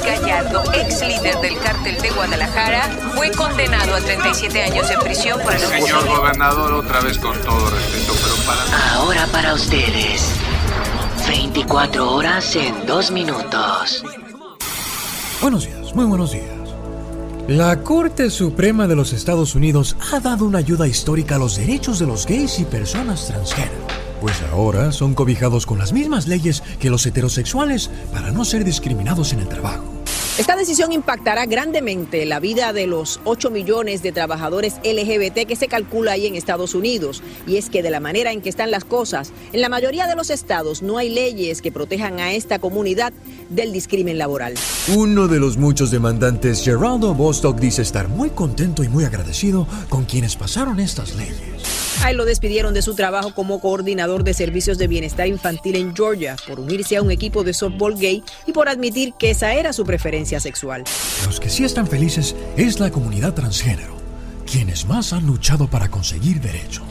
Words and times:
Gallardo, 0.00 0.62
ex 0.72 1.00
líder 1.06 1.38
del 1.40 1.58
cártel 1.58 2.00
de 2.00 2.10
Guadalajara, 2.10 2.88
fue 3.14 3.30
condenado 3.32 3.94
a 3.94 4.00
37 4.00 4.62
años 4.62 4.88
de 4.88 4.96
prisión 4.98 5.40
por 5.40 5.52
el 5.52 5.60
Señor 5.60 6.06
gobernador, 6.08 6.72
otra 6.72 7.00
vez 7.00 7.18
con 7.18 7.38
todo 7.42 7.70
respeto, 7.70 8.14
pero 8.22 8.36
para... 8.46 8.94
Ahora 8.94 9.26
para 9.26 9.54
ustedes. 9.54 10.32
24 11.28 12.10
horas 12.10 12.56
en 12.56 12.86
2 12.86 13.10
minutos. 13.10 14.02
Buenos 15.40 15.66
días, 15.66 15.94
muy 15.94 16.04
buenos 16.04 16.32
días. 16.32 16.46
La 17.48 17.82
Corte 17.82 18.30
Suprema 18.30 18.86
de 18.86 18.94
los 18.94 19.12
Estados 19.12 19.54
Unidos 19.54 19.96
ha 20.12 20.20
dado 20.20 20.44
una 20.44 20.58
ayuda 20.58 20.86
histórica 20.86 21.34
a 21.34 21.38
los 21.38 21.56
derechos 21.56 21.98
de 21.98 22.06
los 22.06 22.24
gays 22.24 22.60
y 22.60 22.64
personas 22.64 23.26
transgénero, 23.26 23.86
pues 24.22 24.40
ahora 24.52 24.92
son 24.92 25.14
cobijados 25.14 25.66
con 25.66 25.80
las 25.80 25.92
mismas 25.92 26.28
leyes 26.28 26.62
que 26.78 26.90
los 26.90 27.04
heterosexuales 27.04 27.90
para 28.12 28.30
no 28.30 28.44
ser 28.44 28.64
discriminados 28.64 29.32
en 29.32 29.40
el 29.40 29.48
trabajo. 29.48 29.82
Esta 30.38 30.54
decisión 30.54 30.92
impactará 30.92 31.44
grandemente 31.46 32.24
la 32.24 32.38
vida 32.38 32.72
de 32.72 32.86
los 32.86 33.18
8 33.24 33.50
millones 33.50 34.00
de 34.00 34.12
trabajadores 34.12 34.74
LGBT 34.84 35.44
que 35.48 35.56
se 35.56 35.66
calcula 35.66 36.12
ahí 36.12 36.28
en 36.28 36.36
Estados 36.36 36.76
Unidos. 36.76 37.20
Y 37.48 37.56
es 37.56 37.68
que 37.68 37.82
de 37.82 37.90
la 37.90 37.98
manera 37.98 38.30
en 38.30 38.42
que 38.42 38.48
están 38.48 38.70
las 38.70 38.84
cosas, 38.84 39.32
en 39.52 39.60
la 39.60 39.68
mayoría 39.68 40.06
de 40.06 40.14
los 40.14 40.30
estados 40.30 40.82
no 40.82 40.98
hay 40.98 41.10
leyes 41.10 41.60
que 41.60 41.72
protejan 41.72 42.20
a 42.20 42.32
esta 42.32 42.60
comunidad 42.60 43.12
del 43.50 43.72
discrimen 43.72 44.18
laboral. 44.18 44.54
Uno 44.94 45.26
de 45.26 45.40
los 45.40 45.56
muchos 45.56 45.90
demandantes, 45.90 46.62
Geraldo 46.62 47.12
Bostock, 47.12 47.58
dice 47.58 47.82
estar 47.82 48.06
muy 48.06 48.30
contento 48.30 48.84
y 48.84 48.88
muy 48.88 49.04
agradecido 49.04 49.66
con 49.88 50.04
quienes 50.04 50.36
pasaron 50.36 50.78
estas 50.78 51.16
leyes. 51.16 51.81
Ahí 52.04 52.16
lo 52.16 52.24
despidieron 52.24 52.74
de 52.74 52.82
su 52.82 52.96
trabajo 52.96 53.32
como 53.32 53.60
coordinador 53.60 54.24
de 54.24 54.34
servicios 54.34 54.76
de 54.76 54.88
bienestar 54.88 55.28
infantil 55.28 55.76
en 55.76 55.94
Georgia 55.94 56.34
por 56.48 56.58
unirse 56.58 56.96
a 56.96 57.02
un 57.02 57.12
equipo 57.12 57.44
de 57.44 57.54
softball 57.54 57.96
gay 57.96 58.24
y 58.44 58.52
por 58.52 58.68
admitir 58.68 59.14
que 59.14 59.30
esa 59.30 59.54
era 59.54 59.72
su 59.72 59.84
preferencia 59.84 60.40
sexual. 60.40 60.82
Los 61.24 61.38
que 61.38 61.48
sí 61.48 61.64
están 61.64 61.86
felices 61.86 62.34
es 62.56 62.80
la 62.80 62.90
comunidad 62.90 63.34
transgénero, 63.34 63.94
quienes 64.50 64.84
más 64.84 65.12
han 65.12 65.26
luchado 65.28 65.68
para 65.68 65.88
conseguir 65.88 66.40
derechos. 66.40 66.82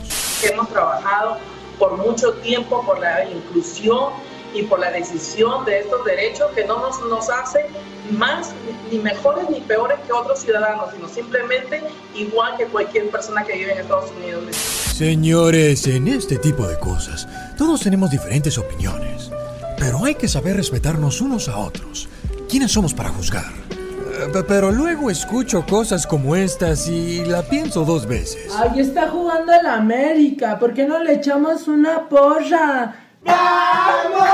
Hemos 0.42 0.70
trabajado 0.70 1.36
por 1.78 1.98
mucho 1.98 2.32
tiempo 2.34 2.82
por 2.86 2.98
la 2.98 3.28
inclusión 3.28 4.14
y 4.54 4.62
por 4.62 4.80
la 4.80 4.90
decisión 4.90 5.64
de 5.64 5.80
estos 5.80 6.04
derechos 6.04 6.50
que 6.54 6.64
no 6.64 6.80
nos, 6.80 7.00
nos 7.06 7.30
hace 7.30 7.66
más 8.10 8.52
ni 8.90 8.98
mejores 8.98 9.48
ni 9.48 9.60
peores 9.60 9.98
que 10.06 10.12
otros 10.12 10.40
ciudadanos, 10.40 10.90
sino 10.94 11.08
simplemente 11.08 11.82
igual 12.14 12.56
que 12.56 12.66
cualquier 12.66 13.08
persona 13.10 13.44
que 13.44 13.54
vive 13.54 13.72
en 13.72 13.78
Estados 13.78 14.10
Unidos. 14.10 14.56
Señores, 14.56 15.86
en 15.86 16.08
este 16.08 16.36
tipo 16.36 16.66
de 16.66 16.78
cosas, 16.78 17.26
todos 17.56 17.80
tenemos 17.80 18.10
diferentes 18.10 18.58
opiniones, 18.58 19.30
pero 19.78 20.04
hay 20.04 20.14
que 20.14 20.28
saber 20.28 20.56
respetarnos 20.56 21.20
unos 21.20 21.48
a 21.48 21.56
otros. 21.56 22.08
¿Quiénes 22.48 22.72
somos 22.72 22.92
para 22.92 23.08
juzgar? 23.08 23.50
Eh, 23.70 24.42
Pero 24.46 24.70
luego 24.70 25.10
escucho 25.10 25.64
cosas 25.66 26.06
como 26.06 26.36
estas 26.36 26.86
y 26.86 27.24
la 27.24 27.42
pienso 27.42 27.84
dos 27.84 28.06
veces. 28.06 28.52
Ahí 28.54 28.80
está 28.80 29.08
jugando 29.08 29.52
el 29.52 29.66
América. 29.66 30.58
¿Por 30.58 30.74
qué 30.74 30.84
no 30.86 31.02
le 31.02 31.14
echamos 31.14 31.66
una 31.66 32.08
porra? 32.08 33.01
¡Vamos! 33.24 34.24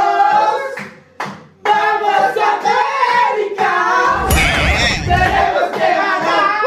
¡Vamos 1.62 2.32
América! 2.54 3.72
¡Tenemos 5.04 5.68
que 5.72 5.88
ganar! 6.00 6.62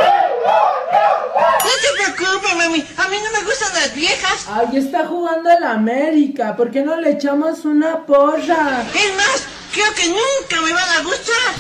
No 1.64 1.74
te 1.82 1.90
preocupes, 1.98 2.54
mami. 2.58 2.80
A 2.98 3.08
mí 3.10 3.18
no 3.24 3.40
me 3.40 3.46
gustan 3.46 3.74
las 3.74 3.94
viejas. 3.96 4.48
Ahí 4.48 4.78
está 4.78 5.08
jugando 5.08 5.50
el 5.50 5.64
América. 5.64 6.56
¿Por 6.56 6.72
qué 6.72 6.82
no 6.82 6.96
le 6.98 7.12
echamos 7.12 7.66
una 7.66 8.06
porra? 8.06 8.84
Es 8.94 9.16
más, 9.16 9.48
creo 9.74 9.94
que 9.96 10.08
nunca 10.08 10.62
me 10.66 10.74
van 10.74 10.90
a 10.90 11.04
gustar. 11.04 11.52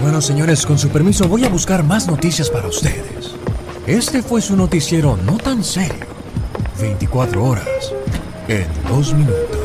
Bueno, 0.00 0.20
señores, 0.20 0.66
con 0.66 0.78
su 0.78 0.90
permiso 0.90 1.28
voy 1.28 1.44
a 1.44 1.48
buscar 1.48 1.82
más 1.82 2.06
noticias 2.06 2.50
para 2.50 2.68
ustedes. 2.68 3.34
Este 3.86 4.22
fue 4.22 4.40
su 4.42 4.54
noticiero 4.56 5.16
no 5.24 5.38
tan 5.38 5.64
serio. 5.64 6.06
24 6.80 7.44
horas 7.44 7.94
en 8.48 8.66
2 8.88 9.14
minutos. 9.14 9.58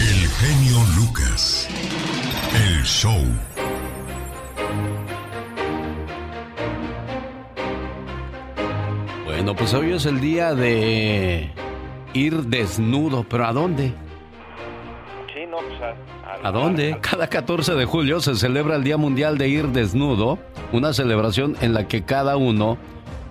El 0.00 0.28
genio 0.28 0.78
Lucas. 0.96 1.68
El 2.54 2.82
show. 2.84 3.22
Bueno, 9.24 9.54
pues 9.54 9.72
hoy 9.74 9.92
es 9.92 10.04
el 10.06 10.20
día 10.20 10.54
de 10.54 11.57
ir 12.18 12.34
desnudo, 12.44 13.24
pero 13.28 13.46
¿a 13.46 13.52
dónde? 13.52 13.92
Sí, 15.32 15.46
no, 15.48 15.58
pues 15.58 15.80
a, 15.80 16.48
¿A 16.48 16.52
dónde? 16.52 16.98
Cada 17.00 17.28
14 17.28 17.74
de 17.74 17.84
julio 17.84 18.20
se 18.20 18.34
celebra 18.34 18.76
el 18.76 18.84
Día 18.84 18.96
Mundial 18.96 19.38
de 19.38 19.48
Ir 19.48 19.68
Desnudo, 19.68 20.38
una 20.72 20.92
celebración 20.92 21.56
en 21.60 21.74
la 21.74 21.88
que 21.88 22.04
cada 22.04 22.36
uno 22.36 22.78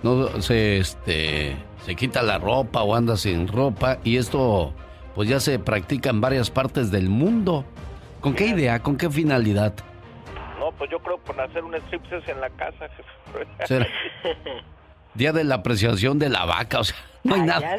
no 0.02 0.40
se 0.42 0.78
este 0.78 1.56
se 1.84 1.94
quita 1.96 2.22
la 2.22 2.38
ropa 2.38 2.82
o 2.82 2.94
anda 2.94 3.16
sin 3.16 3.48
ropa 3.48 3.98
y 4.04 4.16
esto 4.16 4.74
pues 5.14 5.28
ya 5.28 5.40
se 5.40 5.58
practica 5.58 6.10
en 6.10 6.20
varias 6.20 6.50
partes 6.50 6.90
del 6.90 7.08
mundo. 7.08 7.64
¿Con 8.20 8.34
qué 8.34 8.46
idea? 8.46 8.80
¿Con 8.80 8.96
qué 8.96 9.08
finalidad? 9.08 9.74
No, 10.58 10.70
pues 10.72 10.90
yo 10.90 10.98
creo 10.98 11.18
por 11.18 11.40
hacer 11.40 11.64
un 11.64 11.74
striptease 11.74 12.30
en 12.30 12.40
la 12.40 12.50
casa. 12.50 12.88
Día 15.18 15.32
de 15.32 15.42
la 15.42 15.56
apreciación 15.56 16.20
de 16.20 16.28
la 16.28 16.44
vaca, 16.44 16.78
o 16.78 16.84
sea, 16.84 16.96
no 17.24 17.34
hay 17.34 17.40
nada. 17.40 17.76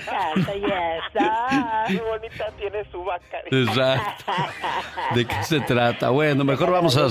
Qué 1.87 2.01
bonita 2.01 2.51
tiene 2.57 2.83
su 2.91 3.01
vaca. 3.01 3.37
Exacto. 3.49 4.33
¿De 5.15 5.25
qué 5.25 5.43
se 5.43 5.61
trata? 5.61 6.09
Bueno, 6.09 6.43
mejor 6.43 6.69
vamos 6.69 6.97
a, 6.97 7.07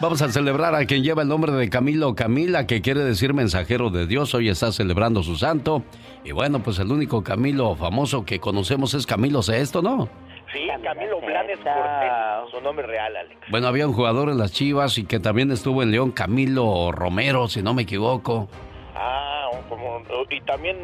vamos 0.00 0.22
a 0.22 0.32
celebrar 0.32 0.74
a 0.74 0.86
quien 0.86 1.04
lleva 1.04 1.20
el 1.20 1.28
nombre 1.28 1.52
de 1.52 1.68
Camilo 1.68 2.14
Camila, 2.14 2.66
que 2.66 2.80
quiere 2.80 3.04
decir 3.04 3.34
mensajero 3.34 3.90
de 3.90 4.06
Dios. 4.06 4.34
Hoy 4.34 4.48
está 4.48 4.72
celebrando 4.72 5.22
su 5.22 5.36
santo. 5.36 5.82
Y 6.24 6.32
bueno, 6.32 6.62
pues 6.62 6.78
el 6.78 6.90
único 6.90 7.22
Camilo 7.22 7.76
famoso 7.76 8.24
que 8.24 8.40
conocemos 8.40 8.94
es 8.94 9.06
Camilo 9.06 9.42
Sesto, 9.42 9.82
¿no? 9.82 10.08
Sí, 10.54 10.60
Camilo 10.82 11.20
Blanes 11.20 11.58
Cortés, 11.58 12.50
su 12.50 12.62
nombre 12.62 12.86
real, 12.86 13.14
Alex. 13.14 13.36
Bueno, 13.50 13.66
había 13.66 13.86
un 13.86 13.92
jugador 13.92 14.30
en 14.30 14.38
las 14.38 14.52
Chivas 14.52 14.96
y 14.96 15.04
que 15.04 15.20
también 15.20 15.52
estuvo 15.52 15.82
en 15.82 15.90
León, 15.90 16.12
Camilo 16.12 16.92
Romero, 16.92 17.46
si 17.48 17.62
no 17.62 17.74
me 17.74 17.82
equivoco. 17.82 18.48
Ah, 18.96 19.33
como, 19.68 20.02
y 20.30 20.40
también 20.42 20.76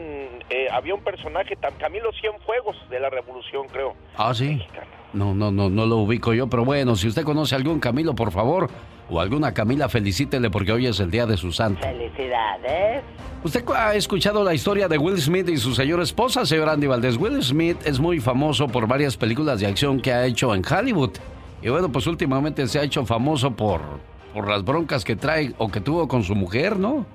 eh, 0.50 0.66
había 0.72 0.94
un 0.94 1.02
personaje, 1.02 1.56
Camilo 1.78 2.10
Cienfuegos, 2.20 2.76
de 2.90 3.00
la 3.00 3.10
Revolución, 3.10 3.66
creo. 3.72 3.94
Ah, 4.16 4.34
sí. 4.34 4.60
No, 5.12 5.34
no, 5.34 5.50
no, 5.50 5.68
no 5.68 5.86
lo 5.86 5.96
ubico 5.96 6.32
yo, 6.34 6.48
pero 6.48 6.64
bueno, 6.64 6.94
si 6.96 7.08
usted 7.08 7.24
conoce 7.24 7.54
a 7.54 7.58
algún 7.58 7.80
Camilo, 7.80 8.14
por 8.14 8.30
favor, 8.30 8.70
o 9.10 9.20
alguna 9.20 9.52
Camila, 9.52 9.88
felicítele 9.88 10.50
porque 10.50 10.72
hoy 10.72 10.86
es 10.86 11.00
el 11.00 11.10
día 11.10 11.26
de 11.26 11.36
su 11.36 11.52
santo. 11.52 11.80
Felicidades. 11.80 13.02
¿Usted 13.42 13.64
ha 13.74 13.94
escuchado 13.94 14.44
la 14.44 14.54
historia 14.54 14.86
de 14.86 14.98
Will 14.98 15.20
Smith 15.20 15.48
y 15.48 15.56
su 15.56 15.74
señora 15.74 16.02
esposa, 16.02 16.44
señor 16.46 16.68
Andy 16.68 16.86
Valdés? 16.86 17.16
Will 17.16 17.42
Smith 17.42 17.78
es 17.84 17.98
muy 17.98 18.20
famoso 18.20 18.68
por 18.68 18.86
varias 18.86 19.16
películas 19.16 19.60
de 19.60 19.66
acción 19.66 20.00
que 20.00 20.12
ha 20.12 20.26
hecho 20.26 20.54
en 20.54 20.62
Hollywood. 20.64 21.12
Y 21.62 21.68
bueno, 21.70 21.90
pues 21.90 22.06
últimamente 22.06 22.66
se 22.68 22.78
ha 22.78 22.82
hecho 22.82 23.04
famoso 23.04 23.50
por, 23.50 23.80
por 24.32 24.48
las 24.48 24.64
broncas 24.64 25.04
que 25.04 25.16
trae 25.16 25.52
o 25.58 25.70
que 25.70 25.80
tuvo 25.80 26.06
con 26.06 26.22
su 26.22 26.34
mujer, 26.34 26.78
¿no? 26.78 27.06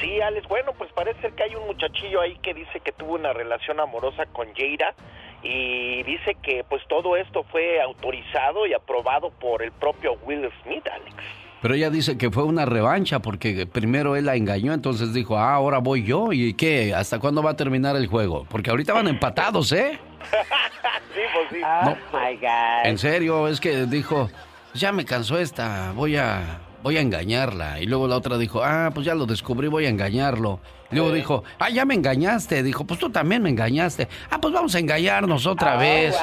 Sí, 0.00 0.20
Alex, 0.20 0.48
bueno, 0.48 0.72
pues 0.76 0.90
parece 0.92 1.20
ser 1.20 1.32
que 1.32 1.42
hay 1.42 1.54
un 1.54 1.66
muchachillo 1.66 2.20
ahí 2.20 2.36
que 2.42 2.54
dice 2.54 2.80
que 2.80 2.92
tuvo 2.92 3.14
una 3.14 3.32
relación 3.32 3.80
amorosa 3.80 4.26
con 4.26 4.52
Jaira 4.54 4.94
y 5.42 6.02
dice 6.04 6.36
que 6.42 6.64
pues 6.68 6.82
todo 6.88 7.16
esto 7.16 7.44
fue 7.44 7.80
autorizado 7.82 8.66
y 8.66 8.72
aprobado 8.72 9.30
por 9.30 9.62
el 9.62 9.72
propio 9.72 10.14
Will 10.24 10.48
Smith, 10.62 10.86
Alex. 10.86 11.14
Pero 11.60 11.74
ella 11.74 11.90
dice 11.90 12.16
que 12.16 12.30
fue 12.30 12.44
una 12.44 12.64
revancha 12.64 13.18
porque 13.18 13.66
primero 13.66 14.16
él 14.16 14.24
la 14.24 14.36
engañó, 14.36 14.72
entonces 14.72 15.12
dijo, 15.12 15.36
ah, 15.36 15.54
ahora 15.54 15.78
voy 15.78 16.04
yo. 16.04 16.32
¿Y 16.32 16.54
qué? 16.54 16.94
¿Hasta 16.94 17.18
cuándo 17.18 17.42
va 17.42 17.50
a 17.50 17.56
terminar 17.56 17.96
el 17.96 18.06
juego? 18.06 18.46
Porque 18.48 18.70
ahorita 18.70 18.94
van 18.94 19.08
empatados, 19.08 19.72
¿eh? 19.72 19.98
sí, 21.14 21.20
pues 21.34 21.48
sí. 21.50 21.60
Oh 21.62 21.96
my 22.16 22.36
God. 22.36 22.86
En 22.86 22.96
serio, 22.96 23.46
es 23.46 23.60
que 23.60 23.84
dijo, 23.84 24.30
ya 24.72 24.90
me 24.92 25.04
cansó 25.04 25.38
esta, 25.38 25.92
voy 25.92 26.16
a, 26.16 26.60
voy 26.82 26.96
a 26.96 27.00
engañarla. 27.00 27.80
Y 27.80 27.86
luego 27.86 28.08
la 28.08 28.16
otra 28.16 28.38
dijo, 28.38 28.62
ah, 28.62 28.90
pues 28.94 29.06
ya 29.06 29.14
lo 29.14 29.26
descubrí, 29.26 29.68
voy 29.68 29.86
a 29.86 29.88
engañarlo. 29.88 30.60
Y 30.90 30.96
luego 30.96 31.12
dijo, 31.12 31.44
ah, 31.58 31.70
ya 31.70 31.84
me 31.84 31.94
engañaste. 31.94 32.62
Dijo, 32.62 32.84
pues 32.84 32.98
tú 32.98 33.10
también 33.10 33.42
me 33.42 33.50
engañaste. 33.50 34.08
Ah, 34.30 34.40
pues 34.40 34.52
vamos 34.52 34.74
a 34.74 34.78
engañarnos 34.78 35.46
otra 35.46 35.76
vez. 35.76 36.16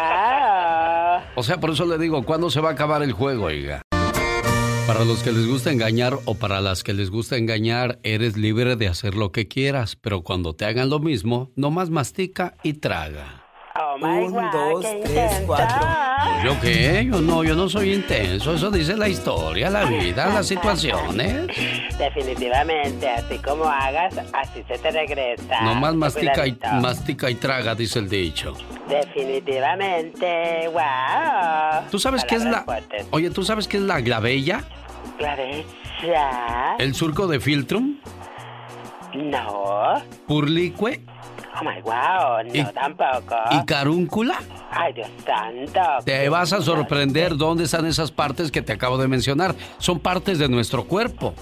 O 1.36 1.44
sea, 1.44 1.60
por 1.60 1.72
eso 1.72 1.86
le 1.86 1.98
digo, 1.98 2.24
¿cuándo 2.24 2.50
se 2.50 2.60
va 2.60 2.70
a 2.70 2.74
acabar 2.74 3.02
el 3.02 3.12
juego, 3.14 3.46
oiga? 3.46 3.82
Para 4.88 5.04
los 5.04 5.22
que 5.22 5.34
les 5.34 5.46
gusta 5.48 5.72
engañar 5.72 6.18
o 6.26 6.36
para 6.36 6.62
las 6.62 6.84
que 6.84 6.94
les 6.94 7.10
gusta 7.10 7.36
engañar, 7.36 8.00
eres 8.04 8.38
libre 8.38 8.78
de 8.78 8.88
hacer 8.88 9.16
lo 9.16 9.34
que 9.34 9.48
quieras, 9.50 9.98
pero 9.98 10.22
cuando 10.22 10.56
te 10.56 10.64
hagan 10.64 10.90
lo 10.90 11.00
mismo, 11.00 11.52
nomás 11.56 11.90
mastica 11.90 12.56
y 12.64 12.74
traga. 12.74 13.47
Oh 13.80 13.96
Un, 14.02 14.32
God, 14.32 14.42
dos, 14.52 14.86
qué 14.86 15.02
tres, 15.04 15.32
intenso. 15.32 15.48
cuatro. 15.48 15.88
¿Yo 16.44 16.60
qué? 16.60 17.08
Yo 17.12 17.22
no, 17.22 17.44
yo 17.44 17.56
no 17.56 17.70
soy 17.70 17.94
intenso. 17.94 18.54
Eso 18.54 18.72
dice 18.72 18.96
la 18.98 19.08
historia, 19.08 19.70
la 19.70 19.86
vida, 19.86 20.28
las 20.34 20.48
situaciones. 20.54 21.48
Definitivamente, 21.98 23.08
así 23.10 23.38
como 23.40 23.66
hagas, 23.66 24.16
así 24.34 24.64
se 24.68 24.78
te 24.80 24.92
regresa. 24.92 25.62
Nomás 25.62 25.94
mastica 25.96 26.48
y, 26.48 26.58
mastica 26.82 27.30
y 27.30 27.36
traga, 27.36 27.76
dice 27.76 28.00
el 28.00 28.10
dicho. 28.10 28.56
Definitivamente, 28.90 30.68
wow. 30.70 31.84
¿Tú 31.92 32.00
sabes 32.00 32.24
qué 32.26 32.36
es 32.36 32.44
la... 32.46 32.66
Oye, 33.12 33.30
¿tú 33.30 33.44
sabes 33.44 33.68
qué 33.68 33.78
es 33.78 33.84
la 33.84 34.00
glavella? 34.02 34.64
Clareza. 35.18 36.76
¿El 36.80 36.94
surco 36.96 37.28
de 37.28 37.40
filtrum? 37.40 37.98
No. 39.14 39.94
¿Purlicue? 40.28 41.02
Oh 41.60 41.64
my 41.64 41.82
wow, 41.82 42.44
no 42.46 42.54
¿Y- 42.54 42.64
tampoco. 42.74 43.36
¿Y 43.52 43.66
carúncula? 43.66 44.40
Ay, 44.72 44.94
Dios 44.94 45.08
santo. 45.26 46.04
Te 46.06 46.30
vas 46.30 46.54
a 46.54 46.62
sorprender 46.62 47.36
dónde 47.38 47.64
están 47.66 47.86
esas 47.86 48.12
partes 48.12 48.52
que 48.52 48.62
te 48.62 48.74
acabo 48.74 48.98
de 48.98 49.08
mencionar. 49.08 49.56
Son 49.80 50.00
partes 50.00 50.40
de 50.40 50.50
nuestro 50.50 50.86
cuerpo. 50.86 51.34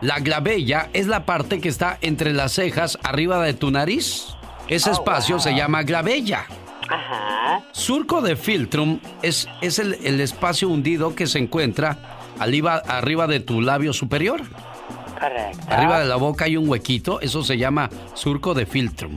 La 0.00 0.18
glavella 0.18 0.88
es 0.92 1.06
la 1.06 1.24
parte 1.24 1.60
que 1.60 1.68
está 1.68 1.96
entre 2.02 2.32
las 2.32 2.52
cejas 2.52 2.98
arriba 3.04 3.40
de 3.42 3.54
tu 3.54 3.70
nariz. 3.70 4.34
Ese 4.68 4.90
Oh, 4.90 4.94
espacio 4.94 5.38
se 5.38 5.54
llama 5.54 5.82
glavella. 5.84 6.44
Ajá. 6.88 7.62
Surco 7.72 8.20
de 8.20 8.36
filtrum 8.36 8.98
es, 9.22 9.48
es 9.60 9.78
el, 9.78 9.94
el 10.04 10.20
espacio 10.20 10.68
hundido 10.68 11.14
que 11.14 11.26
se 11.26 11.38
encuentra 11.38 11.96
arriba, 12.38 12.82
arriba 12.86 13.26
de 13.26 13.40
tu 13.40 13.60
labio 13.60 13.92
superior. 13.92 14.40
Correcto. 15.20 15.66
Arriba 15.70 16.00
de 16.00 16.06
la 16.06 16.16
boca 16.16 16.46
hay 16.46 16.56
un 16.56 16.68
huequito, 16.68 17.20
eso 17.20 17.44
se 17.44 17.56
llama 17.56 17.88
surco 18.14 18.54
de 18.54 18.66
filtrum. 18.66 19.16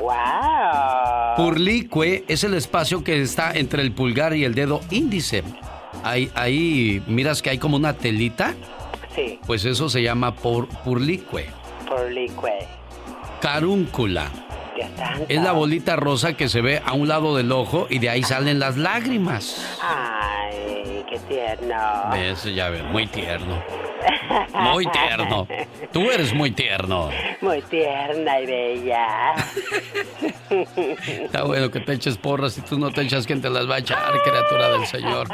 Wow. 0.00 1.36
Purlicue 1.36 2.24
es 2.26 2.42
el 2.44 2.54
espacio 2.54 3.04
que 3.04 3.20
está 3.20 3.52
entre 3.52 3.82
el 3.82 3.92
pulgar 3.92 4.34
y 4.34 4.44
el 4.44 4.54
dedo 4.54 4.80
índice. 4.90 5.42
Ahí, 6.02 6.30
ahí 6.34 7.02
miras 7.06 7.42
que 7.42 7.50
hay 7.50 7.58
como 7.58 7.76
una 7.76 7.92
telita, 7.94 8.54
Sí, 9.14 9.38
pues 9.46 9.64
eso 9.64 9.88
se 9.88 10.02
llama 10.02 10.34
por, 10.36 10.68
purlicue. 10.68 11.46
por 11.88 12.10
licue. 12.10 12.58
Carúncula 13.40 14.30
Es 15.28 15.42
la 15.42 15.52
bolita 15.52 15.96
rosa 15.96 16.34
que 16.34 16.48
se 16.48 16.60
ve 16.60 16.82
a 16.84 16.92
un 16.92 17.08
lado 17.08 17.36
del 17.36 17.52
ojo 17.52 17.86
y 17.90 17.98
de 17.98 18.10
ahí 18.10 18.22
salen 18.22 18.58
las 18.58 18.76
lágrimas. 18.76 19.78
Ay, 19.82 21.04
qué 21.08 21.18
tierno. 21.28 22.14
Eso 22.14 22.48
ya 22.48 22.70
ves, 22.70 22.84
muy 22.84 23.06
tierno. 23.06 23.62
Muy 24.54 24.86
tierno. 24.86 25.46
Tú 25.92 26.10
eres 26.10 26.32
muy 26.32 26.50
tierno. 26.52 27.10
Muy 27.40 27.62
tierna 27.62 28.40
y 28.40 28.46
bella. 28.46 29.34
Está 31.06 31.44
bueno 31.44 31.70
que 31.70 31.80
te 31.80 31.92
eches 31.92 32.16
porras 32.16 32.56
y 32.58 32.60
tú 32.62 32.78
no 32.78 32.90
te 32.90 33.02
echas, 33.02 33.26
¿quién 33.26 33.40
te 33.40 33.50
las 33.50 33.68
va 33.68 33.76
a 33.76 33.78
echar, 33.78 34.12
criatura 34.22 34.70
del 34.70 34.86
Señor? 34.86 35.28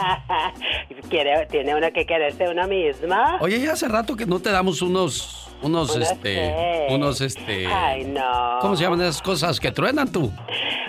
¿Quiere, 1.10 1.46
¿Tiene 1.46 1.74
uno 1.74 1.88
que 1.92 2.04
quererse 2.06 2.48
uno 2.48 2.66
mismo? 2.66 3.16
Oye, 3.40 3.60
ya 3.60 3.72
hace 3.72 3.88
rato 3.88 4.16
que 4.16 4.26
no 4.26 4.40
te 4.40 4.50
damos 4.50 4.82
unos, 4.82 5.45
unos, 5.62 5.96
este, 5.96 6.86
unos, 6.90 7.20
este... 7.20 7.66
Ay, 7.66 8.04
no. 8.04 8.58
¿Cómo 8.60 8.76
se 8.76 8.84
llaman 8.84 9.00
esas 9.00 9.22
cosas 9.22 9.58
que 9.60 9.72
truenan 9.72 10.10
tú? 10.10 10.32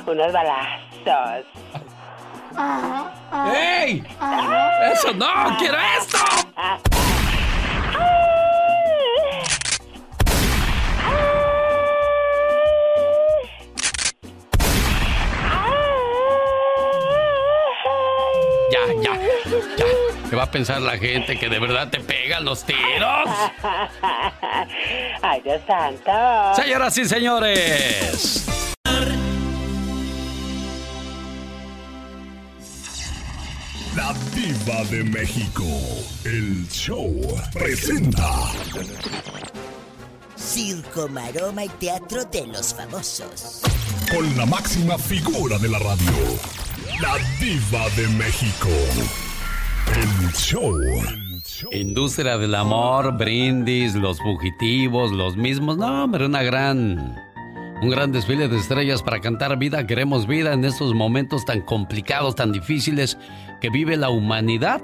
Unos 0.05 0.33
balazos. 0.33 1.45
¡Ey! 3.53 4.03
¡Eso 4.91 5.13
no! 5.13 5.57
¡Quiero 5.59 5.77
esto! 5.99 6.17
Ya, 18.69 18.85
ya, 19.01 19.13
ya. 19.77 20.16
¿Qué 20.29 20.35
va 20.35 20.43
a 20.43 20.51
pensar 20.51 20.81
la 20.81 20.97
gente 20.97 21.39
que 21.39 21.47
de 21.47 21.57
verdad 21.57 21.89
te 21.89 22.01
pegan 22.01 22.43
los 22.43 22.65
tiros? 22.65 23.29
Ay, 25.21 25.41
Dios 25.41 25.61
santo. 25.65 26.61
Señoras 26.61 26.97
y 26.97 27.05
señores. 27.05 28.45
La 33.95 34.13
Diva 34.35 34.83
de 34.91 35.03
México. 35.05 35.63
El 36.25 36.67
show 36.69 37.09
presenta. 37.53 38.29
Circo, 40.35 41.07
maroma 41.07 41.63
y 41.63 41.69
teatro 41.69 42.25
de 42.25 42.47
los 42.47 42.73
famosos. 42.73 43.61
Con 44.11 44.37
la 44.37 44.45
máxima 44.45 44.97
figura 44.97 45.57
de 45.57 45.69
la 45.69 45.79
radio. 45.79 46.11
La 47.01 47.17
Diva 47.39 47.89
de 47.95 48.07
México. 48.09 48.69
El 49.95 50.33
show. 50.33 50.79
Industria 51.71 52.37
del 52.37 52.55
amor, 52.55 53.17
brindis, 53.17 53.95
los 53.95 54.19
fugitivos, 54.19 55.11
los 55.11 55.37
mismos. 55.37 55.77
No, 55.77 56.03
hombre, 56.03 56.25
una 56.25 56.43
gran. 56.43 57.15
Un 57.81 57.89
gran 57.89 58.11
desfile 58.11 58.47
de 58.47 58.57
estrellas 58.57 59.03
para 59.03 59.19
cantar 59.19 59.57
vida, 59.57 59.85
queremos 59.85 60.25
vida 60.25 60.53
en 60.53 60.65
estos 60.65 60.95
momentos 60.95 61.45
tan 61.45 61.61
complicados, 61.61 62.35
tan 62.35 62.51
difíciles 62.51 63.17
que 63.61 63.69
vive 63.69 63.95
la 63.97 64.09
humanidad. 64.09 64.81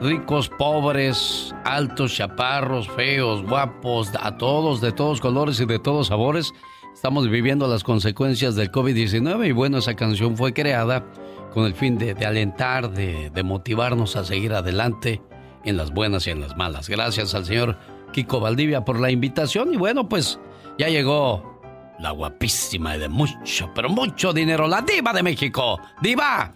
Ricos, 0.00 0.50
pobres, 0.50 1.54
altos, 1.64 2.14
chaparros, 2.14 2.88
feos, 2.90 3.42
guapos, 3.42 4.10
a 4.20 4.36
todos, 4.36 4.80
de 4.82 4.92
todos 4.92 5.20
colores 5.20 5.58
y 5.60 5.64
de 5.64 5.78
todos 5.78 6.08
sabores. 6.08 6.52
Estamos 6.92 7.28
viviendo 7.28 7.66
las 7.66 7.82
consecuencias 7.82 8.54
del 8.54 8.70
COVID-19 8.70 9.48
y 9.48 9.52
bueno, 9.52 9.78
esa 9.78 9.94
canción 9.94 10.36
fue 10.36 10.52
creada 10.52 11.04
con 11.54 11.64
el 11.66 11.74
fin 11.74 11.96
de, 11.96 12.14
de 12.14 12.26
alentar, 12.26 12.90
de, 12.90 13.30
de 13.30 13.42
motivarnos 13.42 14.16
a 14.16 14.24
seguir 14.24 14.52
adelante 14.52 15.22
en 15.64 15.76
las 15.76 15.92
buenas 15.92 16.26
y 16.26 16.30
en 16.30 16.40
las 16.40 16.56
malas. 16.56 16.88
Gracias 16.88 17.34
al 17.34 17.46
señor 17.46 17.78
Kiko 18.12 18.40
Valdivia 18.40 18.84
por 18.84 19.00
la 19.00 19.10
invitación 19.10 19.72
y 19.72 19.76
bueno, 19.76 20.08
pues 20.08 20.38
ya 20.78 20.88
llegó 20.88 21.54
la 21.98 22.10
guapísima 22.10 22.96
y 22.96 22.98
de 22.98 23.08
mucho, 23.08 23.70
pero 23.74 23.88
mucho 23.88 24.32
dinero, 24.32 24.66
la 24.66 24.82
diva 24.82 25.12
de 25.12 25.22
México. 25.22 25.80
¡Diva! 26.02 26.52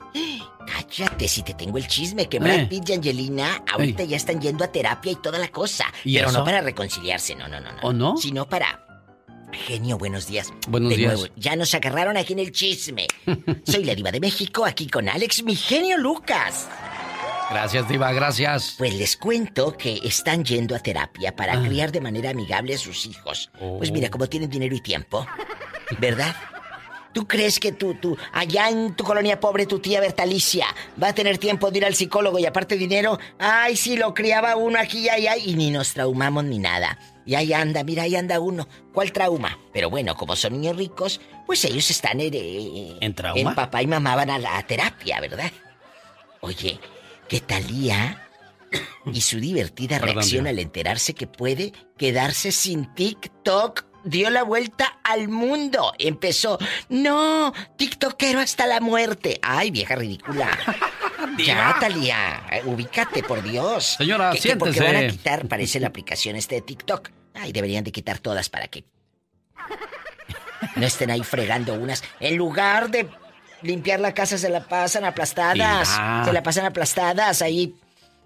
Cállate 0.67 1.29
si 1.29 1.43
te 1.43 1.55
tengo 1.55 1.79
el 1.79 1.87
chisme 1.87 2.29
que 2.29 2.39
Brad 2.41 2.59
Eh. 2.59 2.67
Pitt 2.69 2.91
y 2.91 2.93
Angelina 2.95 3.63
ahorita 3.73 4.05
ya 4.05 4.17
están 4.17 4.41
yendo 4.41 4.65
a 4.65 4.69
terapia 4.69 5.13
y 5.13 5.17
toda 5.17 5.39
la 5.39 5.49
cosa. 5.49 5.87
¿Y 6.05 6.17
pero 6.17 6.29
eso? 6.29 6.39
no 6.41 6.45
para 6.45 6.61
reconciliarse, 6.61 7.35
no, 7.35 7.49
no, 7.49 7.61
no. 7.61 7.73
no. 7.73 7.79
¿O 7.83 7.93
no? 7.93 8.17
Sino 8.19 8.47
para. 8.47 8.85
Genio, 9.53 9.99
buenos 9.99 10.27
días. 10.27 10.53
Buenos 10.69 10.91
De 10.91 10.97
días. 10.97 11.15
nuevo, 11.15 11.33
ya 11.37 11.57
nos 11.57 11.75
agarraron 11.75 12.17
aquí 12.17 12.33
en 12.35 12.39
el 12.41 12.53
chisme. 12.53 13.07
Soy 13.65 13.85
la 13.85 13.95
diva 13.95 14.11
de 14.13 14.21
México, 14.21 14.65
aquí 14.65 14.89
con 14.89 15.09
Alex, 15.09 15.43
mi 15.43 15.57
genio 15.57 15.97
Lucas. 15.99 16.69
Gracias, 17.51 17.89
diva, 17.89 18.13
gracias. 18.13 18.75
Pues 18.77 18.93
les 18.95 19.17
cuento 19.17 19.75
que 19.77 20.01
están 20.05 20.45
yendo 20.45 20.77
a 20.77 20.81
terapia 20.81 21.35
para 21.35 21.55
Ah. 21.55 21.63
criar 21.67 21.91
de 21.93 22.01
manera 22.03 22.31
amigable 22.31 22.75
a 22.75 22.79
sus 22.79 23.07
hijos. 23.07 23.51
Pues 23.79 23.91
Oh. 23.91 23.93
mira, 23.93 24.11
como 24.11 24.27
tienen 24.27 24.51
dinero 24.51 24.75
y 24.77 24.81
tiempo, 24.81 25.27
¿verdad? 25.99 26.37
¿Tú 27.15 27.27
crees 27.27 27.59
que 27.59 27.73
tú, 27.73 27.95
tú, 27.95 28.19
allá 28.35 28.69
en 28.69 28.95
tu 28.95 29.03
colonia 29.03 29.41
pobre, 29.41 29.65
tu 29.65 29.79
tía 29.79 29.99
Bertalicia, 30.01 30.67
va 31.03 31.09
a 31.09 31.15
tener 31.15 31.39
tiempo 31.39 31.71
de 31.71 31.79
ir 31.79 31.85
al 31.87 31.95
psicólogo 31.95 32.39
y 32.39 32.45
aparte 32.45 32.77
dinero? 32.77 33.19
Ay, 33.39 33.77
sí, 33.77 33.97
lo 33.97 34.13
criaba 34.13 34.55
uno 34.57 34.79
aquí 34.79 34.99
y 35.07 35.09
allá 35.09 35.37
y 35.39 35.55
ni 35.55 35.71
nos 35.71 35.95
traumamos 35.95 36.45
ni 36.45 36.59
nada. 36.59 36.99
Y 37.29 37.35
ahí 37.35 37.53
anda, 37.53 37.85
mira, 37.85 38.05
ahí 38.05 38.17
anda 38.17 38.41
uno. 38.41 38.67
¿Cuál 38.95 39.13
trauma? 39.13 39.59
Pero 39.75 39.91
bueno, 39.91 40.17
como 40.17 40.35
son 40.35 40.55
niños 40.55 40.77
ricos, 40.79 41.21
pues 41.45 41.63
ellos 41.67 41.91
están 41.91 42.21
en... 42.21 42.33
eh, 42.33 42.97
¿En 43.03 43.15
trauma? 43.15 43.39
En 43.39 43.55
papá 43.55 43.83
y 43.83 43.87
mamá 43.87 44.17
van 44.17 44.31
a 44.31 44.39
la 44.39 44.63
terapia, 44.67 45.21
¿verdad? 45.21 45.53
Oye, 46.41 46.81
¿qué 47.29 47.41
talía? 47.41 48.25
Y 49.13 49.21
su 49.21 49.41
divertida 49.41 49.99
reacción 49.99 50.47
al 50.47 50.59
enterarse 50.59 51.15
que 51.15 51.27
puede 51.27 51.73
quedarse 51.99 52.51
sin 52.51 52.95
TikTok 52.95 53.85
dio 54.05 54.31
la 54.31 54.43
vuelta 54.43 54.99
al 55.05 55.29
mundo. 55.29 55.93
Empezó, 55.99 56.59
no, 56.89 57.53
TikTokero 57.77 58.41
hasta 58.41 58.67
la 58.67 58.81
muerte. 58.81 59.39
Ay, 59.43 59.71
vieja 59.71 59.97
ridícula. 59.97 60.49
ya, 61.39 61.77
Talía, 61.79 62.43
eh, 62.53 62.63
ubícate, 62.65 63.23
por 63.23 63.43
Dios. 63.43 63.97
Señora, 63.99 64.31
Que- 64.33 64.41
que 64.41 64.57
porque 64.57 64.81
van 64.81 64.97
a 64.97 65.07
quitar, 65.09 65.47
parece 65.47 65.79
la 65.81 65.89
aplicación 65.89 66.37
este 66.37 66.57
de 66.57 66.61
TikTok. 66.63 67.11
Ay, 67.41 67.53
deberían 67.53 67.85
de 67.85 67.93
quitar 67.93 68.19
todas 68.19 68.49
para 68.49 68.69
que 68.69 68.85
no 70.77 70.87
estén 70.87 71.11
ahí 71.11 71.23
fregando 71.23 71.75
unas. 71.75 72.03
En 72.21 72.37
lugar 72.37 72.91
de 72.91 73.09
limpiar 73.63 74.01
la 74.01 74.15
casa, 74.15 74.39
se 74.39 74.49
la 74.49 74.61
pasan 74.61 75.05
aplastadas. 75.05 75.89
Se 76.25 76.33
la 76.33 76.43
pasan 76.43 76.67
aplastadas 76.67 77.43
ahí. 77.43 77.75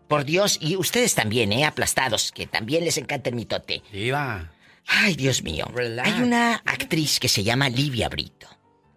Por 0.09 0.25
Dios, 0.25 0.59
y 0.61 0.77
ustedes 0.77 1.15
también, 1.15 1.53
¿eh? 1.53 1.65
Aplastados, 1.65 2.33
que 2.33 2.47
también 2.47 2.85
les 2.85 2.99
encanta 2.99 3.31
el 3.31 3.37
mitote. 3.37 3.83
Diva. 3.93 4.53
Ay, 4.87 5.15
Dios 5.15 5.43
mío. 5.43 5.67
Relax. 5.73 6.09
Hay 6.09 6.23
una 6.23 6.57
actriz 6.67 7.19
que 7.19 7.29
se 7.29 7.43
llama 7.43 7.69
Livia 7.71 8.09
Brito. 8.09 8.49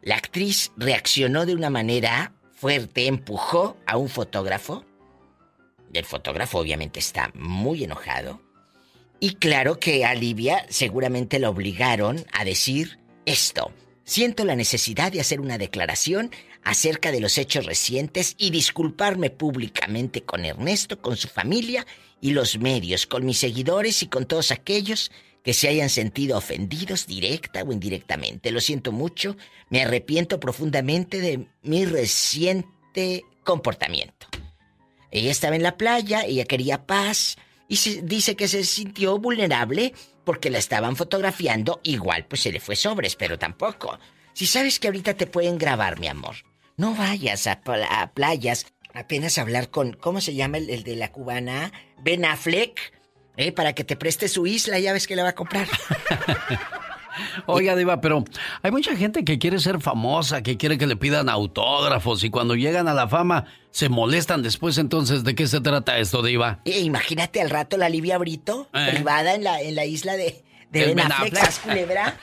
La 0.01 0.15
actriz 0.17 0.71
reaccionó 0.77 1.45
de 1.45 1.55
una 1.55 1.69
manera 1.69 2.33
fuerte, 2.53 3.07
empujó 3.07 3.77
a 3.85 3.97
un 3.97 4.09
fotógrafo. 4.09 4.83
El 5.93 6.03
fotógrafo 6.03 6.59
obviamente 6.59 6.99
está 6.99 7.31
muy 7.33 7.83
enojado. 7.85 8.41
Y 9.19 9.35
claro 9.35 9.79
que 9.79 10.05
a 10.05 10.13
Livia 10.13 10.65
seguramente 10.69 11.39
la 11.39 11.49
obligaron 11.49 12.25
a 12.31 12.43
decir 12.43 12.99
esto. 13.25 13.71
siento 14.03 14.45
la 14.45 14.55
necesidad 14.55 15.11
de 15.11 15.19
hacer 15.19 15.41
una 15.41 15.57
declaración 15.57 16.29
acerca 16.63 17.11
de 17.11 17.19
los 17.19 17.39
hechos 17.39 17.65
recientes 17.65 18.35
y 18.37 18.51
disculparme 18.51 19.31
públicamente 19.31 20.21
con 20.21 20.45
Ernesto, 20.45 21.01
con 21.01 21.17
su 21.17 21.27
familia 21.27 21.87
y 22.21 22.31
los 22.31 22.59
medios, 22.59 23.07
con 23.07 23.25
mis 23.25 23.39
seguidores 23.39 24.03
y 24.03 24.07
con 24.07 24.25
todos 24.25 24.51
aquellos 24.51 25.11
que 25.43 25.53
se 25.53 25.69
hayan 25.69 25.89
sentido 25.89 26.37
ofendidos 26.37 27.07
directa 27.07 27.63
o 27.63 27.71
indirectamente. 27.71 28.51
Lo 28.51 28.61
siento 28.61 28.91
mucho, 28.91 29.37
me 29.69 29.83
arrepiento 29.83 30.39
profundamente 30.39 31.19
de 31.19 31.47
mi 31.61 31.85
reciente 31.85 33.23
comportamiento. 33.43 34.27
Ella 35.11 35.31
estaba 35.31 35.55
en 35.55 35.63
la 35.63 35.77
playa, 35.77 36.25
ella 36.25 36.45
quería 36.45 36.85
paz 36.85 37.37
y 37.67 37.77
se 37.77 38.01
dice 38.01 38.35
que 38.35 38.47
se 38.47 38.63
sintió 38.63 39.17
vulnerable 39.17 39.93
porque 40.23 40.49
la 40.49 40.57
estaban 40.57 40.95
fotografiando, 40.95 41.79
igual 41.83 42.25
pues 42.25 42.41
se 42.41 42.51
le 42.51 42.59
fue 42.59 42.75
sobres, 42.75 43.15
pero 43.15 43.37
tampoco. 43.37 43.99
Si 44.33 44.45
sabes 44.45 44.79
que 44.79 44.87
ahorita 44.87 45.13
te 45.13 45.27
pueden 45.27 45.57
grabar, 45.57 45.99
mi 45.99 46.07
amor, 46.07 46.35
no 46.77 46.93
vayas 46.93 47.47
a, 47.47 47.61
a 47.89 48.11
playas 48.11 48.65
apenas 48.93 49.37
hablar 49.37 49.69
con, 49.69 49.93
¿cómo 49.93 50.21
se 50.21 50.35
llama 50.35 50.57
el, 50.57 50.69
el 50.69 50.83
de 50.83 50.95
la 50.95 51.11
cubana? 51.11 51.71
Ben 52.01 52.25
Affleck, 52.25 52.93
¿eh? 53.37 53.51
para 53.51 53.73
que 53.73 53.83
te 53.83 53.95
preste 53.95 54.27
su 54.27 54.47
isla, 54.47 54.79
ya 54.79 54.93
ves 54.93 55.07
que 55.07 55.15
la 55.15 55.23
va 55.23 55.29
a 55.29 55.35
comprar. 55.35 55.67
Oiga, 57.45 57.75
Diva, 57.75 58.01
pero 58.01 58.23
hay 58.61 58.71
mucha 58.71 58.95
gente 58.95 59.23
que 59.23 59.37
quiere 59.39 59.59
ser 59.59 59.79
famosa, 59.81 60.41
que 60.43 60.57
quiere 60.57 60.77
que 60.77 60.87
le 60.87 60.95
pidan 60.95 61.29
autógrafos 61.29 62.23
y 62.23 62.29
cuando 62.29 62.55
llegan 62.55 62.87
a 62.87 62.93
la 62.93 63.07
fama 63.07 63.45
se 63.71 63.89
molestan 63.89 64.41
después. 64.41 64.77
Entonces, 64.77 65.23
¿de 65.23 65.35
qué 65.35 65.47
se 65.47 65.61
trata 65.61 65.97
esto, 65.97 66.21
Diva? 66.23 66.59
Eh, 66.65 66.79
imagínate 66.79 67.41
al 67.41 67.49
rato 67.49 67.77
la 67.77 67.89
Livia 67.89 68.17
Brito, 68.17 68.67
Eh. 68.73 68.91
privada 68.93 69.33
en 69.35 69.43
la, 69.43 69.61
en 69.61 69.75
la 69.75 69.85
isla 69.85 70.13
de, 70.13 70.43
de 70.71 70.79
El 70.81 70.87
Ben 70.87 70.95
Ben 70.97 71.11
Affleck, 71.11 71.33
Affleck. 71.33 71.45
¿sas 71.45 71.59
culebra? 71.59 72.17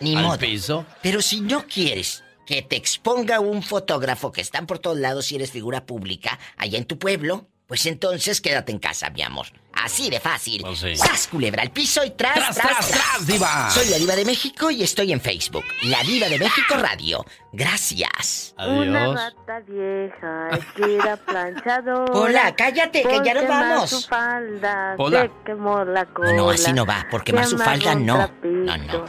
Ni 0.00 0.16
Al 0.16 0.22
modo. 0.24 0.38
piso. 0.38 0.86
Pero 1.02 1.20
si 1.20 1.40
no 1.40 1.66
quieres 1.66 2.24
que 2.46 2.62
te 2.62 2.76
exponga 2.76 3.38
un 3.40 3.62
fotógrafo 3.62 4.32
que 4.32 4.40
están 4.40 4.66
por 4.66 4.78
todos 4.78 4.98
lados 4.98 5.26
si 5.26 5.36
eres 5.36 5.50
figura 5.50 5.84
pública 5.86 6.38
allá 6.56 6.78
en 6.78 6.84
tu 6.84 6.98
pueblo, 6.98 7.46
pues 7.66 7.86
entonces 7.86 8.40
quédate 8.40 8.72
en 8.72 8.78
casa, 8.78 9.10
mi 9.10 9.22
amor. 9.22 9.46
Así 9.72 10.10
de 10.10 10.20
fácil. 10.20 10.62
Pues 10.62 10.78
sí. 10.78 10.96
¡Sas, 10.96 11.28
culebra! 11.28 11.62
al 11.62 11.70
piso 11.70 12.04
y 12.04 12.10
tras, 12.10 12.34
¡Tras, 12.34 12.56
tras, 12.56 12.88
tras, 12.88 12.90
tras, 12.90 13.26
diva! 13.26 13.70
Soy 13.70 13.88
la 13.88 13.98
diva 13.98 14.16
de 14.16 14.24
México 14.24 14.70
y 14.70 14.82
estoy 14.82 15.12
en 15.12 15.20
Facebook. 15.20 15.64
La 15.82 16.02
diva 16.02 16.28
de 16.28 16.38
México 16.38 16.74
Radio. 16.76 17.24
Gracias. 17.52 18.54
Una 18.58 19.14
rata 19.14 19.60
vieja 19.66 20.48
que 20.76 20.96
era 20.96 21.16
planchadora. 21.16 22.12
Hola, 22.12 22.54
cállate, 22.54 23.02
que 23.02 23.20
ya 23.24 23.34
nos 23.34 23.48
vamos. 23.48 23.90
Su 23.90 24.00
falda, 24.02 24.94
Hola. 24.98 25.22
se 25.22 25.30
quemó 25.44 25.84
la 25.84 26.04
cola. 26.06 26.32
No, 26.32 26.44
no, 26.44 26.50
así 26.50 26.72
no 26.72 26.84
va, 26.84 27.06
porque 27.10 27.32
más 27.32 27.48
su 27.50 27.58
falda 27.58 27.92
amarró 27.92 28.00
un 28.00 28.06
no. 28.06 28.16
trapito. 28.16 28.48
No, 28.48 28.76
no. 28.76 29.04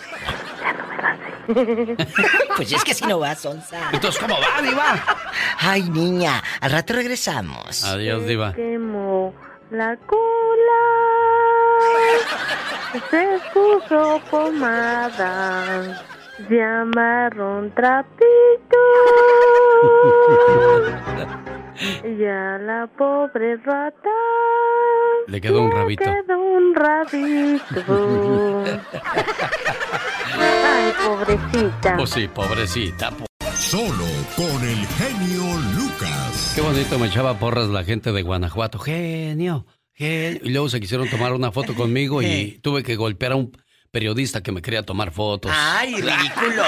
Pues 2.56 2.72
es 2.72 2.84
que 2.84 2.94
si 2.94 3.06
no 3.06 3.20
va, 3.20 3.36
Sonsa. 3.36 3.90
Entonces, 3.92 4.22
¿cómo 4.22 4.36
va, 4.36 4.62
Diva? 4.62 5.04
Ay, 5.58 5.84
niña, 5.90 6.42
al 6.62 6.72
rato 6.72 6.94
regresamos. 6.94 7.84
Adiós, 7.84 8.26
Diva. 8.26 8.54
Quemó 8.54 9.34
la 9.72 9.98
cola. 10.06 10.84
Se 13.10 13.40
puso 13.54 14.22
pomada. 14.30 16.04
Se 16.48 16.62
amarró 16.62 17.60
un 17.60 17.72
trapito. 17.74 18.78
Y 22.04 22.26
a 22.26 22.58
la 22.60 22.88
pobre 22.98 23.58
rata. 23.58 24.10
Le 25.28 25.40
quedó 25.40 25.62
un 25.64 25.72
rabito. 25.72 26.04
Quedó 26.04 26.40
un 26.40 26.76
rabito. 26.76 28.64
Ay, 30.40 30.94
pobrecita. 31.06 31.96
Pues 31.98 32.10
sí, 32.10 32.28
pobrecita. 32.28 33.12
po- 33.12 33.26
Solo 33.54 34.06
con 34.36 34.62
el 34.68 34.86
genio 34.98 35.44
Lucas. 35.76 36.11
Qué 36.56 36.62
bonito 36.62 37.00
me 37.00 37.08
echaba 37.08 37.40
porras 37.40 37.70
la 37.70 37.84
gente 37.84 38.12
de 38.12 38.22
Guanajuato. 38.24 38.78
Genio, 38.80 39.66
genio. 39.94 40.42
Y 40.44 40.50
luego 40.50 40.70
se 40.70 40.80
quisieron 40.82 41.10
tomar 41.10 41.34
una 41.34 41.52
foto 41.52 41.74
conmigo 41.76 42.22
y 42.22 42.60
tuve 42.64 42.84
que 42.84 42.96
golpear 42.96 43.32
a 43.34 43.36
un 43.38 43.58
periodista 43.92 44.42
que 44.44 44.52
me 44.52 44.62
quería 44.62 44.84
tomar 44.84 45.12
fotos. 45.12 45.52
Ay, 45.56 45.94
ridículo. 45.96 46.64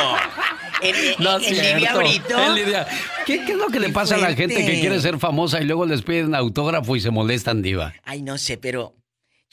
El, 0.81 0.95
No 1.19 1.37
el 1.37 1.43
es 1.45 1.59
cierto. 1.59 1.97
Brito. 1.99 2.37
El 2.43 2.55
Lidia- 2.55 2.87
¿Qué, 3.25 3.43
qué 3.45 3.51
es 3.53 3.57
lo 3.57 3.67
que 3.67 3.79
le 3.79 3.89
pasa 3.89 4.15
a 4.15 4.19
la 4.19 4.33
gente 4.35 4.55
que 4.65 4.79
quiere 4.79 4.99
ser 5.01 5.17
famosa 5.19 5.61
y 5.61 5.65
luego 5.65 5.85
les 5.85 6.01
piden 6.01 6.33
autógrafo 6.35 6.95
y 6.95 7.01
se 7.01 7.09
molestan, 7.11 7.61
diva? 7.61 7.93
Ay, 8.03 8.21
no 8.21 8.37
sé, 8.37 8.57
pero 8.57 8.95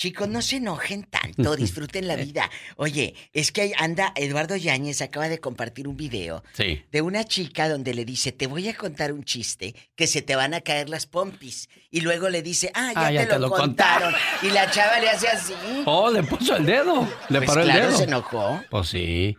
chicos, 0.00 0.26
no 0.30 0.40
se 0.40 0.57
enojen 0.57 1.02
tanto, 1.04 1.57
disfruten 1.64 2.09
la 2.09 2.16
vida. 2.16 2.49
Oye, 2.76 3.14
es 3.35 3.52
que 3.52 3.75
anda 3.76 4.12
Eduardo 4.16 4.57
Yáñez 4.57 5.02
acaba 5.02 5.28
de 5.28 5.38
compartir 5.40 5.87
un 5.87 5.97
video 5.99 6.42
Sí. 6.54 6.83
de 6.90 7.02
una 7.02 7.25
chica 7.25 7.69
donde 7.69 7.92
le 7.92 8.07
dice, 8.07 8.33
te 8.33 8.47
voy 8.47 8.66
a 8.71 8.75
contar 8.75 9.12
un 9.12 9.25
chiste 9.25 9.75
que 9.97 10.07
se 10.07 10.23
te 10.23 10.35
van 10.37 10.54
a 10.54 10.62
caer 10.62 10.88
las 10.88 11.04
pompis. 11.07 11.69
Y 11.90 12.00
luego 12.00 12.30
le 12.30 12.40
dice, 12.40 12.71
ah, 12.75 12.92
ya, 12.95 13.07
Ah, 13.07 13.12
ya 13.12 13.21
te, 13.23 13.26
te 13.26 13.38
lo, 13.38 13.49
lo 13.49 13.50
contaron. 13.50 14.14
Y 14.42 14.49
la 14.50 14.71
chava 14.71 14.99
le 15.00 15.11
hace 15.11 15.28
así. 15.28 15.52
Oh, 15.85 16.11
le 16.11 16.23
puso 16.23 16.57
el 16.57 16.64
dedo. 16.64 17.07
Le 17.28 17.38
Pues 17.40 17.49
paró 17.50 17.61
el 17.61 17.66
claro, 17.71 17.87
dedo. 17.88 17.99
se 17.99 18.04
enojó. 18.04 18.62
Pues 18.71 18.88
sí. 18.88 19.37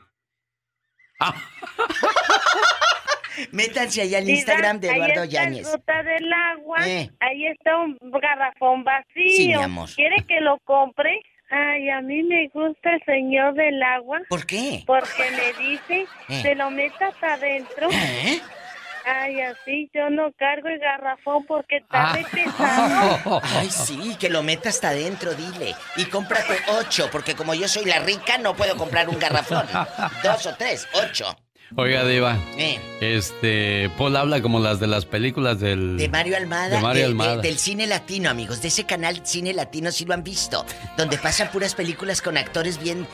Métanse 3.52 4.02
allá 4.02 4.18
al 4.20 4.30
Instagram 4.30 4.80
de 4.80 4.90
ahí 4.90 4.96
Eduardo 4.98 5.24
está 5.24 5.26
Yáñez. 5.44 5.68
el 5.68 5.74
ruta 5.74 6.04
del 6.04 6.34
agua. 6.34 6.78
Eh. 6.90 7.10
Ahí 7.20 7.48
está 7.48 7.78
un 7.78 7.98
garrafón 8.22 8.84
vacío. 8.84 9.36
Sí, 9.36 9.48
mi 9.48 9.54
amor. 9.54 9.90
¿Quiere 9.96 10.18
que 10.28 10.40
lo 10.42 10.58
compre? 10.60 11.22
Ay, 11.50 11.90
a 11.90 12.00
mí 12.02 12.24
me 12.24 12.48
gusta 12.54 12.92
el 12.94 13.04
señor 13.06 13.54
del 13.56 13.82
agua. 13.84 14.22
¿Por 14.30 14.46
qué? 14.46 14.84
Porque 14.88 15.24
me 15.32 15.64
dice, 15.70 16.06
Eh. 16.30 16.42
se 16.42 16.56
lo 16.56 16.70
metas 16.72 17.14
adentro. 17.22 17.90
¿Eh? 17.92 18.40
Ay, 19.04 19.42
así 19.42 19.90
yo 19.94 20.10
no 20.12 20.32
cargo 20.34 20.68
el 20.70 20.78
garrafón 20.80 21.44
porque 21.48 21.78
está 21.78 22.12
Ah. 22.14 22.18
pesado. 22.32 23.42
Ay, 23.58 23.70
sí, 23.70 24.16
que 24.20 24.30
lo 24.30 24.44
meta 24.44 24.70
hasta 24.70 24.90
adentro, 24.90 25.34
dile. 25.34 25.74
Y 25.98 26.06
cómprate 26.06 26.54
ocho, 26.80 27.10
porque 27.12 27.36
como 27.36 27.54
yo 27.56 27.68
soy 27.68 27.84
la 27.86 28.00
rica, 28.00 28.38
no 28.38 28.56
puedo 28.56 28.78
comprar 28.78 29.10
un 29.10 29.18
garrafón. 29.20 29.66
Dos 30.24 30.46
o 30.46 30.56
tres, 30.56 30.88
ocho. 30.94 31.36
Oiga, 31.78 32.06
diva. 32.06 32.38
Eh, 32.58 32.80
Este, 33.00 33.90
Paul 33.98 34.16
habla 34.18 34.42
como 34.42 34.60
las 34.60 34.80
de 34.80 34.88
las 34.88 35.06
películas 35.06 35.60
del... 35.60 35.98
de 35.98 36.10
Mario 36.10 36.36
Almada. 36.38 36.76
De 36.76 36.82
Mario 36.82 37.02
de- 37.04 37.08
Almada. 37.08 37.36
de- 37.38 37.42
del 37.48 37.58
cine 37.58 37.88
latino, 37.88 38.30
amigos. 38.30 38.62
De 38.62 38.68
ese 38.68 38.84
canal 38.86 39.22
Cine 39.26 39.54
Latino 39.54 39.92
sí 39.92 40.06
lo 40.06 40.14
han 40.14 40.24
visto. 40.24 40.66
Donde 40.98 41.18
pasan 41.18 41.50
puras 41.52 41.74
películas 41.76 42.22
con 42.22 42.38
actores 42.38 42.78
bien... 42.78 43.08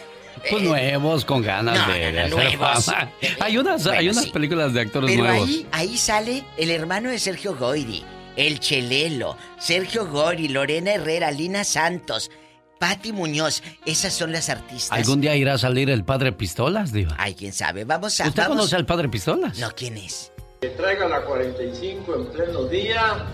Pues 0.52 0.62
eh, 0.62 0.66
nuevos, 0.68 1.26
con 1.26 1.42
ganas 1.42 1.88
no, 1.88 1.94
de, 1.94 2.30
no, 2.30 2.38
hacer 2.38 2.58
fama. 2.60 3.12
Hay 3.40 3.58
unas, 3.58 3.88
hay 3.88 4.08
unas 4.10 4.26
sí. 4.26 4.30
películas 4.32 4.72
de 4.74 4.82
actores 4.82 5.10
Pero 5.10 5.24
nuevos. 5.24 5.48
ahí, 5.50 5.68
ahí 5.72 5.98
sale 5.98 6.44
el 6.58 6.70
hermano 6.70 7.10
de 7.10 7.18
Sergio 7.18 7.56
Goyri, 7.56 8.04
el 8.36 8.60
Chelelo, 8.60 9.36
Sergio 9.58 10.06
Goyri, 10.06 10.48
Lorena 10.50 10.94
Herrera, 10.94 11.32
Lina 11.32 11.64
Santos, 11.64 12.30
Patti 12.79 13.12
Muñoz. 13.12 13.62
Esas 13.86 14.13
son 14.13 14.31
las 14.31 14.50
artistas. 14.50 14.91
¿Algún 14.98 15.22
día 15.22 15.36
irá 15.36 15.53
a 15.53 15.57
salir 15.57 15.89
el 15.89 16.03
padre 16.03 16.31
Pistolas, 16.31 16.91
diva? 16.91 17.15
Ay, 17.17 17.34
quién 17.36 17.53
sabe. 17.53 17.84
Vamos 17.86 18.19
a... 18.22 18.27
¿Usted 18.27 18.43
vamos- 18.43 18.57
conoce 18.57 18.75
al 18.75 18.86
padre 18.86 19.10
Pistolas? 19.10 19.57
No, 19.60 19.69
¿quién 19.75 19.98
es? 19.98 20.31
Que 20.62 20.69
traiga 20.69 21.07
la 21.07 21.22
45 21.24 22.15
en 22.15 22.25
pleno 22.27 22.63
día 22.65 23.25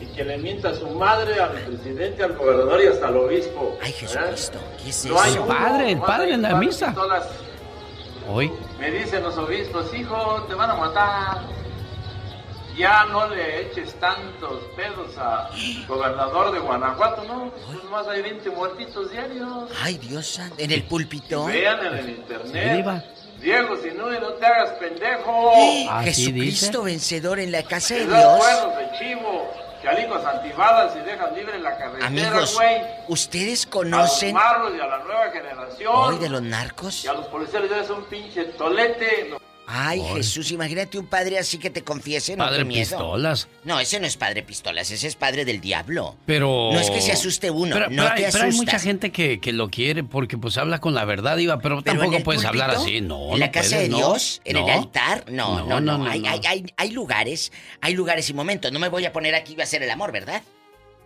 y 0.00 0.06
que 0.06 0.24
le 0.24 0.38
mienta 0.38 0.70
a 0.70 0.74
su 0.74 0.88
madre, 0.90 1.40
al 1.40 1.52
presidente, 1.52 2.22
al 2.24 2.36
gobernador 2.36 2.80
y 2.82 2.86
hasta 2.88 3.08
al 3.08 3.16
obispo. 3.16 3.76
Ay, 3.82 3.92
Jesucristo, 3.92 4.58
¿qué 4.82 4.90
es 4.90 5.04
No 5.06 5.20
hay 5.20 5.32
El 5.32 5.38
uno, 5.40 5.48
padre, 5.48 5.92
el 5.92 5.98
padre 6.00 6.34
en 6.34 6.42
la 6.42 6.54
misa. 6.56 6.86
pistolas. 6.86 7.26
Hoy. 8.28 8.52
Me 8.78 8.90
dicen 8.90 9.22
los 9.22 9.36
obispos, 9.38 9.92
hijo, 9.94 10.44
te 10.48 10.54
van 10.54 10.70
a 10.70 10.74
matar. 10.74 11.42
Ya 12.78 13.06
no 13.06 13.28
le 13.28 13.62
eches 13.62 13.92
tantos 13.94 14.62
pedos 14.76 15.18
a 15.18 15.50
gobernador 15.88 16.52
de 16.52 16.60
Guanajuato, 16.60 17.24
¿no? 17.24 17.50
Pues 17.66 17.82
más 17.90 18.06
hay 18.06 18.22
20 18.22 18.50
muertitos 18.50 19.10
diarios. 19.10 19.68
Ay, 19.82 19.98
Dios 19.98 20.26
santo. 20.28 20.54
En 20.58 20.70
el 20.70 20.84
púlpito. 20.84 21.46
Vean 21.46 21.84
en 21.84 21.94
el 21.94 22.10
internet. 22.10 23.04
Diego, 23.40 23.76
si 23.82 23.90
no, 23.90 24.08
no 24.10 24.32
te 24.34 24.46
hagas 24.46 24.70
pendejo. 24.78 25.52
¿sí 25.56 25.88
Jesucristo 26.04 26.82
vencedor 26.84 27.40
en 27.40 27.50
la 27.50 27.64
casa 27.64 27.94
de 27.94 28.06
Dios. 28.06 28.38
cuernos 28.38 28.76
de 28.76 28.98
chivo, 28.98 29.50
chalicos 29.82 30.24
antibalas 30.24 30.96
y 30.96 31.00
dejas 31.00 31.32
libre 31.32 31.58
la 31.58 31.76
carretera, 31.76 32.06
Amigos, 32.06 32.54
güey. 32.54 32.80
¿ustedes 33.08 33.62
A 33.62 33.66
los 33.66 33.66
conocen 33.66 34.36
y 34.36 34.80
a 34.80 34.86
la 34.86 34.98
nueva 35.04 35.30
generación. 35.32 35.92
hoy 35.94 36.18
de 36.18 36.28
los 36.28 36.42
narcos? 36.42 37.04
Y 37.04 37.08
a 37.08 37.12
los 37.12 37.26
policías 37.26 37.62
les 37.62 37.90
un 37.90 38.04
pinche 38.04 38.44
tolete. 38.56 39.36
Ay, 39.70 40.00
Ay. 40.02 40.14
Jesús, 40.16 40.50
imagínate 40.50 40.98
un 40.98 41.04
padre 41.06 41.38
así 41.38 41.58
que 41.58 41.68
te 41.68 41.84
confiese, 41.84 42.34
no 42.36 42.44
Padre 42.44 42.64
miedo. 42.64 42.80
Pistolas. 42.96 43.48
No, 43.64 43.78
ese 43.78 44.00
no 44.00 44.06
es 44.06 44.16
padre 44.16 44.42
pistolas, 44.42 44.90
ese 44.90 45.06
es 45.06 45.14
padre 45.14 45.44
del 45.44 45.60
diablo. 45.60 46.16
Pero... 46.24 46.70
No 46.72 46.80
es 46.80 46.90
que 46.90 47.02
se 47.02 47.12
asuste 47.12 47.50
uno, 47.50 47.74
pero, 47.74 47.90
no 47.90 48.02
pero 48.04 48.14
te 48.14 48.24
hay, 48.26 48.32
pero 48.32 48.44
hay 48.44 48.52
mucha 48.52 48.78
gente 48.78 49.12
que, 49.12 49.40
que 49.40 49.52
lo 49.52 49.68
quiere 49.68 50.04
porque 50.04 50.38
pues 50.38 50.56
habla 50.56 50.80
con 50.80 50.94
la 50.94 51.04
verdad, 51.04 51.36
Iba, 51.36 51.58
pero, 51.60 51.82
tampoco 51.82 52.18
puedes 52.20 52.46
hablar 52.46 52.70
así, 52.70 53.02
no. 53.02 53.34
En 53.34 53.40
la 53.40 53.46
no 53.46 53.52
casa 53.52 53.68
puedes, 53.76 53.82
de 53.82 53.88
no. 53.90 53.96
Dios, 53.98 54.40
en 54.46 54.56
el 54.56 54.70
altar, 54.70 55.24
no, 55.30 55.62
no, 55.66 55.80
no. 55.80 55.98
no, 55.98 56.06
hay, 56.08 56.24
hay- 56.26 56.40
hay- 56.46 56.64
hay 56.76 56.90
lugares, 56.92 57.52
hay 57.82 57.92
lugares 57.92 58.30
y 58.30 58.32
momentos. 58.32 58.72
No 58.72 58.78
me 58.78 58.88
voy 58.88 59.04
a 59.04 59.12
poner 59.12 59.34
aquí 59.34 59.54
y 59.56 59.60
a 59.60 59.64
hacer 59.64 59.82
el 59.82 59.90
amor, 59.90 60.12
¿verdad? 60.12 60.42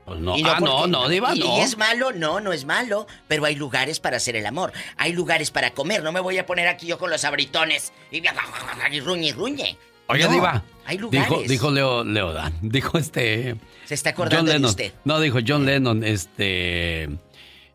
Pues 0.05 0.19
no. 0.19 0.37
Y 0.37 0.43
ah, 0.45 0.59
no, 0.61 0.87
no, 0.87 1.09
Diva, 1.09 1.35
no. 1.35 1.59
y 1.59 1.61
es 1.61 1.79
malo, 1.79 2.13
no, 2.13 2.41
no 2.41 2.53
es 2.53 2.65
malo, 2.65 3.07
pero 3.29 3.45
hay 3.45 3.55
lugares 3.55 4.01
para 4.01 4.17
hacer 4.17 4.35
el 4.35 4.47
amor, 4.47 4.73
hay 4.97 5.13
lugares 5.13 5.51
para 5.51 5.71
comer, 5.71 6.03
no 6.03 6.11
me 6.11 6.21
voy 6.21 6.39
a 6.39 6.47
poner 6.47 6.67
aquí 6.67 6.87
yo 6.87 6.99
con 6.99 7.11
los 7.11 7.25
abritones 7.25 7.93
y, 8.11 8.21
y 8.91 9.01
ruñe 9.01 9.29
y 9.29 9.33
ruñe. 9.33 9.79
No, 10.09 10.29
Diva. 10.29 10.63
Hay 10.85 10.99
lugares. 10.99 11.29
Dijo, 11.29 11.43
dijo 11.43 11.71
Leo, 11.71 12.05
Leodan. 12.05 12.53
Dijo 12.61 12.99
este. 12.99 13.57
Se 13.85 13.95
está 13.95 14.11
acordando 14.11 14.53
John 14.53 14.63
de 14.63 14.69
usted. 14.69 14.93
No, 15.05 15.21
dijo 15.21 15.39
John 15.47 15.65
Lennon, 15.65 16.05
este. 16.05 17.09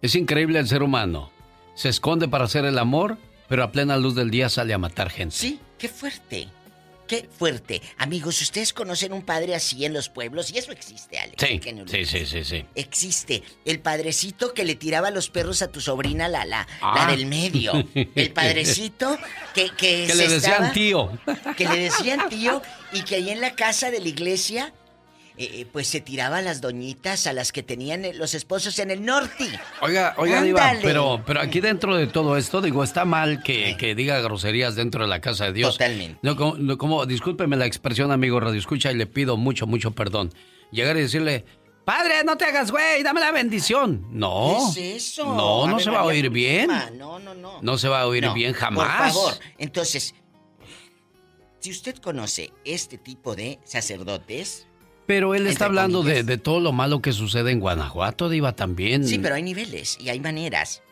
Es 0.01 0.15
increíble 0.15 0.59
el 0.59 0.67
ser 0.67 0.83
humano. 0.83 1.31
Se 1.73 1.89
esconde 1.89 2.27
para 2.27 2.45
hacer 2.45 2.65
el 2.65 2.77
amor, 2.77 3.17
pero 3.47 3.63
a 3.63 3.71
plena 3.71 3.97
luz 3.97 4.15
del 4.15 4.29
día 4.29 4.49
sale 4.49 4.73
a 4.73 4.77
matar 4.77 5.09
gente. 5.09 5.35
Sí, 5.35 5.59
qué 5.77 5.87
fuerte. 5.87 6.49
Qué 7.07 7.27
fuerte. 7.37 7.81
Amigos, 7.97 8.41
¿ustedes 8.41 8.73
conocen 8.73 9.13
un 9.13 9.21
padre 9.21 9.55
así 9.55 9.85
en 9.85 9.93
los 9.93 10.09
pueblos? 10.09 10.51
Y 10.51 10.57
eso 10.57 10.71
existe, 10.71 11.17
Alex. 11.17 11.37
Sí, 11.47 11.59
que 11.59 11.73
no 11.73 11.83
lo 11.83 11.87
sí, 11.89 12.05
sí, 12.05 12.25
sí, 12.25 12.43
sí. 12.43 12.65
Existe. 12.75 13.43
El 13.65 13.79
padrecito 13.79 14.53
que 14.53 14.65
le 14.65 14.75
tiraba 14.75 15.09
los 15.11 15.29
perros 15.29 15.61
a 15.61 15.71
tu 15.71 15.79
sobrina, 15.81 16.27
la, 16.27 16.45
la, 16.45 16.67
Ah. 16.81 17.05
la 17.07 17.15
del 17.15 17.25
medio. 17.25 17.71
El 17.93 18.31
padrecito 18.33 19.17
que, 19.55 19.69
que, 19.69 20.05
Que 20.07 20.09
se 20.09 20.15
le 20.15 20.27
decían 20.27 20.51
estaba- 20.53 20.71
tío. 20.73 21.11
Que 21.55 21.67
le 21.67 21.79
decían 21.79 22.29
tío 22.29 22.61
y 22.91 23.03
que 23.03 23.15
ahí 23.15 23.29
en 23.29 23.41
la 23.41 23.55
casa 23.55 23.89
de 23.89 23.99
la 23.99 24.07
iglesia, 24.09 24.73
eh, 25.37 25.67
pues 25.71 25.87
se 25.87 26.01
tiraba 26.01 26.37
a 26.37 26.41
las 26.41 26.61
doñitas, 26.61 27.27
a 27.27 27.33
las 27.33 27.51
que 27.51 27.61
tenían 27.63 28.05
eh, 28.05 28.13
los 28.13 28.33
esposos 28.33 28.77
en 28.79 28.89
el 28.91 29.05
norte. 29.05 29.47
Oiga, 29.81 30.15
oiga, 30.17 30.41
Diva, 30.41 30.73
pero, 30.81 31.21
pero 31.25 31.41
aquí 31.41 31.59
dentro 31.59 31.95
de 31.95 32.07
todo 32.07 32.37
esto, 32.37 32.61
digo, 32.61 32.83
está 32.83 33.05
mal 33.05 33.43
que, 33.43 33.77
que 33.77 33.93
diga 33.95 34.19
groserías 34.21 34.75
dentro 34.75 35.03
de 35.03 35.07
la 35.09 35.21
casa 35.21 35.45
de 35.45 35.53
Dios. 35.53 35.73
Totalmente. 35.73 36.19
No, 36.21 36.35
como, 36.35 36.55
no, 36.57 36.77
como- 36.77 37.05
discúlpeme 37.05 37.55
la 37.55 37.65
expresión, 37.65 38.11
amigo 38.11 38.39
Radio 38.39 38.59
Escucha, 38.59 38.91
y 38.91 38.95
le 38.95 39.05
pido 39.07 39.37
mucho, 39.37 39.67
mucho 39.67 39.91
perdón. 39.91 40.33
Llegar 40.71 40.97
y 40.97 41.01
decirle, 41.01 41.45
Padre, 41.85 42.23
no 42.25 42.35
te 42.35 42.43
hagas 42.43 42.69
güey, 42.71 43.01
dame 43.01 43.21
la 43.21 43.31
bendición. 43.31 44.05
No. 44.11 44.71
¿Qué 44.75 44.95
es 44.97 45.03
eso? 45.13 45.33
No, 45.33 45.67
no 45.67 45.79
se 45.79 45.89
va 45.89 45.99
a 45.99 46.03
oír 46.03 46.29
bien. 46.29 46.69
No, 46.97 47.19
no, 47.19 47.33
no. 47.33 47.61
No 47.61 47.77
se 47.77 47.87
va 47.87 48.01
a 48.01 48.07
oír 48.07 48.23
No, 48.25 48.33
bien 48.33 48.51
jamás. 48.53 49.13
Por 49.13 49.23
favor. 49.23 49.33
Entonces, 49.57 50.13
si 51.59 51.71
usted 51.71 51.95
conoce 51.97 52.51
este 52.65 52.97
tipo 52.97 53.35
de 53.35 53.59
sacerdotes. 53.63 54.66
Pero 55.07 55.33
él 55.33 55.47
está 55.47 55.65
hablando 55.65 56.03
de, 56.03 56.37
todo 56.37 56.59
lo 56.59 56.73
malo 56.73 57.01
que 57.01 57.13
sucede 57.13 57.51
en 57.51 57.59
Guanajuato, 57.61 58.29
Diva, 58.29 58.51
también. 58.55 59.07
Sí, 59.07 59.17
pero 59.17 59.35
hay 59.35 59.41
niveles 59.41 59.97
y 59.99 60.09
hay 60.09 60.19
maneras. 60.19 60.83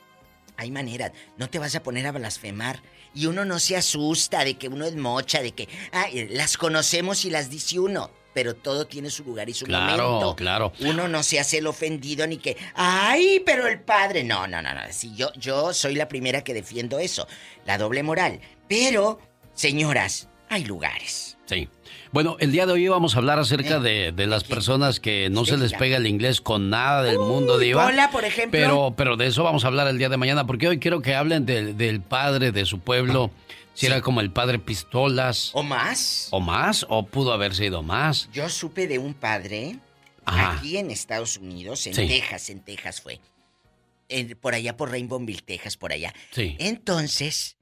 Hay 0.57 0.71
maneras. 0.71 1.11
No 1.37 1.49
te 1.49 1.59
vas 1.59 1.75
a 1.75 1.83
poner 1.83 2.07
a 2.07 2.13
blasfemar. 2.13 2.81
Y 3.13 3.27
uno 3.27 3.45
no 3.45 3.59
se 3.59 3.75
asusta 3.75 4.43
de 4.45 4.55
que 4.55 4.69
uno 4.69 4.85
es 4.85 4.95
mocha, 4.95 5.41
de 5.41 5.51
que. 5.51 5.67
Ay, 5.91 6.29
las 6.29 6.57
conocemos 6.57 7.25
y 7.25 7.29
las 7.29 7.49
dice 7.49 7.77
uno. 7.79 8.09
Pero 8.33 8.53
todo 8.53 8.85
tiene 8.85 9.09
su 9.09 9.23
lugar 9.23 9.49
y 9.49 9.53
su 9.53 9.65
Claro, 9.65 10.09
momento. 10.09 10.35
claro. 10.35 10.73
Uno 10.81 11.07
no 11.07 11.23
se 11.23 11.39
hace 11.39 11.57
el 11.59 11.67
ofendido 11.67 12.25
ni 12.27 12.37
que. 12.37 12.57
¡Ay, 12.73 13.41
pero 13.45 13.67
el 13.67 13.79
padre! 13.81 14.23
No, 14.23 14.47
no, 14.47 14.61
no, 14.61 14.73
no. 14.73 14.81
Sí, 14.91 15.13
yo, 15.15 15.31
yo 15.33 15.73
soy 15.73 15.95
la 15.95 16.07
primera 16.07 16.41
que 16.43 16.53
defiendo 16.53 16.99
eso. 16.99 17.27
La 17.65 17.77
doble 17.77 18.03
moral. 18.03 18.39
Pero, 18.67 19.19
señoras, 19.53 20.27
hay 20.49 20.65
lugares. 20.65 21.37
Sí. 21.45 21.69
Bueno, 22.15 22.37
el 22.39 22.53
día 22.53 22.65
de 22.65 22.71
hoy 22.71 22.87
vamos 22.87 23.15
a 23.15 23.17
hablar 23.17 23.39
acerca 23.39 23.81
de, 23.81 24.13
de 24.13 24.25
las 24.25 24.45
personas 24.45 25.01
que 25.01 25.29
no 25.29 25.43
se 25.43 25.57
les 25.57 25.73
pega 25.73 25.97
el 25.97 26.07
inglés 26.07 26.39
con 26.39 26.69
nada 26.69 27.03
del 27.03 27.19
mundo, 27.19 27.57
Diva. 27.57 27.87
Hola, 27.87 28.09
por 28.09 28.23
ejemplo. 28.23 28.57
Pero, 28.57 28.93
pero 28.95 29.17
de 29.17 29.27
eso 29.27 29.43
vamos 29.43 29.65
a 29.65 29.67
hablar 29.67 29.89
el 29.89 29.97
día 29.97 30.07
de 30.07 30.15
mañana, 30.15 30.47
porque 30.47 30.69
hoy 30.69 30.79
quiero 30.79 31.01
que 31.01 31.13
hablen 31.13 31.45
del, 31.45 31.75
del 31.75 31.99
padre 31.99 32.53
de 32.53 32.65
su 32.65 32.79
pueblo. 32.79 33.31
Si 33.73 33.87
era 33.87 33.99
como 33.99 34.21
el 34.21 34.31
padre 34.31 34.59
Pistolas. 34.59 35.49
¿O 35.51 35.61
más? 35.61 36.29
¿O 36.31 36.39
más? 36.39 36.85
¿O 36.87 37.05
pudo 37.05 37.33
haber 37.33 37.53
sido 37.53 37.83
más? 37.83 38.29
Yo 38.31 38.47
supe 38.47 38.87
de 38.87 38.97
un 38.97 39.13
padre 39.13 39.75
Ajá. 40.23 40.53
aquí 40.53 40.77
en 40.77 40.91
Estados 40.91 41.35
Unidos, 41.35 41.85
en 41.85 41.95
Sí. 41.95 42.07
Texas, 42.07 42.49
en 42.49 42.61
Texas 42.61 43.01
fue. 43.01 43.19
En- 44.07 44.37
por 44.37 44.55
allá, 44.55 44.77
por 44.77 44.89
Rainbowville, 44.89 45.41
Texas, 45.41 45.75
por 45.75 45.91
allá. 45.91 46.13
Sí. 46.31 46.55
Entonces, 46.59 47.57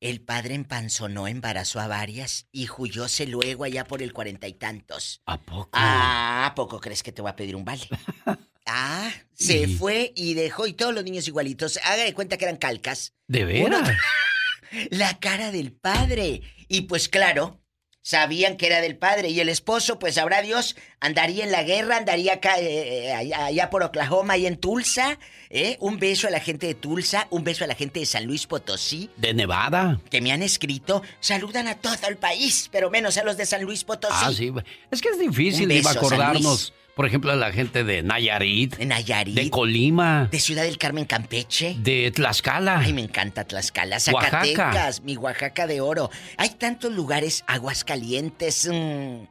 el 0.00 0.20
padre 0.20 0.54
empanzonó, 0.54 1.26
embarazó 1.28 1.80
a 1.80 1.88
varias 1.88 2.46
y 2.52 2.68
huyóse 2.68 3.26
luego 3.26 3.64
allá 3.64 3.84
por 3.84 4.02
el 4.02 4.12
cuarenta 4.12 4.46
y 4.48 4.54
tantos. 4.54 5.22
¿A 5.26 5.40
poco? 5.40 5.70
Ah, 5.72 6.46
¿a 6.46 6.54
poco 6.54 6.80
crees 6.80 7.02
que 7.02 7.12
te 7.12 7.20
voy 7.22 7.30
a 7.30 7.36
pedir 7.36 7.56
un 7.56 7.64
vale? 7.64 7.88
Ah, 8.70 9.10
se 9.32 9.62
Y- 9.62 9.76
fue 9.76 10.12
y 10.14 10.34
dejó 10.34 10.66
y 10.66 10.74
todos 10.74 10.94
los 10.94 11.02
niños 11.02 11.26
igualitos. 11.26 11.78
Haga 11.84 12.04
de 12.04 12.12
cuenta 12.12 12.36
que 12.36 12.44
eran 12.44 12.58
calcas. 12.58 13.14
¿De 13.26 13.42
Uno- 13.64 13.80
veras? 13.80 13.96
la 14.90 15.18
cara 15.18 15.50
del 15.50 15.72
padre. 15.72 16.42
Y 16.68 16.82
pues 16.82 17.08
claro, 17.08 17.62
sabían 18.08 18.56
que 18.56 18.66
era 18.66 18.80
del 18.80 18.96
padre. 18.96 19.28
Y 19.28 19.38
el 19.40 19.50
esposo, 19.50 19.98
pues 19.98 20.14
sabrá 20.14 20.40
Dios, 20.40 20.76
andaría 20.98 21.44
en 21.44 21.52
la 21.52 21.62
guerra, 21.62 21.98
andaría 21.98 22.34
acá, 22.34 22.58
eh, 22.58 23.08
eh, 23.08 23.12
allá, 23.12 23.44
allá 23.44 23.68
por 23.68 23.82
Oklahoma, 23.82 24.32
ahí 24.32 24.46
en 24.46 24.56
Tulsa. 24.56 25.18
¿eh? 25.50 25.76
Un 25.78 25.98
beso 25.98 26.26
a 26.26 26.30
la 26.30 26.40
gente 26.40 26.66
de 26.66 26.74
Tulsa, 26.74 27.26
un 27.28 27.44
beso 27.44 27.64
a 27.64 27.66
la 27.66 27.74
gente 27.74 28.00
de 28.00 28.06
San 28.06 28.24
Luis 28.24 28.46
Potosí. 28.46 29.10
¿De 29.18 29.34
Nevada? 29.34 30.00
Que 30.10 30.22
me 30.22 30.32
han 30.32 30.42
escrito, 30.42 31.02
saludan 31.20 31.68
a 31.68 31.74
todo 31.74 32.08
el 32.08 32.16
país, 32.16 32.70
pero 32.72 32.88
menos 32.88 33.18
a 33.18 33.24
los 33.24 33.36
de 33.36 33.44
San 33.44 33.62
Luis 33.62 33.84
Potosí. 33.84 34.14
Ah, 34.16 34.32
sí. 34.34 34.54
Es 34.90 35.02
que 35.02 35.10
es 35.10 35.18
difícil, 35.18 35.68
beso, 35.68 35.90
San 35.90 35.98
acordarnos. 35.98 36.72
Por 36.98 37.06
ejemplo, 37.06 37.30
a 37.30 37.36
la 37.36 37.52
gente 37.52 37.84
de 37.84 38.02
Nayarit. 38.02 38.76
De 38.76 38.84
Nayarit. 38.84 39.36
De 39.36 39.50
Colima. 39.50 40.28
De 40.32 40.40
Ciudad 40.40 40.64
del 40.64 40.78
Carmen, 40.78 41.04
Campeche. 41.04 41.76
De 41.78 42.10
Tlaxcala. 42.10 42.80
Ay, 42.80 42.92
me 42.92 43.02
encanta 43.02 43.44
Tlaxcala, 43.44 43.98
Oaxaca. 44.12 44.44
Zacatecas, 44.44 45.02
mi 45.02 45.16
Oaxaca 45.16 45.68
de 45.68 45.80
oro. 45.80 46.10
Hay 46.38 46.48
tantos 46.48 46.92
lugares, 46.92 47.44
Aguascalientes, 47.46 48.68
mm, 48.68 49.28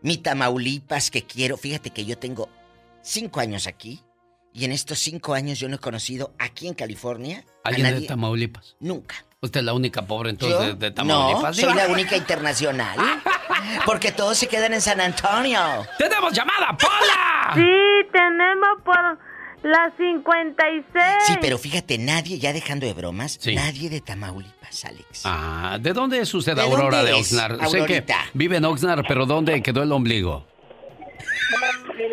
mi 0.00 0.16
Tamaulipas 0.16 1.10
que 1.10 1.24
quiero. 1.24 1.58
Fíjate 1.58 1.90
que 1.90 2.06
yo 2.06 2.16
tengo 2.16 2.48
cinco 3.02 3.40
años 3.40 3.66
aquí 3.66 4.00
y 4.54 4.64
en 4.64 4.72
estos 4.72 4.98
cinco 4.98 5.34
años 5.34 5.58
yo 5.58 5.68
no 5.68 5.76
he 5.76 5.80
conocido 5.80 6.32
aquí 6.38 6.68
en 6.68 6.72
California 6.72 7.44
a 7.64 7.68
¿Alguien 7.68 7.86
de 7.86 7.92
nadie. 7.92 8.06
Tamaulipas? 8.06 8.76
Nunca. 8.80 9.26
Usted 9.44 9.60
es 9.60 9.66
la 9.66 9.74
única 9.74 10.02
pobre 10.02 10.30
entonces 10.30 10.58
¿Yo? 10.58 10.64
de, 10.66 10.74
de 10.74 10.90
Tamaulipas. 10.90 11.56
No, 11.56 11.62
soy 11.62 11.74
la 11.74 11.86
única 11.92 12.16
internacional. 12.16 12.96
Porque 13.84 14.10
todos 14.10 14.38
se 14.38 14.46
quedan 14.48 14.72
en 14.72 14.80
San 14.80 15.00
Antonio. 15.00 15.60
¡Tenemos 15.98 16.32
llamada, 16.32 16.76
Pola! 16.76 17.54
Sí, 17.54 18.08
tenemos 18.10 18.82
por 18.84 18.96
la 19.62 19.92
56. 19.96 21.04
Sí, 21.26 21.34
pero 21.40 21.58
fíjate, 21.58 21.98
nadie, 21.98 22.38
ya 22.38 22.52
dejando 22.52 22.86
de 22.86 22.94
bromas, 22.94 23.38
nadie 23.54 23.90
de 23.90 24.00
Tamaulipas, 24.00 24.84
Alex. 24.86 25.22
Ah, 25.24 25.78
¿de 25.80 25.92
dónde 25.92 26.20
es 26.20 26.32
usted, 26.34 26.54
¿De 26.56 26.62
Aurora 26.62 26.98
dónde 26.98 27.12
de 27.12 27.18
Oxnard? 27.20 27.66
Sé 27.68 27.84
que 27.84 28.04
vive 28.32 28.56
en 28.56 28.64
Oxnard, 28.64 29.04
pero 29.06 29.26
¿dónde 29.26 29.62
quedó 29.62 29.82
el 29.82 29.92
ombligo? 29.92 30.46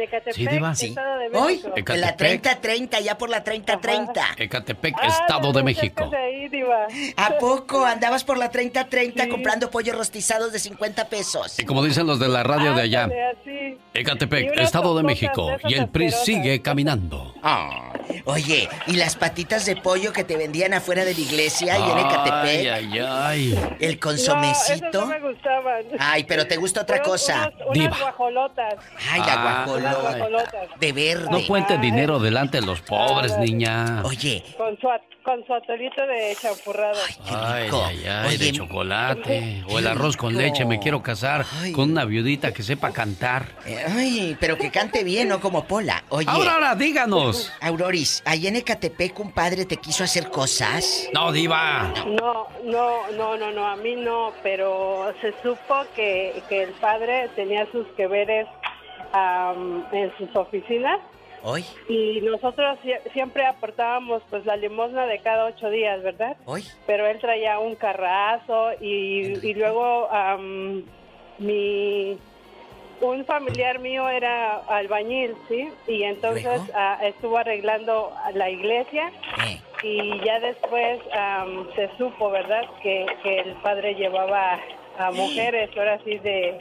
De 0.02 0.06
Ecatepec, 0.06 0.34
Sí, 0.36 0.48
Diva. 0.48 0.72
Estado 0.72 1.18
de 1.20 1.28
Hoy, 1.38 1.54
México. 1.58 1.68
en 1.94 2.02
la 2.02 2.08
Ecatepec. 2.10 2.42
3030, 2.42 3.00
ya 3.02 3.18
por 3.20 3.30
la 3.30 3.44
3030. 3.44 4.22
Ecatepec, 4.38 4.96
Ah, 5.00 5.08
Estado 5.08 5.52
de 5.54 5.60
no, 5.60 5.66
México. 5.66 6.10
de 6.10 6.18
ahí, 6.18 6.50
Diva. 6.50 6.88
¿A 7.18 7.38
poco 7.38 7.86
andabas 7.86 8.24
por 8.24 8.38
la 8.40 8.50
3030 8.50 9.30
comprando 9.30 9.70
pollos 9.70 9.96
rostizados 9.96 10.52
de 10.52 10.58
50 10.60 11.06
pesos? 11.06 11.60
Y 11.60 11.66
como 11.66 11.84
dicen 11.84 12.08
los 12.08 12.20
de 12.20 12.30
la 12.30 12.42
radio 12.42 12.74
de 12.74 12.82
allá. 12.82 13.08
Y 13.46 13.78
Ecatepec, 13.94 14.58
Estado 14.60 14.98
de 14.98 15.04
México, 15.04 15.50
y 15.66 15.76
el 15.76 15.88
PRI 15.90 16.12
sigue 16.12 16.62
caminando. 16.64 17.36
Ah, 17.44 17.91
oye, 18.26 18.70
¿y 18.88 18.94
las 18.96 19.16
patitas 19.16 19.66
de 19.66 19.76
pollo 19.76 20.14
que 20.14 20.24
te 20.24 20.38
vendían 20.38 20.74
afuera 20.74 21.04
de 21.06 21.14
la 21.14 21.20
iglesia 21.20 21.78
y 21.78 21.92
en 21.92 21.98
Ecatepec? 21.98 22.44
Ay, 22.44 22.68
ay, 22.68 23.00
ay. 23.00 23.60
El 23.80 23.94
No, 23.96 24.00
consomecito. 24.00 24.74
esas 24.88 24.94
no 24.94 25.06
me 25.08 25.20
gustaban. 25.20 25.84
Ay, 26.00 26.24
pero 26.26 26.48
te 26.48 26.58
gusta 26.58 26.82
otra 26.82 27.02
cosa. 27.02 27.52
unos- 27.54 27.68
unas 27.68 27.74
Diva. 27.74 27.98
guajolotas. 28.00 28.74
Ay, 29.12 29.22
Ah. 29.24 29.26
la 29.26 29.36
Unas 29.36 29.66
guajolota. 29.66 30.02
guajolotas. 30.18 30.80
De 30.80 30.94
verde. 30.94 31.28
No 31.32 31.46
cuente 31.48 31.78
dinero 31.78 32.20
delante 32.20 32.60
de 32.62 32.66
los 32.66 32.82
pobres, 32.82 33.38
niña. 33.38 34.02
Oye, 34.04 34.44
Con 34.58 34.78
su, 34.80 34.90
at- 34.90 35.02
con 35.24 35.46
su 35.46 35.54
atolito 35.54 36.02
de 36.08 36.36
champurrado. 36.42 36.98
Ay, 37.30 37.64
rico. 37.66 37.84
ay, 37.88 38.04
ay, 38.08 38.38
de 38.38 38.46
Oye, 38.46 38.52
chocolate. 38.54 39.64
O 39.70 39.78
el 39.80 39.86
qué 39.86 39.92
arroz 39.92 40.18
con 40.18 40.30
rico. 40.32 40.42
leche. 40.42 40.66
Me 40.66 40.80
quiero 40.80 41.02
casar 41.04 41.46
Ay. 41.62 41.72
con 41.74 41.92
una 41.92 42.06
viudita 42.06 42.52
que 42.54 42.64
sepa 42.64 42.92
cantar. 42.92 43.46
ay, 43.96 44.36
pero 44.40 44.58
que 44.58 44.72
cante 44.72 45.04
bien, 45.04 45.28
no 45.28 45.40
como 45.40 45.66
Pola. 45.66 46.04
Oye, 46.10 46.28
Aurora, 46.30 46.76
díganos. 46.76 47.52
Auroris, 48.02 48.24
ahí 48.26 48.48
en 48.48 48.56
Ecatepec 48.56 49.20
un 49.20 49.32
padre 49.32 49.66
te 49.66 49.78
quiso 49.78 50.04
hacer 50.04 50.30
cosas. 50.30 51.08
No, 51.14 51.32
diva. 51.32 51.94
No, 52.08 52.48
no, 52.64 53.12
no, 53.12 53.38
no, 53.38 53.52
no, 53.52 53.68
a 53.68 53.76
mí 53.76 53.96
no, 53.96 54.34
pero 54.44 55.14
se 55.22 55.32
supo 55.44 55.76
que, 55.96 56.42
que 56.50 56.64
el 56.64 56.72
padre 56.74 57.30
tenía 57.36 57.68
sus 57.72 57.86
que 57.96 58.08
veres 58.08 58.48
en 59.14 60.12
sus 60.18 60.34
oficinas 60.36 61.00
Hoy, 61.44 61.66
y 61.90 62.22
nosotros 62.22 62.78
sie- 62.84 63.02
siempre 63.14 63.46
aportábamos 63.46 64.22
pues 64.30 64.46
la 64.46 64.56
limosna 64.56 65.06
de 65.08 65.20
cada 65.20 65.46
ocho 65.46 65.70
días, 65.72 66.02
¿verdad? 66.04 66.38
hoy. 66.46 66.64
Pero 66.86 67.08
él 67.08 67.20
traía 67.20 67.58
un 67.60 67.76
carrazo 67.76 68.70
y, 68.80 69.40
y 69.46 69.54
luego 69.56 70.08
am, 70.12 70.84
mi 71.40 72.18
un 73.02 73.26
familiar 73.26 73.80
mío 73.80 74.08
era 74.10 74.58
albañil, 74.68 75.36
¿sí? 75.50 75.70
Y 75.88 76.04
entonces 76.04 76.62
ah, 76.76 77.00
estuvo 77.04 77.38
arreglando 77.38 78.14
la 78.34 78.50
iglesia 78.50 79.12
Eh, 79.46 79.60
y 79.84 80.20
ya 80.26 80.40
después 80.40 81.00
am, 81.14 81.68
se 81.76 81.90
supo, 81.98 82.30
¿verdad? 82.30 82.62
Que, 82.84 83.06
que 83.24 83.40
el 83.40 83.54
padre 83.64 83.96
llevaba 83.96 84.60
a 85.00 85.12
mujeres, 85.12 85.70
ahora 85.76 85.98
sí, 86.04 86.18
de, 86.20 86.58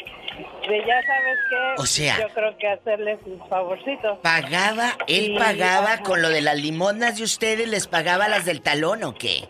de 0.69 0.79
ya 0.87 1.03
sabes 1.03 1.39
qué, 1.51 1.83
O 1.83 1.85
sea- 1.87 2.19
yo 2.21 2.29
creo 2.33 2.57
que 2.57 2.69
hacerles 2.69 3.19
un 3.27 3.47
favorcito. 3.49 4.19
Pagaba, 4.23 4.97
él 5.07 5.33
Y- 5.33 5.39
pagaba 5.39 5.95
ajá. 5.95 6.03
con 6.03 6.23
lo 6.23 6.31
de 6.31 6.41
las 6.41 6.57
limonas 6.57 7.19
de 7.19 7.25
ustedes, 7.25 7.69
les 7.69 7.87
pagaba 7.87 8.29
las 8.29 8.47
del 8.47 8.63
talón 8.63 9.05
o 9.05 9.15
qué? 9.15 9.47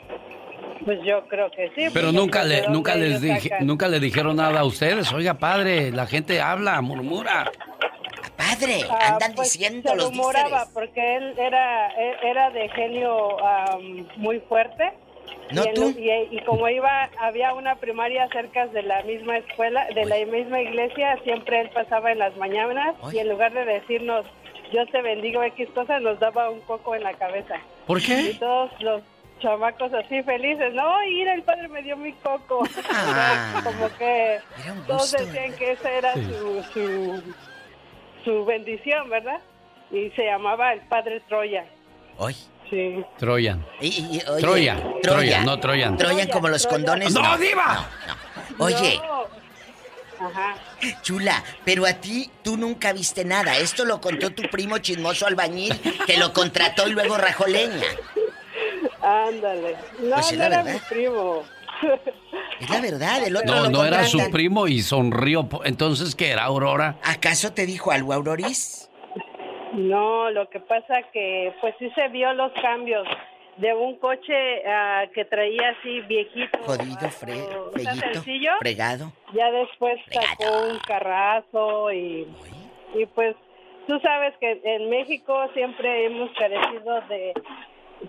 Pues 0.84 0.98
yo 1.04 1.26
creo 1.28 1.50
que 1.50 1.70
sí. 1.74 1.86
Pero 1.92 2.12
nunca 2.12 2.40
pues, 2.40 2.48
le, 2.48 2.54
¿de 2.56 2.62
dónde 2.62 2.76
nunca 2.76 2.94
les 2.94 3.20
dije, 3.20 3.50
nunca 3.60 3.88
le 3.88 4.00
dijeron 4.00 4.36
nada 4.36 4.60
a 4.60 4.64
ustedes. 4.64 5.12
Oiga, 5.12 5.34
padre, 5.34 5.90
la 5.90 6.06
gente 6.06 6.40
habla, 6.40 6.80
murmura. 6.80 7.50
Padre, 8.36 8.80
Ah, 8.90 9.12
andan 9.14 9.34
pues, 9.34 9.52
diciendo 9.52 9.90
se 9.90 9.96
los 9.96 10.10
rumoraba 10.10 10.48
díceres. 10.48 10.68
porque 10.72 11.16
él 11.16 11.34
era 11.38 11.88
él 11.88 12.14
era 12.22 12.50
de 12.50 12.68
genio 12.70 13.36
muy 14.16 14.40
fuerte. 14.40 14.92
¿No 15.52 15.64
y, 15.64 15.74
tú? 15.74 15.90
y, 15.98 16.10
y 16.36 16.40
como 16.44 16.68
iba, 16.68 17.10
había 17.18 17.52
una 17.54 17.74
primaria 17.76 18.28
cerca 18.28 18.66
de 18.68 18.82
la 18.82 19.02
misma 19.02 19.38
escuela, 19.38 19.86
de 19.94 20.04
la 20.06 20.16
misma 20.26 20.60
iglesia, 20.60 21.18
siempre 21.24 21.60
él 21.60 21.70
pasaba 21.74 22.12
en 22.12 22.20
las 22.20 22.36
mañanas 22.36 22.94
y 23.12 23.18
en 23.18 23.28
lugar 23.28 23.52
de 23.52 23.64
decirnos, 23.64 24.24
Dios 24.70 24.88
te 24.92 25.02
bendiga 25.02 25.44
X 25.48 25.68
cosas, 25.74 26.00
nos 26.02 26.20
daba 26.20 26.50
un 26.50 26.60
coco 26.60 26.94
en 26.94 27.02
la 27.02 27.14
cabeza. 27.14 27.56
¿Por 27.86 28.00
qué? 28.00 28.30
Y 28.30 28.34
todos 28.34 28.70
los 28.80 29.02
chamacos 29.40 29.92
así 29.94 30.22
felices, 30.22 30.72
no, 30.74 30.98
mira, 31.06 31.34
el 31.34 31.42
padre 31.42 31.68
me 31.68 31.82
dio 31.82 31.96
mi 31.96 32.12
coco. 32.14 32.62
Ah. 32.90 33.60
como 33.64 33.88
que 33.96 34.38
todos 34.86 35.12
decían 35.12 35.52
que 35.54 35.72
esa 35.72 35.90
era 35.90 36.14
Sí. 36.14 36.24
su, 36.38 36.62
su, 36.72 37.22
su 38.24 38.44
bendición, 38.44 39.08
¿verdad? 39.10 39.40
Y 39.90 40.10
se 40.10 40.24
llamaba 40.24 40.72
el 40.72 40.80
padre 40.82 41.20
Troya. 41.28 41.64
Hoy. 42.18 42.36
Sí. 42.68 43.04
Troyan. 43.18 43.66
Y, 43.80 43.88
y- 43.88 44.22
oye, 44.28 44.40
Troya, 44.40 44.76
Troya, 45.02 45.42
no 45.42 45.58
Troyan. 45.58 45.96
Troyan 45.96 46.28
como 46.28 46.48
los 46.48 46.62
Troya. 46.62 46.76
condones. 46.76 47.12
¡No, 47.12 47.36
diva! 47.38 47.88
Oye, 48.58 49.00
No. 49.02 49.40
Ajá. 50.26 50.54
chula, 51.00 51.42
pero 51.64 51.86
a 51.86 51.94
ti 51.94 52.30
tú 52.44 52.58
nunca 52.58 52.92
viste 52.92 53.24
nada. 53.24 53.56
Esto 53.56 53.86
lo 53.86 54.02
contó 54.02 54.30
tu 54.30 54.42
primo 54.50 54.76
chismoso 54.78 55.26
albañil 55.26 55.74
que 56.06 56.18
lo 56.18 56.32
contrató 56.34 56.86
y 56.86 56.92
luego 56.92 57.16
rajó 57.16 57.46
leña. 57.46 57.86
Ándale. 59.28 59.76
No, 60.00 60.14
Pues 60.16 60.32
es 60.32 60.38
no 60.38 60.44
era 60.44 60.62
verdad. 60.62 60.72
mi 60.74 60.80
primo. 60.88 61.42
Es 62.60 62.68
la 62.70 62.80
verdad, 62.80 63.26
el 63.26 63.36
otro 63.36 63.54
No, 63.54 63.62
lo 63.64 63.70
no 63.70 63.84
era 63.86 64.04
su 64.04 64.30
primo 64.30 64.66
y 64.68 64.80
sonrió. 64.82 65.48
Entonces, 65.64 66.14
¿qué 66.14 66.30
era, 66.30 66.44
Aurora? 66.44 66.96
¿Acaso 67.02 67.52
te 67.52 67.64
dijo 67.66 67.90
algo, 67.90 68.12
Auroris? 68.12 68.90
No, 69.72 70.30
lo 70.30 70.48
que 70.50 70.60
pasa 70.60 71.02
que 71.12 71.54
pues 71.60 71.74
sí 71.78 71.90
se 71.94 72.08
vio 72.08 72.32
los 72.34 72.52
cambios 72.60 73.06
de 73.56 73.72
un 73.74 73.96
coche 73.98 74.62
ah, 74.66 75.04
que 75.14 75.24
traía 75.24 75.70
así 75.78 76.00
viejito. 76.00 76.58
Jodido, 76.64 76.98
ah, 77.02 77.08
fre 77.08 77.32
o 77.34 77.72
sea, 77.78 77.92
fellito, 77.94 78.12
sencillo. 78.14 78.50
fregado. 78.58 79.12
Ya 79.32 79.50
después 79.50 79.98
sacó 80.10 80.62
un 80.70 80.78
carrazo 80.80 81.92
y, 81.92 82.26
y 82.94 83.06
pues 83.14 83.36
tú 83.86 83.98
sabes 84.00 84.34
que 84.40 84.60
en 84.64 84.90
México 84.90 85.34
siempre 85.54 86.06
hemos 86.06 86.30
carecido 86.38 87.00
de, 87.08 87.32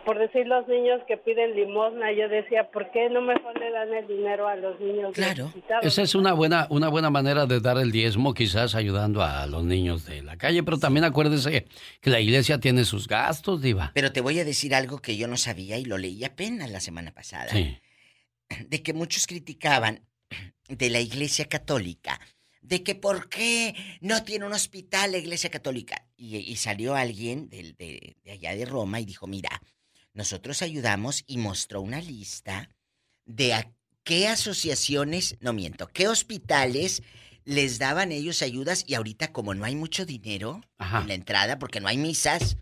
por 0.05 0.17
decir 0.17 0.47
los 0.47 0.67
niños 0.67 1.01
que 1.07 1.17
piden 1.17 1.53
limosna, 1.55 2.11
yo 2.13 2.29
decía, 2.29 2.71
¿por 2.71 2.91
qué 2.91 3.09
no 3.09 3.21
mejor 3.21 3.59
le 3.59 3.71
dan 3.71 3.93
el 3.93 4.07
dinero 4.07 4.47
a 4.47 4.55
los 4.55 4.79
niños 4.79 5.17
necesitados? 5.17 5.85
Esa 5.85 6.01
es 6.01 6.15
una 6.15 6.33
buena, 6.33 6.67
una 6.69 6.87
buena 6.87 7.09
manera 7.09 7.45
de 7.45 7.59
dar 7.59 7.77
el 7.77 7.91
diezmo, 7.91 8.33
quizás 8.33 8.73
ayudando 8.73 9.21
a 9.21 9.45
los 9.47 9.63
niños 9.63 10.05
de 10.05 10.21
la 10.21 10.37
calle, 10.37 10.63
pero 10.63 10.77
también 10.77 11.03
acuérdese 11.03 11.65
que 11.99 12.09
la 12.09 12.19
iglesia 12.19 12.59
tiene 12.59 12.85
sus 12.85 13.07
gastos, 13.07 13.61
diva. 13.61 13.91
Pero 13.93 14.11
te 14.11 14.21
voy 14.21 14.39
a 14.39 14.45
decir 14.45 14.73
algo 14.73 14.99
que 14.99 15.17
yo 15.17 15.27
no 15.27 15.37
sabía 15.37 15.77
y 15.77 15.85
lo 15.85 15.97
leí 15.97 16.23
apenas 16.23 16.71
la 16.71 16.79
semana 16.79 17.11
pasada. 17.11 17.49
Sí. 17.49 17.77
De 18.67 18.81
que 18.81 18.93
muchos 18.93 19.27
criticaban 19.27 20.05
de 20.69 20.89
la 20.89 20.99
iglesia 20.99 21.45
católica. 21.45 22.19
De 22.61 22.83
que 22.83 22.95
por 22.95 23.27
qué 23.27 23.75
no 24.01 24.23
tiene 24.23 24.45
un 24.45 24.53
hospital 24.53 25.11
la 25.11 25.17
iglesia 25.17 25.49
católica. 25.49 26.05
Y, 26.15 26.37
y 26.37 26.55
salió 26.55 26.95
alguien 26.95 27.49
de 27.49 28.15
allá 28.31 28.55
de 28.55 28.65
Roma 28.65 28.99
y 28.99 29.05
dijo, 29.05 29.25
mira, 29.27 29.49
nosotros 30.13 30.61
ayudamos 30.61 31.23
y 31.27 31.37
mostró 31.37 31.81
una 31.81 32.01
lista 32.01 32.69
de 33.25 33.53
a 33.53 33.71
qué 34.03 34.27
asociaciones, 34.27 35.37
no 35.39 35.53
miento, 35.53 35.87
qué 35.87 36.07
hospitales 36.07 37.01
les 37.45 37.79
daban 37.79 38.11
ellos 38.11 38.41
ayudas 38.41 38.83
y 38.87 38.93
ahorita 38.95 39.31
como 39.31 39.53
no 39.53 39.65
hay 39.65 39.75
mucho 39.75 40.05
dinero 40.05 40.61
en 40.79 41.07
la 41.07 41.13
entrada 41.13 41.59
porque 41.59 41.79
no 41.79 41.87
hay 41.87 41.97
misas, 41.97 42.57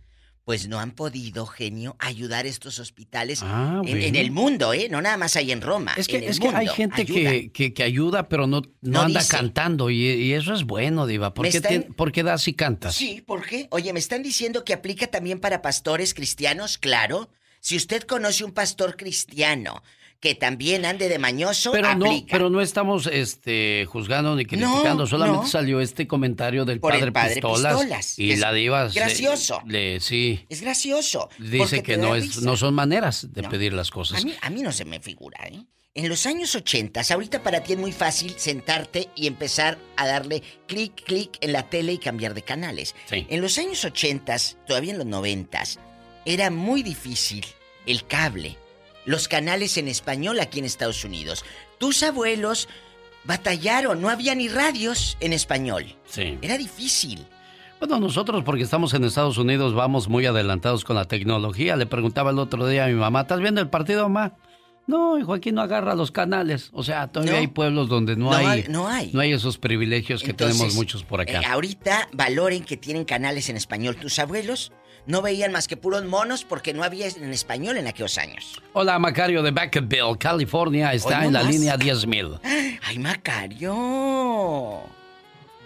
pues 0.46 0.68
no 0.68 0.80
han 0.80 0.92
podido, 0.92 1.46
genio, 1.46 1.96
ayudar 2.00 2.46
estos 2.48 2.80
hospitales 2.80 3.42
Ah, 3.44 3.82
en, 3.86 4.16
el 4.16 4.32
mundo, 4.32 4.74
¿eh? 4.74 4.88
No 4.90 5.02
nada 5.02 5.18
más 5.18 5.36
ahí 5.36 5.52
en 5.52 5.62
Roma. 5.62 5.94
Es 5.96 6.08
que, 6.08 6.18
en 6.18 6.24
el 6.24 6.30
es 6.30 6.40
que 6.40 6.48
hay 6.50 6.68
gente 6.68 7.02
Ayuda. 7.02 7.30
que, 7.32 7.52
que, 7.52 7.74
que 7.74 7.84
ayuda, 7.84 8.30
pero 8.30 8.48
no, 8.48 8.62
no, 8.62 8.72
No 8.82 9.02
anda 9.02 9.20
dice. 9.20 9.32
cantando 9.36 9.90
y, 9.90 9.98
y 10.08 10.34
eso 10.34 10.54
es 10.54 10.64
bueno, 10.64 11.06
diva. 11.06 11.34
¿Por 11.34 11.48
qué, 11.50 11.58
están- 11.58 11.84
te- 11.84 11.94
por 11.94 12.12
qué 12.12 12.24
das 12.24 12.48
y 12.48 12.54
cantas? 12.54 12.96
Sí, 12.96 13.22
¿por 13.26 13.46
qué? 13.46 13.68
Oye, 13.72 13.94
me 13.94 14.00
están 14.00 14.24
diciendo 14.24 14.64
que 14.64 14.74
aplica 14.74 15.08
también 15.08 15.40
para 15.40 15.62
pastores 15.62 16.14
cristianos, 16.14 16.78
claro. 16.78 17.30
Si 17.60 17.76
usted 17.76 18.04
conoce 18.04 18.44
un 18.44 18.52
pastor 18.52 18.96
cristiano 18.98 19.84
que 20.20 20.36
también 20.36 20.84
ande 20.86 21.08
de 21.08 21.18
mañoso, 21.18 21.72
Pero 21.72 21.96
no, 21.96 22.06
aplica. 22.08 22.28
pero 22.32 22.50
no 22.50 22.60
estamos 22.60 23.08
este, 23.08 23.86
juzgando 23.90 24.36
ni 24.36 24.46
criticando, 24.46 25.04
No, 25.04 25.08
solamente 25.08 25.44
no. 25.44 25.48
salió 25.48 25.80
este 25.80 26.08
comentario 26.08 26.66
del 26.66 26.82
Por 26.82 26.94
el 26.94 27.00
padre, 27.00 27.12
padre 27.14 27.34
Pistolas, 27.36 27.74
Pistolas, 27.78 28.20
y 28.20 28.36
la 28.36 28.52
diva 28.52 28.90
gracioso. 28.90 29.62
le, 29.66 30.02
sí 30.02 30.46
Es 30.50 30.60
gracioso. 30.62 31.30
dice 31.40 31.84
que 31.84 31.96
no 31.96 32.16
es 32.16 32.42
no 32.42 32.58
son 32.58 32.74
maneras 32.74 33.32
de 33.32 33.44
No. 33.44 33.50
pedir 33.50 33.72
las 33.72 33.92
cosas. 33.92 34.22
A 34.22 34.26
mí, 34.26 34.34
a 34.42 34.50
mí 34.50 34.62
no 34.62 34.74
se 34.74 34.84
me 34.84 35.00
figura, 35.00 35.40
¿eh? 35.48 35.64
En 35.96 36.08
los 36.08 36.26
años 36.28 36.54
80, 36.54 37.02
ahorita 37.12 37.42
para 37.42 37.64
ti 37.64 37.74
es 37.74 37.80
muy 37.80 37.92
fácil 37.92 38.36
sentarte 38.38 39.10
y 39.16 39.26
empezar 39.26 39.78
a 39.98 40.06
darle 40.06 40.44
clic, 40.68 41.04
clic 41.04 41.38
en 41.42 41.52
la 41.54 41.70
tele 41.70 41.94
y 41.94 41.98
cambiar 41.98 42.34
de 42.34 42.42
canales. 42.44 42.94
Sí. 43.10 43.26
En 43.30 43.42
los 43.42 43.58
años 43.58 43.84
80, 43.84 44.36
todavía 44.68 44.92
en 44.92 44.98
los 45.00 45.08
90, 45.08 45.64
era 46.26 46.50
muy 46.52 46.84
difícil 46.84 47.46
el 47.86 48.06
cable, 48.06 48.58
los 49.06 49.28
canales 49.28 49.78
en 49.78 49.88
español 49.88 50.40
aquí 50.40 50.60
en 50.60 50.66
Estados 50.66 51.04
Unidos. 51.04 51.44
Tus 51.80 52.04
abuelos 52.04 52.68
batallaron, 53.24 54.02
no 54.02 54.10
había 54.10 54.36
ni 54.36 54.48
radios 54.48 55.18
en 55.20 55.34
español. 55.34 55.86
Sí. 56.06 56.38
Era 56.42 56.58
difícil. 56.58 57.26
Bueno, 57.80 58.00
nosotros 58.00 58.44
porque 58.44 58.64
estamos 58.64 58.94
en 58.94 59.06
Estados 59.06 59.38
Unidos 59.38 59.74
vamos 59.74 60.10
muy 60.10 60.26
adelantados 60.26 60.84
con 60.84 60.96
la 60.96 61.06
tecnología. 61.06 61.76
Le 61.78 61.86
preguntaba 61.86 62.32
el 62.32 62.40
otro 62.40 62.68
día 62.68 62.86
a 62.86 62.88
mi 62.88 62.96
mamá, 62.96 63.22
¿estás 63.22 63.40
viendo 63.40 63.62
el 63.62 63.70
partido, 63.70 64.10
mamá? 64.10 64.34
No, 64.86 65.20
hijo, 65.20 65.34
aquí 65.36 65.52
no 65.52 65.62
agarra 65.62 65.94
los 65.96 66.12
canales. 66.12 66.72
O 66.74 66.84
sea, 66.84 67.08
todavía 67.08 67.34
No. 67.34 67.40
hay 67.40 67.48
pueblos 67.48 67.88
donde 67.90 68.16
no, 68.16 68.32
No 68.32 68.36
hay, 68.36 68.66
no 68.70 68.88
hay. 68.88 69.12
no 69.14 69.22
hay 69.22 69.32
esos 69.32 69.58
privilegios 69.60 70.24
que 70.24 70.32
Entonces, 70.32 70.58
tenemos 70.58 70.76
muchos 70.76 71.04
por 71.04 71.22
acá. 71.22 71.42
eh, 71.42 71.46
ahorita 71.46 72.10
valoren 72.12 72.64
que 72.64 72.76
tienen 72.76 73.06
canales 73.06 73.50
en 73.50 73.56
español. 73.56 73.96
Tus 73.98 74.18
abuelos 74.18 74.72
no 75.06 75.22
veían 75.22 75.52
más 75.52 75.68
que 75.68 75.78
puros 75.78 76.04
monos 76.06 76.44
porque 76.44 76.74
no 76.74 76.84
había 76.84 77.08
en 77.08 77.32
español 77.34 77.78
en 77.78 77.88
aquellos 77.88 78.18
años. 78.18 78.62
Hola, 78.74 79.00
Macario 79.00 79.42
de 79.44 79.52
Vacaville, 79.52 80.18
California, 80.18 80.94
está 80.94 81.26
en 81.26 81.34
la 81.34 81.40
nomás. 81.40 81.56
línea 81.56 81.76
10.000. 81.78 82.40
¡Ay, 82.84 83.00
Macario! 83.80 84.82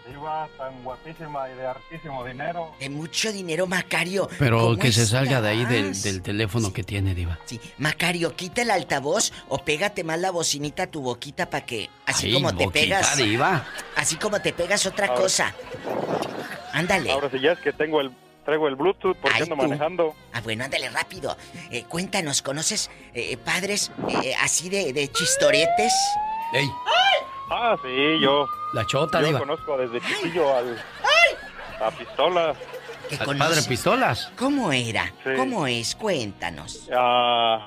Diva 0.09 0.47
tan 0.57 0.83
guapísima 0.83 1.49
y 1.49 1.55
de 1.55 1.65
hartísimo 1.65 2.25
dinero. 2.25 2.73
De 2.79 2.89
mucho 2.89 3.31
dinero, 3.31 3.67
Macario. 3.67 4.27
Pero 4.37 4.59
¿Cómo 4.59 4.77
que 4.77 4.91
se 4.91 5.05
salga 5.05 5.41
de 5.41 5.49
ahí 5.49 5.65
del, 5.65 6.21
teléfono 6.21 6.73
que 6.73 6.83
tiene, 6.83 7.15
Diva. 7.15 7.39
Sí, 7.45 7.59
Macario, 7.77 8.35
quita 8.35 8.61
el 8.63 8.71
altavoz 8.71 9.31
o 9.47 9.59
pégate 9.59 10.03
más 10.03 10.19
la 10.19 10.31
bocinita 10.31 10.83
a 10.83 10.87
tu 10.87 11.01
boquita 11.01 11.49
para 11.49 11.65
que, 11.65 11.89
así 12.05 12.27
Ay, 12.27 12.33
como 12.33 12.53
te 12.55 12.67
pegas. 12.69 13.15
Diva. 13.17 13.65
Así 13.95 14.17
como 14.17 14.41
te 14.41 14.51
pegas 14.51 14.85
otra 14.85 15.07
Ahora- 15.07 15.21
cosa. 15.21 15.55
Ándale. 16.73 17.11
Ahora 17.11 17.29
sí 17.31 17.39
ya 17.39 17.53
es 17.53 17.59
que 17.59 17.71
tengo 17.71 18.01
el 18.01 18.11
traigo 18.43 18.67
el 18.67 18.75
Bluetooth 18.75 19.17
porque 19.17 19.35
Ay, 19.37 19.43
ando 19.43 19.55
tú. 19.55 19.61
manejando. 19.61 20.15
Ah, 20.33 20.41
bueno, 20.41 20.63
ándale 20.65 20.89
rápido. 20.89 21.35
Eh, 21.71 21.83
cuéntanos, 21.87 22.41
¿conoces 22.41 22.89
eh, 23.13 23.37
padres 23.37 23.91
eh, 24.09 24.33
así 24.41 24.69
de, 24.69 24.93
de 24.93 25.07
chistoretes? 25.11 25.93
¡Ey! 26.53 26.69
Ah, 27.49 27.75
sí, 27.83 28.19
yo. 28.21 28.47
La 28.73 28.85
chota, 28.85 29.21
Yo 29.21 29.27
Diva. 29.27 29.39
conozco 29.39 29.77
desde 29.77 29.99
chiquillo 30.01 30.55
al 30.55 30.77
a 31.81 31.91
pistola. 31.91 32.55
¿Qué 33.09 33.15
Al 33.17 33.37
padre 33.37 33.61
Pistolas. 33.67 34.31
¿Cómo 34.37 34.71
era? 34.71 35.05
Sí. 35.23 35.31
¿Cómo 35.35 35.67
es? 35.67 35.95
Cuéntanos. 35.95 36.87
Ah, 36.95 37.65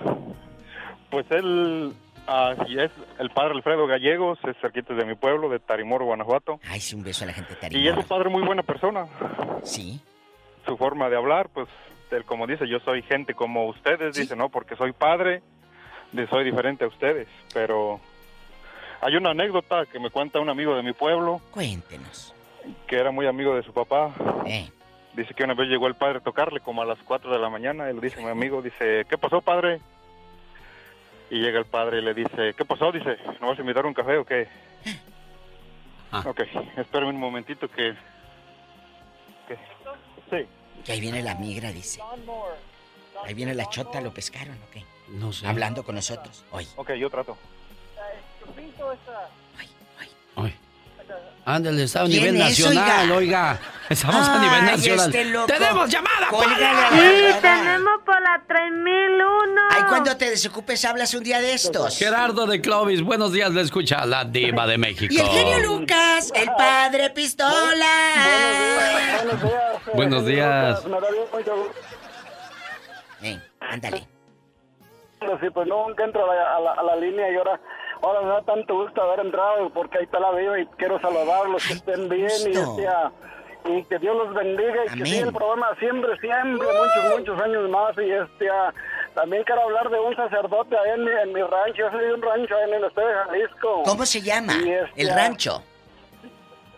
pues 1.10 1.26
él 1.30 1.92
ah, 2.26 2.54
sí 2.66 2.78
es 2.78 2.90
el 3.18 3.30
padre 3.30 3.52
Alfredo 3.54 3.86
Gallegos, 3.86 4.38
es 4.48 4.56
cerquita 4.60 4.94
de 4.94 5.04
mi 5.04 5.14
pueblo, 5.14 5.48
de 5.50 5.58
Tarimoro, 5.60 6.06
Guanajuato. 6.06 6.58
Ay, 6.68 6.80
sí, 6.80 6.94
un 6.96 7.04
beso 7.04 7.24
a 7.24 7.26
la 7.28 7.34
gente 7.34 7.50
de 7.54 7.56
Y 7.56 7.86
es 7.88 7.94
Tarimoro. 7.94 8.00
un 8.00 8.08
padre 8.08 8.30
muy 8.30 8.42
buena 8.42 8.62
persona. 8.62 9.06
Sí. 9.62 10.00
Su 10.66 10.76
forma 10.76 11.08
de 11.08 11.16
hablar, 11.16 11.48
pues, 11.48 11.68
él 12.10 12.24
como 12.24 12.46
dice, 12.46 12.68
yo 12.68 12.78
soy 12.80 13.02
gente 13.02 13.34
como 13.34 13.66
ustedes, 13.66 14.14
dice, 14.16 14.36
no, 14.36 14.48
porque 14.48 14.76
soy 14.76 14.92
padre, 14.92 15.42
de 16.12 16.26
soy 16.28 16.44
diferente 16.44 16.84
a 16.84 16.88
ustedes. 16.88 17.28
Pero 17.54 18.00
hay 19.00 19.16
una 19.16 19.30
anécdota 19.30 19.86
que 19.86 19.98
me 19.98 20.10
cuenta 20.10 20.40
un 20.40 20.48
amigo 20.48 20.74
de 20.76 20.82
mi 20.82 20.92
pueblo, 20.92 21.40
Cuéntenos. 21.52 22.34
que 22.86 22.96
era 22.96 23.10
muy 23.10 23.26
amigo 23.26 23.54
de 23.54 23.62
su 23.62 23.72
papá. 23.72 24.12
Eh. 24.46 24.68
Dice 25.14 25.32
que 25.34 25.44
una 25.44 25.54
vez 25.54 25.68
llegó 25.68 25.86
el 25.86 25.94
padre 25.94 26.18
a 26.18 26.20
tocarle 26.20 26.60
como 26.60 26.82
a 26.82 26.84
las 26.84 26.98
4 27.04 27.30
de 27.32 27.38
la 27.38 27.48
mañana 27.48 27.90
y 27.90 27.94
le 27.94 28.00
dice 28.00 28.20
a 28.20 28.24
mi 28.24 28.30
amigo, 28.30 28.60
dice, 28.60 29.06
¿qué 29.08 29.16
pasó, 29.16 29.40
padre? 29.40 29.80
Y 31.30 31.40
llega 31.40 31.58
el 31.58 31.64
padre 31.64 31.98
y 31.98 32.02
le 32.02 32.12
dice, 32.14 32.54
¿qué 32.54 32.64
pasó? 32.64 32.92
Dice, 32.92 33.16
¿no 33.40 33.48
vas 33.48 33.58
a 33.58 33.62
invitar 33.62 33.86
un 33.86 33.94
café 33.94 34.16
o 34.18 34.24
qué? 34.24 34.46
Ok, 36.24 36.40
espérame 36.76 37.08
un 37.10 37.18
momentito 37.20 37.68
que... 37.68 37.94
que- 39.48 39.58
Sí. 40.30 40.46
Que 40.86 40.92
ahí 40.92 41.00
viene 41.00 41.20
la 41.20 41.34
migra, 41.34 41.72
dice. 41.72 42.00
Ahí 43.24 43.34
viene 43.34 43.54
la 43.54 43.68
chota, 43.68 44.00
¿lo 44.00 44.14
pescaron 44.14 44.56
o 44.62 44.70
qué? 44.70 44.84
No 45.08 45.32
sé. 45.32 45.44
Hablando 45.46 45.82
con 45.82 45.96
nosotros. 45.96 46.44
Hoy. 46.52 46.66
Ok, 46.76 46.92
yo 46.92 47.10
trato. 47.10 47.36
Ándale, 51.48 51.84
está 51.84 52.02
a 52.02 52.06
¿Quién 52.06 52.24
nivel 52.24 52.36
es, 52.36 52.42
nacional, 52.58 53.10
oiga? 53.12 53.16
oiga. 53.16 53.60
Estamos 53.88 54.28
a 54.28 54.38
nivel 54.40 54.64
nacional. 54.64 55.06
este 55.06 55.24
loco. 55.26 55.46
¡Tenemos 55.46 55.88
llamada, 55.88 56.28
Sí, 56.28 57.38
tenemos 57.40 58.02
por 58.04 58.20
la 58.20 58.42
3001. 58.48 59.60
Ay, 59.70 59.82
cuando 59.88 60.16
te 60.16 60.28
desocupes 60.30 60.84
hablas 60.84 61.14
un 61.14 61.22
día 61.22 61.40
de 61.40 61.52
estos. 61.52 61.96
Gerardo 61.96 62.46
de 62.46 62.60
Clovis, 62.60 63.00
buenos 63.02 63.32
días, 63.32 63.52
le 63.52 63.60
escucha 63.60 64.04
la 64.06 64.24
diva 64.24 64.66
de 64.66 64.76
México. 64.76 65.14
Y 65.14 65.18
el 65.20 65.26
genio 65.28 65.60
Lucas, 65.60 66.32
el 66.34 66.50
padre 66.56 67.10
pistola. 67.10 67.86
Buenos 69.94 70.26
días. 70.26 70.84
Mucho 70.84 71.00
gusto. 71.56 71.74
Ven, 73.20 73.40
ándale. 73.60 74.08
Sí, 75.40 75.46
pues 75.54 75.66
nunca 75.68 76.04
entro 76.04 76.28
a 76.28 76.34
la, 76.34 76.56
a 76.56 76.60
la- 76.60 76.72
a 76.72 76.82
la 76.82 76.96
línea 76.96 77.30
y 77.32 77.36
ahora, 77.36 77.60
ahora 78.06 78.20
me 78.22 78.28
da 78.28 78.42
tanto 78.42 78.74
gusto 78.74 79.02
haber 79.02 79.26
entrado 79.26 79.68
porque 79.70 79.98
ahí 79.98 80.04
está 80.04 80.20
la 80.20 80.30
viva 80.32 80.58
y 80.60 80.66
quiero 80.78 81.00
saludarlos, 81.00 81.66
que 81.66 81.74
estén 81.74 82.08
bien 82.08 82.30
y, 82.46 82.50
este, 82.50 82.88
y 83.64 83.82
que 83.84 83.98
Dios 83.98 84.16
los 84.16 84.34
bendiga 84.34 84.84
y 84.86 84.98
que 84.98 85.06
siga 85.06 85.26
el 85.26 85.32
programa 85.32 85.74
siempre, 85.78 86.16
siempre, 86.18 86.66
muchos, 86.66 87.18
muchos 87.18 87.40
años 87.40 87.68
más 87.68 87.96
y 87.98 88.10
este, 88.10 88.48
ah, 88.48 88.72
también 89.14 89.42
quiero 89.44 89.62
hablar 89.62 89.90
de 89.90 89.98
un 89.98 90.14
sacerdote 90.14 90.76
ahí 90.76 90.90
en 90.94 91.04
mi, 91.04 91.10
en 91.10 91.32
mi 91.32 91.42
rancho, 91.42 91.78
yo 91.78 91.90
soy 91.90 92.04
de 92.04 92.14
un 92.14 92.22
rancho 92.22 92.56
ahí 92.56 92.70
en 92.70 92.74
el 92.74 92.84
estado 92.84 93.08
de 93.08 93.14
Jalisco. 93.14 93.82
¿Cómo 93.84 94.06
se 94.06 94.20
llama? 94.20 94.54
Este, 94.54 95.02
El 95.02 95.10
ah, 95.10 95.16
rancho. 95.16 95.62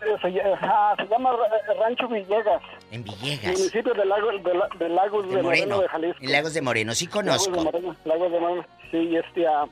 Eh, 0.01 0.17
Se, 0.21 0.27
ll- 0.29 0.95
se 0.97 1.07
llama 1.07 1.31
eh, 1.31 1.73
Rancho 1.79 2.07
Villegas. 2.07 2.61
En 2.91 3.03
Villegas. 3.03 3.53
Municipio 3.57 3.93
de 3.93 4.05
Lagos 4.05 4.43
de, 4.43 4.53
La- 4.53 4.69
de, 4.77 4.89
Lagos 4.89 5.29
de, 5.29 5.35
De 5.37 5.43
Moreno. 5.43 5.65
Moreno. 5.75 5.81
de 5.81 5.87
Jalisco. 5.89 6.23
En 6.23 6.31
Lagos 6.31 6.53
de 6.53 6.61
Moreno, 6.61 6.93
sí 6.95 7.05
Lagos 7.05 7.23
de 7.23 7.29
conozco. 7.51 7.63
Moreno, 7.63 7.95
Lagos 8.05 8.31
de 8.31 8.39
Moreno. 8.39 8.65
Sí, 8.91 8.97
y 8.97 9.15
este, 9.17 9.47
ah, 9.47 9.65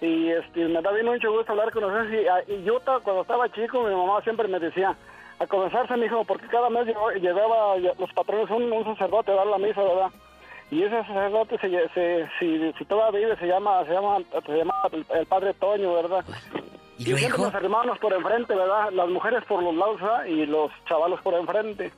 y 0.00 0.30
este, 0.30 0.64
me 0.66 0.80
da 0.82 0.92
bien 0.92 1.06
mucho 1.06 1.32
gusto 1.32 1.52
hablar 1.52 1.70
con 1.72 1.84
ustedes. 1.84 2.22
Y, 2.24 2.28
ah, 2.28 2.40
y 2.46 2.62
yo 2.64 2.80
cuando 3.02 3.22
estaba 3.22 3.48
chico, 3.52 3.82
mi 3.82 3.94
mamá 3.94 4.20
siempre 4.22 4.46
me 4.48 4.58
decía, 4.60 4.96
a 5.38 5.46
comenzarse, 5.46 5.96
mi 5.96 6.06
hijo, 6.06 6.24
porque 6.24 6.46
cada 6.46 6.70
mes 6.70 6.86
ya- 6.86 7.92
los 7.98 8.12
patrones 8.12 8.48
un, 8.50 8.70
un 8.72 8.84
sacerdote 8.84 9.32
a 9.32 9.34
dar 9.36 9.46
la 9.46 9.58
misa, 9.58 9.82
¿verdad? 9.82 10.10
Y 10.70 10.84
ese 10.84 10.96
sacerdote, 11.04 11.58
se, 11.58 11.68
se- 11.90 12.28
si, 12.38 12.72
si 12.78 12.84
todavía 12.86 13.20
vive, 13.20 13.36
se 13.36 13.46
llama, 13.46 13.84
se 13.84 13.92
llama, 13.92 14.18
se 14.46 14.52
llama 14.56 14.74
el, 14.92 15.04
el 15.18 15.26
padre 15.26 15.52
Toño, 15.54 15.92
¿verdad? 15.94 16.24
¿Y 17.02 17.16
siempre 17.16 17.28
luego? 17.28 17.44
los 17.44 17.54
hermanos 17.54 17.98
por 17.98 18.12
enfrente, 18.12 18.54
¿verdad? 18.54 18.90
Las 18.92 19.08
mujeres 19.08 19.44
por 19.44 19.62
los 19.62 19.74
lados, 19.74 20.00
¿verdad? 20.00 20.24
Y 20.26 20.46
los 20.46 20.70
chavalos 20.88 21.20
por 21.20 21.34
enfrente. 21.34 21.92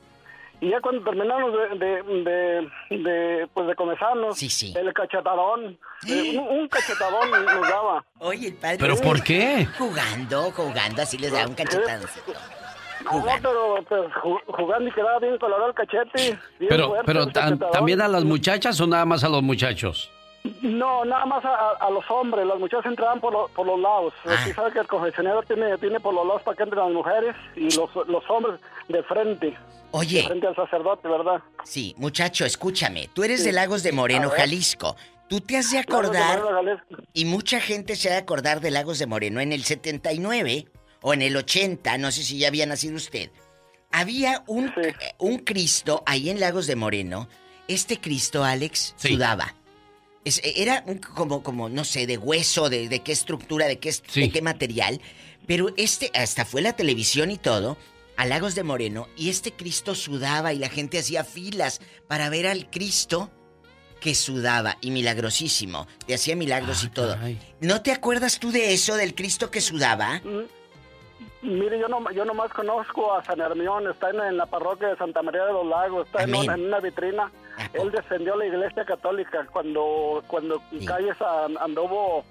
Y 0.61 0.69
ya 0.69 0.79
cuando 0.79 1.03
terminamos 1.03 1.51
de, 1.51 1.77
de, 1.77 2.03
de, 2.23 2.97
de, 2.97 3.47
pues 3.53 3.67
de 3.67 3.75
comenzarnos, 3.75 4.37
Sí, 4.37 4.49
sí. 4.49 4.73
el 4.77 4.93
cachetadón, 4.93 5.77
eh, 6.07 6.37
un, 6.39 6.59
un 6.59 6.67
cachetadón 6.69 7.29
nos 7.31 7.69
daba. 7.69 8.05
Oye, 8.19 8.47
el 8.47 8.53
padre. 8.55 8.77
¿Pero 8.79 8.95
por 8.97 9.21
qué? 9.21 9.67
Jugando, 9.77 10.51
jugando, 10.51 11.01
así 11.01 11.17
les 11.17 11.31
da 11.33 11.45
un 11.45 11.55
cachetancito. 11.55 12.33
No, 13.03 13.23
pero 13.41 13.75
pues, 13.87 14.01
ju- 14.23 14.41
jugando 14.47 14.89
y 14.89 14.91
quedaba 14.93 15.19
bien 15.19 15.37
colorado 15.37 15.67
el 15.67 15.75
cachete. 15.75 16.39
bien 16.57 16.69
Pero, 16.69 16.87
fuerte 16.87 17.05
pero 17.05 17.27
tan- 17.27 17.49
cachetadón. 17.49 17.71
también 17.73 18.01
a 18.01 18.07
las 18.07 18.23
muchachas 18.23 18.79
o 18.79 18.87
nada 18.87 19.05
más 19.05 19.23
a 19.25 19.29
los 19.29 19.43
muchachos. 19.43 20.09
No, 20.61 21.03
nada 21.05 21.25
más 21.25 21.43
a, 21.45 21.71
a 21.79 21.89
los 21.89 22.03
hombres. 22.11 22.45
Las 22.45 22.59
muchachas 22.59 22.85
entraban 22.87 23.19
por, 23.19 23.33
lo- 23.33 23.47
por 23.49 23.65
los 23.65 23.79
lados. 23.79 24.13
Ah. 24.25 24.33
Usted 24.39 24.55
sabe 24.55 24.71
que 24.71 24.79
el 24.79 24.87
confesionario 24.87 25.41
tiene, 25.43 25.77
tiene 25.77 25.99
por 25.99 26.13
los 26.13 26.25
lados 26.25 26.41
para 26.43 26.55
que 26.57 26.63
entren 26.63 26.83
las 26.83 26.91
mujeres 26.93 27.35
y 27.55 27.71
los, 27.75 27.89
los 28.07 28.23
hombres 28.29 28.59
de 28.87 29.01
frente. 29.03 29.47
De 29.51 29.57
Oye, 29.91 30.23
frente 30.27 30.47
al 30.47 30.55
sacerdote, 30.55 31.07
¿verdad? 31.07 31.41
sí, 31.63 31.95
muchacho, 31.97 32.45
escúchame. 32.45 33.09
Tú 33.13 33.23
eres 33.23 33.39
Sí. 33.39 33.45
de 33.47 33.51
Lagos 33.53 33.81
de 33.83 33.91
Moreno. 33.93 34.29
Jalisco. 34.29 34.95
Tú 35.29 35.39
te 35.41 35.57
has 35.57 35.71
de 35.71 35.77
Lagos 35.77 36.11
de 36.11 36.19
acordar, 36.19 36.39
Moreno, 36.43 36.57
Jalisco. 36.57 37.03
y 37.13 37.25
mucha 37.25 37.59
gente 37.59 37.95
se 37.95 38.09
ha 38.09 38.13
de 38.13 38.17
acordar 38.19 38.59
de 38.61 38.71
Lagos 38.71 38.99
de 38.99 39.07
Moreno 39.07 39.39
en 39.39 39.51
el 39.53 39.63
79 39.63 40.65
o 41.01 41.13
en 41.13 41.21
el 41.21 41.35
80, 41.37 41.97
no 41.97 42.11
sé 42.11 42.23
si 42.23 42.37
ya 42.39 42.49
había 42.49 42.65
nacido 42.65 42.95
usted. 42.95 43.31
Había 43.91 44.43
un, 44.47 44.67
eh, 44.77 44.93
un 45.17 45.37
Cristo 45.39 46.03
ahí 46.05 46.29
en 46.29 46.39
Lagos 46.39 46.67
de 46.67 46.75
Moreno. 46.75 47.27
Este 47.67 47.99
Cristo, 47.99 48.43
Alex, 48.43 48.93
Sí. 48.97 49.13
sudaba. 49.15 49.55
Es- 50.25 50.41
era 50.43 50.83
un- 50.87 50.97
como, 50.97 51.41
como, 51.43 51.69
no 51.69 51.85
sé, 51.85 52.05
de 52.07 52.17
hueso, 52.17 52.69
de, 52.69 52.89
de 52.89 52.99
qué 53.01 53.11
estructura, 53.13 53.67
de 53.67 53.79
qué, 53.79 53.93
Sí. 53.93 54.01
de 54.21 54.29
qué 54.31 54.41
material. 54.41 54.99
Pero 55.47 55.73
este, 55.77 56.11
hasta 56.13 56.43
fue 56.45 56.61
la 56.61 56.73
televisión 56.73 57.31
y 57.31 57.37
todo, 57.37 57.77
a 58.17 58.25
Lagos 58.25 58.55
de 58.55 58.63
Moreno, 58.63 59.07
y 59.15 59.29
este 59.29 59.51
Cristo 59.53 59.93
sudaba 59.95 60.51
y 60.53 60.57
la 60.57 60.69
gente 60.69 60.97
hacía 60.99 61.23
filas 61.23 61.79
para 62.07 62.29
ver 62.29 62.47
al 62.47 62.69
Cristo 62.69 63.29
que 64.01 64.15
sudaba 64.15 64.77
y 64.81 64.91
milagrosísimo. 64.91 65.87
Te 66.05 66.13
hacía 66.15 66.35
milagros 66.35 66.83
y 66.83 66.89
todo. 66.89 67.13
caray. 67.15 67.39
¿No 67.61 67.81
te 67.81 67.91
acuerdas 67.91 68.39
tú 68.39 68.51
de 68.51 68.73
eso, 68.73 68.95
del 68.95 69.15
Cristo 69.15 69.49
que 69.51 69.61
sudaba? 69.61 70.21
Mire, 71.41 71.77
yo, 71.79 71.87
no, 71.87 72.09
yo 72.11 72.25
nomás 72.25 72.51
conozco 72.53 73.13
a 73.13 73.23
San 73.23 73.39
Hermión, 73.39 73.87
está 73.87 74.09
en, 74.09 74.19
en 74.19 74.37
la 74.37 74.45
parroquia 74.47 74.87
de 74.89 74.97
Santa 74.97 75.21
María 75.21 75.45
de 75.45 75.53
los 75.53 75.65
Lagos, 75.67 76.07
está 76.07 76.23
en 76.23 76.33
una, 76.35 76.53
en 76.55 76.65
una 76.65 76.79
vitrina. 76.79 77.31
Él 77.73 77.91
defendió 77.91 78.35
la 78.35 78.45
iglesia 78.47 78.83
católica 78.85 79.45
cuando 79.51 80.23
cuando 80.27 80.61
Calles 80.85 81.21
an- 81.21 81.57
anduvo 81.59 82.23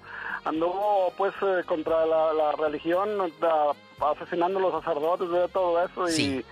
anduvo 0.43 1.11
pues 1.17 1.33
eh, 1.41 1.63
contra 1.65 2.05
la, 2.05 2.33
la 2.33 2.51
religión, 2.53 3.09
da- 3.39 3.73
asesinando 4.11 4.59
a 4.59 4.61
los 4.63 4.83
sacerdotes, 4.83 5.29
de 5.29 5.47
todo 5.49 5.81
eso 5.83 6.07
Sí. 6.07 6.43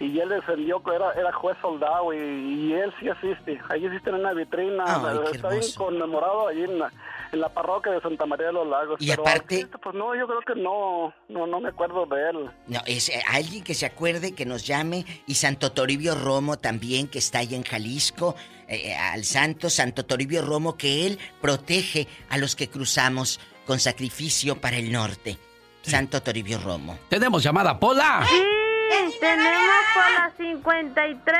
y, 0.00 0.04
y 0.06 0.20
él 0.20 0.28
defendió 0.30 0.82
que 0.82 0.94
era, 0.94 1.12
era 1.12 1.32
juez 1.32 1.56
soldado 1.62 2.12
y, 2.12 2.16
y 2.18 2.72
él 2.72 2.92
sí 3.00 3.08
existe, 3.08 3.60
ahí 3.68 3.84
existe 3.86 4.10
en 4.10 4.16
una 4.16 4.32
vitrina, 4.32 4.84
Ay, 4.86 5.18
está 5.32 5.48
bien 5.50 5.62
conmemorado 5.76 6.48
allí 6.48 6.64
en 6.64 6.78
la, 6.78 6.92
en 7.32 7.40
la 7.40 7.48
parroquia 7.48 7.92
de 7.92 8.00
Santa 8.00 8.26
María 8.26 8.46
de 8.48 8.52
los 8.52 8.66
Lagos. 8.66 8.96
Y 9.00 9.08
Pero 9.08 9.22
aparte- 9.22 9.66
pues 9.82 9.94
no, 9.94 10.14
yo 10.16 10.26
creo 10.26 10.40
que 10.46 10.54
no, 10.60 11.14
no, 11.28 11.46
no 11.46 11.60
me 11.60 11.68
acuerdo 11.68 12.06
de 12.06 12.30
él. 12.30 12.50
No, 12.66 12.80
es 12.86 13.08
eh, 13.08 13.22
alguien 13.32 13.62
que 13.64 13.74
se 13.74 13.86
acuerde, 13.86 14.34
que 14.34 14.44
nos 14.46 14.66
llame. 14.66 15.04
Y 15.26 15.34
Santo 15.34 15.72
Toribio 15.72 16.14
Romo 16.14 16.58
también, 16.58 17.08
que 17.08 17.18
está 17.18 17.38
allá 17.40 17.56
en 17.56 17.64
Jalisco. 17.64 18.34
eh, 18.68 18.94
al 18.94 19.24
santo 19.24 19.68
Santo 19.68 20.04
Toribio 20.06 20.42
Romo, 20.42 20.76
que 20.76 21.06
él 21.06 21.18
protege 21.40 22.06
a 22.28 22.38
los 22.38 22.54
que 22.54 22.68
cruzamos 22.68 23.40
con 23.66 23.80
sacrificio 23.80 24.60
para 24.60 24.76
el 24.76 24.92
norte. 24.92 25.38
Santo 25.82 26.22
Toribio 26.22 26.58
Romo. 26.58 26.98
Tenemos 27.08 27.42
llamada, 27.42 27.78
Pola. 27.80 28.24
Sí, 28.28 29.14
tenemos 29.20 29.84
por 29.94 30.12
la 30.12 30.32
53. 30.36 31.34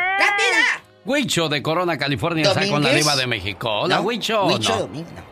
Huicho 1.05 1.49
de 1.49 1.63
Corona, 1.63 1.97
California, 1.99 2.45
está 2.45 2.69
con 2.69 2.83
la 2.83 2.91
diva 2.93 3.17
de 3.17 3.27
México. 3.27 3.71
Hola, 3.83 3.97
¿No? 3.97 4.03
Huicho. 4.03 4.47
Huicho 4.47 4.89
no. 4.93 5.30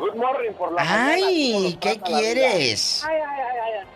Good 0.00 0.14
morning 0.16 0.52
por 0.54 0.72
la 0.72 0.82
Ay, 0.82 1.20
mañana, 1.52 1.60
¿cómo 1.60 1.80
¿qué 1.80 2.00
quieres? 2.00 3.04
Ay, 3.06 3.16
ay, 3.16 3.40
ay, 3.40 3.58
ay, 3.62 3.72
ay. 3.80 3.86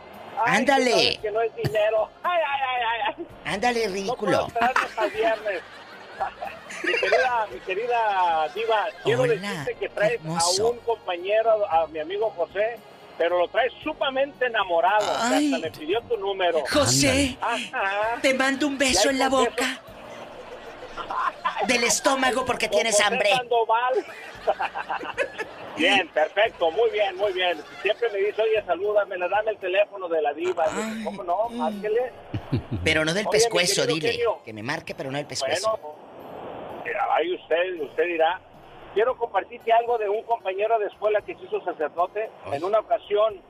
Ándale. 0.56 0.84
tú 0.84 0.98
sabes 1.00 1.18
Que 1.18 1.30
no 1.30 1.40
es 1.40 1.56
dinero. 1.56 2.08
Ay, 2.22 2.40
ay, 2.46 2.60
ay, 2.68 2.82
ay, 2.92 3.14
ay. 3.46 3.52
Ándale, 3.54 3.88
ridículo. 3.88 4.48
hasta 4.60 5.06
viernes. 5.06 5.62
mi 6.84 6.92
querida, 6.92 7.46
mi 7.52 7.58
querida 7.60 8.48
diva, 8.54 8.86
quiero 9.02 9.22
Hola, 9.22 9.34
decirte 9.34 9.74
que 9.80 9.88
traes 9.88 10.12
hermoso. 10.14 10.66
a 10.66 10.70
un 10.72 10.78
compañero, 10.80 11.70
a 11.70 11.86
mi 11.86 11.98
amigo 12.00 12.30
José, 12.36 12.78
pero 13.16 13.38
lo 13.38 13.48
traes 13.48 13.72
sumamente 13.82 14.44
enamorado. 14.46 15.06
Ay. 15.20 15.54
hasta 15.54 15.66
me 15.66 15.70
pidió 15.72 16.02
tu 16.02 16.16
número. 16.18 16.62
José, 16.70 17.38
Ajá. 17.40 18.18
te 18.20 18.34
mando 18.34 18.66
un 18.66 18.76
beso 18.76 19.08
en 19.08 19.18
la 19.18 19.28
boca. 19.30 19.80
Del 21.66 21.84
estómago 21.84 22.44
porque 22.44 22.68
tienes 22.68 22.96
José 22.96 23.04
hambre. 23.04 23.30
Sandoval. 23.30 24.04
Bien, 25.76 26.08
perfecto, 26.08 26.70
muy 26.70 26.90
bien, 26.90 27.16
muy 27.16 27.32
bien. 27.32 27.58
Siempre 27.82 28.10
me 28.10 28.18
dice, 28.18 28.42
oye, 28.42 28.62
salúdame, 28.64 29.16
le 29.18 29.28
dame 29.28 29.50
el 29.52 29.58
teléfono 29.58 30.08
de 30.08 30.22
la 30.22 30.32
diva. 30.32 30.66
¿Cómo 31.04 31.22
no? 31.24 31.48
Márquele. 31.50 32.12
Pero 32.84 33.04
no 33.04 33.12
del 33.14 33.26
Oye, 33.26 33.32
pescuezo, 33.38 33.82
querido 33.82 33.94
dile. 33.94 34.12
genio. 34.12 34.42
Que 34.44 34.52
me 34.52 34.62
marque, 34.62 34.94
pero 34.94 35.10
no 35.10 35.16
del 35.18 35.26
pescuezo. 35.26 35.78
Bueno, 36.82 36.98
ahí 37.12 37.34
usted, 37.34 37.80
usted 37.82 38.04
dirá. 38.04 38.40
Quiero 38.94 39.16
compartirte 39.16 39.72
algo 39.72 39.98
de 39.98 40.08
un 40.08 40.22
compañero 40.22 40.78
de 40.78 40.86
escuela 40.86 41.20
que 41.22 41.34
se 41.34 41.44
hizo 41.44 41.60
sacerdote. 41.64 42.30
En 42.52 42.62
una 42.62 42.78
ocasión, 42.78 43.40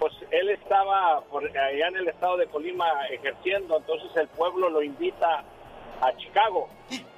pues 0.00 0.12
él 0.32 0.50
estaba 0.50 1.20
por 1.30 1.44
allá 1.44 1.88
en 1.88 1.96
el 1.96 2.08
estado 2.08 2.36
de 2.36 2.46
Colima 2.46 3.06
ejerciendo, 3.08 3.76
entonces 3.76 4.10
el 4.16 4.26
pueblo 4.28 4.68
lo 4.70 4.82
invita 4.82 5.44
a 6.00 6.16
Chicago. 6.16 6.68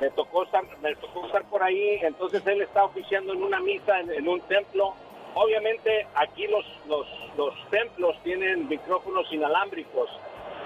Me 0.00 0.10
tocó 0.10 0.42
estar, 0.44 0.62
me 0.82 0.94
tocó 0.96 1.26
estar 1.26 1.44
por 1.44 1.62
ahí, 1.62 1.98
entonces 2.02 2.46
él 2.46 2.60
está 2.62 2.84
oficiando 2.84 3.32
en 3.32 3.42
una 3.42 3.60
misa 3.60 4.00
en, 4.00 4.12
en 4.12 4.28
un 4.28 4.40
templo. 4.42 4.94
Obviamente 5.34 6.06
aquí 6.14 6.46
los, 6.46 6.64
los, 6.86 7.06
los 7.36 7.54
templos 7.70 8.16
tienen 8.22 8.68
micrófonos 8.68 9.26
inalámbricos 9.32 10.08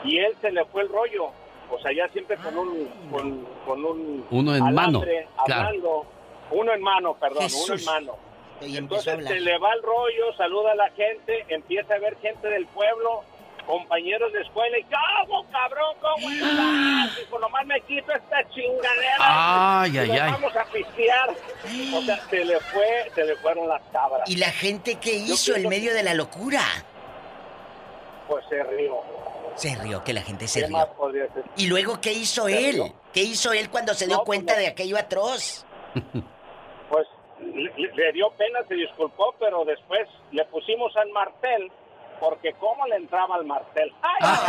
y 0.04 0.18
él 0.18 0.34
se 0.40 0.50
le 0.50 0.64
fue 0.66 0.82
el 0.82 0.88
rollo. 0.88 1.30
O 1.70 1.78
sea, 1.80 1.92
ya 1.92 2.08
siempre 2.08 2.36
con 2.38 2.58
un, 2.58 2.88
con, 3.10 3.46
con 3.64 3.84
un 3.84 4.26
Uno 4.30 4.56
en 4.56 4.74
mano, 4.74 5.00
claro. 5.00 5.28
hablando. 5.36 6.06
Uno 6.50 6.72
en 6.72 6.82
mano, 6.82 7.14
perdón, 7.14 7.44
uno 7.64 7.74
en 7.74 7.84
mano. 7.84 8.16
Y 8.60 8.76
Entonces 8.76 9.26
se 9.26 9.40
le 9.40 9.56
va 9.58 9.72
el 9.72 9.82
rollo, 9.82 10.32
saluda 10.36 10.72
a 10.72 10.74
la 10.74 10.90
gente, 10.90 11.44
empieza 11.48 11.94
a 11.94 11.98
ver 11.98 12.16
gente 12.18 12.48
del 12.48 12.66
pueblo, 12.66 13.22
compañeros 13.62 14.32
de 14.32 14.40
escuela, 14.42 14.78
y 14.78 14.84
¿cómo, 14.84 15.44
cabrón? 15.50 15.94
¿Cómo 16.00 16.30
estás? 16.30 17.16
Dijo, 17.18 17.38
nomás 17.38 17.66
me 17.66 17.80
quito 17.82 18.12
esta 18.12 18.48
chingadera. 18.50 19.16
Ay, 19.18 19.92
y 19.94 19.98
ay, 19.98 20.10
ay. 20.10 20.32
Vamos 20.32 20.56
a 20.56 20.64
pistear. 20.66 21.30
O 21.94 22.02
sea, 22.02 22.16
se 22.28 22.44
le 22.44 22.60
fue, 22.60 23.10
se 23.14 23.24
le 23.24 23.36
fueron 23.36 23.68
las 23.68 23.82
cabras. 23.92 24.28
¿Y 24.28 24.36
la 24.36 24.50
gente 24.50 24.96
qué 25.00 25.14
hizo 25.14 25.54
en 25.54 25.68
medio 25.68 25.92
de 25.94 26.02
la 26.02 26.14
locura? 26.14 26.60
Pues 28.28 28.44
se 28.48 28.62
rió. 28.64 28.98
Se 29.56 29.74
rió, 29.76 30.02
que 30.04 30.12
la 30.12 30.22
gente 30.22 30.46
se 30.46 30.62
¿Qué 30.62 30.68
más 30.68 30.86
rió. 31.12 31.26
¿Y 31.56 31.66
luego 31.66 32.00
qué 32.00 32.12
hizo 32.12 32.46
Se 32.46 32.68
él? 32.70 32.74
rió. 32.76 32.94
¿Qué 33.12 33.20
hizo 33.22 33.52
él 33.52 33.68
cuando 33.70 33.92
se 33.94 34.06
dio 34.06 34.16
No, 34.18 34.24
pues 34.24 34.38
cuenta 34.38 34.54
no. 34.54 34.60
de 34.60 34.68
aquello 34.68 34.96
atroz? 34.96 35.66
Pues 36.88 37.06
le, 37.40 37.92
le 37.92 38.12
dio 38.12 38.30
pena, 38.38 38.60
se 38.68 38.74
disculpó, 38.74 39.34
pero 39.40 39.64
después 39.64 40.08
le 40.30 40.44
pusimos 40.46 40.96
al 40.96 41.08
martel, 41.10 41.70
porque 42.20 42.52
cómo 42.60 42.86
le 42.86 42.96
entraba 42.96 43.36
al 43.36 43.46
Marcel. 43.46 43.92
Ah. 44.02 44.40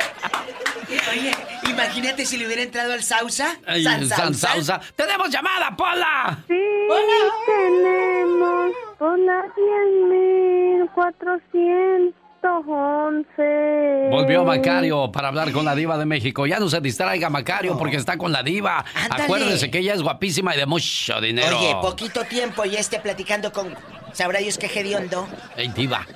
Oye, 1.12 1.32
imagínate 1.70 2.26
si 2.26 2.36
le 2.36 2.46
hubiera 2.46 2.62
entrado 2.62 2.92
al 2.92 3.02
Sausa. 3.02 3.56
Ay, 3.66 3.82
San, 3.84 4.06
San, 4.08 4.18
San, 4.18 4.34
Sausa. 4.34 4.80
¡Tenemos 4.96 5.30
llamada, 5.30 5.74
Pola! 5.76 6.38
Sí, 6.46 6.54
Hola. 6.88 7.32
tenemos. 7.46 8.70
Pola 8.98 9.44
10.400. 9.56 12.12
111. 12.40 14.08
Volvió 14.10 14.44
Macario 14.44 15.12
para 15.12 15.28
hablar 15.28 15.52
con 15.52 15.64
la 15.64 15.74
diva 15.74 15.98
de 15.98 16.06
México. 16.06 16.46
Ya 16.46 16.58
no 16.58 16.68
se 16.68 16.80
distraiga 16.80 17.28
Macario 17.30 17.76
porque 17.78 17.96
oh. 17.96 18.00
está 18.00 18.16
con 18.16 18.32
la 18.32 18.42
diva. 18.42 18.84
Ándale. 18.94 19.24
Acuérdese 19.24 19.70
que 19.70 19.78
ella 19.78 19.94
es 19.94 20.02
guapísima 20.02 20.54
y 20.54 20.58
de 20.58 20.66
mucho 20.66 21.20
dinero. 21.20 21.58
Oye, 21.58 21.76
poquito 21.80 22.24
tiempo 22.24 22.64
y 22.64 22.76
esté 22.76 23.00
platicando 23.00 23.52
con... 23.52 23.74
¿Sabrá 24.12 24.40
Dios 24.40 24.58
qué 24.58 24.66
hediondo? 24.66 25.28
Hey, 25.56 25.70
diva. 25.74 26.06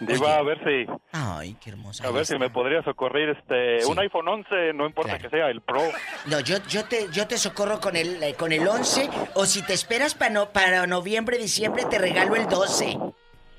Diva, 0.00 0.36
a 0.36 0.42
ver 0.42 0.58
si... 0.64 0.86
Ay, 1.12 1.56
qué 1.60 1.70
hermosa. 1.70 2.06
A 2.06 2.10
ver 2.10 2.24
si 2.24 2.38
me 2.38 2.50
podría 2.50 2.82
socorrer 2.82 3.30
este... 3.30 3.84
Un 3.86 3.98
iPhone 3.98 4.28
11, 4.28 4.72
no 4.74 4.86
importa 4.86 5.18
que 5.18 5.28
sea 5.28 5.50
el 5.50 5.60
Pro. 5.60 5.82
No, 6.26 6.40
yo, 6.40 6.58
yo, 6.68 6.84
te, 6.84 7.06
yo 7.12 7.26
te 7.26 7.36
socorro 7.36 7.80
con 7.80 7.96
el, 7.96 8.22
eh, 8.22 8.34
con 8.34 8.52
el 8.52 8.66
11 8.66 9.10
o 9.34 9.44
si 9.44 9.62
te 9.62 9.72
esperas 9.72 10.14
para, 10.14 10.30
no, 10.30 10.50
para 10.50 10.86
noviembre, 10.86 11.38
diciembre, 11.38 11.84
te 11.90 11.98
regalo 11.98 12.36
el 12.36 12.46
12. 12.46 12.98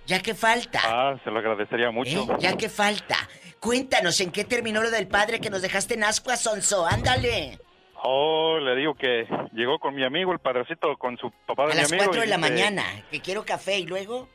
Ya 0.09 0.19
que 0.21 0.33
falta. 0.33 0.79
Ah, 0.85 1.15
se 1.23 1.29
lo 1.29 1.37
agradecería 1.39 1.91
mucho. 1.91 2.23
¿eh? 2.23 2.37
Ya 2.39 2.57
que 2.57 2.67
falta. 2.67 3.15
Cuéntanos, 3.59 4.19
¿en 4.21 4.31
qué 4.31 4.43
terminó 4.43 4.81
lo 4.81 4.89
del 4.89 5.07
padre 5.07 5.39
que 5.39 5.49
nos 5.51 5.61
dejaste 5.61 5.93
en 5.93 6.03
ascua, 6.03 6.35
Sonso? 6.35 6.85
Ándale. 6.85 7.59
Oh, 8.01 8.57
le 8.59 8.75
digo 8.75 8.95
que 8.95 9.27
llegó 9.53 9.77
con 9.77 9.93
mi 9.93 10.03
amigo, 10.03 10.31
el 10.31 10.39
padrecito, 10.39 10.97
con 10.97 11.15
su 11.17 11.29
papá 11.45 11.65
de 11.67 11.71
A 11.73 11.75
mi 11.75 11.81
las 11.81 11.91
amigo. 11.91 12.05
4 12.05 12.21
de 12.21 12.27
la 12.27 12.37
dice- 12.37 12.49
mañana, 12.49 12.83
que 13.11 13.19
quiero 13.21 13.45
café 13.45 13.77
y 13.79 13.85
luego... 13.85 14.27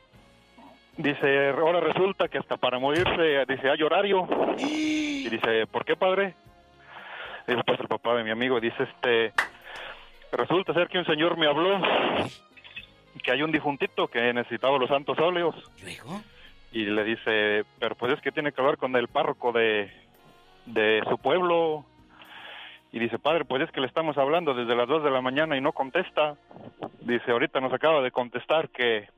Dice, 0.97 1.49
ahora 1.49 1.81
resulta 1.81 2.29
que 2.29 2.37
hasta 2.37 2.55
para 2.55 2.79
morirse, 2.79 3.43
dice, 3.49 3.69
hay 3.69 3.81
horario. 3.83 4.25
Y 4.57 5.27
dice, 5.27 5.67
¿por 5.67 5.83
qué, 5.83 5.97
padre? 5.97 6.35
Dice, 7.47 7.61
pues 7.67 7.79
el 7.81 7.87
papá 7.89 8.15
de 8.15 8.23
mi 8.23 8.31
amigo 8.31 8.61
dice, 8.61 8.81
este, 8.83 9.33
resulta 10.31 10.73
ser 10.73 10.87
que 10.87 10.99
un 10.99 11.05
señor 11.05 11.35
me 11.37 11.47
habló 11.47 11.79
que 13.19 13.31
hay 13.31 13.41
un 13.41 13.51
difuntito 13.51 14.07
que 14.07 14.33
necesitaba 14.33 14.77
los 14.77 14.89
santos 14.89 15.17
óleos. 15.19 15.55
¿Luego? 15.81 16.21
Y 16.71 16.85
le 16.85 17.03
dice, 17.03 17.63
pero 17.79 17.95
pues 17.95 18.13
es 18.13 18.21
que 18.21 18.31
tiene 18.31 18.51
que 18.51 18.61
hablar 18.61 18.77
con 18.77 18.95
el 18.95 19.07
párroco 19.07 19.51
de, 19.51 19.91
de 20.65 21.01
su 21.09 21.17
pueblo. 21.17 21.85
Y 22.91 22.99
dice, 22.99 23.19
padre, 23.19 23.45
pues 23.45 23.61
es 23.63 23.71
que 23.71 23.81
le 23.81 23.87
estamos 23.87 24.17
hablando 24.17 24.53
desde 24.53 24.75
las 24.75 24.87
2 24.87 25.03
de 25.03 25.11
la 25.11 25.21
mañana 25.21 25.57
y 25.57 25.61
no 25.61 25.71
contesta. 25.71 26.35
Dice, 27.01 27.31
ahorita 27.31 27.59
nos 27.59 27.73
acaba 27.73 28.01
de 28.01 28.11
contestar 28.11 28.69
que, 28.69 29.09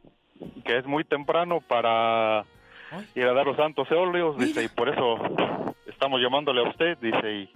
que 0.65 0.77
es 0.77 0.85
muy 0.85 1.03
temprano 1.03 1.61
para 1.61 2.45
ir 3.15 3.25
a 3.25 3.33
dar 3.33 3.45
los 3.45 3.57
santos 3.57 3.91
óleos. 3.91 4.37
Dice, 4.37 4.63
y 4.63 4.67
por 4.67 4.89
eso 4.89 5.17
estamos 5.85 6.21
llamándole 6.21 6.61
a 6.61 6.69
usted. 6.69 6.97
Dice, 6.99 7.31
y 7.33 7.49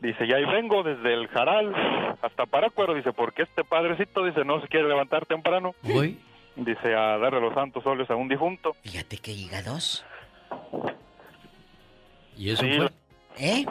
Dice, 0.00 0.26
y 0.26 0.32
ahí 0.32 0.44
vengo 0.44 0.82
desde 0.82 1.14
el 1.14 1.28
Jaral 1.28 1.72
hasta 2.22 2.46
Parácuaro. 2.46 2.94
Dice, 2.94 3.12
porque 3.12 3.42
este 3.42 3.64
padrecito, 3.64 4.24
dice, 4.24 4.44
no 4.44 4.60
se 4.60 4.68
quiere 4.68 4.88
levantar 4.88 5.26
temprano. 5.26 5.74
Uy. 5.82 6.18
Dice, 6.56 6.94
a 6.94 7.16
darle 7.18 7.40
los 7.40 7.54
santos 7.54 7.86
óleos 7.86 8.10
a 8.10 8.16
un 8.16 8.28
difunto. 8.28 8.74
Fíjate 8.82 9.16
qué 9.18 9.32
hígados. 9.32 10.04
¿Y 12.36 12.50
eso 12.50 12.62
Sí, 12.62 12.72
fue? 12.76 12.88
¿Eh? 13.38 13.64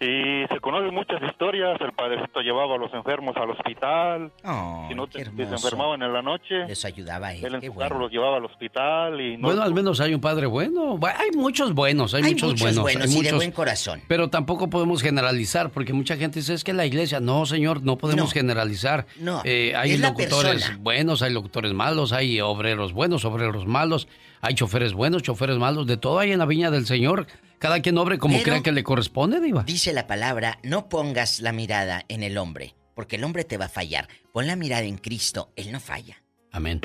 Y 0.00 0.46
se 0.52 0.60
conocen 0.60 0.94
muchas 0.94 1.22
historias. 1.22 1.80
El 1.80 1.92
padrecito 1.92 2.40
llevaba 2.40 2.74
a 2.74 2.78
los 2.78 2.92
enfermos 2.92 3.36
al 3.36 3.50
hospital. 3.50 4.32
Oh, 4.44 4.86
si 4.88 4.94
no 4.94 5.06
te, 5.06 5.24
si 5.24 5.30
se 5.30 5.42
enfermaban 5.42 6.02
en 6.02 6.12
la 6.12 6.22
noche, 6.22 6.66
Les 6.66 6.84
ayudaba 6.84 7.28
a 7.28 7.34
él. 7.34 7.44
él 7.44 7.54
en 7.56 7.60
su 7.62 7.72
bueno. 7.72 7.88
carro 7.88 8.00
los 8.00 8.10
llevaba 8.12 8.36
al 8.38 8.44
hospital. 8.44 9.20
y 9.20 9.36
no 9.36 9.48
Bueno, 9.48 9.62
al 9.62 9.74
menos 9.74 10.00
hay 10.00 10.14
un 10.14 10.20
padre 10.20 10.46
bueno. 10.46 10.98
Bu- 10.98 11.12
Hay 11.16 11.30
muchos 11.36 11.72
buenos, 11.74 12.14
hay, 12.14 12.22
Hay 12.24 12.32
muchos, 12.32 12.50
muchos 12.50 12.62
buenos. 12.62 12.82
buenos 12.82 13.02
hay 13.04 13.10
y 13.10 13.14
de 13.14 13.18
muchos- 13.22 13.36
buen 13.36 13.52
corazón. 13.52 14.00
Pero 14.08 14.28
tampoco 14.28 14.68
podemos 14.68 15.02
generalizar, 15.02 15.70
porque 15.70 15.92
mucha 15.92 16.16
gente 16.16 16.40
dice, 16.40 16.54
es 16.54 16.64
que 16.64 16.72
la 16.72 16.84
iglesia, 16.86 17.20
no, 17.20 17.46
señor, 17.46 17.82
no 17.82 17.96
podemos 17.98 18.24
No. 18.26 18.30
generalizar. 18.30 19.06
No, 19.20 19.40
Eh, 19.44 19.72
hay 19.76 19.96
locutores 19.98 20.78
buenos, 20.80 21.22
hay 21.22 21.32
locutores 21.32 21.72
malos, 21.72 22.12
hay 22.12 22.40
obreros 22.40 22.92
buenos, 22.92 23.24
obreros 23.24 23.66
malos, 23.66 24.08
hay 24.42 24.54
choferes 24.54 24.92
buenos, 24.92 25.22
choferes 25.22 25.56
malos, 25.56 25.86
de 25.86 25.96
todo 25.96 26.18
hay 26.18 26.32
en 26.32 26.38
la 26.40 26.46
viña 26.46 26.70
del 26.70 26.84
Señor. 26.84 27.26
Cada 27.58 27.80
quien 27.80 27.96
obre 27.96 28.18
como 28.18 28.34
Pero- 28.34 28.44
crea 28.44 28.62
que 28.62 28.72
le 28.72 28.82
corresponde, 28.82 29.40
Diva. 29.40 29.62
Dice 29.62 29.92
la 29.92 30.08
palabra, 30.08 30.58
no 30.64 30.88
pongas 30.88 31.38
la 31.40 31.52
mirada 31.52 32.04
en 32.08 32.24
el 32.24 32.36
hombre, 32.36 32.74
porque 32.96 33.16
el 33.16 33.24
hombre 33.24 33.44
te 33.44 33.56
va 33.56 33.66
a 33.66 33.68
fallar. 33.68 34.08
Pon 34.32 34.48
la 34.48 34.56
mirada 34.56 34.82
en 34.82 34.98
Cristo, 34.98 35.50
Él 35.54 35.70
no 35.70 35.78
falla. 35.78 36.20
Amén. 36.50 36.80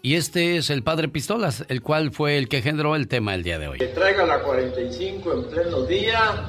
Y 0.00 0.14
este 0.14 0.56
es 0.56 0.70
el 0.70 0.82
Padre 0.84 1.08
Pistolas, 1.08 1.64
el 1.68 1.82
cual 1.82 2.12
fue 2.12 2.38
el 2.38 2.48
que 2.48 2.62
generó 2.62 2.94
el 2.96 3.08
tema 3.08 3.34
el 3.34 3.42
día 3.42 3.58
de 3.58 3.66
hoy. 3.68 3.78
Que 3.78 3.88
traiga 3.88 4.24
la 4.24 4.40
45 4.40 5.32
en 5.34 5.50
pleno 5.50 5.82
día 5.82 6.48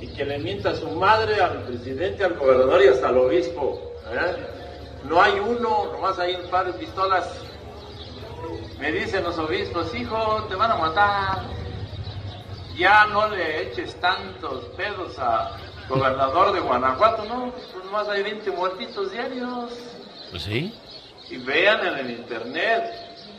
y 0.00 0.08
que 0.08 0.24
le 0.26 0.38
mienta 0.40 0.70
a 0.70 0.74
su 0.74 0.90
madre, 0.90 1.40
al 1.40 1.62
presidente, 1.62 2.24
al 2.24 2.34
gobernador 2.34 2.82
y 2.84 2.88
hasta 2.88 3.08
al 3.08 3.16
obispo. 3.16 3.92
¿eh? 4.12 4.36
No 5.08 5.22
hay 5.22 5.38
uno, 5.38 5.92
nomás 5.92 6.18
hay 6.18 6.34
un 6.34 6.50
par 6.50 6.66
de 6.66 6.78
pistolas. 6.78 7.26
Me 8.78 8.92
dicen 8.92 9.24
los 9.24 9.38
obispos, 9.38 9.94
hijo, 9.94 10.44
te 10.48 10.56
van 10.56 10.70
a 10.70 10.76
matar. 10.76 11.42
Ya 12.76 13.06
no 13.06 13.28
le 13.28 13.62
eches 13.62 13.98
tantos 14.00 14.64
pedos 14.76 15.18
a 15.18 15.56
gobernador 15.88 16.52
de 16.52 16.60
Guanajuato, 16.60 17.24
no, 17.26 17.52
pues 17.52 17.84
nomás 17.84 18.08
hay 18.08 18.22
20 18.22 18.50
muertitos 18.50 19.12
diarios. 19.12 19.70
Pues 20.30 20.42
sí. 20.42 20.74
Y 21.30 21.36
vean 21.38 21.86
en 21.86 21.98
el 21.98 22.10
internet. 22.10 22.82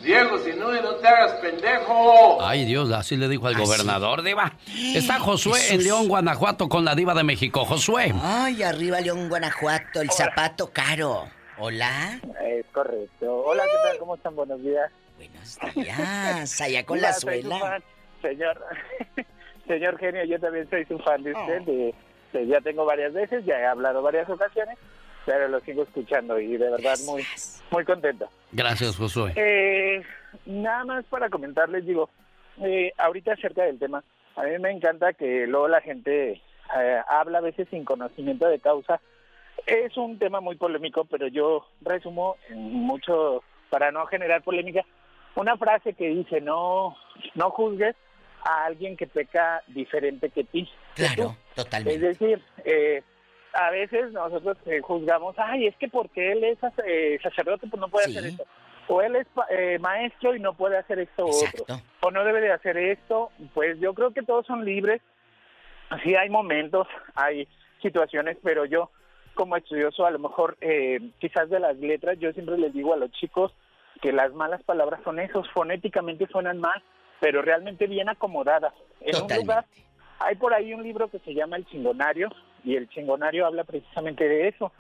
Diego, 0.01 0.37
si 0.37 0.51
no, 0.51 0.71
no 0.71 0.95
te 0.95 1.07
hagas 1.07 1.33
pendejo. 1.41 2.37
Ay 2.41 2.63
Dios, 2.65 2.91
así 2.91 3.17
le 3.17 3.27
dijo 3.27 3.47
al 3.47 3.55
gobernador, 3.55 4.21
Diva. 4.21 4.53
Está 4.93 5.19
Josué 5.19 5.59
Jesús. 5.59 5.71
en 5.71 5.83
León, 5.83 6.07
Guanajuato, 6.07 6.69
con 6.69 6.85
la 6.85 6.93
Diva 6.95 7.13
de 7.13 7.23
México. 7.23 7.65
Josué. 7.65 8.13
Ay, 8.21 8.61
arriba 8.61 9.01
León, 9.01 9.27
Guanajuato, 9.29 10.01
el 10.01 10.11
zapato 10.11 10.69
caro. 10.71 11.27
Hola. 11.57 12.19
Es 12.45 12.65
correcto. 12.67 13.43
Hola, 13.45 13.63
¿qué 13.63 13.89
tal? 13.89 13.97
¿Cómo 13.99 14.15
están? 14.15 14.35
Buenos 14.35 14.61
días. 14.61 14.91
Buenos 15.17 15.75
días. 15.75 16.61
Allá 16.61 16.85
con 16.85 16.99
la 17.01 17.07
Hola, 17.09 17.13
suela. 17.19 17.81
Señor, 18.21 18.61
señor 19.67 19.97
genio, 19.97 20.23
yo 20.25 20.39
también 20.39 20.69
soy 20.69 20.85
su 20.85 20.97
fan 20.99 21.23
de 21.23 21.31
usted. 21.33 21.61
de- 21.61 21.95
de- 22.33 22.47
ya 22.47 22.59
tengo 22.61 22.83
varias 22.85 23.13
veces, 23.13 23.45
ya 23.45 23.57
he 23.59 23.65
hablado 23.65 24.01
varias 24.01 24.29
ocasiones, 24.29 24.77
pero 25.25 25.47
lo 25.47 25.59
sigo 25.61 25.83
escuchando 25.83 26.37
y 26.39 26.57
de 26.57 26.69
verdad 26.69 26.97
muy, 27.05 27.25
muy 27.71 27.85
contento. 27.85 28.27
Gracias, 28.51 28.97
Josué. 28.97 29.31
Eh, 29.37 30.03
nada 30.45 30.83
más 30.83 31.05
para 31.05 31.29
comentarles, 31.29 31.85
digo, 31.85 32.09
eh, 32.61 32.91
ahorita 32.97 33.33
acerca 33.33 33.63
del 33.63 33.79
tema, 33.79 34.03
a 34.35 34.43
mí 34.43 34.57
me 34.59 34.71
encanta 34.71 35.13
que 35.13 35.47
luego 35.47 35.69
la 35.69 35.79
gente 35.79 36.41
eh, 36.77 37.01
habla 37.07 37.37
a 37.37 37.41
veces 37.41 37.67
sin 37.69 37.85
conocimiento 37.85 38.47
de 38.49 38.59
causa. 38.59 38.99
Es 39.65 39.97
un 39.97 40.19
tema 40.19 40.41
muy 40.41 40.55
polémico, 40.57 41.05
pero 41.05 41.27
yo 41.27 41.65
resumo 41.81 42.37
en 42.49 42.57
mucho, 42.73 43.43
para 43.69 43.91
no 43.91 44.05
generar 44.05 44.43
polémica, 44.43 44.83
una 45.35 45.57
frase 45.57 45.93
que 45.93 46.07
dice, 46.09 46.39
no, 46.41 46.95
no 47.33 47.49
juzgues 47.49 47.95
a 48.43 48.65
alguien 48.65 48.95
que 48.95 49.07
peca 49.07 49.63
diferente 49.67 50.29
que 50.29 50.43
ti. 50.43 50.69
Claro, 50.93 51.35
Es 51.49 51.55
totalmente. 51.55 51.99
decir, 52.07 52.41
eh, 52.63 53.01
a 53.53 53.71
veces 53.71 54.11
nosotros 54.11 54.57
eh, 54.67 54.81
juzgamos, 54.81 55.35
ay, 55.39 55.65
es 55.67 55.75
que 55.77 55.87
porque 55.89 56.31
él 56.33 56.43
es 56.43 56.59
eh, 56.85 57.17
sacerdote, 57.23 57.67
pues 57.67 57.79
no 57.79 57.87
puede 57.89 58.05
Sí. 58.09 58.17
hacer 58.17 58.29
esto. 58.29 58.43
O 58.87 59.01
él 59.01 59.15
es 59.15 59.25
eh, 59.49 59.79
maestro 59.79 60.35
y 60.35 60.39
no 60.39 60.53
puede 60.53 60.77
hacer 60.77 60.99
esto 60.99 61.25
o 61.25 61.29
otro. 61.29 61.47
Exacto. 61.63 61.81
O 62.01 62.11
no 62.11 62.23
debe 62.23 62.39
de 62.39 62.51
hacer 62.51 62.77
esto. 62.77 63.31
Pues 63.55 63.79
yo 63.79 63.95
creo 63.95 64.11
que 64.11 64.21
todos 64.21 64.45
son 64.45 64.63
libres. 64.63 65.01
Sí 66.03 66.15
hay 66.15 66.29
momentos, 66.29 66.87
hay 67.15 67.47
situaciones, 67.81 68.37
pero 68.43 68.65
yo 68.65 68.91
como 69.35 69.55
estudioso 69.55 70.05
a 70.05 70.11
lo 70.11 70.19
mejor 70.19 70.57
eh, 70.61 70.99
quizás 71.19 71.49
de 71.49 71.59
las 71.59 71.77
letras, 71.77 72.17
yo 72.19 72.31
siempre 72.33 72.57
les 72.57 72.73
digo 72.73 72.93
a 72.93 72.97
los 72.97 73.11
chicos 73.11 73.53
que 74.01 74.11
las 74.11 74.33
malas 74.33 74.63
palabras 74.63 75.01
son 75.03 75.19
esos, 75.19 75.49
fonéticamente 75.51 76.27
suenan 76.27 76.59
mal, 76.59 76.81
pero 77.19 77.41
realmente 77.41 77.87
bien 77.87 78.09
acomodadas. 78.09 78.73
En 79.01 79.21
un 79.21 79.35
lugar 79.35 79.65
hay 80.19 80.35
por 80.35 80.53
ahí 80.53 80.73
un 80.73 80.83
libro 80.83 81.09
que 81.09 81.19
se 81.19 81.33
llama 81.33 81.57
El 81.57 81.65
Chingonario, 81.65 82.29
y 82.63 82.75
el 82.75 82.89
chingonario 82.89 83.45
habla 83.45 83.63
precisamente 83.63 84.27
de 84.27 84.47
eso, 84.47 84.71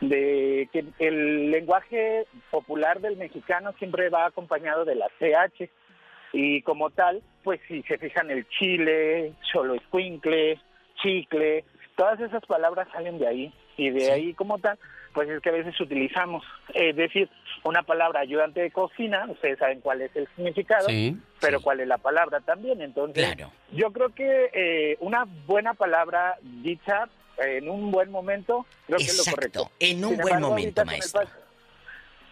de 0.00 0.68
que 0.72 0.84
el 0.98 1.50
lenguaje 1.50 2.26
popular 2.50 3.00
del 3.00 3.16
mexicano 3.16 3.72
siempre 3.78 4.08
va 4.08 4.26
acompañado 4.26 4.84
de 4.84 4.94
la 4.94 5.08
CH 5.18 5.68
y 6.32 6.62
como 6.62 6.90
tal, 6.90 7.22
pues 7.44 7.60
si 7.68 7.82
se 7.82 7.98
fijan 7.98 8.30
el 8.30 8.48
chile, 8.48 9.34
solo 9.52 9.74
escuincle, 9.74 10.58
chicle, 11.02 11.64
todas 11.96 12.18
esas 12.20 12.44
palabras 12.46 12.88
salen 12.92 13.18
de 13.18 13.28
ahí 13.28 13.52
y 13.76 13.90
de 13.90 14.12
ahí 14.12 14.34
como 14.34 14.58
tal, 14.58 14.78
pues 15.12 15.28
es 15.28 15.40
que 15.40 15.48
a 15.48 15.52
veces 15.52 15.80
utilizamos, 15.80 16.44
es 16.74 16.94
decir, 16.96 17.28
una 17.62 17.82
palabra 17.82 18.20
ayudante 18.20 18.60
de 18.60 18.70
cocina, 18.70 19.26
ustedes 19.28 19.58
saben 19.58 19.80
cuál 19.80 20.02
es 20.02 20.14
el 20.16 20.28
significado, 20.34 20.88
Sí, 20.88 21.16
pero 21.40 21.60
cuál 21.60 21.80
es 21.80 21.88
la 21.88 21.98
palabra 21.98 22.40
también. 22.40 22.82
Entonces, 22.82 23.36
yo 23.72 23.92
creo 23.92 24.10
que 24.14 24.50
eh, 24.52 24.96
una 25.00 25.24
buena 25.46 25.74
palabra 25.74 26.36
dicha 26.42 27.08
en 27.38 27.68
un 27.68 27.90
buen 27.90 28.10
momento, 28.10 28.66
creo 28.86 28.98
que 28.98 29.04
es 29.04 29.26
lo 29.26 29.32
correcto. 29.34 29.70
en 29.80 30.04
un 30.04 30.10
Sin 30.10 30.20
buen 30.20 30.34
embargo, 30.34 30.48
momento, 30.48 30.80
ahorita 30.80 30.82
con 30.82 30.88
el 30.88 30.98
maestro. 30.98 31.44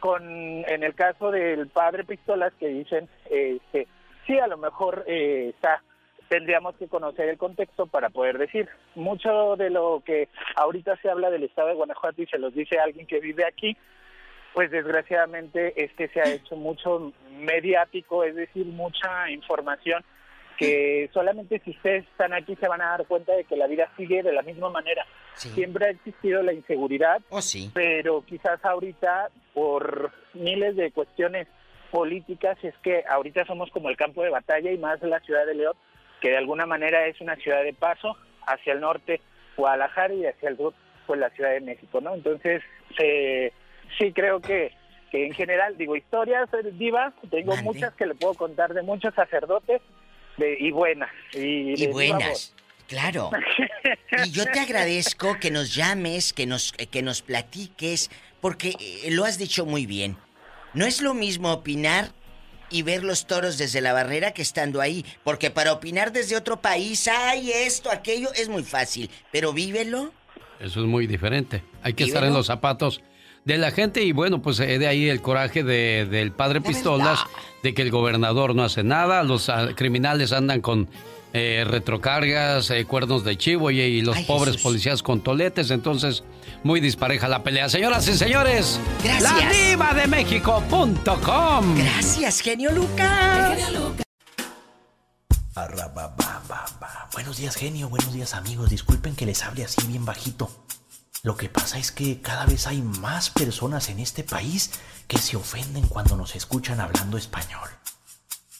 Con, 0.00 0.22
en 0.68 0.82
el 0.82 0.94
caso 0.94 1.30
del 1.30 1.68
padre 1.68 2.04
Pistolas 2.04 2.52
que 2.58 2.66
dicen, 2.68 3.08
eh, 3.30 3.58
que 3.70 3.86
sí, 4.26 4.38
a 4.38 4.48
lo 4.48 4.58
mejor 4.58 5.04
eh, 5.06 5.50
está 5.54 5.82
tendríamos 6.32 6.74
que 6.76 6.88
conocer 6.88 7.28
el 7.28 7.36
contexto 7.36 7.86
para 7.86 8.08
poder 8.08 8.38
decir. 8.38 8.66
Mucho 8.94 9.54
de 9.56 9.68
lo 9.68 10.02
que 10.02 10.30
ahorita 10.56 10.96
se 11.02 11.10
habla 11.10 11.28
del 11.28 11.42
estado 11.42 11.68
de 11.68 11.74
Guanajuato 11.74 12.22
y 12.22 12.26
se 12.26 12.38
los 12.38 12.54
dice 12.54 12.78
alguien 12.78 13.06
que 13.06 13.20
vive 13.20 13.44
aquí, 13.44 13.76
pues 14.54 14.70
desgraciadamente 14.70 15.74
este 15.76 16.08
se 16.08 16.22
ha 16.22 16.32
hecho 16.32 16.56
mucho 16.56 17.12
mediático, 17.32 18.24
es 18.24 18.34
decir, 18.34 18.64
mucha 18.64 19.28
información 19.30 20.02
que 20.56 21.10
solamente 21.12 21.60
si 21.66 21.72
ustedes 21.72 22.04
están 22.04 22.32
aquí 22.32 22.56
se 22.56 22.66
van 22.66 22.80
a 22.80 22.96
dar 22.96 23.06
cuenta 23.06 23.34
de 23.34 23.44
que 23.44 23.56
la 23.56 23.66
vida 23.66 23.90
sigue 23.98 24.22
de 24.22 24.32
la 24.32 24.40
misma 24.40 24.70
manera. 24.70 25.04
Siempre 25.34 25.84
ha 25.84 25.90
existido 25.90 26.42
la 26.42 26.54
inseguridad, 26.54 27.20
pero 27.74 28.24
quizás 28.24 28.64
ahorita 28.64 29.28
por 29.52 30.12
miles 30.32 30.76
de 30.76 30.92
cuestiones 30.92 31.46
políticas 31.90 32.56
es 32.62 32.74
que 32.82 33.04
ahorita 33.06 33.44
somos 33.44 33.70
como 33.70 33.90
el 33.90 33.98
campo 33.98 34.22
de 34.22 34.30
batalla 34.30 34.72
y 34.72 34.78
más 34.78 35.02
la 35.02 35.20
ciudad 35.20 35.44
de 35.44 35.56
León, 35.56 35.74
que 36.22 36.30
de 36.30 36.38
alguna 36.38 36.64
manera 36.64 37.04
es 37.06 37.20
una 37.20 37.36
ciudad 37.36 37.64
de 37.64 37.74
paso 37.74 38.16
hacia 38.46 38.72
el 38.72 38.80
norte 38.80 39.20
Guadalajara 39.56 40.14
y 40.14 40.24
hacia 40.24 40.48
el 40.48 40.56
sur 40.56 40.72
pues 41.06 41.18
la 41.18 41.30
Ciudad 41.30 41.50
de 41.50 41.60
México, 41.60 42.00
¿no? 42.00 42.14
Entonces 42.14 42.62
eh, 42.98 43.52
sí 43.98 44.12
creo 44.12 44.40
que, 44.40 44.72
que 45.10 45.26
en 45.26 45.34
general 45.34 45.76
digo 45.76 45.96
historias 45.96 46.48
divas, 46.78 47.12
tengo 47.28 47.56
muchas 47.56 47.92
que 47.94 48.06
le 48.06 48.14
puedo 48.14 48.34
contar 48.34 48.72
de 48.72 48.82
muchos 48.82 49.12
sacerdotes 49.14 49.82
de, 50.36 50.56
y 50.58 50.70
buenas 50.70 51.10
y, 51.34 51.72
Y 51.72 51.76
de 51.76 51.86
viva 51.88 51.92
buenas, 51.92 52.54
claro. 52.86 53.30
Y 54.24 54.30
yo 54.30 54.44
te 54.44 54.60
agradezco 54.60 55.38
que 55.40 55.50
nos 55.50 55.74
llames, 55.74 56.32
que 56.32 56.46
nos, 56.46 56.72
que 56.72 57.02
nos 57.02 57.20
platiques, 57.22 58.10
porque 58.40 58.76
eh, 58.78 59.10
lo 59.10 59.24
has 59.24 59.38
dicho 59.38 59.66
muy 59.66 59.86
bien. 59.86 60.16
No 60.72 60.86
es 60.86 61.02
lo 61.02 61.14
mismo 61.14 61.52
opinar 61.52 62.12
y 62.72 62.82
ver 62.82 63.04
los 63.04 63.26
toros 63.26 63.58
desde 63.58 63.80
la 63.80 63.92
barrera 63.92 64.32
que 64.32 64.42
estando 64.42 64.80
ahí, 64.80 65.04
porque 65.22 65.50
para 65.50 65.72
opinar 65.72 66.10
desde 66.12 66.36
otro 66.36 66.60
país, 66.60 67.06
ay, 67.08 67.52
esto, 67.52 67.90
aquello, 67.90 68.32
es 68.34 68.48
muy 68.48 68.64
fácil, 68.64 69.10
pero 69.30 69.52
vívelo. 69.52 70.12
Eso 70.58 70.80
es 70.80 70.86
muy 70.86 71.06
diferente. 71.06 71.62
Hay 71.82 71.92
que 71.94 72.04
¿Y 72.04 72.08
estar 72.08 72.24
en 72.24 72.32
los 72.32 72.46
zapatos 72.46 73.02
de 73.44 73.58
la 73.58 73.70
gente 73.72 74.02
y 74.02 74.12
bueno, 74.12 74.40
pues 74.40 74.56
de 74.58 74.86
ahí 74.86 75.08
el 75.08 75.20
coraje 75.20 75.62
de- 75.64 76.06
del 76.06 76.32
padre 76.32 76.60
Pistolas, 76.60 77.20
de 77.62 77.74
que 77.74 77.82
el 77.82 77.90
gobernador 77.90 78.54
no 78.54 78.62
hace 78.64 78.82
nada, 78.84 79.22
los 79.24 79.48
ah, 79.48 79.70
criminales 79.74 80.32
andan 80.32 80.60
con 80.60 80.88
eh, 81.32 81.64
retrocargas, 81.66 82.70
eh, 82.70 82.84
cuernos 82.84 83.24
de 83.24 83.36
chivo 83.38 83.70
y, 83.70 83.80
y 83.80 84.00
los 84.02 84.16
Ay, 84.16 84.24
pobres 84.24 84.54
Jesús. 84.54 84.62
policías 84.62 85.02
con 85.02 85.20
toletes, 85.22 85.70
entonces 85.70 86.24
muy 86.62 86.80
dispareja 86.80 87.28
la 87.28 87.42
pelea. 87.42 87.68
Señoras 87.68 88.06
y 88.08 88.14
señores, 88.16 88.78
Gracias. 89.02 89.22
la 89.22 89.50
diva 89.52 89.94
de 89.94 90.06
México.com. 90.06 91.74
Gracias, 91.76 92.40
genio 92.40 92.70
Lucas. 92.72 93.58
Buenos 97.12 97.36
días, 97.36 97.54
genio. 97.56 97.88
Buenos 97.88 98.12
días, 98.12 98.34
amigos. 98.34 98.70
Disculpen 98.70 99.14
que 99.14 99.26
les 99.26 99.42
hable 99.44 99.64
así 99.64 99.86
bien 99.86 100.04
bajito. 100.04 100.50
Lo 101.22 101.36
que 101.36 101.48
pasa 101.48 101.78
es 101.78 101.92
que 101.92 102.20
cada 102.20 102.46
vez 102.46 102.66
hay 102.66 102.82
más 102.82 103.30
personas 103.30 103.88
en 103.90 104.00
este 104.00 104.24
país 104.24 104.70
que 105.06 105.18
se 105.18 105.36
ofenden 105.36 105.86
cuando 105.86 106.16
nos 106.16 106.34
escuchan 106.34 106.80
hablando 106.80 107.16
español. 107.16 107.68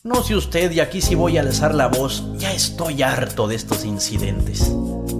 No 0.05 0.21
sé 0.25 0.35
usted, 0.35 0.73
y 0.73 0.81
aquí 0.81 1.01
sí 1.01 1.15
voy 1.15 1.39
a 1.39 1.43
alzar 1.43 1.77
la 1.77 1.87
voz, 1.87 2.25
ya 2.37 2.53
estoy 2.53 3.03
harto 3.03 3.47
de 3.47 3.55
estos 3.55 3.85
incidentes. 3.85 4.69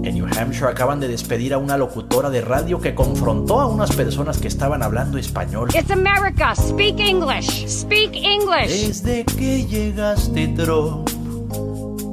En 0.03 0.15
New 0.15 0.25
Hampshire 0.25 0.67
acaban 0.67 0.99
de 0.99 1.07
despedir 1.07 1.53
a 1.53 1.57
una 1.57 1.77
locutora 1.77 2.29
de 2.29 2.41
radio 2.41 2.81
que 2.81 2.93
confrontó 2.93 3.61
a 3.61 3.67
unas 3.67 3.95
personas 3.95 4.39
que 4.39 4.49
estaban 4.49 4.83
hablando 4.83 5.17
español. 5.17 5.69
It's 5.73 5.89
America. 5.89 6.53
Speak 6.53 6.99
English. 6.99 7.65
Speak 7.65 8.13
English. 8.13 8.87
Desde 8.87 9.23
que 9.23 9.65
llegaste, 9.65 10.49
Trump, 10.49 11.09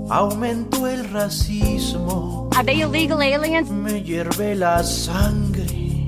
aumentó 0.09 0.87
el 0.87 1.11
racismo. 1.11 2.51
Are 2.55 2.65
they 2.65 2.83
illegal 2.83 3.21
aliens? 3.21 3.69
Me 3.69 4.05
hierve 4.05 4.55
la 4.55 4.85
sangre 4.85 6.07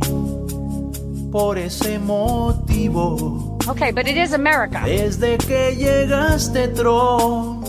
por 1.33 1.59
ese 1.59 1.99
motivo. 1.99 3.52
Okay, 3.69 3.93
but 3.93 4.09
it 4.09 4.17
is 4.17 4.33
America. 4.33 4.83
Desde 4.85 5.39
que 5.39 5.77
llegaste, 5.77 6.69
Trump, 6.69 7.65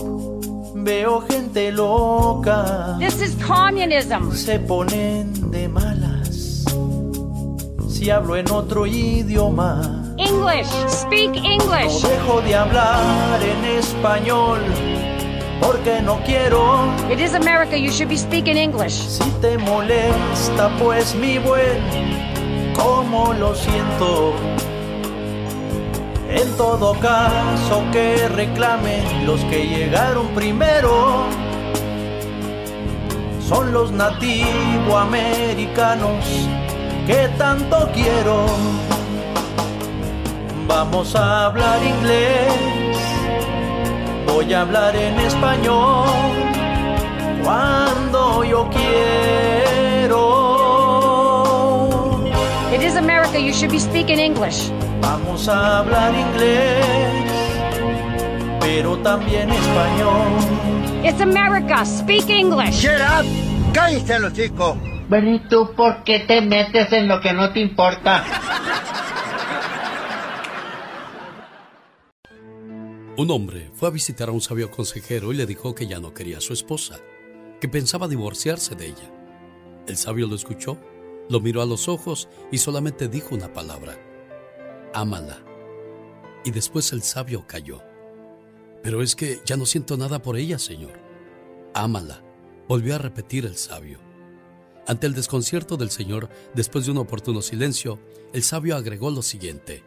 veo 0.74 1.20
gente 1.20 1.70
loca. 1.70 2.96
This 2.98 3.20
is 3.20 3.34
communism. 3.44 4.32
Se 4.32 4.58
ponen 4.58 5.50
de 5.50 5.68
malas 5.68 6.64
si 7.88 8.10
hablo 8.10 8.36
en 8.36 8.50
otro 8.50 8.86
idioma. 8.86 10.14
English. 10.18 10.68
Speak 10.88 11.36
English. 11.36 12.02
No 12.02 12.08
dejo 12.08 12.40
de 12.42 12.54
hablar 12.54 13.40
en 13.42 13.64
español 13.78 14.60
porque 15.60 16.02
no 16.02 16.20
quiero. 16.24 16.92
It 17.10 17.20
is 17.20 17.34
America. 17.34 17.76
You 17.76 17.90
should 17.90 18.08
be 18.08 18.16
speaking 18.18 18.56
English. 18.56 18.94
Si 18.94 19.30
te 19.40 19.56
molesta, 19.58 20.70
pues 20.78 21.14
mi 21.14 21.38
buen, 21.38 22.74
como 22.74 23.32
lo 23.34 23.54
siento. 23.54 24.53
En 26.34 26.56
todo 26.56 26.98
caso 26.98 27.84
que 27.92 28.26
reclamen 28.28 29.24
los 29.24 29.40
que 29.44 29.68
llegaron 29.68 30.26
primero. 30.34 31.28
Son 33.40 33.72
los 33.72 33.92
nativoamericanos 33.92 36.24
que 37.06 37.28
tanto 37.38 37.88
quiero. 37.94 38.46
Vamos 40.66 41.14
a 41.14 41.46
hablar 41.46 41.80
inglés, 41.84 42.52
voy 44.26 44.52
a 44.52 44.62
hablar 44.62 44.96
en 44.96 45.16
español 45.20 46.08
cuando 47.44 48.42
yo 48.42 48.68
quiero. 48.70 50.24
It 52.74 52.82
is 52.82 52.96
America. 52.96 53.38
You 53.38 53.52
should 53.52 53.70
be 53.70 53.78
speaking 53.78 54.18
English. 54.18 54.72
Vamos 55.00 55.48
a 55.48 55.78
hablar 55.80 56.14
inglés, 56.14 56.86
pero 58.60 58.96
también 58.98 59.50
español. 59.50 60.64
It's 61.04 61.20
America. 61.20 61.84
Speak 61.84 62.28
English. 62.30 62.82
Shut 62.82 63.00
up. 63.00 63.26
Cállense 63.72 64.18
los 64.18 64.32
chicos. 64.32 64.76
Bueno, 65.08 65.34
¿y 65.34 65.48
tú 65.48 65.70
por 65.76 66.02
qué 66.04 66.20
te 66.20 66.40
metes 66.40 66.90
en 66.92 67.08
lo 67.08 67.20
que 67.20 67.32
no 67.32 67.52
te 67.52 67.60
importa? 67.60 68.24
Un 73.16 73.30
hombre 73.30 73.70
fue 73.74 73.88
a 73.88 73.92
visitar 73.92 74.28
a 74.28 74.32
un 74.32 74.40
sabio 74.40 74.70
consejero 74.70 75.32
y 75.32 75.36
le 75.36 75.46
dijo 75.46 75.74
que 75.74 75.86
ya 75.86 76.00
no 76.00 76.14
quería 76.14 76.38
a 76.38 76.40
su 76.40 76.52
esposa, 76.52 76.98
que 77.60 77.68
pensaba 77.68 78.08
divorciarse 78.08 78.74
de 78.74 78.86
ella. 78.86 79.12
El 79.86 79.96
sabio 79.96 80.26
lo 80.26 80.34
escuchó, 80.34 80.78
lo 81.28 81.40
miró 81.40 81.62
a 81.62 81.66
los 81.66 81.86
ojos 81.86 82.28
y 82.50 82.58
solamente 82.58 83.06
dijo 83.08 83.34
una 83.34 83.52
palabra, 83.52 83.96
ámala. 84.94 85.44
Y 86.44 86.50
después 86.50 86.92
el 86.92 87.02
sabio 87.02 87.46
cayó. 87.46 87.82
Pero 88.82 89.02
es 89.02 89.16
que 89.16 89.40
ya 89.44 89.56
no 89.56 89.66
siento 89.66 89.96
nada 89.96 90.22
por 90.22 90.36
ella, 90.36 90.58
señor. 90.58 90.98
Ámala, 91.74 92.22
volvió 92.68 92.94
a 92.94 92.98
repetir 92.98 93.44
el 93.44 93.56
sabio. 93.56 93.98
Ante 94.86 95.06
el 95.06 95.14
desconcierto 95.14 95.76
del 95.76 95.90
señor, 95.90 96.28
después 96.54 96.84
de 96.84 96.92
un 96.92 96.98
oportuno 96.98 97.42
silencio, 97.42 97.98
el 98.32 98.42
sabio 98.42 98.76
agregó 98.76 99.10
lo 99.10 99.22
siguiente. 99.22 99.82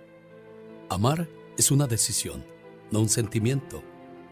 Amar 0.89 1.30
es 1.58 1.70
una 1.70 1.86
decisión, 1.86 2.43
no 2.91 2.99
un 3.01 3.10
sentimiento. 3.10 3.84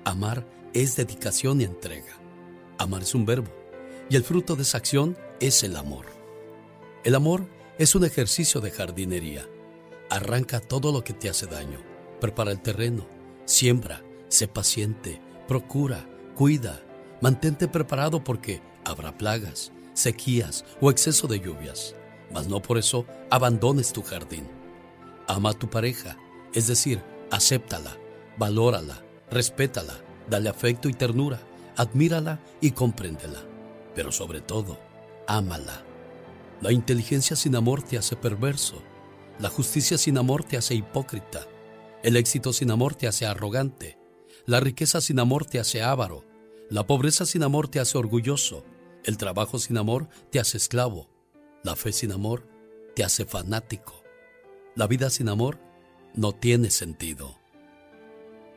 Amar 0.04 0.46
es 0.74 0.96
dedicación 0.96 1.62
y 1.62 1.66
entrega. 1.66 2.20
Amar 2.78 3.04
es 3.04 3.14
un 3.14 3.26
verbo, 3.26 3.52
y 4.10 4.16
el 4.16 4.24
fruto 4.24 4.56
de 4.56 4.64
esa 4.64 4.78
acción 4.80 5.18
es 5.40 5.64
el 5.64 5.76
amor. 5.76 6.08
El 7.04 7.14
amor 7.14 7.48
es 7.78 7.94
un 7.94 8.04
ejercicio 8.04 8.60
de 8.62 8.72
jardinería. 8.72 9.48
Arranca 10.10 10.60
todo 10.60 10.91
lo 10.91 11.03
que 11.03 11.14
te 11.14 11.30
hace 11.30 11.47
daño, 11.47 11.80
prepara 12.20 12.51
el 12.51 12.62
terreno, 12.62 13.08
siembra, 13.45 14.03
sé 14.30 14.47
paciente, 14.47 15.22
procura, 15.47 16.08
cuida, 16.36 16.82
mantente 17.22 17.68
preparado 17.68 18.24
porque 18.24 18.62
habrá 18.84 19.18
plagas, 19.18 19.72
sequías 19.93 20.66
o 20.82 20.91
exceso 20.91 21.28
de 21.28 21.39
lluvias, 21.39 21.95
mas 22.32 22.47
no 22.47 22.62
por 22.62 22.78
eso 22.78 23.06
abandones 23.30 23.93
tu 23.93 24.03
jardín. 24.03 24.47
Ama 25.28 25.51
a 25.51 25.53
tu 25.53 25.70
pareja, 25.70 26.18
es 26.53 26.68
decir, 26.68 27.01
acéptala, 27.32 27.97
valórala, 28.38 29.03
respétala, 29.32 29.95
dale 30.30 30.49
afecto 30.49 30.88
y 30.89 30.93
ternura, 30.93 31.39
admírala 31.76 32.39
y 32.62 32.72
compréndela. 32.72 33.39
Pero 33.95 34.12
sobre 34.12 34.41
todo, 34.41 34.80
ámala. 35.28 35.84
La 36.62 36.72
inteligencia 36.72 37.36
sin 37.36 37.56
amor 37.56 37.82
te 37.82 37.97
hace 37.97 38.16
perverso. 38.16 38.82
La 39.40 39.50
justicia 39.50 39.98
sin 39.98 40.18
amor 40.18 40.44
te 40.44 40.56
hace 40.56 40.76
hipócrita. 40.76 41.46
El 42.04 42.16
éxito 42.16 42.54
sin 42.54 42.72
amor 42.72 42.96
te 42.96 43.08
hace 43.08 43.26
arrogante. 43.26 43.98
La 44.46 44.60
riqueza 44.60 45.02
sin 45.02 45.20
amor 45.20 45.46
te 45.46 45.60
hace 45.60 45.82
avaro. 45.82 46.24
La 46.70 46.88
pobreza 46.88 47.26
sin 47.26 47.44
amor 47.44 47.68
te 47.68 47.80
hace 47.80 47.98
orgulloso. 47.98 48.64
El 49.04 49.18
trabajo 49.18 49.60
sin 49.60 49.78
amor 49.78 50.08
te 50.32 50.40
hace 50.40 50.58
esclavo. 50.58 51.10
La 51.64 51.76
fe 51.76 51.92
sin 51.92 52.12
amor 52.12 52.48
te 52.96 53.04
hace 53.04 53.26
fanático. 53.26 54.04
La 54.76 54.88
vida 54.88 55.10
sin 55.10 55.28
amor 55.28 55.60
no 56.14 56.32
tiene 56.32 56.70
sentido. 56.70 57.38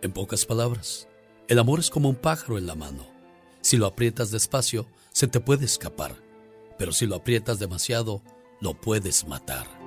En 0.01 0.13
pocas 0.13 0.47
palabras, 0.47 1.09
el 1.49 1.59
amor 1.59 1.81
es 1.81 1.91
como 1.91 2.09
un 2.09 2.17
pájaro 2.17 2.57
en 2.57 2.67
la 2.67 2.77
mano. 2.77 3.07
Si 3.63 3.77
lo 3.77 3.87
aprietas 3.87 4.31
despacio, 4.31 4.87
se 5.13 5.27
te 5.27 5.41
puede 5.41 5.65
escapar, 5.65 6.15
pero 6.79 6.93
si 6.93 7.07
lo 7.07 7.17
aprietas 7.17 7.59
demasiado, 7.59 8.23
lo 8.61 8.75
puedes 8.75 9.27
matar. 9.27 9.78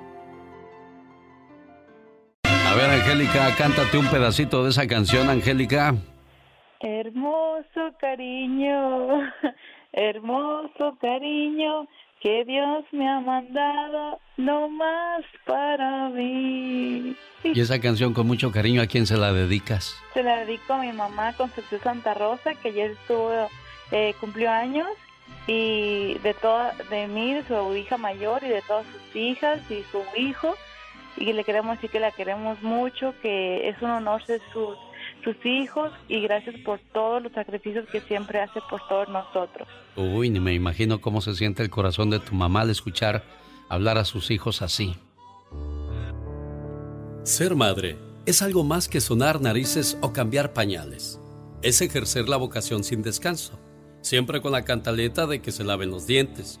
A 2.72 2.74
ver, 2.74 2.88
Angélica, 2.88 3.54
cántate 3.54 3.98
un 3.98 4.06
pedacito 4.08 4.64
de 4.64 4.70
esa 4.70 4.86
canción, 4.86 5.28
Angélica. 5.28 5.94
Hermoso 6.80 7.92
cariño, 8.00 9.30
hermoso 9.92 10.96
cariño, 10.98 11.86
que 12.22 12.46
Dios 12.46 12.84
me 12.92 13.06
ha 13.06 13.20
mandado 13.20 14.18
no 14.38 14.70
más 14.70 15.22
para 15.44 16.08
mí. 16.08 17.14
Y 17.44 17.60
esa 17.60 17.78
canción 17.78 18.14
con 18.14 18.26
mucho 18.26 18.50
cariño, 18.50 18.80
¿a 18.80 18.86
quién 18.86 19.06
se 19.06 19.18
la 19.18 19.34
dedicas? 19.34 19.94
Se 20.14 20.22
la 20.22 20.38
dedico 20.38 20.72
a 20.72 20.78
mi 20.78 20.92
mamá 20.92 21.34
Concepción 21.34 21.82
Santa 21.82 22.14
Rosa, 22.14 22.54
que 22.54 22.70
ayer 22.70 22.92
estuvo, 22.92 23.50
eh, 23.90 24.14
cumplió 24.18 24.50
años, 24.50 24.88
y 25.46 26.14
de 26.22 26.32
toda, 26.40 26.72
de 26.88 27.06
mí, 27.06 27.34
de 27.34 27.44
su 27.44 27.76
hija 27.76 27.98
mayor 27.98 28.42
y 28.42 28.48
de 28.48 28.62
todas 28.62 28.86
sus 28.86 29.14
hijas 29.14 29.60
y 29.70 29.84
su 29.92 30.02
hijo, 30.18 30.56
y 31.16 31.32
le 31.32 31.44
queremos 31.44 31.76
decir 31.76 31.90
que 31.90 32.00
la 32.00 32.10
queremos 32.10 32.62
mucho, 32.62 33.14
que 33.22 33.68
es 33.68 33.80
un 33.82 33.90
honor 33.90 34.24
ser 34.24 34.40
sus, 34.52 34.76
sus 35.24 35.36
hijos, 35.44 35.92
y 36.08 36.20
gracias 36.20 36.56
por 36.64 36.80
todos 36.92 37.22
los 37.22 37.32
sacrificios 37.32 37.88
que 37.90 38.00
siempre 38.00 38.40
hace 38.40 38.60
por 38.68 38.86
todos 38.88 39.08
nosotros. 39.08 39.68
Uy, 39.96 40.30
ni 40.30 40.40
me 40.40 40.54
imagino 40.54 41.00
cómo 41.00 41.20
se 41.20 41.34
siente 41.34 41.62
el 41.62 41.70
corazón 41.70 42.10
de 42.10 42.18
tu 42.18 42.34
mamá 42.34 42.62
al 42.62 42.70
escuchar 42.70 43.22
hablar 43.68 43.98
a 43.98 44.04
sus 44.04 44.30
hijos 44.30 44.62
así. 44.62 44.96
Ser 47.24 47.54
madre 47.54 47.96
es 48.26 48.42
algo 48.42 48.64
más 48.64 48.88
que 48.88 49.00
sonar 49.00 49.40
narices 49.40 49.96
o 50.00 50.12
cambiar 50.12 50.52
pañales. 50.52 51.18
Es 51.62 51.80
ejercer 51.80 52.28
la 52.28 52.36
vocación 52.36 52.84
sin 52.84 53.02
descanso, 53.02 53.58
siempre 54.00 54.42
con 54.42 54.52
la 54.52 54.64
cantaleta 54.64 55.26
de 55.26 55.40
que 55.40 55.52
se 55.52 55.64
laven 55.64 55.90
los 55.90 56.06
dientes, 56.06 56.60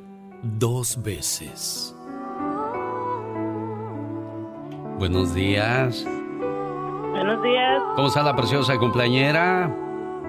dos 0.43 1.01
veces. 1.01 1.95
Buenos 4.97 5.33
días. 5.33 6.05
Buenos 7.11 7.43
días. 7.43 7.81
¿Cómo 7.95 8.07
está 8.07 8.23
la 8.23 8.35
preciosa 8.35 8.77
cumpleañera? 8.77 9.75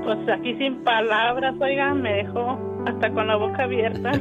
Pues 0.05 0.19
aquí 0.29 0.55
sin 0.57 0.83
palabras, 0.83 1.55
oigan, 1.61 2.03
me 2.03 2.13
dejó 2.13 2.59
hasta 2.87 3.11
con 3.13 3.27
la 3.27 3.37
boca 3.37 3.65
abierta. 3.65 4.13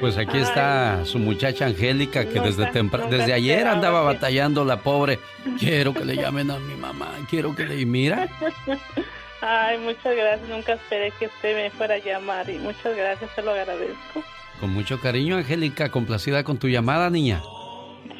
Pues 0.00 0.16
aquí 0.18 0.38
está 0.38 1.04
su 1.04 1.18
muchacha 1.18 1.66
Angélica 1.66 2.24
que 2.26 2.40
desde 2.40 2.66
temprano, 2.66 3.08
desde 3.10 3.32
ayer 3.32 3.66
andaba 3.66 4.02
batallando 4.02 4.64
la 4.64 4.78
pobre. 4.78 5.18
Quiero 5.58 5.92
que 5.92 6.04
le 6.04 6.16
llamen 6.16 6.50
a 6.52 6.58
mi 6.58 6.74
mamá, 6.76 7.08
quiero 7.28 7.54
que 7.54 7.66
le 7.66 7.84
mira. 7.84 8.28
Ay, 9.42 9.78
muchas 9.78 10.14
gracias. 10.16 10.48
Nunca 10.48 10.74
esperé 10.74 11.10
que 11.18 11.26
usted 11.26 11.56
me 11.56 11.70
fuera 11.70 11.94
a 11.96 11.98
llamar 11.98 12.48
y 12.48 12.58
muchas 12.58 12.96
gracias, 12.96 13.30
se 13.34 13.42
lo 13.42 13.50
agradezco. 13.50 14.22
Con 14.60 14.72
mucho 14.72 15.00
cariño, 15.00 15.36
Angélica, 15.36 15.90
complacida 15.90 16.44
con 16.44 16.58
tu 16.58 16.68
llamada, 16.68 17.10
niña. 17.10 17.42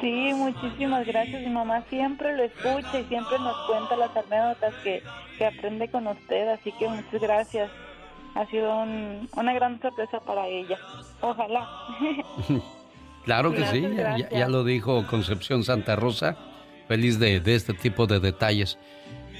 Sí, 0.01 0.31
muchísimas 0.33 1.05
gracias. 1.07 1.41
Mi 1.41 1.49
mamá 1.49 1.83
siempre 1.89 2.35
lo 2.35 2.43
escucha 2.43 2.99
y 2.99 3.05
siempre 3.05 3.39
nos 3.39 3.55
cuenta 3.67 3.95
las 3.95 4.09
anécdotas 4.17 4.73
que, 4.83 5.01
que 5.37 5.45
aprende 5.45 5.89
con 5.89 6.07
usted, 6.07 6.49
así 6.49 6.73
que 6.77 6.89
muchas 6.89 7.21
gracias. 7.21 7.71
Ha 8.35 8.45
sido 8.47 8.75
un- 8.81 9.29
una 9.37 9.53
gran 9.53 9.79
sorpresa 9.81 10.19
para 10.19 10.45
ella. 10.47 10.77
Ojalá. 11.21 11.69
Claro 13.23 13.53
que 13.53 13.65
sí, 13.67 13.81
ya, 13.95 14.17
ya 14.29 14.49
lo 14.49 14.65
dijo 14.65 15.07
Concepción 15.07 15.63
Santa 15.63 15.95
Rosa. 15.95 16.35
Feliz 16.89 17.19
de, 17.19 17.39
de 17.39 17.55
este 17.55 17.73
tipo 17.73 18.05
de 18.05 18.19
detalles. 18.19 18.77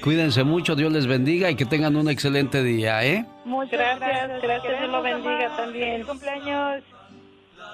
Cuídense 0.04 0.44
mucho, 0.44 0.76
Dios 0.76 0.92
les 0.92 1.06
bendiga 1.06 1.50
y 1.50 1.54
que 1.54 1.64
tengan 1.64 1.96
un 1.96 2.10
excelente 2.10 2.62
día, 2.62 3.02
¿eh? 3.06 3.24
Muchas 3.46 3.72
Gracias, 3.98 4.42
gracias, 4.42 4.78
Dios 4.78 4.90
lo 4.90 5.00
bendiga 5.00 5.56
también. 5.56 5.92
Feliz 5.92 6.06
cumpleaños. 6.06 6.82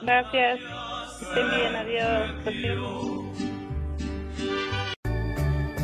Gracias. 0.02 0.60
Estén 1.20 1.50
bien, 1.50 1.74
adiós. 1.74 2.30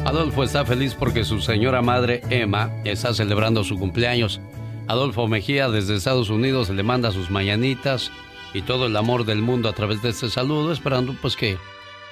Adolfo 0.05 0.45
está 0.45 0.65
feliz 0.65 0.95
porque 0.95 1.25
su 1.25 1.41
señora 1.41 1.83
madre 1.83 2.23
Emma 2.31 2.71
está 2.85 3.13
celebrando 3.13 3.65
su 3.65 3.77
cumpleaños. 3.77 4.41
Adolfo 4.87 5.27
Mejía 5.27 5.69
desde 5.69 5.97
Estados 5.97 6.31
Unidos 6.31 6.71
le 6.71 6.85
manda 6.85 7.11
sus 7.11 7.29
mañanitas 7.29 8.13
y 8.55 8.63
todo 8.63 8.87
el 8.87 8.97
amor 8.97 9.25
del 9.25 9.43
mundo 9.43 9.69
a 9.69 9.73
través 9.73 10.01
de 10.01 10.11
este 10.11 10.31
saludo, 10.31 10.71
esperando 10.71 11.13
pues 11.21 11.35
que 11.35 11.59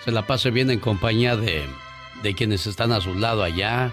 se 0.05 0.11
la 0.11 0.27
pase 0.27 0.51
bien 0.51 0.73
en 0.73 0.81
compañía 0.81 1.37
de, 1.37 1.63
de 2.25 2.35
quienes 2.35 2.67
están 2.67 2.91
a 2.91 3.01
su 3.01 3.15
lado 3.15 3.45
allá. 3.45 3.93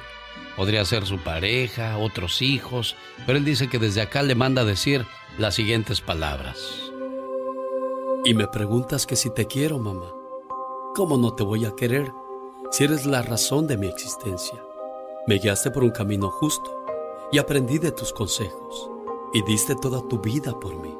Podría 0.56 0.84
ser 0.86 1.06
su 1.06 1.18
pareja, 1.18 1.98
otros 1.98 2.42
hijos, 2.42 2.96
pero 3.26 3.38
él 3.38 3.46
dice 3.46 3.70
que 3.70 3.80
desde 3.80 4.02
acá 4.02 4.22
le 4.22 4.36
manda 4.36 4.66
decir 4.66 5.06
las 5.38 5.56
siguientes 5.56 6.02
palabras. 6.02 6.92
Y 8.26 8.34
me 8.34 8.48
preguntas 8.48 9.08
que 9.08 9.16
si 9.16 9.34
te 9.34 9.48
quiero, 9.48 9.80
mamá. 9.80 10.14
¿Cómo 10.94 11.18
no 11.18 11.34
te 11.34 11.44
voy 11.44 11.66
a 11.66 11.76
querer 11.76 12.12
si 12.70 12.84
eres 12.84 13.06
la 13.06 13.22
razón 13.22 13.66
de 13.66 13.78
mi 13.78 13.88
existencia? 13.88 14.62
Me 15.26 15.40
guiaste 15.40 15.72
por 15.72 15.84
un 15.84 15.92
camino 15.92 16.30
justo 16.30 16.84
y 17.32 17.38
aprendí 17.38 17.78
de 17.80 17.92
tus 17.92 18.12
consejos 18.12 18.90
y 19.34 19.42
diste 19.44 19.76
toda 19.76 20.02
tu 20.08 20.20
vida 20.20 20.60
por 20.60 20.76
mí. 20.76 20.94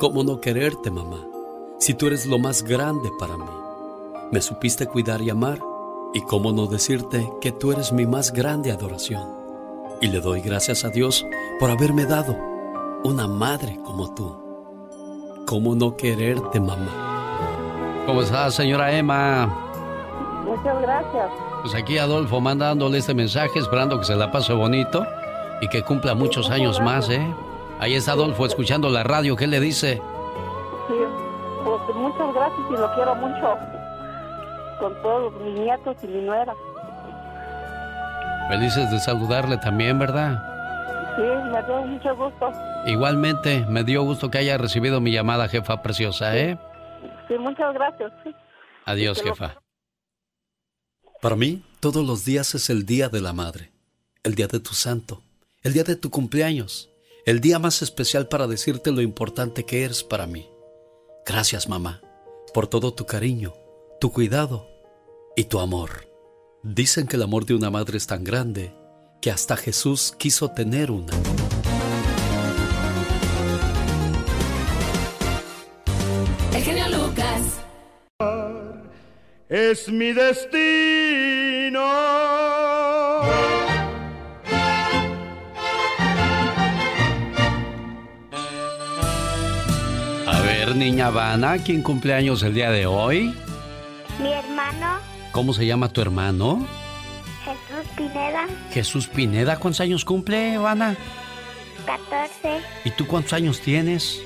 ¿Cómo 0.00 0.24
no 0.24 0.40
quererte, 0.40 0.90
mamá, 0.90 1.26
si 1.78 1.94
tú 1.94 2.06
eres 2.06 2.26
lo 2.26 2.38
más 2.38 2.62
grande 2.62 3.10
para 3.18 3.36
mí? 3.36 3.50
Me 4.32 4.40
supiste 4.40 4.86
cuidar 4.86 5.20
y 5.22 5.30
amar 5.30 5.60
y 6.18 6.22
cómo 6.22 6.50
no 6.50 6.66
decirte 6.66 7.32
que 7.40 7.52
tú 7.52 7.70
eres 7.70 7.92
mi 7.92 8.04
más 8.04 8.32
grande 8.32 8.72
adoración. 8.72 9.22
Y 10.00 10.08
le 10.08 10.20
doy 10.20 10.40
gracias 10.40 10.84
a 10.84 10.88
Dios 10.88 11.24
por 11.60 11.70
haberme 11.70 12.06
dado 12.06 12.36
una 13.04 13.28
madre 13.28 13.78
como 13.84 14.12
tú. 14.14 14.36
¿Cómo 15.46 15.76
no 15.76 15.96
quererte, 15.96 16.58
mamá? 16.58 18.02
¿Cómo 18.04 18.22
está, 18.22 18.50
señora 18.50 18.90
Emma? 18.90 19.46
Muchas 20.44 20.82
gracias. 20.82 21.30
Pues 21.62 21.74
aquí 21.76 21.98
Adolfo 21.98 22.40
mandándole 22.40 22.98
este 22.98 23.14
mensaje, 23.14 23.60
esperando 23.60 23.96
que 24.00 24.04
se 24.04 24.16
la 24.16 24.32
pase 24.32 24.52
bonito 24.52 25.06
y 25.60 25.68
que 25.68 25.84
cumpla 25.84 26.16
muchos 26.16 26.50
años 26.50 26.80
más, 26.80 27.08
¿eh? 27.10 27.32
Ahí 27.78 27.94
está 27.94 28.12
Adolfo 28.12 28.44
escuchando 28.44 28.90
la 28.90 29.04
radio, 29.04 29.36
¿qué 29.36 29.46
le 29.46 29.60
dice? 29.60 30.02
Sí, 30.88 30.94
pues 31.64 31.96
muchas 31.96 32.34
gracias 32.34 32.66
y 32.70 32.72
lo 32.72 32.92
quiero 32.94 33.14
mucho 33.14 33.77
con 34.78 34.94
todos 35.02 35.32
mis 35.42 35.60
nietos 35.60 35.96
y 36.02 36.06
mi 36.06 36.22
nuera. 36.22 36.54
Felices 38.48 38.90
de 38.90 38.98
saludarle 38.98 39.58
también, 39.58 39.98
¿verdad? 39.98 40.42
Sí, 41.16 41.22
me 41.22 41.62
dio 41.64 41.82
mucho 41.82 42.16
gusto. 42.16 42.52
Igualmente, 42.86 43.66
me 43.68 43.84
dio 43.84 44.02
gusto 44.02 44.30
que 44.30 44.38
haya 44.38 44.56
recibido 44.56 45.00
mi 45.00 45.12
llamada, 45.12 45.48
jefa 45.48 45.82
preciosa, 45.82 46.36
¿eh? 46.36 46.58
Sí, 47.28 47.34
muchas 47.38 47.74
gracias. 47.74 48.12
Adiós, 48.86 49.22
jefa. 49.22 49.60
Para 51.20 51.36
mí, 51.36 51.62
todos 51.80 52.06
los 52.06 52.24
días 52.24 52.54
es 52.54 52.70
el 52.70 52.86
día 52.86 53.08
de 53.08 53.20
la 53.20 53.32
madre, 53.32 53.72
el 54.22 54.34
día 54.34 54.46
de 54.46 54.60
tu 54.60 54.72
santo, 54.72 55.22
el 55.62 55.72
día 55.72 55.84
de 55.84 55.96
tu 55.96 56.10
cumpleaños, 56.10 56.90
el 57.26 57.40
día 57.40 57.58
más 57.58 57.82
especial 57.82 58.28
para 58.28 58.46
decirte 58.46 58.92
lo 58.92 59.02
importante 59.02 59.66
que 59.66 59.84
eres 59.84 60.02
para 60.04 60.26
mí. 60.26 60.48
Gracias, 61.26 61.68
mamá, 61.68 62.00
por 62.54 62.68
todo 62.68 62.94
tu 62.94 63.04
cariño, 63.04 63.52
tu 64.00 64.12
cuidado 64.12 64.70
y 65.36 65.44
tu 65.44 65.58
amor. 65.58 66.08
Dicen 66.62 67.06
que 67.06 67.16
el 67.16 67.22
amor 67.22 67.46
de 67.46 67.54
una 67.54 67.70
madre 67.70 67.98
es 67.98 68.06
tan 68.06 68.22
grande 68.22 68.72
que 69.20 69.30
hasta 69.30 69.56
Jesús 69.56 70.14
quiso 70.16 70.50
tener 70.50 70.90
una. 70.90 71.12
El 76.54 76.62
genio 76.62 76.88
Lucas. 76.88 77.60
Es 79.48 79.88
mi 79.88 80.12
destino. 80.12 81.80
A 90.26 90.40
ver, 90.44 90.76
niña 90.76 91.10
Vana, 91.10 91.58
¿quién 91.58 91.82
cumpleaños 91.82 92.42
el 92.44 92.54
día 92.54 92.70
de 92.70 92.86
hoy? 92.86 93.34
Mi 94.20 94.32
hermano 94.32 94.98
¿Cómo 95.32 95.52
se 95.52 95.66
llama 95.66 95.88
tu 95.88 96.00
hermano? 96.00 96.66
Jesús 97.44 97.88
Pineda, 97.96 98.46
Jesús 98.72 99.06
Pineda. 99.08 99.58
¿Cuántos 99.58 99.80
años 99.80 100.04
cumple, 100.04 100.58
Vana? 100.58 100.96
14, 101.86 102.60
¿Y 102.84 102.90
tú 102.90 103.06
cuántos 103.06 103.32
años 103.32 103.60
tienes? 103.60 104.22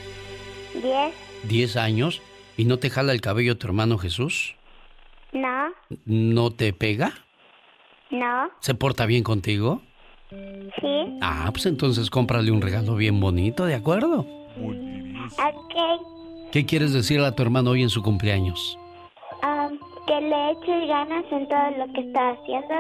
10, 0.75 1.15
¿Diez 1.45 1.77
años? 1.77 2.21
¿Y 2.57 2.65
no 2.65 2.79
te 2.79 2.91
jala 2.91 3.13
el 3.13 3.21
cabello 3.21 3.57
tu 3.59 3.67
hermano 3.67 3.99
Jesús? 3.99 4.57
no, 5.33 5.69
¿No 6.05 6.51
te 6.51 6.73
pega? 6.73 7.13
no, 8.11 8.51
¿Se 8.61 8.75
porta 8.75 9.07
bien 9.07 9.23
contigo? 9.23 9.83
sí, 10.31 11.19
Ah, 11.21 11.49
pues 11.53 11.67
entonces 11.67 12.11
cómprale 12.11 12.51
un 12.51 12.63
regalo 12.63 12.97
bien 12.97 13.21
bonito, 13.21 13.65
¿de 13.67 13.75
acuerdo? 13.75 14.21
ok, 14.59 15.75
¿Qué 16.51 16.67
quieres 16.67 16.93
decirle 16.93 17.27
a 17.27 17.33
tu 17.35 17.43
hermano 17.43 17.71
hoy 17.71 17.83
en 17.83 17.91
su 17.91 18.03
cumpleaños? 18.03 18.79
Ganas 20.93 21.25
en 21.33 21.49
todo 21.49 21.71
lo 21.79 21.87
que 21.95 22.01
está 22.03 22.31
haciendo, 22.31 22.75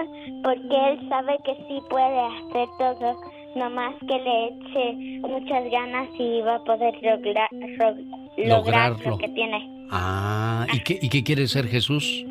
porque 0.44 0.76
él 0.90 1.08
sabe 1.08 1.38
que 1.44 1.54
sí 1.66 1.78
puede 1.88 2.20
hacer 2.20 2.68
todo, 2.78 3.16
nomás 3.56 3.94
que 4.08 4.18
le 4.26 4.36
eche 4.48 4.92
muchas 5.26 5.64
ganas 5.70 6.08
y 6.18 6.40
va 6.42 6.56
a 6.56 6.64
poder 6.64 6.94
lograr, 7.02 7.48
ro- 7.78 7.96
lograr 8.36 8.90
Lograrlo. 8.90 9.10
lo 9.10 9.18
que 9.18 9.28
tiene. 9.30 9.88
Ah, 9.90 10.66
¿y 10.72 10.80
qué, 10.80 10.98
y 11.00 11.08
qué 11.08 11.22
quiere 11.24 11.46
ser 11.48 11.66
Jesús? 11.68 12.24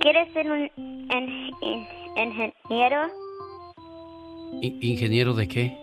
¿Quiere 0.00 0.30
ser 0.32 0.50
un 0.50 0.70
en- 1.10 1.50
in- 1.60 1.86
ingeniero? 2.16 3.00
¿Ingeniero 4.62 5.34
de 5.34 5.48
qué? 5.48 5.76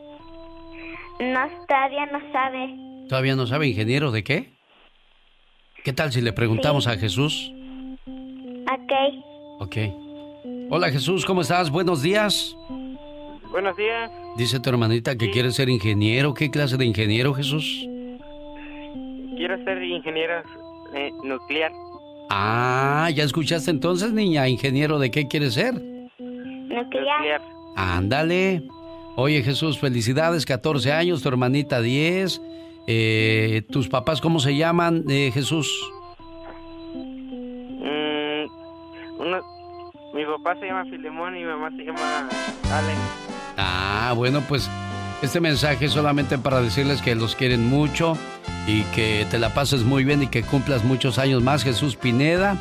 No, 1.20 1.48
todavía 1.68 2.06
no 2.08 2.20
sabe. 2.32 2.76
¿Todavía 3.10 3.36
no 3.36 3.46
sabe 3.48 3.68
ingeniero 3.68 4.12
de 4.12 4.24
qué? 4.24 4.50
¿Qué 5.84 5.94
tal 5.94 6.12
si 6.12 6.22
le 6.22 6.34
preguntamos 6.34 6.88
a 6.88 6.98
Jesús? 6.98 7.52
Ok. 8.72 8.92
Ok. 9.60 9.78
Hola 10.70 10.90
Jesús, 10.92 11.26
¿cómo 11.26 11.42
estás? 11.42 11.70
Buenos 11.70 12.02
días. 12.02 12.56
Buenos 13.52 13.78
días. 13.78 14.12
Dice 14.38 14.60
tu 14.60 14.70
hermanita 14.70 15.16
que 15.16 15.32
quiere 15.32 15.52
ser 15.52 15.70
ingeniero. 15.70 16.34
¿Qué 16.34 16.50
clase 16.52 16.78
de 16.78 16.86
ingeniero, 16.86 17.34
Jesús? 17.34 17.88
Quiero 19.38 19.64
ser 19.64 19.82
ingeniero 19.84 20.42
eh, 20.94 21.12
nuclear. 21.24 21.72
Ah, 22.30 23.10
¿ya 23.14 23.24
escuchaste 23.24 23.72
entonces, 23.72 24.12
niña? 24.12 24.48
¿Ingeniero 24.48 25.00
de 25.00 25.12
qué 25.12 25.28
quiere 25.28 25.52
ser? 25.52 25.74
Nuclear. 26.20 27.42
Ándale. 27.76 28.64
Oye 29.18 29.42
Jesús, 29.44 29.80
felicidades, 29.80 30.46
14 30.46 30.92
años, 30.92 31.22
tu 31.22 31.30
hermanita 31.30 31.82
10. 31.82 32.42
Eh, 32.88 33.64
¿Tus 33.72 33.88
papás 33.88 34.20
cómo 34.20 34.40
se 34.40 34.56
llaman, 34.56 35.06
eh, 35.10 35.32
Jesús? 35.34 35.72
Mi 40.16 40.26
papá 40.26 40.56
se 40.58 40.66
llama 40.66 40.86
Filemón 40.86 41.36
y 41.36 41.40
mi 41.42 41.46
mamá 41.46 41.70
se 41.72 41.84
llama 41.84 42.30
Alex. 42.72 42.98
Ah, 43.58 44.14
bueno, 44.16 44.42
pues 44.48 44.70
este 45.22 45.42
mensaje 45.42 45.86
es 45.86 45.92
solamente 45.92 46.38
para 46.38 46.62
decirles 46.62 47.02
que 47.02 47.16
los 47.16 47.36
quieren 47.36 47.68
mucho 47.68 48.18
y 48.66 48.84
que 48.96 49.28
te 49.30 49.40
la 49.40 49.54
pases 49.54 49.84
muy 49.84 50.06
bien 50.06 50.24
y 50.24 50.28
que 50.28 50.44
cumplas 50.44 50.86
muchos 50.86 51.20
años 51.20 51.44
más, 51.44 51.64
Jesús 51.64 51.98
Pineda. 51.98 52.56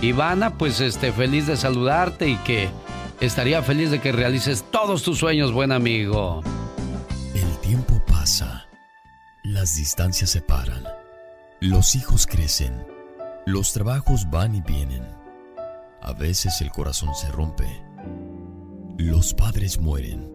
Ivana, 0.00 0.56
pues 0.56 0.80
este, 0.80 1.10
feliz 1.10 1.48
de 1.48 1.56
saludarte 1.56 2.28
y 2.28 2.36
que 2.36 2.68
estaría 3.20 3.60
feliz 3.62 3.90
de 3.90 4.00
que 4.00 4.12
realices 4.12 4.64
todos 4.70 5.02
tus 5.02 5.18
sueños, 5.18 5.52
buen 5.52 5.72
amigo. 5.72 6.42
El 7.34 7.58
tiempo 7.58 8.00
pasa, 8.06 8.68
las 9.42 9.74
distancias 9.74 10.30
se 10.30 10.42
paran, 10.42 10.84
los 11.58 11.96
hijos 11.96 12.28
crecen, 12.28 12.86
los 13.46 13.72
trabajos 13.72 14.30
van 14.30 14.54
y 14.54 14.60
vienen. 14.60 15.19
A 16.02 16.12
veces 16.12 16.60
el 16.60 16.70
corazón 16.70 17.14
se 17.14 17.30
rompe. 17.30 17.66
Los 18.98 19.34
padres 19.34 19.80
mueren. 19.80 20.30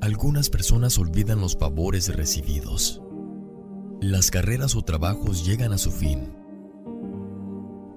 Algunas 0.00 0.48
personas 0.50 0.98
olvidan 0.98 1.40
los 1.40 1.56
favores 1.56 2.14
recibidos. 2.14 3.02
Las 4.00 4.30
carreras 4.30 4.74
o 4.76 4.82
trabajos 4.82 5.44
llegan 5.44 5.72
a 5.72 5.78
su 5.78 5.90
fin. 5.90 6.32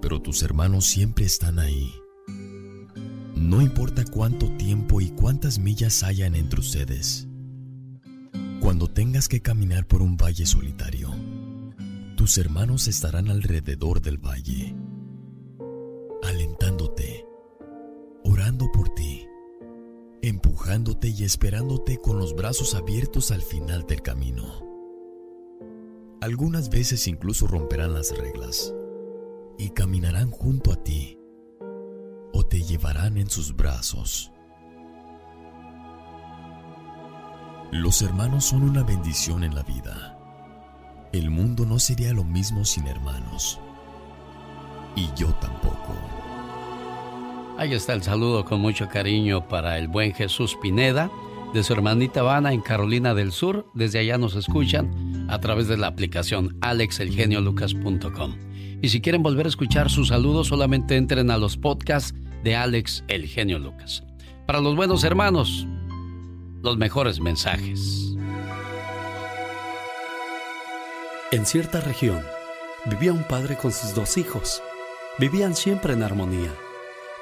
Pero 0.02 0.22
tus 0.22 0.44
hermanos 0.44 0.86
siempre 0.86 1.26
están 1.26 1.60
ahí. 1.60 1.94
No 3.36 3.62
importa 3.62 4.04
cuánto 4.06 4.50
tiempo 4.58 5.02
y 5.02 5.10
cuántas 5.10 5.60
millas 5.60 6.04
hayan 6.04 6.36
entre 6.36 6.60
ustedes. 6.60 7.28
Cuando 8.60 8.90
tengas 8.90 9.28
que 9.28 9.42
caminar 9.42 9.86
por 9.88 10.02
un 10.02 10.16
valle 10.16 10.46
solitario, 10.46 11.10
tus 12.16 12.38
hermanos 12.38 12.88
estarán 12.88 13.30
alrededor 13.30 14.02
del 14.02 14.18
valle, 14.18 14.76
alentándote, 16.24 16.83
por 18.58 18.90
ti, 18.90 19.28
empujándote 20.22 21.10
y 21.10 21.24
esperándote 21.24 21.98
con 21.98 22.18
los 22.20 22.36
brazos 22.36 22.76
abiertos 22.76 23.32
al 23.32 23.42
final 23.42 23.86
del 23.88 24.02
camino. 24.02 24.46
Algunas 26.22 26.70
veces 26.70 27.08
incluso 27.08 27.48
romperán 27.48 27.94
las 27.94 28.16
reglas 28.18 28.74
y 29.58 29.70
caminarán 29.72 30.32
junto 30.32 30.72
a 30.72 30.84
ti 30.84 31.20
o 32.34 32.46
te 32.46 32.62
llevarán 32.62 33.18
en 33.18 33.30
sus 33.30 33.56
brazos. 33.56 34.32
Los 37.72 38.02
hermanos 38.02 38.46
son 38.46 38.64
una 38.64 38.84
bendición 38.84 39.44
en 39.44 39.56
la 39.56 39.64
vida. 39.64 40.18
El 41.12 41.30
mundo 41.32 41.66
no 41.66 41.80
sería 41.80 42.14
lo 42.14 42.24
mismo 42.24 42.66
sin 42.66 42.88
hermanos. 42.88 43.60
Y 44.96 45.10
yo 45.16 45.34
tampoco. 45.36 46.23
Ahí 47.56 47.74
está 47.74 47.94
el 47.94 48.02
saludo 48.02 48.46
con 48.46 48.62
mucho 48.62 48.90
cariño 48.90 49.48
para 49.48 49.78
el 49.78 49.88
buen 49.88 50.14
Jesús 50.14 50.58
Pineda, 50.60 51.12
de 51.54 51.64
su 51.64 51.74
hermanita 51.74 52.24
Vana 52.24 52.52
en 52.52 52.62
Carolina 52.62 53.14
del 53.14 53.32
Sur. 53.32 53.70
Desde 53.76 54.00
allá 54.00 54.18
nos 54.18 54.36
escuchan 54.36 55.28
a 55.30 55.40
través 55.40 55.68
de 55.68 55.78
la 55.78 55.88
aplicación 55.88 56.58
alexelgeniolucas.com. 56.62 58.36
Y 58.82 58.90
si 58.90 59.02
quieren 59.02 59.22
volver 59.22 59.46
a 59.46 59.50
escuchar 59.50 59.92
sus 59.92 60.08
saludos, 60.08 60.48
solamente 60.48 60.98
entren 60.98 61.30
a 61.30 61.38
los 61.38 61.56
podcasts 61.56 62.16
de 62.44 62.56
Alex 62.56 63.04
El 63.08 63.28
Genio 63.28 63.60
Lucas. 63.60 64.04
Para 64.48 64.60
los 64.60 64.76
buenos 64.76 65.04
hermanos, 65.04 65.68
los 66.64 66.78
mejores 66.78 67.20
mensajes. 67.20 68.16
En 71.32 71.46
cierta 71.46 71.82
región 71.82 72.20
vivía 72.90 73.14
un 73.14 73.24
padre 73.24 73.58
con 73.58 73.72
sus 73.72 73.94
dos 73.94 74.18
hijos. 74.18 74.62
Vivían 75.20 75.56
siempre 75.56 75.94
en 75.94 76.02
armonía. 76.02 76.52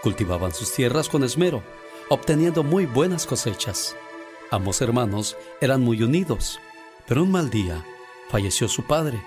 Cultivaban 0.04 0.54
sus 0.54 0.74
tierras 0.74 1.10
con 1.10 1.24
esmero 1.24 1.64
obteniendo 2.12 2.62
muy 2.62 2.86
buenas 2.86 3.26
cosechas. 3.26 3.96
Ambos 4.52 4.82
hermanos 4.82 5.38
eran 5.62 5.80
muy 5.80 6.04
unidos, 6.04 6.60
pero 7.08 7.24
un 7.24 7.32
mal 7.32 7.50
día 7.50 7.86
falleció 8.28 8.68
su 8.68 8.84
padre 8.84 9.22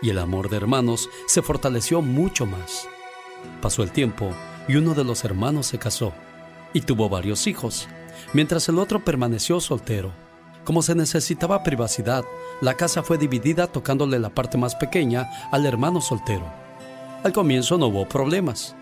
y 0.00 0.10
el 0.10 0.20
amor 0.20 0.48
de 0.48 0.56
hermanos 0.56 1.10
se 1.26 1.42
fortaleció 1.42 2.00
mucho 2.00 2.46
más. 2.46 2.86
Pasó 3.60 3.82
el 3.82 3.90
tiempo 3.90 4.30
y 4.68 4.76
uno 4.76 4.94
de 4.94 5.02
los 5.02 5.24
hermanos 5.24 5.66
se 5.66 5.80
casó 5.80 6.12
y 6.72 6.82
tuvo 6.82 7.08
varios 7.08 7.48
hijos, 7.48 7.88
mientras 8.32 8.68
el 8.68 8.78
otro 8.78 9.04
permaneció 9.04 9.60
soltero. 9.60 10.12
Como 10.62 10.82
se 10.82 10.94
necesitaba 10.94 11.64
privacidad, 11.64 12.24
la 12.60 12.74
casa 12.74 13.02
fue 13.02 13.18
dividida 13.18 13.66
tocándole 13.66 14.20
la 14.20 14.30
parte 14.30 14.58
más 14.58 14.76
pequeña 14.76 15.28
al 15.50 15.66
hermano 15.66 16.00
soltero. 16.00 16.44
Al 17.24 17.32
comienzo 17.32 17.78
no 17.78 17.88
hubo 17.88 18.08
problemas, 18.08 18.76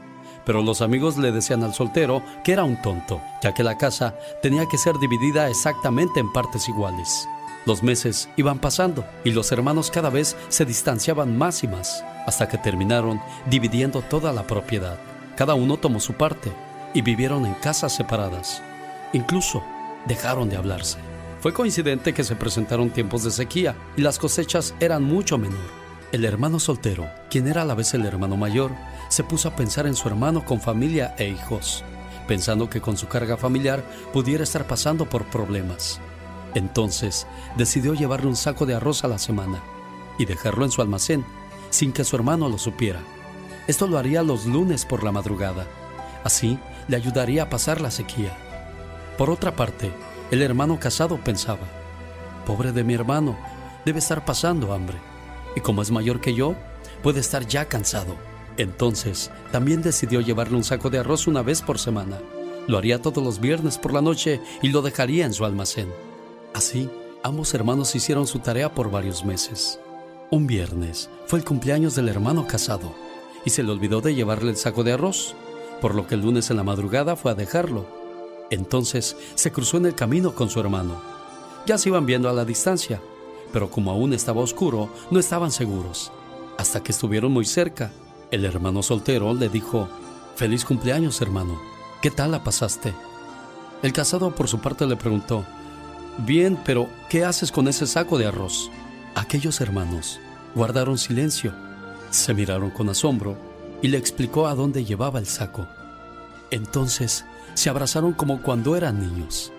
pero 0.45 0.63
los 0.63 0.83
amigos 0.83 1.17
le 1.17 1.33
decían 1.33 1.63
al 1.63 1.75
soltero 1.75 2.23
que 2.45 2.53
era 2.53 2.65
un 2.65 2.81
tonto, 2.81 3.21
ya 3.43 3.53
que 3.55 3.63
la 3.63 3.79
casa 3.79 4.15
tenía 4.43 4.67
que 4.67 4.79
ser 4.79 4.99
dividida 4.99 5.49
exactamente 5.49 6.21
en 6.21 6.33
partes 6.33 6.69
iguales. 6.69 7.29
Los 7.67 7.83
meses 7.83 8.29
iban 8.37 8.59
pasando 8.59 9.05
y 9.25 9.33
los 9.33 9.53
hermanos 9.53 9.91
cada 9.91 10.09
vez 10.09 10.37
se 10.49 10.65
distanciaban 10.65 11.37
más 11.37 11.63
y 11.63 11.69
más, 11.69 12.05
hasta 12.27 12.49
que 12.49 12.59
terminaron 12.59 13.21
dividiendo 13.47 14.01
toda 14.03 14.33
la 14.33 14.47
propiedad. 14.47 14.99
Cada 15.37 15.55
uno 15.55 15.77
tomó 15.77 16.01
su 16.01 16.15
parte 16.15 16.51
y 16.95 17.03
vivieron 17.03 17.45
en 17.47 17.55
casas 17.55 17.95
separadas. 17.95 18.63
Incluso 19.13 19.63
dejaron 20.07 20.49
de 20.49 20.57
hablarse. 20.57 20.99
Fue 21.41 21.53
coincidente 21.53 22.13
que 22.13 22.25
se 22.25 22.37
presentaron 22.37 22.91
tiempos 22.91 23.25
de 23.25 23.31
sequía 23.31 23.75
y 23.97 24.03
las 24.03 24.19
cosechas 24.19 24.75
eran 24.81 25.03
mucho 25.03 25.39
menor. 25.39 25.81
El 26.13 26.25
hermano 26.25 26.59
soltero, 26.59 27.09
quien 27.31 27.47
era 27.47 27.63
a 27.63 27.65
la 27.65 27.75
vez 27.75 27.95
el 27.95 28.05
hermano 28.05 28.37
mayor, 28.37 28.73
se 29.11 29.25
puso 29.25 29.49
a 29.49 29.57
pensar 29.57 29.87
en 29.87 29.97
su 29.97 30.09
hermano 30.09 30.45
con 30.45 30.61
familia 30.61 31.15
e 31.19 31.29
hijos, 31.29 31.85
pensando 32.29 32.71
que 32.71 32.81
con 32.81 32.97
su 32.97 33.09
carga 33.09 33.37
familiar 33.37 33.85
pudiera 34.13 34.45
estar 34.45 34.67
pasando 34.67 35.05
por 35.09 35.27
problemas. 35.27 36.01
Entonces 36.55 37.27
decidió 37.57 37.93
llevarle 37.95 38.29
un 38.29 38.37
saco 38.37 38.67
de 38.67 38.75
arroz 38.75 39.05
a 39.05 39.09
la 39.09 39.19
semana 39.19 39.61
y 40.17 40.27
dejarlo 40.27 40.65
en 40.65 40.71
su 40.71 40.81
almacén 40.81 41.25
sin 41.71 41.93
que 41.93 42.05
su 42.05 42.15
hermano 42.15 42.49
lo 42.49 42.57
supiera. 42.57 43.01
Esto 43.67 43.89
lo 43.89 43.99
haría 43.99 44.23
los 44.23 44.47
lunes 44.47 44.85
por 44.85 45.03
la 45.03 45.13
madrugada. 45.13 45.67
Así 46.23 46.59
le 46.87 46.97
ayudaría 46.97 47.45
a 47.45 47.51
pasar 47.51 47.81
la 47.81 47.91
sequía. 47.91 48.37
Por 49.19 49.29
otra 49.29 49.57
parte, 49.57 49.93
el 50.31 50.41
hermano 50.41 50.79
casado 50.79 51.19
pensaba, 51.19 51.67
pobre 52.47 52.71
de 52.71 52.85
mi 52.85 52.95
hermano, 52.95 53.37
debe 53.85 53.99
estar 53.99 54.25
pasando 54.25 54.73
hambre. 54.73 54.99
Y 55.57 55.61
como 55.61 55.83
es 55.83 55.91
mayor 55.91 56.21
que 56.21 56.33
yo, 56.35 56.55
puede 57.03 57.19
estar 57.19 57.45
ya 57.47 57.65
cansado. 57.65 58.30
Entonces, 58.61 59.31
también 59.53 59.81
decidió 59.81 60.21
llevarle 60.21 60.55
un 60.55 60.65
saco 60.65 60.91
de 60.91 60.99
arroz 60.99 61.27
una 61.27 61.41
vez 61.41 61.63
por 61.63 61.79
semana. 61.79 62.19
Lo 62.67 62.77
haría 62.77 63.01
todos 63.01 63.25
los 63.25 63.41
viernes 63.41 63.79
por 63.79 63.95
la 63.95 64.03
noche 64.03 64.39
y 64.61 64.69
lo 64.69 64.83
dejaría 64.83 65.25
en 65.25 65.33
su 65.33 65.47
almacén. 65.47 65.89
Así, 66.53 66.91
ambos 67.23 67.55
hermanos 67.55 67.95
hicieron 67.95 68.27
su 68.27 68.41
tarea 68.41 68.75
por 68.75 68.91
varios 68.91 69.25
meses. 69.25 69.81
Un 70.31 70.47
viernes 70.47 71.09
fue 71.27 71.39
el 71.39 71.45
cumpleaños 71.47 71.95
del 71.95 72.11
hermano 72.11 72.47
casado 72.47 72.93
y 73.47 73.51
se 73.51 73.63
le 73.63 73.73
olvidó 73.73 74.03
de 74.03 74.15
llevarle 74.15 74.51
el 74.51 74.59
saco 74.59 74.85
de 74.85 74.93
arroz, 74.93 75.35
por 75.81 75.95
lo 75.95 76.07
que 76.07 76.17
el 76.17 76.21
lunes 76.21 76.51
en 76.51 76.59
la 76.59 76.63
madrugada 76.63 77.17
fue 77.17 77.31
a 77.31 77.35
dejarlo. 77.35 77.87
Entonces 78.51 79.17
se 79.37 79.53
cruzó 79.53 79.79
en 79.79 79.87
el 79.87 79.95
camino 79.95 80.35
con 80.35 80.51
su 80.51 80.61
hermano. 80.61 81.01
Ya 81.65 81.79
se 81.79 81.89
iban 81.89 82.05
viendo 82.05 82.29
a 82.29 82.35
la 82.35 82.45
distancia, 82.45 83.01
pero 83.55 83.71
como 83.71 83.91
aún 83.91 84.13
estaba 84.13 84.43
oscuro, 84.43 84.91
no 85.11 85.19
estaban 85.19 85.51
seguros. 85.51 86.13
Hasta 86.59 86.83
que 86.83 86.93
estuvieron 86.93 87.33
muy 87.33 87.47
cerca, 87.47 87.91
el 88.31 88.45
hermano 88.45 88.83
soltero 88.83 89.35
le 89.35 89.49
dijo, 89.49 89.89
Feliz 90.37 90.65
cumpleaños, 90.65 91.21
hermano. 91.21 91.61
¿Qué 92.01 92.11
tal 92.11 92.31
la 92.31 92.43
pasaste? 92.43 92.95
El 93.83 93.93
casado 93.93 94.35
por 94.35 94.49
su 94.49 94.61
parte 94.61 94.87
le 94.87 94.97
preguntó, 94.97 95.45
Bien, 96.19 96.59
pero 96.65 96.89
¿qué 97.09 97.25
haces 97.25 97.53
con 97.53 97.69
ese 97.69 97.87
saco 97.87 98.19
de 98.19 98.27
arroz? 98.27 98.71
Aquellos 99.15 99.61
hermanos 99.61 100.21
guardaron 100.55 100.99
silencio, 100.99 101.53
se 102.11 102.35
miraron 102.35 102.71
con 102.71 102.89
asombro 102.89 103.37
y 103.83 103.89
le 103.89 103.99
explicó 103.99 104.47
a 104.47 104.55
dónde 104.55 104.85
llevaba 104.85 105.19
el 105.19 105.27
saco. 105.27 105.67
Entonces 106.51 107.25
se 107.55 107.71
abrazaron 107.71 108.13
como 108.13 108.43
cuando 108.43 108.77
eran 108.77 109.01
niños. 109.01 109.53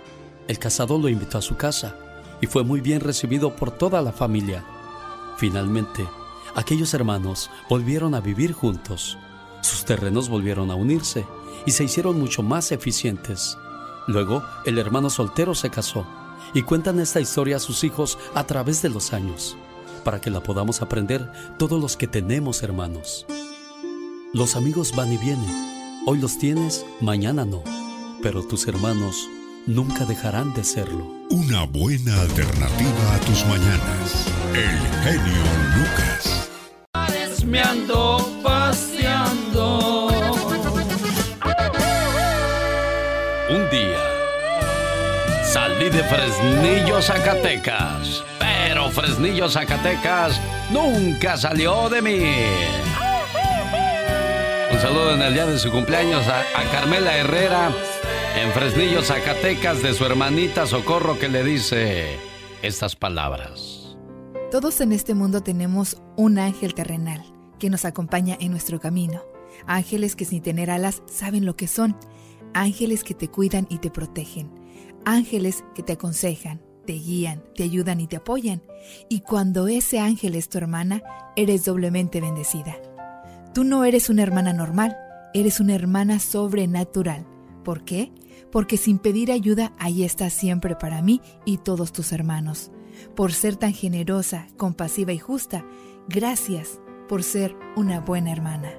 El 0.47 0.59
casado 0.59 0.97
lo 0.97 1.09
invitó 1.09 1.37
a 1.37 1.41
su 1.41 1.55
casa 1.55 1.95
y 2.41 2.47
fue 2.47 2.63
muy 2.63 2.81
bien 2.81 2.99
recibido 2.99 3.55
por 3.55 3.71
toda 3.71 4.01
la 4.01 4.11
familia. 4.11 4.63
Finalmente, 5.37 6.05
aquellos 6.55 6.93
hermanos 6.93 7.49
volvieron 7.69 8.15
a 8.15 8.21
vivir 8.21 8.53
juntos. 8.53 9.17
Sus 9.61 9.85
terrenos 9.85 10.29
volvieron 10.29 10.71
a 10.71 10.75
unirse 10.75 11.25
y 11.65 11.71
se 11.71 11.83
hicieron 11.83 12.19
mucho 12.19 12.43
más 12.43 12.71
eficientes. 12.71 13.57
Luego, 14.07 14.43
el 14.65 14.79
hermano 14.79 15.09
soltero 15.09 15.55
se 15.55 15.69
casó 15.69 16.05
y 16.53 16.63
cuentan 16.63 16.99
esta 16.99 17.21
historia 17.21 17.57
a 17.57 17.59
sus 17.59 17.83
hijos 17.83 18.17
a 18.33 18.45
través 18.45 18.81
de 18.81 18.89
los 18.89 19.13
años, 19.13 19.55
para 20.03 20.19
que 20.19 20.31
la 20.31 20.41
podamos 20.41 20.81
aprender 20.81 21.31
todos 21.57 21.79
los 21.79 21.97
que 21.97 22.07
tenemos 22.07 22.63
hermanos. 22.63 23.25
Los 24.33 24.55
amigos 24.55 24.93
van 24.95 25.11
y 25.13 25.17
vienen, 25.17 26.03
hoy 26.05 26.19
los 26.19 26.37
tienes, 26.37 26.85
mañana 26.99 27.45
no, 27.45 27.63
pero 28.21 28.43
tus 28.43 28.67
hermanos 28.67 29.27
nunca 29.67 30.05
dejarán 30.05 30.53
de 30.53 30.63
serlo. 30.63 31.05
Una 31.29 31.63
buena 31.63 32.21
alternativa 32.21 33.15
a 33.15 33.19
tus 33.19 33.45
mañanas. 33.45 34.25
El 34.53 34.79
genio 35.03 35.43
Lucas. 35.75 36.49
Me 37.45 37.61
ando 37.61 38.29
paseando. 38.41 40.07
Un 43.49 43.69
día 43.69 43.99
salí 45.43 45.89
de 45.89 46.03
Fresnillo, 46.03 47.01
Zacatecas, 47.01 48.23
pero 48.39 48.89
Fresnillo, 48.89 49.49
Zacatecas 49.49 50.39
nunca 50.71 51.35
salió 51.35 51.89
de 51.89 52.01
mí. 52.01 52.35
Un 54.71 54.79
saludo 54.79 55.15
en 55.15 55.21
el 55.21 55.33
día 55.33 55.45
de 55.45 55.59
su 55.59 55.69
cumpleaños 55.69 56.25
a, 56.27 56.39
a 56.39 56.63
Carmela 56.71 57.17
Herrera 57.17 57.71
en 58.35 58.51
Fresnillo, 58.51 59.01
Zacatecas, 59.01 59.81
de 59.81 59.93
su 59.93 60.05
hermanita 60.05 60.65
Socorro 60.65 61.17
que 61.19 61.29
le 61.29 61.43
dice 61.43 62.17
estas 62.61 62.95
palabras. 62.95 63.97
Todos 64.51 64.81
en 64.81 64.91
este 64.91 65.13
mundo 65.13 65.41
tenemos 65.41 66.01
un 66.17 66.39
ángel 66.39 66.73
terrenal 66.73 67.23
que 67.59 67.69
nos 67.69 67.85
acompaña 67.85 68.37
en 68.39 68.51
nuestro 68.51 68.79
camino. 68.79 69.21
Ángeles 69.67 70.15
que 70.15 70.25
sin 70.25 70.41
tener 70.41 70.69
alas 70.69 71.03
saben 71.05 71.45
lo 71.45 71.55
que 71.55 71.67
son. 71.67 71.97
Ángeles 72.53 73.03
que 73.03 73.13
te 73.13 73.27
cuidan 73.27 73.67
y 73.69 73.79
te 73.79 73.89
protegen. 73.89 74.51
Ángeles 75.05 75.63
que 75.75 75.83
te 75.83 75.93
aconsejan, 75.93 76.61
te 76.85 76.93
guían, 76.93 77.43
te 77.55 77.63
ayudan 77.63 77.99
y 78.01 78.07
te 78.07 78.17
apoyan. 78.17 78.61
Y 79.09 79.21
cuando 79.21 79.67
ese 79.67 79.99
ángel 79.99 80.35
es 80.35 80.49
tu 80.49 80.57
hermana, 80.57 81.01
eres 81.35 81.65
doblemente 81.65 82.21
bendecida. 82.21 82.75
Tú 83.53 83.63
no 83.63 83.83
eres 83.83 84.09
una 84.09 84.23
hermana 84.23 84.53
normal, 84.53 84.97
eres 85.33 85.59
una 85.59 85.75
hermana 85.75 86.19
sobrenatural. 86.19 87.25
¿Por 87.63 87.83
qué? 87.83 88.11
Porque 88.51 88.77
sin 88.77 88.99
pedir 88.99 89.31
ayuda, 89.31 89.71
ahí 89.79 90.03
estás 90.03 90.33
siempre 90.33 90.75
para 90.75 91.01
mí 91.01 91.21
y 91.45 91.57
todos 91.57 91.93
tus 91.93 92.11
hermanos. 92.11 92.71
Por 93.15 93.31
ser 93.31 93.55
tan 93.55 93.73
generosa, 93.73 94.47
compasiva 94.57 95.13
y 95.13 95.19
justa, 95.19 95.65
gracias 96.07 96.81
por 97.07 97.23
ser 97.23 97.55
una 97.75 97.99
buena 97.99 98.31
hermana. 98.31 98.71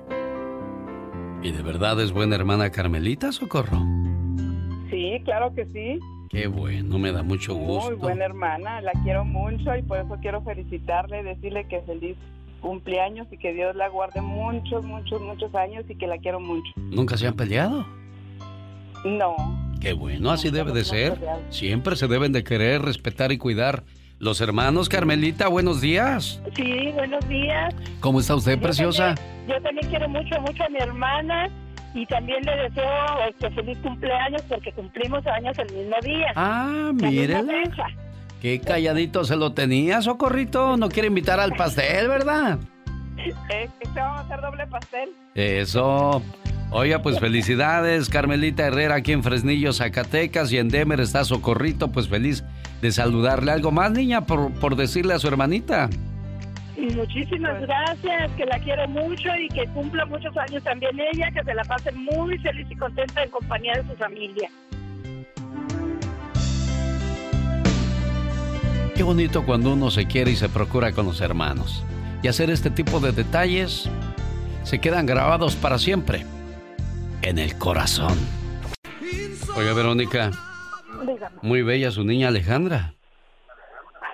¿Y 1.42 1.50
de 1.50 1.62
verdad 1.62 2.00
es 2.00 2.12
buena 2.12 2.36
hermana 2.36 2.70
Carmelita, 2.70 3.32
Socorro? 3.32 3.78
Sí, 4.90 5.20
claro 5.24 5.54
que 5.54 5.66
sí. 5.66 5.98
Qué 6.28 6.46
bueno, 6.46 6.98
me 6.98 7.12
da 7.12 7.22
mucho 7.22 7.54
gusto. 7.54 7.90
Muy 7.90 7.98
buena 7.98 8.24
hermana, 8.24 8.80
la 8.80 8.92
quiero 9.04 9.24
mucho 9.24 9.76
y 9.76 9.82
por 9.82 9.98
eso 9.98 10.16
quiero 10.20 10.42
felicitarle, 10.42 11.22
decirle 11.22 11.66
que 11.66 11.80
feliz 11.82 12.16
cumpleaños 12.60 13.26
y 13.30 13.38
que 13.38 13.52
Dios 13.52 13.74
la 13.76 13.88
guarde 13.88 14.20
muchos, 14.22 14.84
muchos, 14.84 15.20
muchos 15.20 15.54
años 15.54 15.84
y 15.88 15.96
que 15.96 16.06
la 16.06 16.18
quiero 16.18 16.40
mucho. 16.40 16.72
¿Nunca 16.76 17.16
se 17.16 17.26
han 17.26 17.34
peleado? 17.34 17.84
No. 19.04 19.34
Qué 19.80 19.92
bueno, 19.94 20.30
así 20.30 20.50
debe 20.50 20.72
de 20.72 20.84
ser. 20.84 21.18
Siempre 21.50 21.96
se 21.96 22.06
deben 22.06 22.32
de 22.32 22.44
querer, 22.44 22.82
respetar 22.82 23.32
y 23.32 23.38
cuidar. 23.38 23.82
Los 24.20 24.40
hermanos, 24.40 24.88
Carmelita, 24.88 25.48
buenos 25.48 25.80
días. 25.80 26.40
Sí, 26.54 26.92
buenos 26.94 27.28
días. 27.28 27.74
¿Cómo 27.98 28.20
está 28.20 28.36
usted, 28.36 28.60
preciosa? 28.60 29.16
Yo 29.48 29.60
también 29.60 29.88
quiero 29.90 30.08
mucho, 30.08 30.40
mucho 30.40 30.62
a 30.62 30.68
mi 30.68 30.78
hermana 30.78 31.48
y 31.92 32.06
también 32.06 32.40
le 32.44 32.56
deseo 32.56 32.84
este, 33.28 33.50
feliz 33.50 33.76
cumpleaños 33.78 34.42
porque 34.42 34.70
cumplimos 34.72 35.26
años 35.26 35.58
el 35.58 35.76
mismo 35.76 35.96
día. 36.04 36.32
Ah, 36.36 36.92
mírela. 36.94 37.42
Qué 38.40 38.60
calladito 38.60 39.24
se 39.24 39.34
lo 39.34 39.52
tenía, 39.52 40.00
Socorrito. 40.02 40.76
No 40.76 40.88
quiere 40.88 41.08
invitar 41.08 41.40
al 41.40 41.54
pastel, 41.54 42.08
¿verdad? 42.08 42.58
Este 43.18 43.88
vamos 43.94 44.18
a 44.18 44.20
hacer 44.20 44.40
doble 44.40 44.66
pastel. 44.66 45.10
Eso. 45.34 46.22
Oiga, 46.74 47.02
pues 47.02 47.20
felicidades, 47.20 48.08
Carmelita 48.08 48.66
Herrera, 48.66 48.94
aquí 48.94 49.12
en 49.12 49.22
Fresnillo, 49.22 49.74
Zacatecas, 49.74 50.50
y 50.52 50.56
en 50.56 50.70
Demer 50.70 51.00
está 51.00 51.22
Socorrito, 51.22 51.92
pues 51.92 52.08
feliz 52.08 52.44
de 52.80 52.90
saludarle. 52.90 53.52
¿Algo 53.52 53.70
más, 53.70 53.92
niña, 53.92 54.22
por, 54.22 54.50
por 54.54 54.74
decirle 54.74 55.12
a 55.12 55.18
su 55.18 55.28
hermanita? 55.28 55.90
Muchísimas 56.78 57.60
gracias, 57.60 58.32
que 58.38 58.46
la 58.46 58.58
quiero 58.58 58.88
mucho 58.88 59.28
y 59.38 59.48
que 59.48 59.66
cumpla 59.74 60.06
muchos 60.06 60.34
años 60.38 60.64
también 60.64 60.92
ella, 61.12 61.30
que 61.30 61.44
se 61.44 61.52
la 61.52 61.62
pase 61.62 61.92
muy 61.92 62.38
feliz 62.38 62.66
y 62.70 62.74
contenta 62.74 63.22
en 63.22 63.30
compañía 63.30 63.74
de 63.74 63.90
su 63.90 63.96
familia. 63.98 64.48
Qué 68.94 69.02
bonito 69.02 69.44
cuando 69.44 69.74
uno 69.74 69.90
se 69.90 70.06
quiere 70.06 70.30
y 70.30 70.36
se 70.36 70.48
procura 70.48 70.92
con 70.92 71.04
los 71.04 71.20
hermanos. 71.20 71.84
Y 72.22 72.28
hacer 72.28 72.48
este 72.48 72.70
tipo 72.70 72.98
de 72.98 73.12
detalles 73.12 73.90
se 74.62 74.78
quedan 74.78 75.04
grabados 75.04 75.54
para 75.54 75.78
siempre 75.78 76.24
en 77.22 77.38
el 77.38 77.56
corazón. 77.58 78.18
Oiga, 79.56 79.74
Verónica. 79.74 80.30
Dígame. 81.06 81.36
Muy 81.42 81.62
bella 81.62 81.90
su 81.90 82.04
niña 82.04 82.28
Alejandra. 82.28 82.94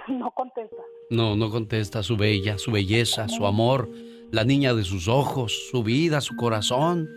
No 0.08 0.30
contesta. 0.30 0.76
No, 1.10 1.36
no 1.36 1.50
contesta 1.50 2.02
su 2.02 2.16
bella, 2.16 2.58
su 2.58 2.70
belleza, 2.70 3.28
su 3.28 3.46
amor, 3.46 3.88
la 4.30 4.44
niña 4.44 4.74
de 4.74 4.84
sus 4.84 5.08
ojos, 5.08 5.68
su 5.70 5.82
vida, 5.82 6.20
su 6.20 6.36
corazón. 6.36 7.08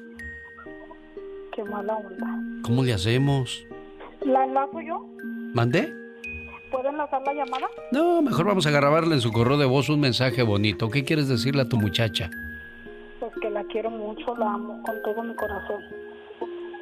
Qué 1.55 1.63
mala 1.63 1.95
onda. 1.95 2.27
¿Cómo 2.63 2.83
le 2.83 2.93
hacemos? 2.93 3.65
¿La 4.25 4.45
enlazo 4.45 4.81
yo? 4.81 5.05
¿Mandé? 5.53 5.93
¿Puedo 6.71 6.89
enlazar 6.89 7.21
la 7.25 7.33
llamada? 7.33 7.67
No, 7.91 8.21
mejor 8.21 8.45
vamos 8.45 8.65
a 8.65 8.71
grabarle 8.71 9.15
en 9.15 9.21
su 9.21 9.31
correo 9.33 9.57
de 9.57 9.65
voz 9.65 9.89
un 9.89 9.99
mensaje 9.99 10.41
bonito. 10.43 10.89
¿Qué 10.89 11.03
quieres 11.03 11.27
decirle 11.27 11.63
a 11.63 11.69
tu 11.69 11.77
muchacha? 11.77 12.29
Que 13.41 13.49
la 13.49 13.63
quiero 13.65 13.89
mucho, 13.89 14.35
la 14.35 14.53
amo 14.53 14.83
con 14.83 15.01
todo 15.01 15.23
mi 15.23 15.33
corazón. 15.35 15.81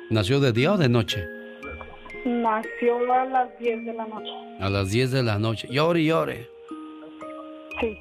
¿Nació 0.10 0.40
de 0.42 0.52
día 0.52 0.74
o 0.74 0.78
de 0.78 0.90
noche? 0.90 1.26
Nació 2.26 3.14
a 3.14 3.26
las 3.26 3.58
10 3.60 3.86
de 3.86 3.94
la 3.94 4.06
noche. 4.06 4.32
A 4.60 4.70
las 4.70 4.92
10 4.92 5.12
de 5.12 5.24
la 5.24 5.40
noche. 5.40 5.68
Llore, 5.72 6.02
y 6.02 6.08
llore. 6.08 6.50
Sí. 7.80 7.98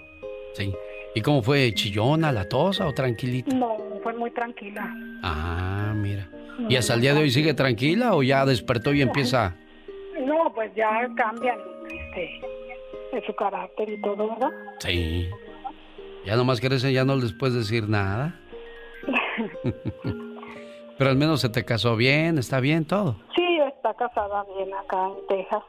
Sí. 0.55 0.75
¿Y 1.15 1.21
cómo 1.21 1.43
fue? 1.43 1.73
¿Chillona, 1.73 2.33
latosa 2.33 2.89
o 2.89 2.93
tranquilita? 2.93 3.55
No, 3.55 3.77
fue 4.03 4.13
muy 4.15 4.31
tranquila. 4.33 4.93
Ah, 5.23 5.93
mira. 5.95 6.29
¿Y 6.69 6.75
hasta 6.75 6.95
el 6.95 7.01
día 7.01 7.15
de 7.15 7.21
hoy 7.21 7.31
sigue 7.31 7.55
tranquila 7.55 8.15
o 8.15 8.23
ya 8.25 8.45
despertó 8.45 8.93
y 8.93 9.03
empieza? 9.03 9.55
No, 10.27 10.53
pues 10.53 10.75
ya 10.75 11.09
cambian 11.17 11.59
este, 11.89 13.25
su 13.25 13.35
carácter 13.35 13.89
y 13.89 14.01
todo, 14.01 14.29
¿verdad? 14.31 14.51
Sí. 14.81 15.29
Ya 16.27 16.35
nomás 16.35 16.61
crecen, 16.61 16.93
ya 16.93 17.05
no 17.05 17.15
les 17.15 17.33
puedes 17.33 17.55
decir 17.55 17.89
nada. 17.89 18.35
Pero 20.99 21.11
al 21.11 21.17
menos 21.17 21.41
se 21.41 21.49
te 21.49 21.65
casó 21.65 21.97
bien, 21.97 22.39
está 22.39 22.61
bien 22.61 22.85
todo. 22.85 23.17
Sí, 23.37 23.59
está 23.67 23.95
casada 23.95 24.45
bien 24.57 24.75
acá 24.75 25.07
en 25.07 25.27
Texas. 25.29 25.63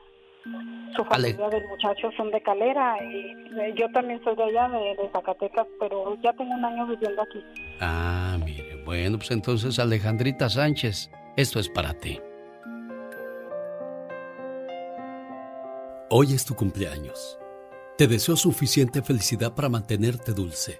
Su 0.95 1.05
familia 1.05 1.49
del 1.49 1.67
muchacho 1.67 2.09
son 2.17 2.31
de 2.31 2.41
Calera 2.41 2.97
y 3.03 3.59
eh, 3.59 3.73
yo 3.75 3.87
también 3.91 4.19
soy 4.23 4.35
de 4.35 4.43
allá, 4.43 4.69
de, 4.69 4.95
de 4.95 5.09
Zacatecas, 5.11 5.67
pero 5.79 6.17
ya 6.23 6.33
tengo 6.33 6.53
un 6.53 6.65
año 6.65 6.87
viviendo 6.87 7.21
aquí. 7.21 7.43
Ah, 7.79 8.37
mire. 8.43 8.69
Bueno, 8.89 9.17
pues 9.17 9.29
entonces 9.29 9.77
Alejandrita 9.77 10.49
Sánchez, 10.49 11.11
esto 11.37 11.59
es 11.59 11.69
para 11.69 11.93
ti. 11.93 12.19
Hoy 16.09 16.33
es 16.33 16.43
tu 16.43 16.55
cumpleaños. 16.55 17.37
Te 17.99 18.07
deseo 18.07 18.35
suficiente 18.35 19.03
felicidad 19.03 19.53
para 19.53 19.69
mantenerte 19.69 20.33
dulce, 20.33 20.79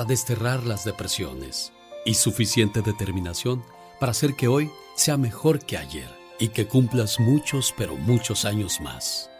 desterrar 0.00 0.64
las 0.64 0.84
depresiones 0.84 1.72
y 2.04 2.14
suficiente 2.14 2.80
determinación 2.80 3.62
para 4.00 4.12
hacer 4.12 4.34
que 4.34 4.48
hoy 4.48 4.70
sea 4.96 5.16
mejor 5.16 5.64
que 5.64 5.76
ayer 5.76 6.08
y 6.38 6.48
que 6.48 6.66
cumplas 6.66 7.20
muchos, 7.20 7.74
pero 7.76 7.94
muchos 7.96 8.44
años 8.44 8.80
más. 8.80 9.30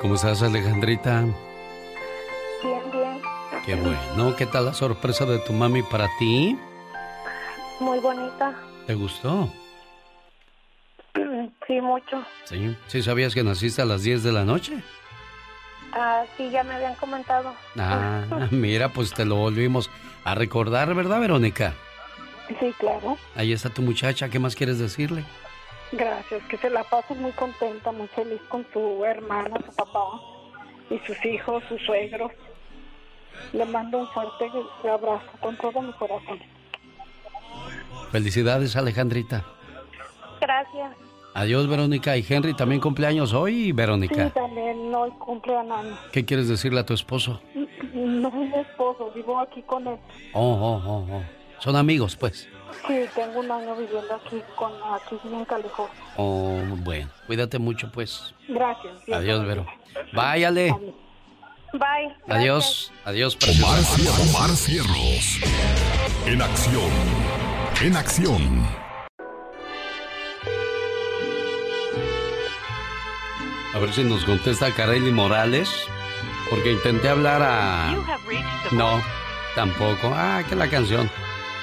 ¿Cómo 0.00 0.14
estás, 0.14 0.42
Alejandrita? 0.42 1.20
Bien, 2.62 2.90
bien. 2.90 3.20
Qué 3.64 3.74
bueno. 3.76 4.34
¿Qué 4.34 4.46
tal 4.46 4.64
la 4.64 4.74
sorpresa 4.74 5.26
de 5.26 5.38
tu 5.38 5.52
mami 5.52 5.82
para 5.82 6.08
ti? 6.18 6.58
Muy 7.78 8.00
bonita. 8.00 8.56
¿Te 8.86 8.94
gustó? 8.94 9.48
Sí, 11.14 11.80
mucho. 11.80 12.24
Sí. 12.44 12.76
¿Sí 12.88 13.02
sabías 13.02 13.34
que 13.34 13.44
naciste 13.44 13.82
a 13.82 13.84
las 13.84 14.02
10 14.02 14.22
de 14.24 14.32
la 14.32 14.44
noche? 14.44 14.82
Ah, 15.92 16.24
sí, 16.36 16.50
ya 16.50 16.64
me 16.64 16.74
habían 16.74 16.94
comentado. 16.96 17.54
Ah, 17.78 18.24
mira, 18.50 18.88
pues 18.88 19.12
te 19.12 19.24
lo 19.24 19.36
volvimos 19.36 19.90
a 20.24 20.34
recordar, 20.34 20.94
¿verdad, 20.94 21.20
Verónica? 21.20 21.74
Sí, 22.60 22.74
claro. 22.78 23.16
Ahí 23.34 23.52
está 23.52 23.70
tu 23.70 23.82
muchacha, 23.82 24.28
¿qué 24.28 24.38
más 24.38 24.54
quieres 24.54 24.78
decirle? 24.78 25.24
Gracias, 25.92 26.42
que 26.48 26.56
se 26.56 26.70
la 26.70 26.84
pase 26.84 27.14
muy 27.14 27.32
contenta, 27.32 27.92
muy 27.92 28.08
feliz 28.08 28.40
con 28.48 28.66
su 28.72 29.04
hermana, 29.04 29.56
su 29.66 29.74
papá 29.74 30.20
y 30.90 30.98
sus 31.06 31.22
hijos, 31.24 31.62
sus 31.68 31.80
suegros. 31.82 32.32
Le 33.52 33.64
mando 33.66 33.98
un 33.98 34.08
fuerte 34.08 34.50
abrazo 34.90 35.26
con 35.40 35.56
todo 35.56 35.82
mi 35.82 35.92
corazón. 35.92 36.40
Felicidades, 38.10 38.76
Alejandrita. 38.76 39.44
Gracias. 40.40 41.11
Adiós, 41.34 41.66
Verónica. 41.66 42.16
Y 42.16 42.24
Henry 42.28 42.54
también 42.54 42.80
cumpleaños 42.80 43.32
hoy, 43.32 43.72
Verónica. 43.72 44.26
Sí, 44.26 44.32
también 44.34 44.94
hoy 44.94 45.10
cumple 45.12 45.56
años. 45.56 45.98
¿Qué 46.12 46.24
quieres 46.24 46.48
decirle 46.48 46.80
a 46.80 46.86
tu 46.86 46.94
esposo? 46.94 47.40
No 47.94 48.28
es 48.28 48.34
mi 48.34 48.54
esposo, 48.54 49.10
vivo 49.14 49.38
aquí 49.38 49.62
con 49.62 49.86
él. 49.86 49.98
Oh, 50.32 50.52
oh, 50.52 50.82
oh, 50.86 51.06
oh. 51.10 51.22
Son 51.58 51.76
amigos, 51.76 52.16
pues. 52.16 52.48
Sí, 52.86 52.94
tengo 53.14 53.40
un 53.40 53.50
año 53.50 53.76
viviendo 53.76 54.14
aquí, 54.14 54.42
con, 54.56 54.72
aquí 54.92 55.16
en 55.24 55.44
California. 55.44 55.94
Oh, 56.16 56.58
bueno. 56.78 57.08
Cuídate 57.26 57.58
mucho, 57.58 57.90
pues. 57.92 58.34
Gracias. 58.48 58.94
Adiós, 59.12 59.46
Vero. 59.46 59.66
Váyale. 60.12 60.74
Bye. 61.72 62.14
Adiós. 62.28 62.92
Adiós, 63.04 63.38
Omar, 63.42 63.78
Omar 64.20 64.50
Fierros. 64.56 65.40
En 66.26 66.42
acción. 66.42 66.90
En 67.82 67.96
acción. 67.96 68.91
A 73.74 73.78
ver 73.78 73.92
si 73.92 74.04
nos 74.04 74.24
contesta 74.24 74.70
Kareli 74.72 75.12
Morales. 75.12 75.70
Porque 76.50 76.72
intenté 76.72 77.08
hablar 77.08 77.42
a. 77.42 77.94
No, 78.72 79.00
tampoco. 79.54 80.12
Ah, 80.14 80.42
que 80.46 80.54
la 80.54 80.68
canción. 80.68 81.10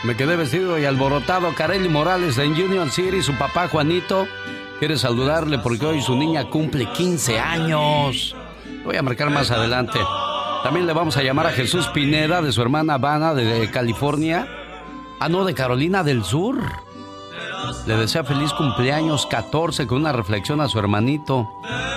Me 0.03 0.16
quedé 0.16 0.36
vestido 0.36 0.80
y 0.80 0.86
alborotado. 0.86 1.53
Kareli 1.53 1.89
Morales 1.89 2.38
en 2.38 2.53
Union 2.53 2.89
City, 2.89 3.22
su 3.22 3.34
papá 3.38 3.68
Juanito. 3.68 4.28
Quiere 4.80 4.97
saludarle 4.97 5.60
porque 5.60 5.86
hoy 5.86 6.01
su 6.01 6.16
niña 6.16 6.45
cumple 6.49 6.86
15 6.91 7.39
años. 7.39 8.36
Voy 8.84 8.95
a 8.95 9.03
marcar 9.03 9.30
más 9.30 9.51
adelante. 9.51 9.99
También 10.64 10.88
le 10.88 10.93
vamos 10.93 11.18
a 11.18 11.22
llamar 11.22 11.47
a 11.47 11.51
Jesús 11.51 11.88
Pineda 11.88 12.41
de 12.41 12.51
su 12.51 12.62
hermana 12.62 12.95
Habana 12.95 13.34
de 13.34 13.70
California. 13.70 14.47
Ah, 15.20 15.30
no, 15.30 15.43
de 15.43 15.53
Carolina 15.53 16.01
del 16.01 16.24
Sur. 16.24 16.60
Le 17.86 17.95
desea 17.95 18.24
feliz 18.24 18.53
cumpleaños 18.53 19.26
14 19.26 19.88
con 19.88 19.99
una 19.99 20.12
reflexión 20.12 20.62
a 20.62 20.68
su 20.68 20.80
hermanito. 20.80 21.49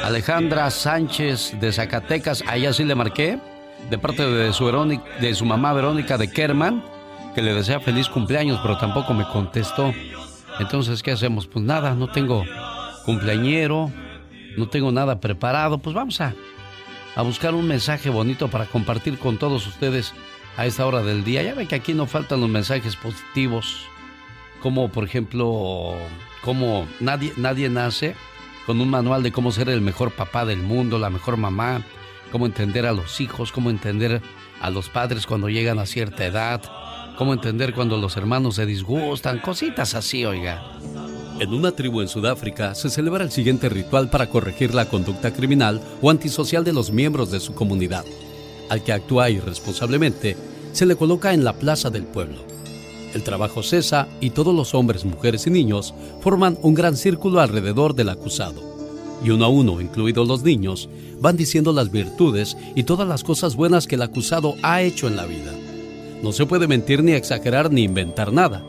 Alejandra 0.04 0.70
Sánchez 0.70 1.60
de 1.60 1.72
Zacatecas, 1.72 2.42
a 2.46 2.56
ella 2.56 2.72
sí 2.72 2.84
le 2.84 2.94
marqué, 2.94 3.38
de 3.90 3.98
parte 3.98 4.26
de 4.26 4.52
su, 4.52 4.66
de 5.20 5.34
su 5.34 5.44
mamá 5.44 5.72
Verónica 5.72 6.18
de 6.18 6.30
Kerman, 6.30 6.82
que 7.34 7.42
le 7.42 7.54
desea 7.54 7.80
feliz 7.80 8.08
cumpleaños, 8.08 8.60
pero 8.62 8.78
tampoco 8.78 9.14
me 9.14 9.26
contestó. 9.26 9.92
Entonces, 10.58 11.02
¿qué 11.02 11.12
hacemos? 11.12 11.46
Pues 11.46 11.64
nada, 11.64 11.94
no 11.94 12.08
tengo 12.10 12.44
cumpleañero, 13.04 13.90
no 14.56 14.68
tengo 14.68 14.92
nada 14.92 15.20
preparado, 15.20 15.78
pues 15.78 15.94
vamos 15.94 16.20
a, 16.20 16.34
a 17.14 17.22
buscar 17.22 17.54
un 17.54 17.66
mensaje 17.66 18.10
bonito 18.10 18.48
para 18.48 18.66
compartir 18.66 19.18
con 19.18 19.38
todos 19.38 19.66
ustedes 19.66 20.14
a 20.56 20.66
esta 20.66 20.86
hora 20.86 21.02
del 21.02 21.24
día. 21.24 21.42
Ya 21.42 21.54
ve 21.54 21.66
que 21.66 21.74
aquí 21.74 21.94
no 21.94 22.06
faltan 22.06 22.40
los 22.40 22.50
mensajes 22.50 22.96
positivos 22.96 23.86
como 24.62 24.88
por 24.88 25.04
ejemplo, 25.04 25.94
como 26.42 26.86
nadie, 27.00 27.32
nadie 27.36 27.68
nace 27.68 28.14
con 28.66 28.80
un 28.80 28.88
manual 28.88 29.22
de 29.22 29.32
cómo 29.32 29.50
ser 29.50 29.68
el 29.68 29.80
mejor 29.80 30.12
papá 30.12 30.44
del 30.44 30.58
mundo, 30.60 30.98
la 30.98 31.10
mejor 31.10 31.36
mamá, 31.36 31.84
cómo 32.30 32.46
entender 32.46 32.86
a 32.86 32.92
los 32.92 33.20
hijos, 33.20 33.52
cómo 33.52 33.70
entender 33.70 34.22
a 34.60 34.70
los 34.70 34.88
padres 34.88 35.26
cuando 35.26 35.48
llegan 35.48 35.78
a 35.78 35.86
cierta 35.86 36.24
edad, 36.24 36.62
cómo 37.18 37.32
entender 37.32 37.74
cuando 37.74 37.98
los 37.98 38.16
hermanos 38.16 38.54
se 38.54 38.66
disgustan, 38.66 39.40
cositas 39.40 39.94
así, 39.94 40.24
oiga. 40.24 40.62
En 41.40 41.52
una 41.52 41.72
tribu 41.72 42.00
en 42.00 42.08
Sudáfrica 42.08 42.74
se 42.76 42.88
celebra 42.88 43.24
el 43.24 43.32
siguiente 43.32 43.68
ritual 43.68 44.10
para 44.10 44.28
corregir 44.28 44.74
la 44.74 44.88
conducta 44.88 45.32
criminal 45.32 45.80
o 46.00 46.10
antisocial 46.10 46.62
de 46.62 46.72
los 46.72 46.92
miembros 46.92 47.32
de 47.32 47.40
su 47.40 47.54
comunidad. 47.54 48.04
Al 48.70 48.84
que 48.84 48.92
actúa 48.92 49.28
irresponsablemente, 49.28 50.36
se 50.72 50.86
le 50.86 50.94
coloca 50.94 51.34
en 51.34 51.42
la 51.42 51.54
plaza 51.54 51.90
del 51.90 52.04
pueblo. 52.04 52.52
El 53.14 53.22
trabajo 53.22 53.62
cesa 53.62 54.08
y 54.20 54.30
todos 54.30 54.54
los 54.54 54.74
hombres, 54.74 55.04
mujeres 55.04 55.46
y 55.46 55.50
niños 55.50 55.94
forman 56.20 56.58
un 56.62 56.74
gran 56.74 56.96
círculo 56.96 57.40
alrededor 57.40 57.94
del 57.94 58.08
acusado. 58.08 58.72
y 59.24 59.30
uno 59.30 59.44
a 59.44 59.48
uno, 59.48 59.80
incluidos 59.80 60.26
los 60.26 60.42
niños, 60.42 60.88
van 61.20 61.36
diciendo 61.36 61.72
las 61.72 61.92
virtudes 61.92 62.56
y 62.74 62.82
todas 62.82 63.06
las 63.06 63.22
cosas 63.22 63.54
buenas 63.54 63.86
que 63.86 63.94
el 63.94 64.02
acusado 64.02 64.56
ha 64.62 64.82
hecho 64.82 65.06
en 65.06 65.14
la 65.14 65.26
vida. 65.26 65.52
No 66.24 66.32
se 66.32 66.44
puede 66.44 66.66
mentir 66.66 67.04
ni 67.04 67.12
exagerar 67.12 67.70
ni 67.70 67.84
inventar 67.84 68.32
nada. 68.32 68.64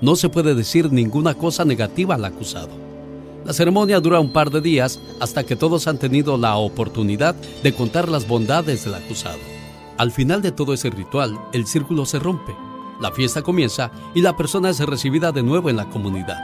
No 0.00 0.16
se 0.16 0.30
puede 0.30 0.54
decir 0.54 0.90
ninguna 0.90 1.34
cosa 1.34 1.66
negativa 1.66 2.14
al 2.14 2.24
acusado. 2.24 2.70
La 3.44 3.52
ceremonia 3.52 4.00
dura 4.00 4.20
un 4.20 4.32
par 4.32 4.50
de 4.50 4.60
días 4.60 4.98
hasta 5.20 5.44
que 5.44 5.56
todos 5.56 5.86
han 5.86 5.98
tenido 5.98 6.38
la 6.38 6.56
oportunidad 6.56 7.34
de 7.62 7.72
contar 7.74 8.08
las 8.08 8.26
bondades 8.26 8.84
del 8.84 8.94
acusado. 8.94 9.38
Al 9.98 10.12
final 10.12 10.42
de 10.42 10.52
todo 10.52 10.72
ese 10.72 10.90
ritual, 10.90 11.38
el 11.52 11.66
círculo 11.66 12.06
se 12.06 12.18
rompe, 12.18 12.54
la 13.00 13.12
fiesta 13.12 13.42
comienza 13.42 13.90
y 14.14 14.22
la 14.22 14.36
persona 14.36 14.70
es 14.70 14.80
recibida 14.80 15.32
de 15.32 15.42
nuevo 15.42 15.70
en 15.70 15.76
la 15.76 15.88
comunidad. 15.88 16.38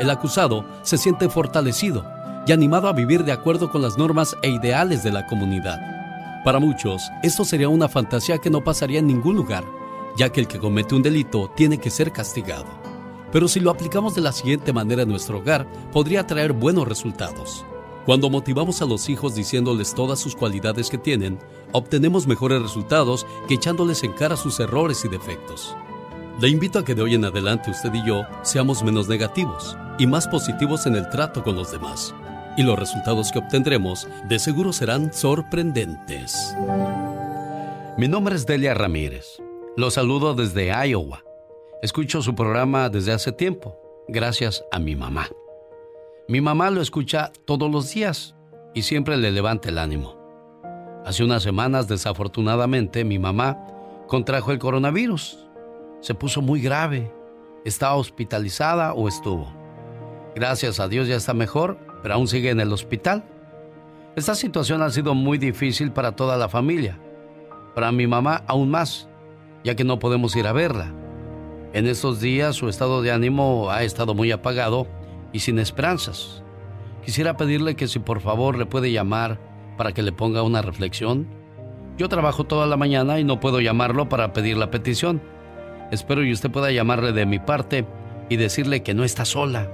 El 0.00 0.10
acusado 0.10 0.64
se 0.82 0.98
siente 0.98 1.28
fortalecido 1.28 2.04
y 2.46 2.52
animado 2.52 2.88
a 2.88 2.92
vivir 2.92 3.24
de 3.24 3.32
acuerdo 3.32 3.70
con 3.70 3.82
las 3.82 3.98
normas 3.98 4.36
e 4.42 4.50
ideales 4.50 5.02
de 5.04 5.12
la 5.12 5.26
comunidad. 5.26 5.80
Para 6.44 6.58
muchos, 6.58 7.02
esto 7.22 7.44
sería 7.44 7.68
una 7.68 7.88
fantasía 7.88 8.38
que 8.38 8.50
no 8.50 8.64
pasaría 8.64 8.98
en 8.98 9.06
ningún 9.06 9.36
lugar, 9.36 9.64
ya 10.16 10.30
que 10.30 10.40
el 10.40 10.48
que 10.48 10.58
comete 10.58 10.94
un 10.94 11.02
delito 11.02 11.52
tiene 11.54 11.78
que 11.78 11.90
ser 11.90 12.10
castigado. 12.10 12.66
Pero 13.30 13.46
si 13.46 13.60
lo 13.60 13.70
aplicamos 13.70 14.14
de 14.14 14.22
la 14.22 14.32
siguiente 14.32 14.72
manera 14.72 15.02
en 15.02 15.08
nuestro 15.08 15.38
hogar, 15.38 15.66
podría 15.92 16.26
traer 16.26 16.52
buenos 16.52 16.88
resultados. 16.88 17.64
Cuando 18.04 18.28
motivamos 18.28 18.82
a 18.82 18.86
los 18.86 19.08
hijos 19.08 19.36
diciéndoles 19.36 19.94
todas 19.94 20.18
sus 20.18 20.34
cualidades 20.34 20.90
que 20.90 20.98
tienen, 20.98 21.38
obtenemos 21.70 22.26
mejores 22.26 22.60
resultados 22.60 23.24
que 23.46 23.54
echándoles 23.54 24.02
en 24.02 24.12
cara 24.12 24.36
sus 24.36 24.58
errores 24.58 25.04
y 25.04 25.08
defectos. 25.08 25.76
Le 26.40 26.48
invito 26.48 26.78
a 26.78 26.84
que 26.84 26.94
de 26.94 27.02
hoy 27.02 27.14
en 27.14 27.24
adelante 27.24 27.70
usted 27.70 27.92
y 27.94 28.04
yo 28.06 28.24
seamos 28.42 28.82
menos 28.82 29.08
negativos 29.08 29.76
y 29.98 30.06
más 30.06 30.26
positivos 30.26 30.86
en 30.86 30.96
el 30.96 31.08
trato 31.08 31.42
con 31.42 31.54
los 31.54 31.70
demás. 31.70 32.14
Y 32.56 32.62
los 32.62 32.78
resultados 32.78 33.30
que 33.30 33.38
obtendremos 33.38 34.08
de 34.28 34.38
seguro 34.38 34.72
serán 34.72 35.12
sorprendentes. 35.12 36.54
Mi 37.96 38.08
nombre 38.08 38.34
es 38.34 38.46
Delia 38.46 38.74
Ramírez. 38.74 39.40
Lo 39.76 39.90
saludo 39.90 40.34
desde 40.34 40.72
Iowa. 40.88 41.22
Escucho 41.82 42.22
su 42.22 42.34
programa 42.34 42.88
desde 42.88 43.12
hace 43.12 43.32
tiempo, 43.32 43.76
gracias 44.08 44.64
a 44.70 44.78
mi 44.78 44.96
mamá. 44.96 45.28
Mi 46.28 46.40
mamá 46.40 46.70
lo 46.70 46.80
escucha 46.80 47.32
todos 47.44 47.70
los 47.70 47.92
días 47.92 48.34
y 48.74 48.82
siempre 48.82 49.16
le 49.16 49.30
levanta 49.30 49.68
el 49.68 49.78
ánimo. 49.78 50.16
Hace 51.04 51.24
unas 51.24 51.42
semanas, 51.42 51.88
desafortunadamente, 51.88 53.04
mi 53.04 53.18
mamá 53.18 53.66
contrajo 54.06 54.52
el 54.52 54.58
coronavirus. 54.58 55.41
Se 56.02 56.14
puso 56.14 56.42
muy 56.42 56.60
grave. 56.60 57.12
Está 57.64 57.94
hospitalizada 57.94 58.92
o 58.92 59.06
estuvo. 59.06 59.46
Gracias 60.34 60.80
a 60.80 60.88
Dios 60.88 61.06
ya 61.06 61.14
está 61.14 61.32
mejor, 61.32 61.78
pero 62.02 62.14
aún 62.14 62.26
sigue 62.26 62.50
en 62.50 62.58
el 62.58 62.72
hospital. 62.72 63.24
Esta 64.16 64.34
situación 64.34 64.82
ha 64.82 64.90
sido 64.90 65.14
muy 65.14 65.38
difícil 65.38 65.92
para 65.92 66.16
toda 66.16 66.36
la 66.36 66.48
familia. 66.48 66.98
Para 67.76 67.92
mi 67.92 68.08
mamá 68.08 68.42
aún 68.48 68.68
más, 68.68 69.08
ya 69.62 69.76
que 69.76 69.84
no 69.84 70.00
podemos 70.00 70.34
ir 70.34 70.48
a 70.48 70.52
verla. 70.52 70.92
En 71.72 71.86
estos 71.86 72.20
días 72.20 72.56
su 72.56 72.68
estado 72.68 73.00
de 73.00 73.12
ánimo 73.12 73.70
ha 73.70 73.84
estado 73.84 74.12
muy 74.12 74.32
apagado 74.32 74.88
y 75.32 75.38
sin 75.38 75.60
esperanzas. 75.60 76.42
Quisiera 77.04 77.36
pedirle 77.36 77.76
que 77.76 77.86
si 77.86 78.00
por 78.00 78.20
favor 78.20 78.58
le 78.58 78.66
puede 78.66 78.90
llamar 78.90 79.38
para 79.78 79.92
que 79.92 80.02
le 80.02 80.10
ponga 80.10 80.42
una 80.42 80.62
reflexión. 80.62 81.28
Yo 81.96 82.08
trabajo 82.08 82.42
toda 82.42 82.66
la 82.66 82.76
mañana 82.76 83.20
y 83.20 83.24
no 83.24 83.38
puedo 83.38 83.60
llamarlo 83.60 84.08
para 84.08 84.32
pedir 84.32 84.56
la 84.56 84.72
petición. 84.72 85.22
Espero 85.92 86.24
y 86.24 86.32
usted 86.32 86.50
pueda 86.50 86.72
llamarle 86.72 87.12
de 87.12 87.26
mi 87.26 87.38
parte 87.38 87.84
y 88.30 88.36
decirle 88.36 88.82
que 88.82 88.94
no 88.94 89.04
está 89.04 89.26
sola 89.26 89.70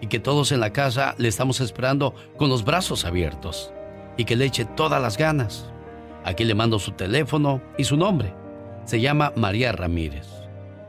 y 0.00 0.06
que 0.06 0.18
todos 0.18 0.52
en 0.52 0.60
la 0.60 0.72
casa 0.72 1.14
le 1.18 1.28
estamos 1.28 1.60
esperando 1.60 2.14
con 2.38 2.48
los 2.48 2.64
brazos 2.64 3.04
abiertos 3.04 3.70
y 4.16 4.24
que 4.24 4.36
le 4.36 4.46
eche 4.46 4.64
todas 4.64 5.02
las 5.02 5.18
ganas. 5.18 5.70
Aquí 6.24 6.44
le 6.44 6.54
mando 6.54 6.78
su 6.78 6.92
teléfono 6.92 7.60
y 7.76 7.84
su 7.84 7.98
nombre. 7.98 8.32
Se 8.86 9.02
llama 9.02 9.34
María 9.36 9.72
Ramírez. 9.72 10.26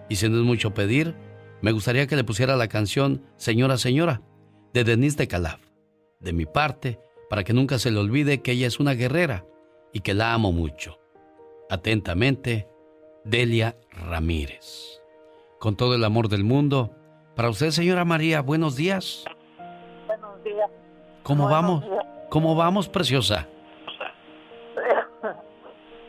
Y 0.07 0.15
si 0.15 0.29
no 0.29 0.37
es 0.37 0.43
mucho 0.43 0.73
pedir, 0.73 1.15
me 1.61 1.73
gustaría 1.73 2.07
que 2.07 2.15
le 2.15 2.23
pusiera 2.23 2.55
la 2.55 2.69
canción 2.69 3.23
Señora, 3.35 3.77
Señora, 3.77 4.21
de 4.73 4.85
Denise 4.85 5.17
de 5.17 5.27
Calaf, 5.27 5.59
de 6.21 6.31
mi 6.31 6.45
parte, 6.45 6.97
para 7.29 7.43
que 7.43 7.51
nunca 7.51 7.77
se 7.77 7.91
le 7.91 7.99
olvide 7.99 8.41
que 8.41 8.53
ella 8.53 8.67
es 8.67 8.79
una 8.79 8.93
guerrera 8.93 9.45
y 9.91 9.99
que 9.99 10.13
la 10.13 10.33
amo 10.33 10.53
mucho. 10.53 10.97
Atentamente, 11.69 12.69
Delia 13.25 13.75
Ramírez. 13.89 15.01
Con 15.59 15.75
todo 15.75 15.95
el 15.95 16.03
amor 16.03 16.29
del 16.29 16.43
mundo, 16.43 16.91
para 17.35 17.49
usted, 17.49 17.71
señora 17.71 18.05
María, 18.05 18.41
buenos 18.41 18.75
días. 18.75 19.25
Buenos 20.05 20.43
días. 20.43 20.69
¿Cómo 21.23 21.49
vamos? 21.49 21.83
¿Cómo 22.29 22.55
vamos, 22.55 22.87
preciosa? 22.87 23.47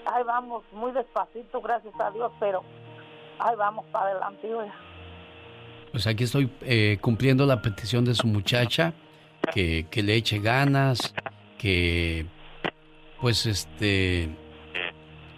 Ahí 0.05 0.23
vamos, 0.25 0.63
muy 0.73 0.93
despacito, 0.93 1.61
gracias 1.63 1.95
a 1.99 2.11
Dios, 2.11 2.31
pero 2.39 2.63
ahí 3.39 3.57
vamos 3.57 3.85
para 3.87 4.11
adelante. 4.11 4.49
Pues 5.91 6.07
aquí 6.07 6.25
estoy 6.25 6.51
eh, 6.63 6.99
cumpliendo 7.01 7.45
la 7.45 7.61
petición 7.61 8.05
de 8.05 8.15
su 8.15 8.27
muchacha, 8.27 8.93
que, 9.53 9.87
que 9.91 10.03
le 10.03 10.15
eche 10.15 10.39
ganas, 10.39 11.15
que 11.59 12.27
pues 13.21 13.47
este... 13.47 14.31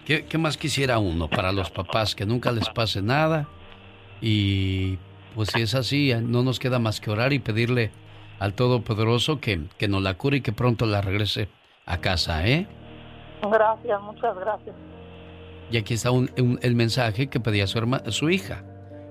¿qué, 0.08 0.24
¿Qué 0.24 0.38
más 0.38 0.56
quisiera 0.56 0.98
uno 0.98 1.28
para 1.28 1.52
los 1.52 1.70
papás? 1.70 2.14
Que 2.14 2.24
nunca 2.24 2.50
les 2.50 2.70
pase 2.70 3.02
nada. 3.02 3.46
Y 4.22 4.96
pues 5.34 5.50
si 5.50 5.60
es 5.60 5.74
así, 5.74 6.12
no 6.22 6.42
nos 6.42 6.58
queda 6.58 6.78
más 6.78 6.98
que 6.98 7.10
orar 7.10 7.34
y 7.34 7.38
pedirle 7.38 7.90
al 8.38 8.54
Todopoderoso 8.54 9.38
que, 9.38 9.60
que 9.76 9.86
nos 9.86 10.02
la 10.02 10.14
cure 10.14 10.38
y 10.38 10.40
que 10.40 10.52
pronto 10.52 10.86
la 10.86 11.02
regrese 11.02 11.50
a 11.84 11.98
casa, 11.98 12.46
¿eh? 12.48 12.66
Gracias, 13.42 14.00
muchas 14.00 14.34
gracias. 14.36 14.74
Y 15.70 15.76
aquí 15.76 15.92
está 15.92 16.10
un, 16.10 16.30
un, 16.38 16.58
el 16.62 16.74
mensaje 16.74 17.26
que 17.28 17.38
pedía 17.38 17.66
su, 17.66 17.76
herma, 17.76 18.02
su 18.08 18.30
hija 18.30 18.64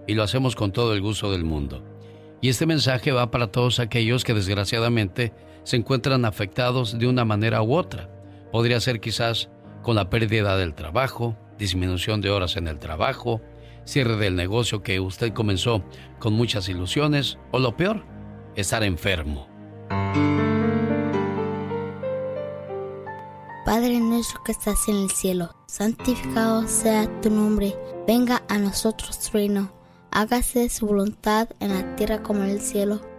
y 0.08 0.16
lo 0.16 0.24
hacemos 0.24 0.56
con 0.56 0.72
todo 0.72 0.96
el 0.96 1.02
gusto 1.02 1.32
del 1.32 1.44
mundo. 1.44 1.84
Y 2.42 2.50
este 2.50 2.66
mensaje 2.66 3.12
va 3.12 3.30
para 3.30 3.52
todos 3.52 3.80
aquellos 3.80 4.24
que 4.24 4.34
desgraciadamente 4.34 5.32
se 5.64 5.76
encuentran 5.78 6.26
afectados 6.26 6.98
de 6.98 7.08
una 7.08 7.24
manera 7.24 7.62
u 7.62 7.76
otra. 7.76 8.10
Podría 8.52 8.80
ser 8.80 9.00
quizás 9.00 9.50
con 9.88 9.96
la 9.96 10.10
pérdida 10.10 10.58
del 10.58 10.74
trabajo, 10.74 11.38
disminución 11.58 12.20
de 12.20 12.30
horas 12.30 12.58
en 12.58 12.68
el 12.68 12.78
trabajo, 12.78 13.40
cierre 13.86 14.18
del 14.18 14.36
negocio 14.36 14.84
que 14.84 15.00
usted 15.00 15.32
comenzó 15.32 15.82
con 16.20 16.34
muchas 16.34 16.68
ilusiones 16.68 17.38
o 17.54 17.60
lo 17.60 17.78
peor, 17.78 18.04
estar 18.58 18.84
enfermo. 18.84 19.48
Padre 23.66 24.02
nuestro 24.02 24.44
que 24.44 24.52
estás 24.52 24.90
en 24.90 24.98
el 24.98 25.10
cielo, 25.10 25.56
santificado 25.68 26.68
sea 26.68 27.08
tu 27.22 27.30
nombre, 27.30 27.74
venga 28.06 28.44
a 28.50 28.58
nosotros 28.58 29.18
tu 29.22 29.38
reino 29.38 29.72
hágase 30.12 30.68
su 30.70 30.88
voluntad 30.88 31.50
en 31.60 31.74
la 31.74 31.96
tierra 31.96 32.24
como 32.24 32.44
en 32.44 32.50
el 32.50 32.60
cielo. 32.60 33.00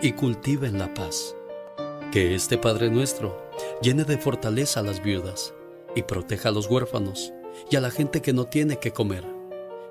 y 0.00 0.12
cultiven 0.12 0.78
la 0.78 0.92
paz. 0.94 1.36
Que 2.12 2.34
este 2.34 2.58
Padre 2.58 2.90
nuestro 2.90 3.50
llene 3.82 4.04
de 4.04 4.18
fortaleza 4.18 4.80
a 4.80 4.82
las 4.82 5.02
viudas 5.02 5.54
y 5.94 6.02
proteja 6.02 6.48
a 6.48 6.52
los 6.52 6.68
huérfanos 6.68 7.32
y 7.70 7.76
a 7.76 7.80
la 7.80 7.90
gente 7.90 8.22
que 8.22 8.32
no 8.32 8.44
tiene 8.46 8.78
que 8.78 8.92
comer, 8.92 9.24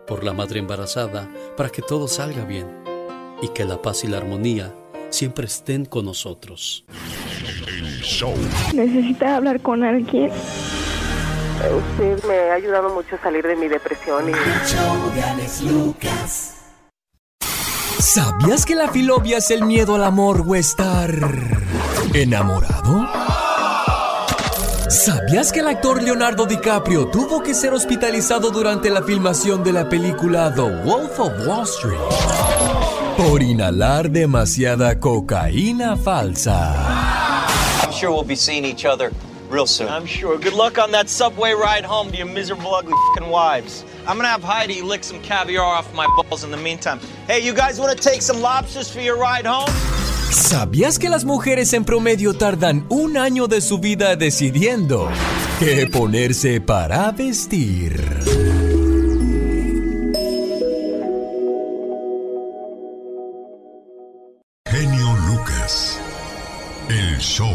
por 0.07 0.23
la 0.23 0.33
madre 0.33 0.59
embarazada, 0.59 1.29
para 1.55 1.69
que 1.69 1.81
todo 1.81 2.07
salga 2.07 2.45
bien 2.45 2.67
y 3.41 3.49
que 3.49 3.65
la 3.65 3.81
paz 3.81 4.03
y 4.03 4.07
la 4.07 4.17
armonía 4.17 4.73
siempre 5.09 5.45
estén 5.45 5.85
con 5.85 6.05
nosotros. 6.05 6.85
Show. 8.01 8.33
¿Necesita 8.73 9.37
hablar 9.37 9.61
con 9.61 9.83
alguien? 9.83 10.31
Usted 11.63 12.23
me 12.27 12.51
ha 12.51 12.55
ayudado 12.55 12.93
mucho 12.93 13.15
a 13.15 13.19
salir 13.19 13.45
de 13.45 13.55
mi 13.55 13.67
depresión 13.67 14.29
y... 14.29 14.33
¿Sabías 18.03 18.65
que 18.65 18.75
la 18.75 18.89
filobia 18.89 19.37
es 19.37 19.49
el 19.49 19.63
miedo 19.63 19.95
al 19.95 20.03
amor 20.03 20.43
o 20.45 20.55
estar 20.55 21.09
enamorado? 22.13 23.07
¿Sabías 24.89 25.53
que 25.53 25.61
el 25.61 25.69
actor 25.69 26.03
Leonardo 26.03 26.45
DiCaprio 26.45 27.07
tuvo 27.07 27.41
que 27.41 27.53
ser 27.53 27.73
hospitalizado 27.73 28.51
durante 28.51 28.89
la 28.89 29.03
filmación 29.03 29.63
de 29.63 29.71
la 29.71 29.87
película 29.87 30.53
The 30.53 30.83
Wolf 30.83 31.17
of 31.17 31.47
Wall 31.47 31.63
Street 31.63 31.97
por 33.15 33.41
inhalar 33.41 34.09
demasiada 34.11 34.99
cocaína 34.99 35.95
falsa? 35.95 36.75
I'm 37.83 37.93
sure 37.93 38.11
we'll 38.11 38.27
be 38.27 38.35
seeing 38.35 38.65
each 38.65 38.85
other 38.85 39.11
real 39.53 39.67
soon. 39.67 39.87
I'm 39.87 40.05
sure. 40.05 40.37
Good 40.37 40.53
luck 40.53 40.77
on 40.77 40.91
that 40.91 41.07
subway 41.07 41.53
ride 41.53 41.85
home 41.85 42.11
to 42.11 42.17
your 42.17 42.27
miserable, 42.27 42.73
ugly 42.73 42.97
fing 43.15 43.29
wives. 43.29 43.85
I'm 44.07 44.17
gonna 44.17 44.27
have 44.27 44.43
Heidi 44.43 44.81
lick 44.81 45.03
some 45.03 45.21
caviar 45.21 45.63
off 45.63 45.93
my 45.93 46.07
balls 46.17 46.43
in 46.43 46.51
the 46.51 46.57
meantime. 46.57 46.99
Hey, 47.27 47.39
you 47.39 47.53
guys 47.53 47.79
wanna 47.79 47.95
take 47.95 48.21
some 48.21 48.41
lobsters 48.41 48.89
for 48.91 49.01
your 49.01 49.17
ride 49.17 49.45
home? 49.45 49.69
¿Sabías 50.31 50.97
que 50.97 51.09
las 51.09 51.25
mujeres 51.25 51.73
en 51.73 51.85
promedio 51.85 52.33
tardan 52.33 52.85
un 52.89 53.17
año 53.17 53.47
de 53.47 53.61
su 53.61 53.77
vida 53.77 54.15
decidiendo 54.15 55.07
qué 55.59 55.85
ponerse 55.85 56.59
para 56.59 57.11
vestir? 57.11 58.01
Genio 64.65 65.15
Lucas. 65.27 65.99
El 66.89 67.19
show. 67.19 67.53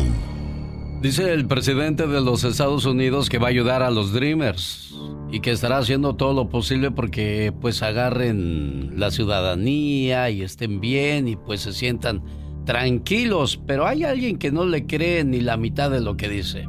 Dice 1.01 1.33
el 1.33 1.47
presidente 1.47 2.09
de 2.09 2.21
los 2.21 2.43
Estados 2.43 2.85
Unidos 2.85 3.29
que 3.29 3.39
va 3.39 3.47
a 3.47 3.51
ayudar 3.51 3.85
a 3.85 3.91
los 3.91 4.13
Dreamers 4.13 4.93
y 5.31 5.39
que 5.39 5.53
estará 5.53 5.79
haciendo 5.79 6.17
todo 6.17 6.33
lo 6.33 6.49
posible 6.49 6.91
porque 6.91 7.53
pues 7.61 7.85
agarren 7.85 8.99
la 8.99 9.13
ciudadanía 9.13 10.29
y 10.31 10.43
estén 10.43 10.81
bien 10.81 11.29
y 11.29 11.37
pues 11.37 11.61
se 11.61 11.73
sientan 11.73 12.25
tranquilos, 12.65 13.61
pero 13.65 13.87
hay 13.87 14.03
alguien 14.03 14.39
que 14.39 14.51
no 14.51 14.67
le 14.67 14.87
cree 14.87 15.23
ni 15.23 15.41
la 15.41 15.57
mitad 15.57 15.89
de 15.89 16.01
lo 16.01 16.17
que 16.17 16.29
dice. 16.29 16.67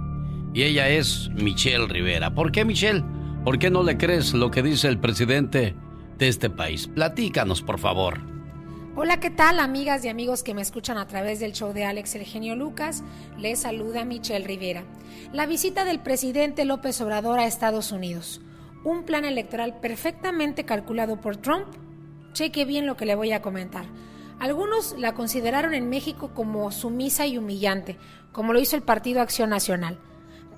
Y 0.53 0.61
ella 0.61 0.89
es 0.89 1.31
Michelle 1.33 1.87
Rivera. 1.87 2.35
¿Por 2.35 2.51
qué 2.51 2.65
Michelle? 2.65 3.03
¿Por 3.43 3.57
qué 3.57 3.71
no 3.71 3.81
le 3.81 3.97
crees 3.97 4.35
lo 4.35 4.51
que 4.51 4.61
dice 4.61 4.89
el 4.89 4.99
presidente 4.99 5.75
de 6.19 6.27
este 6.27 6.51
país? 6.51 6.87
Platícanos, 6.87 7.63
por 7.63 7.79
favor. 7.79 8.21
Hola, 9.01 9.21
¿qué 9.21 9.29
tal 9.29 9.61
amigas 9.61 10.03
y 10.03 10.09
amigos 10.09 10.43
que 10.43 10.53
me 10.53 10.61
escuchan 10.61 10.97
a 10.97 11.07
través 11.07 11.39
del 11.39 11.53
show 11.53 11.71
de 11.71 11.85
Alex 11.85 12.15
El 12.15 12.25
Genio 12.25 12.57
Lucas? 12.57 13.01
Les 13.37 13.59
saluda 13.59 14.03
Michelle 14.03 14.45
Rivera. 14.45 14.83
La 15.31 15.45
visita 15.45 15.85
del 15.85 16.01
presidente 16.01 16.65
López 16.65 16.99
Obrador 16.99 17.39
a 17.39 17.45
Estados 17.45 17.93
Unidos. 17.93 18.41
Un 18.83 19.05
plan 19.05 19.23
electoral 19.23 19.79
perfectamente 19.79 20.65
calculado 20.65 21.21
por 21.21 21.37
Trump. 21.37 21.67
Cheque 22.33 22.65
bien 22.65 22.85
lo 22.85 22.97
que 22.97 23.05
le 23.05 23.15
voy 23.15 23.31
a 23.31 23.41
comentar. 23.41 23.85
Algunos 24.37 24.93
la 24.99 25.13
consideraron 25.13 25.73
en 25.73 25.87
México 25.87 26.31
como 26.35 26.69
sumisa 26.69 27.25
y 27.25 27.37
humillante, 27.37 27.97
como 28.33 28.51
lo 28.51 28.59
hizo 28.59 28.75
el 28.75 28.83
Partido 28.83 29.21
Acción 29.21 29.49
Nacional. 29.49 29.97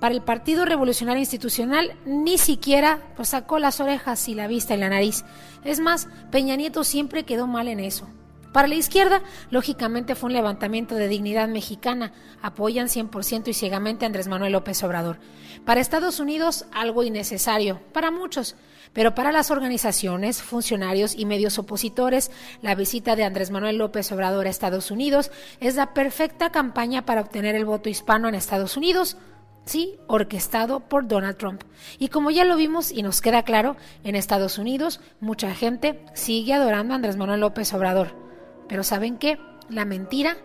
Para 0.00 0.16
el 0.16 0.22
Partido 0.22 0.64
Revolucionario 0.64 1.20
Institucional 1.20 1.96
ni 2.04 2.38
siquiera 2.38 3.04
pues, 3.14 3.28
sacó 3.28 3.60
las 3.60 3.78
orejas 3.78 4.28
y 4.28 4.34
la 4.34 4.48
vista 4.48 4.74
y 4.74 4.78
la 4.78 4.88
nariz. 4.88 5.24
Es 5.62 5.78
más, 5.78 6.08
Peña 6.32 6.56
Nieto 6.56 6.82
siempre 6.82 7.22
quedó 7.22 7.46
mal 7.46 7.68
en 7.68 7.78
eso. 7.78 8.08
Para 8.52 8.68
la 8.68 8.74
izquierda, 8.74 9.22
lógicamente 9.50 10.14
fue 10.14 10.28
un 10.28 10.34
levantamiento 10.34 10.94
de 10.94 11.08
dignidad 11.08 11.48
mexicana. 11.48 12.12
Apoyan 12.42 12.88
100% 12.88 13.48
y 13.48 13.54
ciegamente 13.54 14.04
a 14.04 14.08
Andrés 14.08 14.28
Manuel 14.28 14.52
López 14.52 14.82
Obrador. 14.82 15.18
Para 15.64 15.80
Estados 15.80 16.20
Unidos, 16.20 16.66
algo 16.72 17.02
innecesario, 17.02 17.80
para 17.92 18.10
muchos. 18.10 18.56
Pero 18.92 19.14
para 19.14 19.32
las 19.32 19.50
organizaciones, 19.50 20.42
funcionarios 20.42 21.14
y 21.16 21.24
medios 21.24 21.58
opositores, 21.58 22.30
la 22.60 22.74
visita 22.74 23.16
de 23.16 23.24
Andrés 23.24 23.50
Manuel 23.50 23.78
López 23.78 24.12
Obrador 24.12 24.46
a 24.46 24.50
Estados 24.50 24.90
Unidos 24.90 25.30
es 25.60 25.76
la 25.76 25.94
perfecta 25.94 26.50
campaña 26.50 27.06
para 27.06 27.22
obtener 27.22 27.54
el 27.54 27.64
voto 27.64 27.88
hispano 27.88 28.28
en 28.28 28.34
Estados 28.34 28.76
Unidos. 28.76 29.16
Sí, 29.64 29.96
orquestado 30.08 30.80
por 30.80 31.06
Donald 31.06 31.38
Trump. 31.38 31.62
Y 31.98 32.08
como 32.08 32.30
ya 32.30 32.44
lo 32.44 32.56
vimos 32.56 32.90
y 32.90 33.02
nos 33.02 33.22
queda 33.22 33.44
claro, 33.44 33.76
en 34.04 34.14
Estados 34.14 34.58
Unidos 34.58 35.00
mucha 35.20 35.54
gente 35.54 36.04
sigue 36.14 36.52
adorando 36.52 36.92
a 36.92 36.96
Andrés 36.96 37.16
Manuel 37.16 37.40
López 37.40 37.72
Obrador. 37.72 38.31
Pero 38.68 38.82
¿saben 38.82 39.18
qué? 39.18 39.38
La 39.68 39.84
mentira 39.84 40.36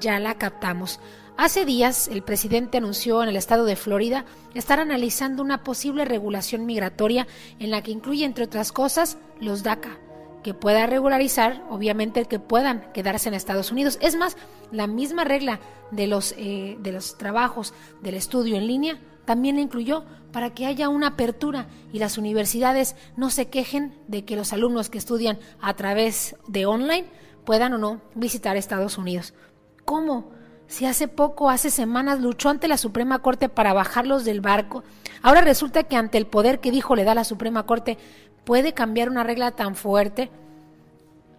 ya 0.00 0.18
la 0.18 0.34
captamos. 0.38 1.00
Hace 1.36 1.66
días 1.66 2.08
el 2.08 2.22
presidente 2.22 2.78
anunció 2.78 3.22
en 3.22 3.28
el 3.28 3.36
estado 3.36 3.66
de 3.66 3.76
Florida 3.76 4.24
estar 4.54 4.80
analizando 4.80 5.42
una 5.42 5.62
posible 5.62 6.06
regulación 6.06 6.64
migratoria 6.64 7.26
en 7.58 7.70
la 7.70 7.82
que 7.82 7.90
incluye, 7.90 8.24
entre 8.24 8.44
otras 8.44 8.72
cosas, 8.72 9.18
los 9.38 9.62
DACA, 9.62 9.98
que 10.42 10.54
pueda 10.54 10.86
regularizar, 10.86 11.62
obviamente, 11.68 12.24
que 12.24 12.38
puedan 12.38 12.90
quedarse 12.92 13.28
en 13.28 13.34
Estados 13.34 13.70
Unidos. 13.70 13.98
Es 14.00 14.16
más, 14.16 14.36
la 14.72 14.86
misma 14.86 15.24
regla 15.24 15.60
de 15.90 16.06
los, 16.06 16.34
eh, 16.38 16.78
de 16.80 16.92
los 16.92 17.18
trabajos 17.18 17.74
del 18.00 18.14
estudio 18.14 18.56
en 18.56 18.66
línea 18.66 18.98
también 19.26 19.58
incluyó 19.58 20.04
para 20.32 20.54
que 20.54 20.64
haya 20.64 20.88
una 20.88 21.08
apertura 21.08 21.66
y 21.92 21.98
las 21.98 22.16
universidades 22.16 22.96
no 23.16 23.28
se 23.28 23.48
quejen 23.48 23.94
de 24.08 24.24
que 24.24 24.36
los 24.36 24.52
alumnos 24.52 24.88
que 24.88 24.98
estudian 24.98 25.38
a 25.60 25.74
través 25.74 26.36
de 26.46 26.64
online 26.64 27.06
puedan 27.46 27.72
o 27.72 27.78
no 27.78 28.02
visitar 28.14 28.58
Estados 28.58 28.98
Unidos. 28.98 29.32
¿Cómo? 29.86 30.30
Si 30.66 30.84
hace 30.84 31.08
poco, 31.08 31.48
hace 31.48 31.70
semanas, 31.70 32.20
luchó 32.20 32.50
ante 32.50 32.68
la 32.68 32.76
Suprema 32.76 33.20
Corte 33.20 33.48
para 33.48 33.72
bajarlos 33.72 34.26
del 34.26 34.42
barco, 34.42 34.84
ahora 35.22 35.40
resulta 35.40 35.84
que 35.84 35.96
ante 35.96 36.18
el 36.18 36.26
poder 36.26 36.60
que 36.60 36.72
dijo 36.72 36.94
le 36.94 37.04
da 37.04 37.14
la 37.14 37.24
Suprema 37.24 37.64
Corte, 37.64 37.96
puede 38.44 38.74
cambiar 38.74 39.08
una 39.08 39.22
regla 39.22 39.52
tan 39.52 39.76
fuerte. 39.76 40.30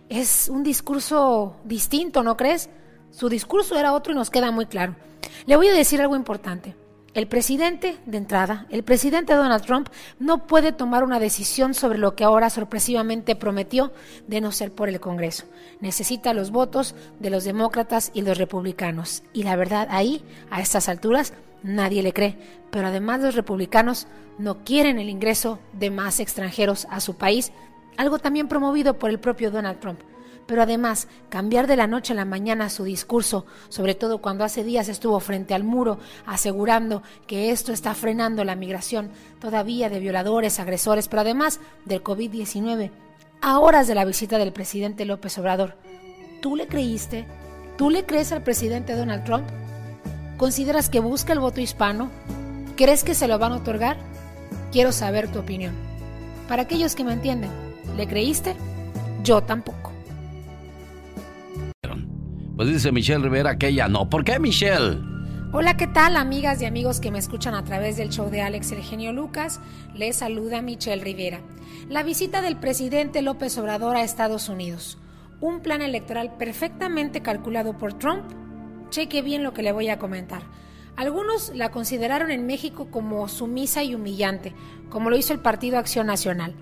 Es 0.09 0.49
un 0.49 0.63
discurso 0.63 1.57
distinto, 1.65 2.23
¿no 2.23 2.37
crees? 2.37 2.69
Su 3.11 3.29
discurso 3.29 3.77
era 3.77 3.93
otro 3.93 4.13
y 4.13 4.15
nos 4.15 4.29
queda 4.29 4.49
muy 4.51 4.65
claro. 4.65 4.95
Le 5.45 5.55
voy 5.57 5.67
a 5.67 5.73
decir 5.73 6.01
algo 6.01 6.15
importante. 6.15 6.75
El 7.17 7.25
presidente, 7.25 7.97
de 8.05 8.19
entrada, 8.19 8.67
el 8.69 8.83
presidente 8.83 9.33
Donald 9.33 9.65
Trump 9.65 9.89
no 10.19 10.45
puede 10.45 10.71
tomar 10.71 11.03
una 11.03 11.19
decisión 11.19 11.73
sobre 11.73 11.97
lo 11.97 12.13
que 12.13 12.23
ahora 12.23 12.51
sorpresivamente 12.51 13.35
prometió 13.35 13.91
de 14.27 14.39
no 14.39 14.51
ser 14.51 14.71
por 14.71 14.87
el 14.87 14.99
Congreso. 14.99 15.45
Necesita 15.79 16.35
los 16.35 16.51
votos 16.51 16.93
de 17.19 17.31
los 17.31 17.43
demócratas 17.43 18.11
y 18.13 18.21
los 18.21 18.37
republicanos. 18.37 19.23
Y 19.33 19.41
la 19.41 19.55
verdad, 19.55 19.87
ahí, 19.89 20.23
a 20.51 20.61
estas 20.61 20.89
alturas, 20.89 21.33
nadie 21.63 22.03
le 22.03 22.13
cree. 22.13 22.37
Pero 22.69 22.85
además 22.85 23.19
los 23.19 23.33
republicanos 23.33 24.05
no 24.37 24.63
quieren 24.63 24.99
el 24.99 25.09
ingreso 25.09 25.57
de 25.73 25.89
más 25.89 26.19
extranjeros 26.19 26.85
a 26.91 26.99
su 26.99 27.15
país, 27.15 27.51
algo 27.97 28.19
también 28.19 28.47
promovido 28.47 28.99
por 28.99 29.09
el 29.09 29.19
propio 29.19 29.49
Donald 29.49 29.79
Trump 29.79 30.01
pero 30.47 30.63
además 30.63 31.07
cambiar 31.29 31.67
de 31.67 31.75
la 31.75 31.85
noche 31.85 32.13
a 32.13 32.15
la 32.15 32.25
mañana 32.25 32.69
su 32.69 32.83
discurso, 32.83 33.45
sobre 33.69 33.93
todo 33.93 34.19
cuando 34.19 34.43
hace 34.43 34.63
días 34.63 34.89
estuvo 34.89 35.19
frente 35.19 35.53
al 35.53 35.63
muro 35.63 35.99
asegurando 36.25 37.03
que 37.27 37.51
esto 37.51 37.71
está 37.71 37.93
frenando 37.93 38.43
la 38.43 38.55
migración 38.55 39.11
todavía 39.39 39.89
de 39.89 39.99
violadores, 39.99 40.59
agresores, 40.59 41.07
pero 41.07 41.21
además 41.21 41.59
del 41.85 42.03
COVID-19, 42.03 42.91
a 43.41 43.59
horas 43.59 43.87
de 43.87 43.95
la 43.95 44.05
visita 44.05 44.37
del 44.39 44.53
presidente 44.53 45.05
López 45.05 45.37
Obrador. 45.37 45.75
¿Tú 46.41 46.55
le 46.55 46.67
creíste? 46.67 47.27
¿Tú 47.77 47.89
le 47.89 48.05
crees 48.05 48.31
al 48.31 48.41
presidente 48.41 48.95
Donald 48.95 49.23
Trump? 49.23 49.47
¿Consideras 50.37 50.89
que 50.89 50.99
busca 50.99 51.33
el 51.33 51.39
voto 51.39 51.61
hispano? 51.61 52.09
¿Crees 52.75 53.03
que 53.03 53.13
se 53.13 53.27
lo 53.27 53.37
van 53.37 53.51
a 53.51 53.57
otorgar? 53.57 53.97
Quiero 54.71 54.91
saber 54.91 55.31
tu 55.31 55.39
opinión. 55.39 55.73
Para 56.47 56.63
aquellos 56.63 56.95
que 56.95 57.03
me 57.03 57.13
entienden, 57.13 57.49
¿le 57.95 58.07
creíste? 58.07 58.55
Yo 59.23 59.41
tampoco. 59.41 59.96
Pues 62.57 62.69
dice 62.69 62.91
Michelle 62.91 63.23
Rivera 63.23 63.59
que 63.59 63.67
ella 63.67 63.87
no. 63.87 64.09
¿Por 64.09 64.23
qué 64.23 64.39
Michelle? 64.39 64.99
Hola, 65.53 65.77
¿qué 65.77 65.85
tal 65.85 66.17
amigas 66.17 66.59
y 66.59 66.65
amigos 66.65 66.99
que 66.99 67.11
me 67.11 67.19
escuchan 67.19 67.53
a 67.53 67.63
través 67.63 67.97
del 67.97 68.09
show 68.09 68.31
de 68.31 68.41
Alex 68.41 68.71
El 68.71 68.81
Genio 68.81 69.13
Lucas? 69.13 69.61
Les 69.93 70.15
saluda 70.15 70.63
Michelle 70.63 71.03
Rivera. 71.03 71.39
La 71.87 72.01
visita 72.01 72.41
del 72.41 72.57
presidente 72.57 73.21
López 73.21 73.55
Obrador 73.59 73.95
a 73.95 74.01
Estados 74.01 74.49
Unidos. 74.49 74.97
Un 75.39 75.59
plan 75.59 75.83
electoral 75.83 76.35
perfectamente 76.39 77.21
calculado 77.21 77.77
por 77.77 77.93
Trump. 77.93 78.23
Cheque 78.89 79.21
bien 79.21 79.43
lo 79.43 79.53
que 79.53 79.61
le 79.61 79.71
voy 79.71 79.89
a 79.89 79.99
comentar. 79.99 80.41
Algunos 80.95 81.51
la 81.53 81.69
consideraron 81.69 82.31
en 82.31 82.47
México 82.47 82.87
como 82.89 83.27
sumisa 83.27 83.83
y 83.83 83.93
humillante, 83.93 84.55
como 84.89 85.11
lo 85.11 85.15
hizo 85.15 85.31
el 85.31 85.41
Partido 85.41 85.77
Acción 85.77 86.07
Nacional. 86.07 86.55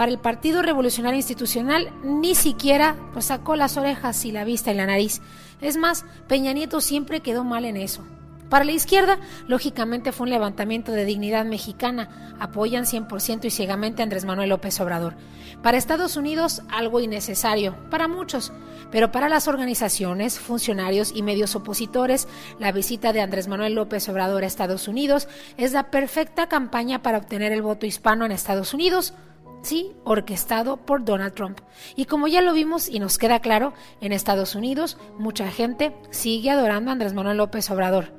Para 0.00 0.12
el 0.12 0.18
Partido 0.18 0.62
Revolucionario 0.62 1.18
Institucional 1.18 1.92
ni 2.02 2.34
siquiera 2.34 2.96
pues, 3.12 3.26
sacó 3.26 3.54
las 3.54 3.76
orejas 3.76 4.24
y 4.24 4.32
la 4.32 4.44
vista 4.44 4.72
y 4.72 4.74
la 4.74 4.86
nariz. 4.86 5.20
Es 5.60 5.76
más, 5.76 6.06
Peña 6.26 6.54
Nieto 6.54 6.80
siempre 6.80 7.20
quedó 7.20 7.44
mal 7.44 7.66
en 7.66 7.76
eso. 7.76 8.02
Para 8.48 8.64
la 8.64 8.72
izquierda, 8.72 9.18
lógicamente 9.46 10.12
fue 10.12 10.24
un 10.24 10.30
levantamiento 10.30 10.90
de 10.92 11.04
dignidad 11.04 11.44
mexicana, 11.44 12.34
apoyan 12.40 12.86
100% 12.86 13.44
y 13.44 13.50
ciegamente 13.50 14.00
a 14.00 14.04
Andrés 14.04 14.24
Manuel 14.24 14.48
López 14.48 14.80
Obrador. 14.80 15.16
Para 15.62 15.76
Estados 15.76 16.16
Unidos, 16.16 16.62
algo 16.70 17.00
innecesario, 17.00 17.76
para 17.90 18.08
muchos, 18.08 18.54
pero 18.90 19.12
para 19.12 19.28
las 19.28 19.48
organizaciones, 19.48 20.40
funcionarios 20.40 21.12
y 21.14 21.22
medios 21.22 21.54
opositores, 21.54 22.26
la 22.58 22.72
visita 22.72 23.12
de 23.12 23.20
Andrés 23.20 23.48
Manuel 23.48 23.74
López 23.74 24.08
Obrador 24.08 24.44
a 24.44 24.46
Estados 24.46 24.88
Unidos 24.88 25.28
es 25.58 25.72
la 25.72 25.90
perfecta 25.90 26.48
campaña 26.48 27.02
para 27.02 27.18
obtener 27.18 27.52
el 27.52 27.60
voto 27.60 27.84
hispano 27.84 28.24
en 28.24 28.32
Estados 28.32 28.72
Unidos, 28.72 29.12
sí, 29.62 29.92
orquestado 30.04 30.78
por 30.78 31.04
Donald 31.04 31.34
Trump. 31.34 31.60
Y 31.96 32.06
como 32.06 32.28
ya 32.28 32.42
lo 32.42 32.52
vimos 32.52 32.88
y 32.88 32.98
nos 32.98 33.18
queda 33.18 33.40
claro, 33.40 33.72
en 34.00 34.12
Estados 34.12 34.54
Unidos 34.54 34.98
mucha 35.18 35.50
gente 35.50 35.94
sigue 36.10 36.50
adorando 36.50 36.90
a 36.90 36.92
Andrés 36.92 37.14
Manuel 37.14 37.38
López 37.38 37.70
Obrador. 37.70 38.12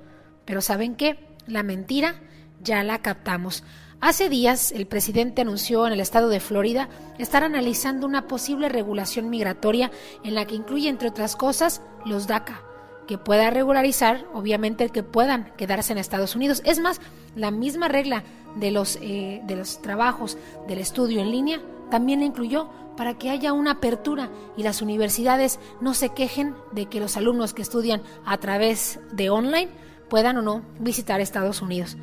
Pero 0.45 0.61
¿saben 0.61 0.95
qué? 0.95 1.19
La 1.47 1.63
mentira 1.63 2.21
ya 2.61 2.83
la 2.83 2.99
captamos. 2.99 3.63
Hace 4.01 4.29
días 4.29 4.71
el 4.71 4.87
presidente 4.87 5.43
anunció 5.43 5.85
en 5.85 5.93
el 5.93 5.99
estado 5.99 6.29
de 6.29 6.39
Florida 6.39 6.89
estar 7.19 7.43
analizando 7.43 8.07
una 8.07 8.27
posible 8.27 8.67
regulación 8.67 9.29
migratoria 9.29 9.91
en 10.23 10.33
la 10.33 10.45
que 10.45 10.55
incluye, 10.55 10.89
entre 10.89 11.09
otras 11.09 11.35
cosas, 11.35 11.83
los 12.03 12.25
DACA, 12.25 12.63
que 13.07 13.19
pueda 13.19 13.51
regularizar, 13.51 14.25
obviamente, 14.33 14.89
que 14.89 15.03
puedan 15.03 15.53
quedarse 15.55 15.93
en 15.93 15.99
Estados 15.99 16.35
Unidos. 16.35 16.63
Es 16.65 16.79
más, 16.79 16.99
la 17.35 17.51
misma 17.51 17.89
regla 17.89 18.23
de 18.55 18.71
los, 18.71 18.97
eh, 19.01 19.41
de 19.45 19.55
los 19.55 19.81
trabajos 19.81 20.37
del 20.67 20.79
estudio 20.79 21.21
en 21.21 21.31
línea 21.31 21.61
también 21.91 22.21
la 22.21 22.25
incluyó 22.25 22.69
para 22.97 23.13
que 23.15 23.29
haya 23.29 23.53
una 23.53 23.71
apertura 23.71 24.29
y 24.57 24.63
las 24.63 24.81
universidades 24.81 25.59
no 25.79 25.93
se 25.93 26.09
quejen 26.09 26.55
de 26.71 26.87
que 26.87 26.99
los 26.99 27.17
alumnos 27.17 27.53
que 27.53 27.61
estudian 27.61 28.01
a 28.25 28.37
través 28.37 28.99
de 29.11 29.29
online 29.29 29.69
puedan 30.09 30.37
o 30.37 30.41
no 30.41 30.63
visitar 30.79 31.21
Estados 31.21 31.61
Unidos. 31.61 31.97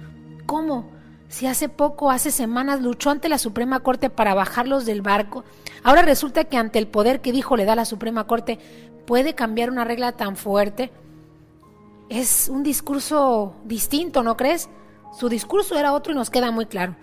¿Cómo? 0.46 0.90
Si 1.28 1.46
hace 1.46 1.68
poco, 1.68 2.10
hace 2.10 2.30
semanas, 2.30 2.80
luchó 2.80 3.10
ante 3.10 3.28
la 3.28 3.38
Suprema 3.38 3.80
Corte 3.80 4.08
para 4.08 4.34
bajarlos 4.34 4.86
del 4.86 5.02
barco, 5.02 5.44
ahora 5.82 6.02
resulta 6.02 6.44
que 6.44 6.56
ante 6.56 6.78
el 6.78 6.88
poder 6.88 7.20
que 7.20 7.32
dijo 7.32 7.56
le 7.56 7.66
da 7.66 7.76
la 7.76 7.84
Suprema 7.84 8.26
Corte, 8.26 8.58
puede 9.06 9.34
cambiar 9.34 9.70
una 9.70 9.84
regla 9.84 10.12
tan 10.12 10.36
fuerte. 10.36 10.90
Es 12.08 12.48
un 12.48 12.62
discurso 12.62 13.54
distinto, 13.64 14.22
¿no 14.22 14.38
crees? 14.38 14.70
Su 15.12 15.28
discurso 15.28 15.78
era 15.78 15.92
otro 15.92 16.12
y 16.12 16.16
nos 16.16 16.30
queda 16.30 16.50
muy 16.50 16.66
claro. 16.66 16.96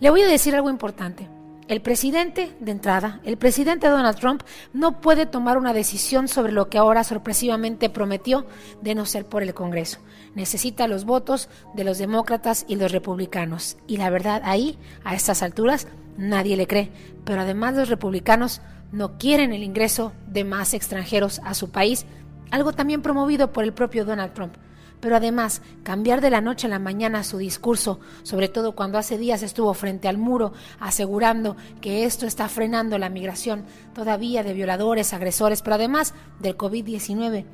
Le 0.00 0.10
voy 0.10 0.22
a 0.22 0.28
decir 0.28 0.54
algo 0.54 0.70
importante. 0.70 1.28
El 1.68 1.80
presidente, 1.80 2.54
de 2.60 2.72
entrada, 2.72 3.20
el 3.24 3.38
presidente 3.38 3.88
Donald 3.88 4.18
Trump 4.18 4.42
no 4.72 5.00
puede 5.00 5.26
tomar 5.26 5.56
una 5.56 5.72
decisión 5.72 6.28
sobre 6.28 6.52
lo 6.52 6.68
que 6.68 6.76
ahora 6.76 7.04
sorpresivamente 7.04 7.88
prometió 7.88 8.46
de 8.82 8.94
no 8.94 9.06
ser 9.06 9.24
por 9.26 9.42
el 9.42 9.54
Congreso. 9.54 9.98
Necesita 10.34 10.88
los 10.88 11.04
votos 11.04 11.48
de 11.74 11.84
los 11.84 11.98
demócratas 11.98 12.64
y 12.68 12.76
los 12.76 12.90
republicanos. 12.90 13.78
Y 13.86 13.96
la 13.96 14.10
verdad, 14.10 14.42
ahí, 14.44 14.76
a 15.04 15.14
estas 15.14 15.42
alturas, 15.42 15.86
nadie 16.18 16.56
le 16.56 16.66
cree. 16.66 16.90
Pero 17.24 17.42
además 17.42 17.74
los 17.74 17.88
republicanos 17.88 18.60
no 18.90 19.16
quieren 19.16 19.52
el 19.52 19.62
ingreso 19.62 20.12
de 20.26 20.44
más 20.44 20.74
extranjeros 20.74 21.40
a 21.44 21.54
su 21.54 21.70
país, 21.70 22.06
algo 22.50 22.72
también 22.72 23.02
promovido 23.02 23.52
por 23.52 23.64
el 23.64 23.72
propio 23.72 24.04
Donald 24.04 24.34
Trump. 24.34 24.54
Pero 25.02 25.16
además, 25.16 25.62
cambiar 25.82 26.20
de 26.20 26.30
la 26.30 26.40
noche 26.40 26.68
a 26.68 26.70
la 26.70 26.78
mañana 26.78 27.24
su 27.24 27.36
discurso, 27.36 27.98
sobre 28.22 28.48
todo 28.48 28.76
cuando 28.76 28.98
hace 28.98 29.18
días 29.18 29.42
estuvo 29.42 29.74
frente 29.74 30.06
al 30.06 30.16
muro 30.16 30.52
asegurando 30.78 31.56
que 31.80 32.04
esto 32.04 32.24
está 32.24 32.48
frenando 32.48 32.96
la 32.98 33.08
migración 33.08 33.64
todavía 33.94 34.44
de 34.44 34.54
violadores, 34.54 35.12
agresores, 35.12 35.60
pero 35.60 35.74
además 35.74 36.14
del 36.38 36.56
COVID-19, 36.56 37.46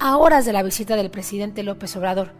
a 0.00 0.16
horas 0.16 0.46
de 0.46 0.52
la 0.52 0.64
visita 0.64 0.96
del 0.96 1.12
presidente 1.12 1.62
López 1.62 1.96
Obrador. 1.96 2.32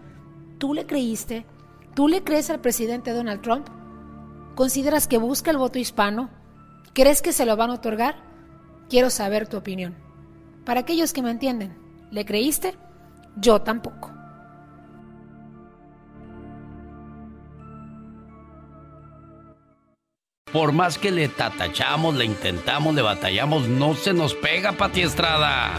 ¿Tú 0.59 0.75
le 0.75 0.85
creíste? 0.85 1.47
¿Tú 1.95 2.09
le 2.09 2.25
crees 2.25 2.51
al 2.51 2.59
presidente 2.59 3.13
Donald 3.13 3.43
Trump? 3.43 3.69
¿Consideras 4.57 5.07
que 5.07 5.19
busca 5.19 5.53
el 5.53 5.59
voto 5.59 5.79
hispano? 5.79 6.29
¿Crees 6.93 7.23
que 7.23 7.33
se 7.33 7.47
lo 7.47 7.57
van 7.57 7.71
a 7.71 7.75
otorgar? 7.75 8.17
Quiero 8.89 9.11
saber 9.11 9.47
tu 9.47 9.59
opinión. 9.59 9.95
Para 10.65 10.81
aquellos 10.81 11.13
que 11.13 11.23
me 11.23 11.31
entienden, 11.31 11.79
¿le 12.11 12.25
creíste? 12.25 12.75
Yo 13.37 13.63
tampoco. 13.63 14.16
Por 20.53 20.71
más 20.71 20.97
que 20.97 21.11
le 21.11 21.29
tatachamos, 21.29 22.15
le 22.15 22.25
intentamos, 22.25 22.95
le 22.95 23.03
batallamos, 23.03 23.69
no 23.69 23.95
se 23.95 24.15
nos 24.15 24.33
pega, 24.35 24.73
Pati 24.73 25.03
Estrada. 25.03 25.73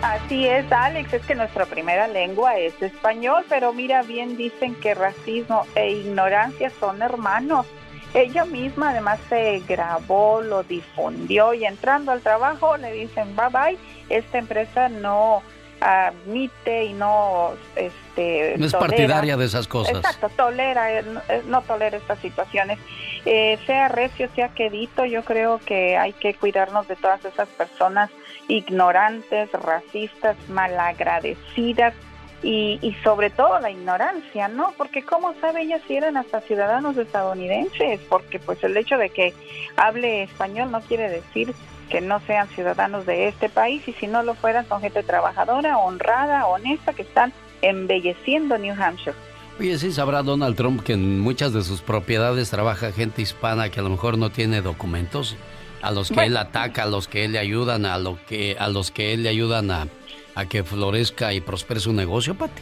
Así 0.00 0.46
es, 0.46 0.72
Alex, 0.72 1.12
es 1.12 1.26
que 1.26 1.34
nuestra 1.34 1.66
primera 1.66 2.08
lengua 2.08 2.56
es 2.56 2.80
español, 2.80 3.44
pero 3.50 3.74
mira, 3.74 4.02
bien 4.02 4.38
dicen 4.38 4.74
que 4.76 4.94
racismo 4.94 5.66
e 5.74 5.92
ignorancia 5.92 6.72
son 6.80 7.02
hermanos. 7.02 7.66
Ella 8.14 8.46
misma 8.46 8.90
además 8.90 9.20
se 9.28 9.62
grabó, 9.68 10.40
lo 10.40 10.62
difundió 10.62 11.52
y 11.52 11.66
entrando 11.66 12.12
al 12.12 12.22
trabajo 12.22 12.78
le 12.78 12.92
dicen 12.92 13.36
bye 13.36 13.48
bye, 13.50 13.78
esta 14.08 14.38
empresa 14.38 14.88
no 14.88 15.42
admite 15.82 16.84
y 16.84 16.92
no 16.92 17.52
este 17.76 18.54
no 18.56 18.66
es 18.66 18.74
partidaria 18.74 19.36
de 19.36 19.46
esas 19.46 19.66
cosas 19.66 19.96
exacto 19.96 20.28
tolera 20.28 20.92
eh, 20.92 21.04
eh, 21.28 21.42
no 21.48 21.62
tolera 21.62 21.96
estas 21.96 22.20
situaciones 22.20 22.78
eh, 23.24 23.58
sea 23.66 23.88
recio 23.88 24.28
sea 24.34 24.48
quedito 24.48 25.04
yo 25.04 25.24
creo 25.24 25.58
que 25.58 25.96
hay 25.96 26.12
que 26.12 26.34
cuidarnos 26.34 26.88
de 26.88 26.96
todas 26.96 27.24
esas 27.24 27.48
personas 27.48 28.10
ignorantes 28.48 29.50
racistas 29.52 30.36
malagradecidas 30.48 31.94
y, 32.42 32.78
y 32.82 32.92
sobre 33.04 33.30
todo 33.30 33.60
la 33.60 33.70
ignorancia, 33.70 34.48
¿no? 34.48 34.74
Porque 34.76 35.04
cómo 35.04 35.32
sabe 35.40 35.62
ella 35.62 35.78
si 35.86 35.96
eran 35.96 36.16
hasta 36.16 36.40
ciudadanos 36.40 36.96
estadounidenses, 36.96 38.00
porque 38.08 38.40
pues 38.40 38.62
el 38.64 38.76
hecho 38.76 38.98
de 38.98 39.10
que 39.10 39.32
hable 39.76 40.24
español 40.24 40.72
no 40.72 40.80
quiere 40.80 41.08
decir 41.08 41.54
que 41.88 42.00
no 42.00 42.20
sean 42.20 42.48
ciudadanos 42.48 43.06
de 43.06 43.28
este 43.28 43.48
país 43.48 43.86
y 43.86 43.92
si 43.92 44.06
no 44.06 44.22
lo 44.22 44.34
fueran 44.34 44.66
son 44.66 44.80
gente 44.80 45.02
trabajadora, 45.02 45.78
honrada, 45.78 46.46
honesta, 46.46 46.94
que 46.94 47.02
están 47.02 47.32
embelleciendo 47.60 48.58
New 48.58 48.74
Hampshire. 48.74 49.14
Oye, 49.62 49.78
sí 49.78 49.92
sabrá 49.92 50.24
Donald 50.24 50.56
Trump 50.56 50.82
que 50.82 50.94
en 50.94 51.20
muchas 51.20 51.52
de 51.52 51.62
sus 51.62 51.82
propiedades 51.82 52.50
trabaja 52.50 52.90
gente 52.90 53.22
hispana 53.22 53.70
que 53.70 53.78
a 53.78 53.84
lo 53.84 53.90
mejor 53.90 54.18
no 54.18 54.30
tiene 54.30 54.60
documentos, 54.60 55.36
a 55.82 55.92
los 55.92 56.10
que 56.10 56.24
él 56.24 56.36
ataca, 56.36 56.82
a 56.82 56.86
los 56.86 57.06
que 57.06 57.24
él 57.24 57.30
le 57.30 57.38
ayudan, 57.38 57.86
a 57.86 57.96
lo 57.96 58.18
que 58.26 58.56
a 58.58 58.66
los 58.66 58.90
que 58.90 59.14
él 59.14 59.22
le 59.22 59.28
ayudan 59.28 59.70
a, 59.70 59.86
a 60.34 60.46
que 60.46 60.64
florezca 60.64 61.32
y 61.32 61.40
prospere 61.40 61.78
su 61.78 61.92
negocio, 61.92 62.34
Pati. 62.34 62.60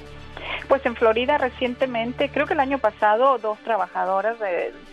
Pues 0.69 0.85
en 0.85 0.95
Florida 0.95 1.39
recientemente, 1.39 2.29
creo 2.29 2.47
que 2.47 2.53
el 2.53 2.61
año 2.61 2.77
pasado, 2.77 3.39
dos 3.39 3.59
trabajadoras 3.61 4.37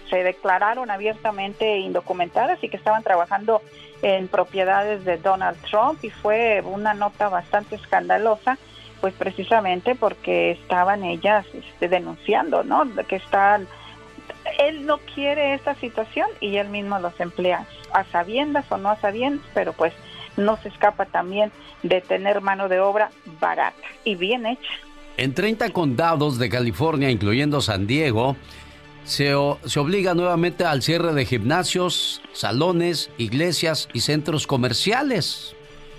se 0.09 0.23
declararon 0.23 0.89
abiertamente 0.89 1.79
indocumentadas 1.79 2.63
y 2.63 2.69
que 2.69 2.77
estaban 2.77 3.03
trabajando 3.03 3.61
en 4.01 4.29
propiedades 4.29 5.03
de 5.03 5.17
Donald 5.17 5.57
Trump 5.69 6.01
y 6.05 6.09
fue 6.09 6.61
una 6.63 6.93
nota 6.93 7.27
bastante 7.27 7.75
escandalosa, 7.75 8.57
pues 8.99 9.13
precisamente 9.13 9.95
porque 9.95 10.51
estaban 10.51 11.03
ellas 11.03 11.45
este, 11.53 11.87
denunciando, 11.87 12.63
¿no? 12.63 12.83
Que 13.07 13.17
están, 13.17 13.67
él 14.59 14.85
no 14.85 14.97
quiere 14.99 15.53
esta 15.53 15.75
situación 15.75 16.27
y 16.39 16.57
él 16.57 16.69
mismo 16.69 16.99
los 16.99 17.19
emplea 17.19 17.65
a 17.93 18.03
sabiendas 18.05 18.65
o 18.71 18.77
no 18.77 18.89
a 18.89 18.97
sabiendas, 18.97 19.45
pero 19.53 19.73
pues 19.73 19.93
no 20.35 20.57
se 20.57 20.69
escapa 20.69 21.05
también 21.05 21.51
de 21.83 22.01
tener 22.01 22.41
mano 22.41 22.69
de 22.69 22.79
obra 22.79 23.09
barata 23.39 23.87
y 24.03 24.15
bien 24.15 24.45
hecha. 24.45 24.73
En 25.17 25.33
30 25.33 25.71
condados 25.71 26.37
de 26.37 26.49
California, 26.49 27.09
incluyendo 27.09 27.59
San 27.59 27.87
Diego, 27.87 28.35
se, 29.07 29.33
obliga 29.33 30.13
nuevamente 30.13 30.65
al 30.65 30.83
cierre 30.83 31.13
de 31.13 31.25
gimnasios, 31.25 32.21
salones, 32.33 33.09
iglesias 33.17 33.87
y 33.93 34.01
centros 34.01 34.45
comerciales. 34.45 35.55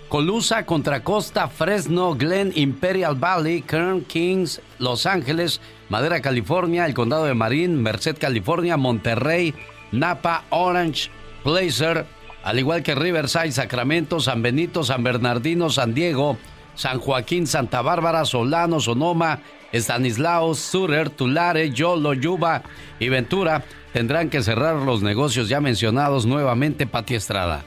Colusa, 0.09 0.64
Contra 0.64 1.02
Costa, 1.05 1.48
Fresno, 1.48 2.14
Glen, 2.14 2.52
Imperial 2.55 3.14
Valley, 3.14 3.60
Kern, 3.60 4.05
Kings, 4.05 4.60
Los 4.78 5.05
Ángeles, 5.05 5.60
Madera, 5.90 6.20
California, 6.20 6.86
el 6.86 6.94
Condado 6.94 7.26
de 7.26 7.35
Marin, 7.35 7.82
Merced, 7.82 8.16
California, 8.16 8.78
Monterrey, 8.78 9.55
Napa, 9.93 10.44
Orange, 10.48 11.10
Placer, 11.44 12.06
al 12.43 12.59
igual 12.59 12.82
que 12.82 12.94
Riverside, 12.94 13.52
Sacramento, 13.52 14.18
San 14.20 14.40
Benito, 14.40 14.82
San 14.82 15.02
Bernardino, 15.02 15.68
San 15.68 15.93
Diego, 15.93 16.39
San 16.74 17.01
Joaquín, 17.01 17.47
Santa 17.47 17.82
Bárbara, 17.82 18.24
Solano, 18.24 18.80
Sonoma, 18.80 19.40
Estanislao, 19.72 20.55
Surer, 20.55 21.10
Tulare, 21.10 21.70
Yolo, 21.70 22.14
Yuba 22.14 22.62
y 22.98 23.10
Ventura 23.10 23.62
tendrán 23.93 24.30
que 24.30 24.43
cerrar 24.43 24.76
los 24.76 25.02
negocios 25.02 25.48
ya 25.48 25.60
mencionados 25.60 26.24
nuevamente, 26.24 26.86
Pati 26.86 27.14
Estrada. 27.14 27.64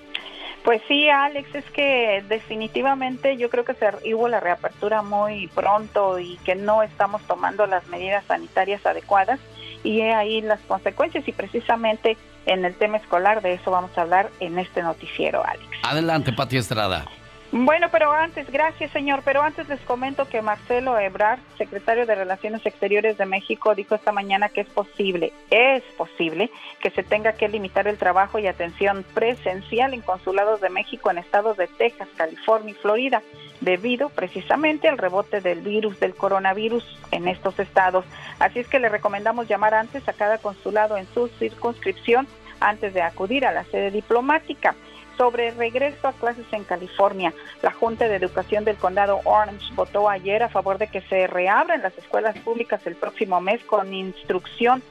Pues 0.64 0.82
sí, 0.88 1.10
Alex, 1.10 1.56
es 1.56 1.66
que 1.72 2.24
definitivamente 2.30 3.36
yo 3.38 3.50
creo 3.50 3.66
que 3.66 3.74
se 3.74 4.14
hubo 4.14 4.28
la 4.28 4.40
reapertura 4.40 5.02
muy 5.02 5.48
pronto 5.48 6.20
y 6.20 6.38
que 6.38 6.56
no 6.56 6.84
estamos 6.84 7.22
tomando 7.24 7.66
las 7.66 7.88
medidas 7.88 8.24
sanitarias 8.26 8.86
adecuadas 8.86 9.40
y 9.84 10.02
ahí 10.02 10.42
las 10.42 10.60
consecuencias 10.62 11.28
y 11.28 11.32
precisamente 11.32 12.16
en 12.46 12.64
el 12.66 12.76
tema 12.76 12.98
escolar 12.98 13.42
de 13.42 13.54
eso 13.54 13.72
vamos 13.72 13.96
a 13.98 14.02
hablar 14.02 14.30
en 14.40 14.60
este 14.60 14.84
noticiero, 14.84 15.44
Alex. 15.46 15.66
Adelante, 15.84 16.32
Pati 16.32 16.58
Estrada. 16.58 17.06
Bueno, 17.54 17.90
pero 17.92 18.14
antes, 18.14 18.50
gracias 18.50 18.92
señor, 18.92 19.24
pero 19.26 19.42
antes 19.42 19.68
les 19.68 19.82
comento 19.82 20.26
que 20.26 20.42
Marcelo 20.42 20.98
Ebrard, 20.98 21.42
secretario 21.58 22.06
de 22.06 22.16
Relaciones 22.16 22.66
Exteriores 22.66 23.18
de 23.18 23.26
México, 23.26 23.76
dijo 23.76 23.94
esta 23.94 24.14
mañana 24.14 24.48
que 24.48 24.62
es 24.62 24.70
posible, 24.70 25.34
es 25.50 25.84
posible 25.98 26.50
que 26.80 26.92
se 26.92 27.04
tenga 27.04 27.34
que 27.34 27.50
limitar 27.50 27.90
el 27.90 27.98
trabajo 27.98 28.40
y 28.40 28.48
atención 28.48 29.04
presencial 29.14 29.94
en 29.94 30.00
consulados 30.00 30.62
de 30.62 30.70
México 30.70 31.12
en 31.12 31.18
estados 31.18 31.58
de 31.58 31.68
Texas, 31.68 32.08
California 32.16 32.72
y 32.72 32.76
Florida, 32.76 33.22
debido 33.60 34.08
precisamente 34.08 34.88
al 34.88 34.98
rebote 34.98 35.42
del 35.42 35.60
virus 35.60 36.00
del 36.00 36.16
coronavirus 36.16 36.86
en 37.12 37.28
estos 37.28 37.60
estados. 37.60 38.06
Así 38.40 38.60
es 38.60 38.70
que 38.70 38.80
le 38.80 38.88
recomendamos 38.88 39.50
llamar 39.50 39.74
antes 39.74 40.08
a 40.08 40.14
cada 40.14 40.38
consulado 40.38 40.96
en 40.96 41.06
su 41.08 41.28
circunscripción 41.28 42.30
antes 42.62 42.94
de 42.94 43.02
acudir 43.02 43.46
a 43.46 43.52
la 43.52 43.66
sede 43.66 43.92
diplomática 43.92 44.74
sobre 45.18 45.52
regreso 45.52 46.08
a 46.08 46.14
clases 46.14 46.46
en 46.52 46.64
California. 46.64 47.34
La 47.62 47.72
Junta 47.72 48.08
de 48.08 48.16
Educación 48.16 48.66
del 48.66 48.78
Condado 48.78 49.22
Orange 49.26 49.74
votó 49.76 50.10
ayer 50.10 50.44
a 50.44 50.50
favor 50.50 50.78
de 50.78 50.88
que 50.88 51.02
se 51.02 51.28
reabran 51.28 51.82
las 51.82 51.98
escuelas 51.98 52.38
públicas 52.40 52.86
el 52.86 52.96
próximo 52.96 53.42
mes 53.42 53.64
con 53.64 53.94
instrucción 53.94 54.82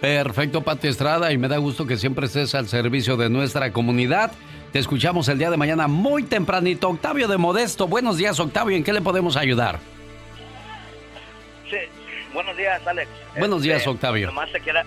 Perfecto, 0.00 0.62
Pati 0.62 0.88
Estrada, 0.88 1.32
y 1.32 1.38
me 1.38 1.48
da 1.48 1.56
gusto 1.56 1.86
que 1.86 1.96
siempre 1.96 2.26
estés 2.26 2.54
al 2.54 2.68
servicio 2.68 3.16
de 3.16 3.28
nuestra 3.28 3.72
comunidad. 3.72 4.30
Te 4.72 4.78
escuchamos 4.78 5.28
el 5.28 5.38
día 5.38 5.50
de 5.50 5.56
mañana 5.56 5.88
muy 5.88 6.22
tempranito. 6.22 6.88
Octavio 6.88 7.26
de 7.28 7.38
Modesto, 7.38 7.88
buenos 7.88 8.18
días, 8.18 8.38
Octavio, 8.38 8.76
¿en 8.76 8.84
qué 8.84 8.92
le 8.92 9.00
podemos 9.00 9.36
ayudar? 9.36 9.78
Sí, 11.70 11.78
Buenos 12.36 12.54
días, 12.54 12.86
Alex. 12.86 13.10
Buenos 13.38 13.62
días, 13.62 13.78
este, 13.78 13.88
Octavio. 13.88 14.26
Nomás 14.26 14.52
te 14.52 14.60
quiera, 14.60 14.84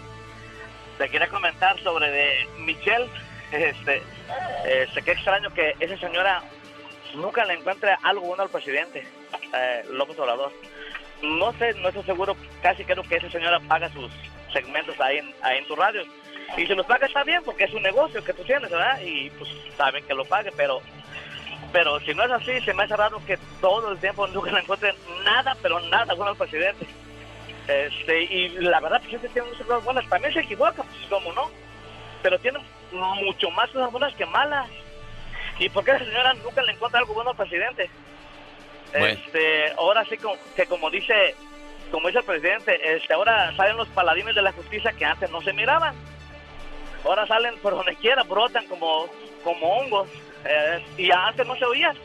te 1.00 1.28
comentar 1.30 1.80
sobre 1.82 2.12
de 2.12 2.48
Michelle. 2.60 3.10
Este, 3.52 4.04
este, 4.64 5.02
qué 5.02 5.14
extraño 5.14 5.52
que 5.56 5.74
esa 5.80 5.98
señora 5.98 6.44
nunca 7.16 7.44
le 7.46 7.56
encuentre 7.56 7.96
algo 8.04 8.28
bueno 8.28 8.44
al 8.44 8.50
presidente, 8.50 9.04
eh, 9.56 9.84
López 9.90 10.20
Obrador. 10.20 10.54
No 11.24 11.52
sé, 11.54 11.74
no 11.82 11.88
estoy 11.88 12.04
seguro, 12.04 12.38
casi 12.62 12.86
creo 12.86 13.02
que 13.02 13.16
esa 13.16 13.32
señora 13.32 13.60
paga 13.62 13.90
sus 13.90 14.12
segmentos 14.54 15.02
ahí 15.02 15.18
en, 15.18 15.34
ahí 15.42 15.58
en 15.58 15.66
tu 15.66 15.76
radio. 15.76 16.04
Y 16.56 16.68
si 16.68 16.76
los 16.76 16.86
paga 16.86 17.08
está 17.08 17.24
bien, 17.24 17.42
porque 17.44 17.64
es 17.64 17.74
un 17.74 17.82
negocio 17.82 18.24
que 18.24 18.34
tú 18.34 18.44
tienes, 18.44 18.70
¿verdad? 18.70 19.02
Y 19.02 19.32
pues 19.32 19.50
saben 19.76 20.06
que 20.06 20.14
lo 20.14 20.26
pague, 20.26 20.52
pero 20.56 20.80
pero 21.72 22.00
si 22.02 22.14
no 22.14 22.24
es 22.24 22.32
así, 22.32 22.62
se 22.62 22.74
me 22.76 22.84
hace 22.84 22.96
raro 22.96 23.20
que 23.26 23.40
todo 23.60 23.92
el 23.92 23.98
tiempo 23.98 24.28
nunca 24.28 24.52
le 24.52 24.60
encuentren 24.60 24.96
nada, 25.24 25.58
pero 25.60 25.80
nada 25.80 26.14
bueno 26.14 26.30
al 26.30 26.38
presidente. 26.38 26.86
Este, 27.70 28.24
y 28.24 28.50
la 28.62 28.80
verdad, 28.80 29.00
pues 29.08 29.22
que 29.22 29.30
tiene 29.30 29.48
muchas 29.48 29.68
cosas 29.68 29.84
buenas. 29.84 30.10
También 30.10 30.34
se 30.34 30.40
equivoca, 30.40 30.82
pues 30.82 31.06
como 31.08 31.32
no. 31.34 31.52
Pero 32.24 32.40
tiene 32.40 32.60
mucho 32.92 33.52
más 33.52 33.70
cosas 33.70 33.92
buenas 33.92 34.14
que 34.16 34.26
malas. 34.26 34.68
¿Y 35.60 35.70
por 35.70 35.84
qué 35.84 35.94
la 35.94 36.00
señora 36.00 36.34
nunca 36.34 36.64
le 36.64 36.72
encuentra 36.72 37.00
algo 37.00 37.14
bueno 37.14 37.30
al 37.30 37.36
presidente? 37.36 37.90
Este, 38.92 39.72
ahora 39.78 40.04
sí 40.06 40.18
que 40.56 40.66
como 40.66 40.90
dice, 40.90 41.36
como 41.92 42.08
dice 42.08 42.20
el 42.20 42.26
presidente, 42.26 42.96
este, 42.96 43.14
ahora 43.14 43.56
salen 43.56 43.78
los 43.78 43.88
paladines 43.90 44.34
de 44.34 44.42
la 44.42 44.52
justicia 44.52 44.92
que 44.94 45.06
antes 45.06 45.30
no 45.30 45.42
se 45.42 45.54
miraban. 45.54 45.94
Ahora 47.06 47.28
salen 47.28 47.56
por 47.60 47.76
donde 47.76 47.96
quiera, 47.98 48.24
brotan 48.24 48.66
como, 48.68 49.08
como 49.44 49.68
hongos. 49.78 50.10
Eh, 50.44 50.84
y 50.98 51.12
antes 51.12 51.46
no 51.46 51.56
se 51.56 51.66
oían. 51.66 51.96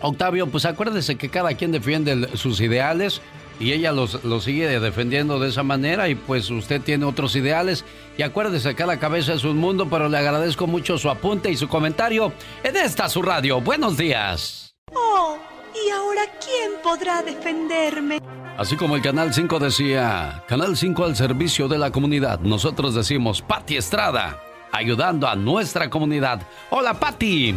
Octavio, 0.00 0.46
pues 0.46 0.64
acuérdese 0.64 1.18
que 1.18 1.28
cada 1.28 1.54
quien 1.54 1.70
defiende 1.70 2.34
sus 2.36 2.60
ideales 2.60 3.20
y 3.62 3.72
ella 3.72 3.92
los, 3.92 4.18
sigue 4.42 4.80
defendiendo 4.80 5.38
de 5.38 5.48
esa 5.48 5.62
manera 5.62 6.08
y 6.08 6.16
pues 6.16 6.50
usted 6.50 6.80
tiene 6.82 7.04
otros 7.04 7.36
ideales 7.36 7.84
y 8.18 8.22
acuérdese 8.22 8.74
que 8.74 8.84
la 8.84 8.98
cabeza 8.98 9.34
es 9.34 9.44
un 9.44 9.56
mundo, 9.56 9.88
pero 9.88 10.08
le 10.08 10.18
agradezco 10.18 10.66
mucho 10.66 10.98
su 10.98 11.08
apunte 11.08 11.48
y 11.48 11.56
su 11.56 11.68
comentario 11.68 12.32
en 12.64 12.76
esta 12.76 13.08
su 13.08 13.22
radio. 13.22 13.60
Buenos 13.60 13.96
días. 13.96 14.74
Oh, 14.92 15.38
¿y 15.74 15.90
ahora 15.90 16.22
quién 16.44 16.72
podrá 16.82 17.22
defenderme? 17.22 18.18
Así 18.58 18.76
como 18.76 18.96
el 18.96 19.02
Canal 19.02 19.32
5 19.32 19.60
decía, 19.60 20.42
Canal 20.48 20.76
5 20.76 21.04
al 21.04 21.14
servicio 21.14 21.68
de 21.68 21.78
la 21.78 21.92
comunidad, 21.92 22.40
nosotros 22.40 22.96
decimos 22.96 23.42
Patti 23.42 23.76
Estrada, 23.76 24.40
ayudando 24.72 25.28
a 25.28 25.36
nuestra 25.36 25.88
comunidad. 25.88 26.42
Hola 26.70 26.94
Patti. 26.94 27.54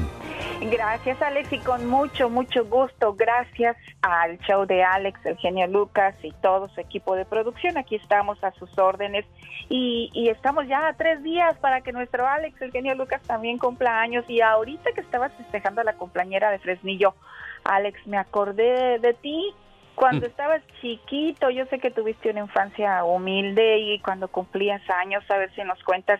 Gracias 0.61 1.21
Alex 1.21 1.51
y 1.53 1.59
con 1.59 1.85
mucho, 1.87 2.29
mucho 2.29 2.65
gusto. 2.65 3.13
Gracias 3.13 3.75
al 4.01 4.39
show 4.39 4.65
de 4.65 4.83
Alex, 4.83 5.25
el 5.25 5.37
genio 5.37 5.67
Lucas 5.67 6.15
y 6.23 6.31
todo 6.41 6.69
su 6.69 6.81
equipo 6.81 7.15
de 7.15 7.25
producción. 7.25 7.77
Aquí 7.77 7.95
estamos 7.95 8.43
a 8.43 8.51
sus 8.53 8.77
órdenes 8.77 9.25
y, 9.69 10.29
estamos 10.29 10.67
ya 10.67 10.87
a 10.87 10.93
tres 10.93 11.21
días 11.23 11.57
para 11.57 11.81
que 11.81 11.91
nuestro 11.91 12.27
Alex, 12.27 12.61
el 12.61 12.71
genio 12.71 12.95
Lucas, 12.95 13.21
también 13.23 13.57
cumpla 13.57 13.99
años. 13.99 14.25
Y 14.27 14.41
ahorita 14.41 14.91
que 14.93 15.01
estabas 15.01 15.33
festejando 15.33 15.81
a 15.81 15.83
la 15.83 15.93
compañera 15.93 16.49
de 16.51 16.59
Fresnillo, 16.59 17.15
Alex, 17.63 18.05
me 18.07 18.17
acordé 18.17 18.99
de 18.99 19.13
ti 19.13 19.53
cuando 19.95 20.27
mm. 20.27 20.29
estabas 20.29 20.61
chiquito, 20.81 21.49
yo 21.49 21.65
sé 21.67 21.79
que 21.79 21.89
tuviste 21.89 22.29
una 22.29 22.41
infancia 22.41 23.03
humilde 23.03 23.79
y 23.79 23.99
cuando 23.99 24.27
cumplías 24.27 24.81
años, 24.89 25.23
a 25.29 25.37
ver 25.37 25.53
si 25.55 25.63
nos 25.63 25.81
cuentas 25.83 26.19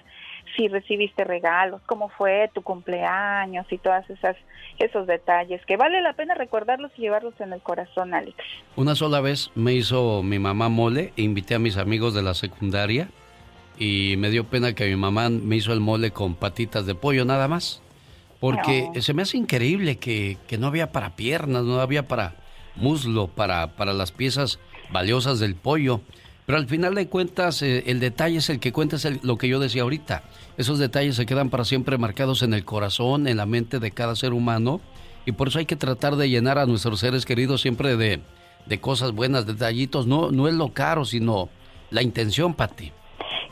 si 0.56 0.68
recibiste 0.68 1.23
regalos, 1.23 1.82
cómo 1.86 2.10
fue 2.10 2.49
tu 2.53 2.61
cumpleaños 2.61 3.65
y 3.72 3.77
todas 3.77 4.10
esas 4.10 4.36
esos 4.77 5.07
detalles 5.07 5.65
que 5.65 5.77
vale 5.77 6.02
la 6.02 6.14
pena 6.14 6.34
recordarlos 6.36 6.91
y 6.98 7.02
llevarlos 7.02 7.34
en 7.40 7.53
el 7.53 7.61
corazón, 7.61 8.14
Alex. 8.14 8.36
Una 8.76 8.95
sola 8.95 9.22
vez 9.22 9.52
me 9.56 9.73
hizo 9.73 10.22
mi 10.22 10.40
mamá 10.40 10.69
mole, 10.69 11.14
e 11.15 11.22
invité 11.22 11.56
a 11.56 11.60
mis 11.60 11.77
amigos 11.77 12.14
de 12.14 12.22
la 12.22 12.34
secundaria 12.34 13.07
y 13.77 14.15
me 14.18 14.30
dio 14.30 14.45
pena 14.45 14.73
que 14.73 14.86
mi 14.88 14.95
mamá 14.95 15.30
me 15.30 15.56
hizo 15.56 15.73
el 15.73 15.80
mole 15.80 16.11
con 16.11 16.36
patitas 16.36 16.86
de 16.86 16.95
pollo 16.95 17.26
nada 17.26 17.48
más. 17.48 17.82
Porque 18.40 18.90
se 18.99 19.14
me 19.14 19.22
hace 19.22 19.38
increíble 19.38 19.98
que, 19.98 20.38
que, 20.48 20.57
no 20.57 20.68
había 20.68 20.91
para 20.91 21.15
piernas, 21.15 21.64
no 21.64 21.80
había 21.80 22.07
para 22.07 22.36
muslo, 22.76 23.27
para, 23.27 23.76
para 23.76 23.94
las 23.94 24.11
piezas 24.11 24.60
valiosas 24.91 25.40
del 25.40 25.56
pollo. 25.56 26.02
Pero 26.45 26.57
al 26.59 26.67
final 26.67 26.93
de 26.93 27.07
cuentas, 27.07 27.61
eh, 27.61 27.84
el 27.88 27.99
detalle 27.99 28.38
es 28.38 28.49
el 28.49 28.59
que 28.59 28.72
cuenta, 28.72 28.97
es 28.97 29.23
lo 29.23 29.38
que 29.38 29.47
yo 29.47 29.59
decía 29.59 29.81
ahorita. 29.81 30.23
Esos 30.57 30.77
detalles 30.77 31.15
se 31.15 31.26
quedan 31.26 31.49
para 31.49 31.65
siempre 31.65 31.97
marcados 31.97 32.43
en 32.43 32.53
el 32.53 32.63
corazón, 32.63 33.27
en 33.27 33.38
la 33.38 33.45
mente 33.45 33.80
de 33.80 33.91
cada 33.91 34.15
ser 34.15 34.34
humano. 34.34 34.80
Y 35.26 35.31
por 35.31 35.47
eso 35.47 35.57
hay 35.57 35.65
que 35.65 35.76
tratar 35.76 36.15
de 36.15 36.30
llenar 36.30 36.59
a 36.59 36.67
nuestros 36.67 36.99
seres 36.99 37.26
queridos 37.26 37.61
siempre 37.61 37.97
de, 37.97 38.19
de 38.67 38.80
cosas 38.80 39.11
buenas, 39.11 39.47
detallitos. 39.47 40.05
No, 40.05 40.30
no 40.30 40.47
es 40.47 40.53
lo 40.53 40.72
caro, 40.72 41.03
sino 41.03 41.49
la 41.89 42.03
intención, 42.03 42.53
Pati. 42.53 42.91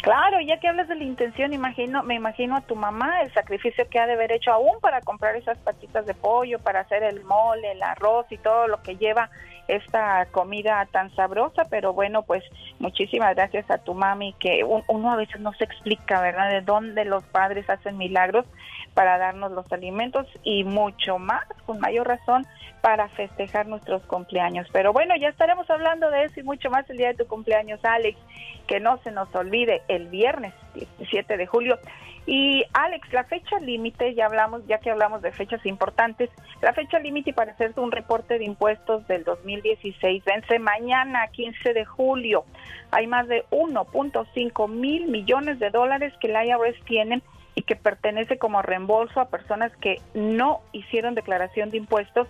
Claro, 0.04 0.42
ya 0.42 0.60
que 0.60 0.68
hablas 0.68 0.90
de 0.90 0.96
la 0.96 1.06
intención, 1.06 1.54
imagino, 1.54 2.04
me 2.04 2.16
imagino 2.16 2.58
a 2.58 2.62
tu 2.62 2.76
mamá 2.76 3.22
el 3.22 3.34
sacrificio 3.34 3.88
que 3.90 4.00
ha 4.00 4.06
de 4.06 4.14
haber 4.14 4.34
hecho 4.34 4.52
aún 4.52 4.82
para 4.82 5.00
comprar 5.00 5.38
esas 5.38 5.58
patitas 5.60 6.06
de 6.06 6.14
pollo, 6.14 6.60
para 6.60 6.82
hacer 6.82 7.04
el 7.04 7.24
mole, 7.24 7.72
el 7.72 7.82
arroz 7.82 8.26
y 8.30 8.38
todo 8.38 8.68
lo 8.68 8.84
que 8.84 8.98
lleva 8.98 9.30
esta 9.68 10.26
comida 10.28 10.88
tan 10.92 11.14
sabrosa, 11.16 11.66
pero 11.70 11.94
bueno, 11.94 12.24
pues 12.24 12.44
muchísimas 12.80 13.36
gracias 13.36 13.70
a 13.72 13.78
tu 13.78 13.94
mami 13.94 14.34
que 14.40 14.64
uno 14.64 15.12
a 15.12 15.16
veces 15.16 15.40
no 15.40 15.54
se 15.54 15.64
explica, 15.64 16.22
¿verdad? 16.22 16.50
De 16.50 16.62
dónde 16.62 17.06
los 17.06 17.24
padres 17.24 17.70
hacen 17.70 17.98
milagros 17.98 18.46
para 18.94 19.18
darnos 19.18 19.52
los 19.52 19.72
alimentos 19.72 20.28
y 20.44 20.64
mucho 20.64 21.18
más, 21.18 21.46
con 21.66 21.80
mayor 21.80 22.08
razón, 22.08 22.46
para 22.82 23.08
festejar 23.10 23.68
nuestros 23.68 24.04
cumpleaños. 24.04 24.68
Pero 24.72 24.92
bueno, 24.92 25.16
ya 25.16 25.30
estaremos 25.30 25.70
hablando 25.70 26.10
de 26.12 26.26
eso 26.26 26.40
y 26.40 26.44
mucho 26.44 26.70
más 26.70 26.90
el 26.90 26.98
día 26.98 27.08
de 27.10 27.24
tu 27.24 27.28
cumpleaños, 27.28 27.80
Alex. 27.84 28.20
Que 28.68 28.80
no 28.80 28.98
se 29.04 29.12
nos 29.12 29.34
olvide, 29.36 29.82
el 29.88 30.08
viernes 30.08 30.54
17 30.74 31.38
de 31.38 31.48
julio. 31.48 31.80
Y 32.26 32.64
Alex, 32.74 33.12
la 33.12 33.26
fecha 33.26 33.60
límite, 33.60 34.16
ya 34.16 34.28
hablamos, 34.28 34.66
ya 34.66 34.78
que 34.78 34.90
hablamos 34.90 35.22
de 35.22 35.32
fechas 35.32 35.66
importantes, 35.66 36.30
la 36.62 36.72
fecha 36.74 37.00
límite 37.00 37.34
para 37.34 37.52
hacer 37.52 37.74
un 37.76 37.92
reporte 37.92 38.38
de 38.38 38.46
impuestos 38.46 39.06
del 39.08 39.26
2016 39.26 40.24
vence 40.24 40.60
mañana, 40.60 41.28
15 41.28 41.74
de 41.74 41.84
julio. 41.84 42.46
Hay 42.92 43.08
más 43.08 43.28
de 43.28 43.44
1.5 43.50 44.70
mil 44.70 45.08
millones 45.08 45.60
de 45.60 45.70
dólares 45.70 46.14
que 46.22 46.30
la 46.30 46.46
IRS 46.46 46.80
tiene 46.86 47.22
y 47.56 47.64
que 47.64 47.76
pertenece 47.76 48.38
como 48.38 48.62
reembolso 48.62 49.20
a 49.20 49.30
personas 49.30 49.76
que 49.78 50.02
no 50.14 50.62
hicieron 50.72 51.16
declaración 51.16 51.70
de 51.70 51.78
impuestos 51.78 52.28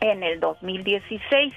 en 0.00 0.22
el 0.22 0.40
2016. 0.40 1.52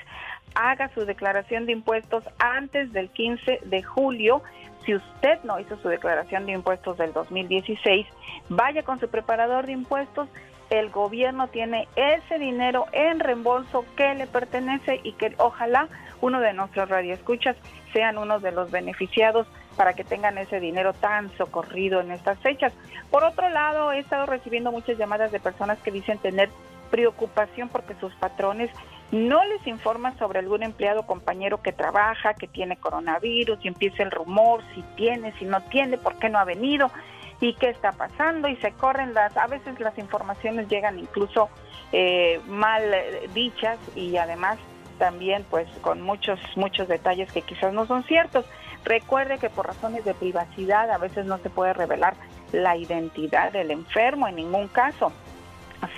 Haga 0.56 0.90
su 0.94 1.06
declaración 1.06 1.66
de 1.66 1.74
impuestos 1.74 2.24
antes 2.40 2.92
del 2.92 3.10
15 3.10 3.62
de 3.66 3.84
julio. 3.84 4.42
Si 4.86 4.96
usted 4.96 5.40
no 5.44 5.60
hizo 5.60 5.78
su 5.78 5.88
declaración 5.88 6.46
de 6.46 6.54
impuestos 6.54 6.98
del 6.98 7.14
2016, 7.14 8.08
vaya 8.50 8.84
con 8.84 9.00
su 9.00 9.08
preparador 9.10 9.66
de 9.66 9.74
impuestos. 9.74 10.28
El 10.70 10.90
gobierno 10.90 11.48
tiene 11.48 11.88
ese 11.96 12.38
dinero 12.38 12.86
en 12.92 13.20
reembolso 13.20 13.86
que 13.96 14.14
le 14.14 14.28
pertenece 14.28 15.00
y 15.04 15.14
que 15.14 15.34
ojalá 15.38 15.88
uno 16.22 16.40
de 16.42 16.54
nuestros 16.54 16.90
radioescuchas 16.90 17.56
sean 17.94 18.18
uno 18.18 18.40
de 18.40 18.52
los 18.52 18.70
beneficiados 18.70 19.48
para 19.80 19.94
que 19.94 20.04
tengan 20.04 20.38
ese 20.38 20.60
dinero 20.60 20.92
tan 20.92 21.32
socorrido 21.38 22.02
en 22.02 22.12
estas 22.12 22.38
fechas. 22.40 22.74
Por 23.10 23.24
otro 23.24 23.48
lado, 23.48 23.94
he 23.94 24.00
estado 24.00 24.26
recibiendo 24.26 24.74
muchas 24.74 24.98
llamadas 24.98 25.32
de 25.32 25.40
personas 25.40 25.80
que 25.80 25.90
dicen 25.90 26.18
tener 26.18 26.50
preocupación 26.92 27.70
porque 27.70 27.96
sus 28.02 28.14
patrones 28.16 28.70
no 29.14 29.42
les 29.46 29.66
informan 29.68 30.18
sobre 30.20 30.40
algún 30.40 30.64
empleado 30.64 31.04
compañero 31.04 31.62
que 31.62 31.72
trabaja, 31.72 32.34
que 32.34 32.50
tiene 32.50 32.76
coronavirus 32.76 33.58
y 33.64 33.70
empieza 33.70 34.04
el 34.04 34.12
rumor, 34.12 34.62
si 34.76 34.82
tiene, 34.98 35.32
si 35.40 35.46
no 35.46 35.62
tiene, 35.62 35.98
por 35.98 36.16
qué 36.20 36.28
no 36.28 36.40
ha 36.40 36.44
venido 36.44 36.92
y 37.40 37.54
qué 37.54 37.70
está 37.70 37.94
pasando 37.94 38.50
y 38.50 38.58
se 38.58 38.74
corren 38.74 39.14
las, 39.14 39.38
a 39.38 39.48
veces 39.48 39.80
las 39.80 39.98
informaciones 39.98 40.68
llegan 40.68 41.00
incluso 41.00 41.48
eh, 41.94 42.42
mal 42.48 42.84
eh, 42.84 43.30
dichas 43.34 43.80
y 43.96 44.18
además 44.18 44.58
también 45.00 45.44
pues 45.50 45.68
con 45.82 46.02
muchos, 46.02 46.40
muchos 46.56 46.88
detalles 46.88 47.32
que 47.32 47.42
quizás 47.42 47.74
no 47.74 47.88
son 47.88 48.04
ciertos. 48.04 48.46
Recuerde 48.86 49.40
que 49.40 49.50
por 49.50 49.66
razones 49.66 50.06
de 50.06 50.14
privacidad 50.14 50.92
a 50.92 50.98
veces 50.98 51.26
no 51.26 51.40
se 51.40 51.50
puede 51.50 51.74
revelar 51.74 52.14
la 52.52 52.78
identidad 52.78 53.52
del 53.52 53.72
enfermo 53.72 54.28
en 54.28 54.36
ningún 54.36 54.68
caso. 54.68 55.12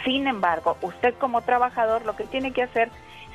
Sin 0.05 0.27
embargo, 0.27 0.77
usted 0.81 1.13
como 1.15 1.41
trabajador 1.41 2.05
lo 2.05 2.15
que 2.15 2.25
tiene 2.25 2.53
que 2.53 2.63
hacer, 2.63 2.89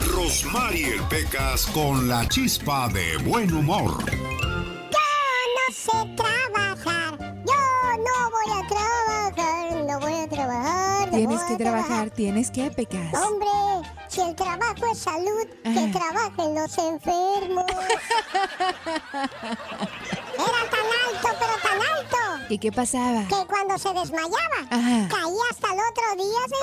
Rosmarie 0.00 1.00
Pecas 1.08 1.66
con 1.66 2.08
la 2.08 2.26
chispa 2.28 2.88
de 2.88 3.16
buen 3.18 3.52
humor. 3.52 4.04
Yo 4.10 4.98
no 5.54 5.72
sé 5.72 5.92
tienes 11.16 11.42
que 11.44 11.56
trabajar, 11.56 12.10
tienes 12.10 12.50
que 12.50 12.70
Pecas. 12.70 13.14
Hombre, 13.14 13.48
si 14.08 14.20
el 14.20 14.34
trabajo 14.34 14.86
es 14.92 14.98
salud, 14.98 15.46
que 15.62 15.92
trabajen 15.92 16.54
los 16.54 16.78
enfermos. 16.78 17.64
Era 20.36 20.62
tan 20.70 20.86
alto, 21.06 21.28
pero 21.40 21.56
tan 21.62 21.80
alto. 21.80 22.18
¿Y 22.48 22.58
qué 22.58 22.70
pasaba? 22.70 23.24
Que 23.28 23.46
cuando 23.46 23.78
se 23.78 23.92
desmayaba, 23.94 24.60
Ajá. 24.70 25.08
caía 25.08 25.44
hasta 25.50 25.68
el 25.72 25.80
otro 25.80 26.16
día. 26.16 26.40
¿sí? 26.48 26.60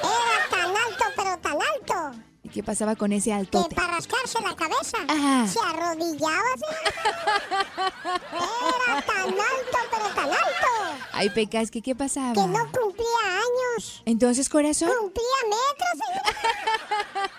Era 0.02 0.38
tan 0.50 0.68
alto, 0.76 1.04
pero 1.16 1.38
tan 1.38 1.58
alto. 1.62 2.29
¿Y 2.50 2.52
qué 2.52 2.62
pasaba 2.64 2.96
con 2.96 3.12
ese 3.12 3.30
Que 3.30 3.34
altote? 3.36 3.76
para 3.76 3.92
rascarse 3.94 4.40
la 4.42 4.56
cabeza 4.56 4.98
Ajá. 5.06 5.46
se 5.46 5.58
arrodillaba. 5.60 6.42
Era 7.76 9.02
tan 9.02 9.28
alto, 9.28 9.78
pero 9.90 10.06
tan 10.16 10.24
alto. 10.30 10.98
Ay, 11.12 11.30
Pecas, 11.30 11.70
¿qué, 11.70 11.80
¿qué 11.80 11.94
pasaba? 11.94 12.32
Que 12.32 12.40
no 12.40 12.58
cumplía 12.72 13.06
años. 13.76 14.02
Entonces, 14.04 14.48
corazón. 14.48 14.90
Cumplía 14.98 15.24
metros. 15.46 17.30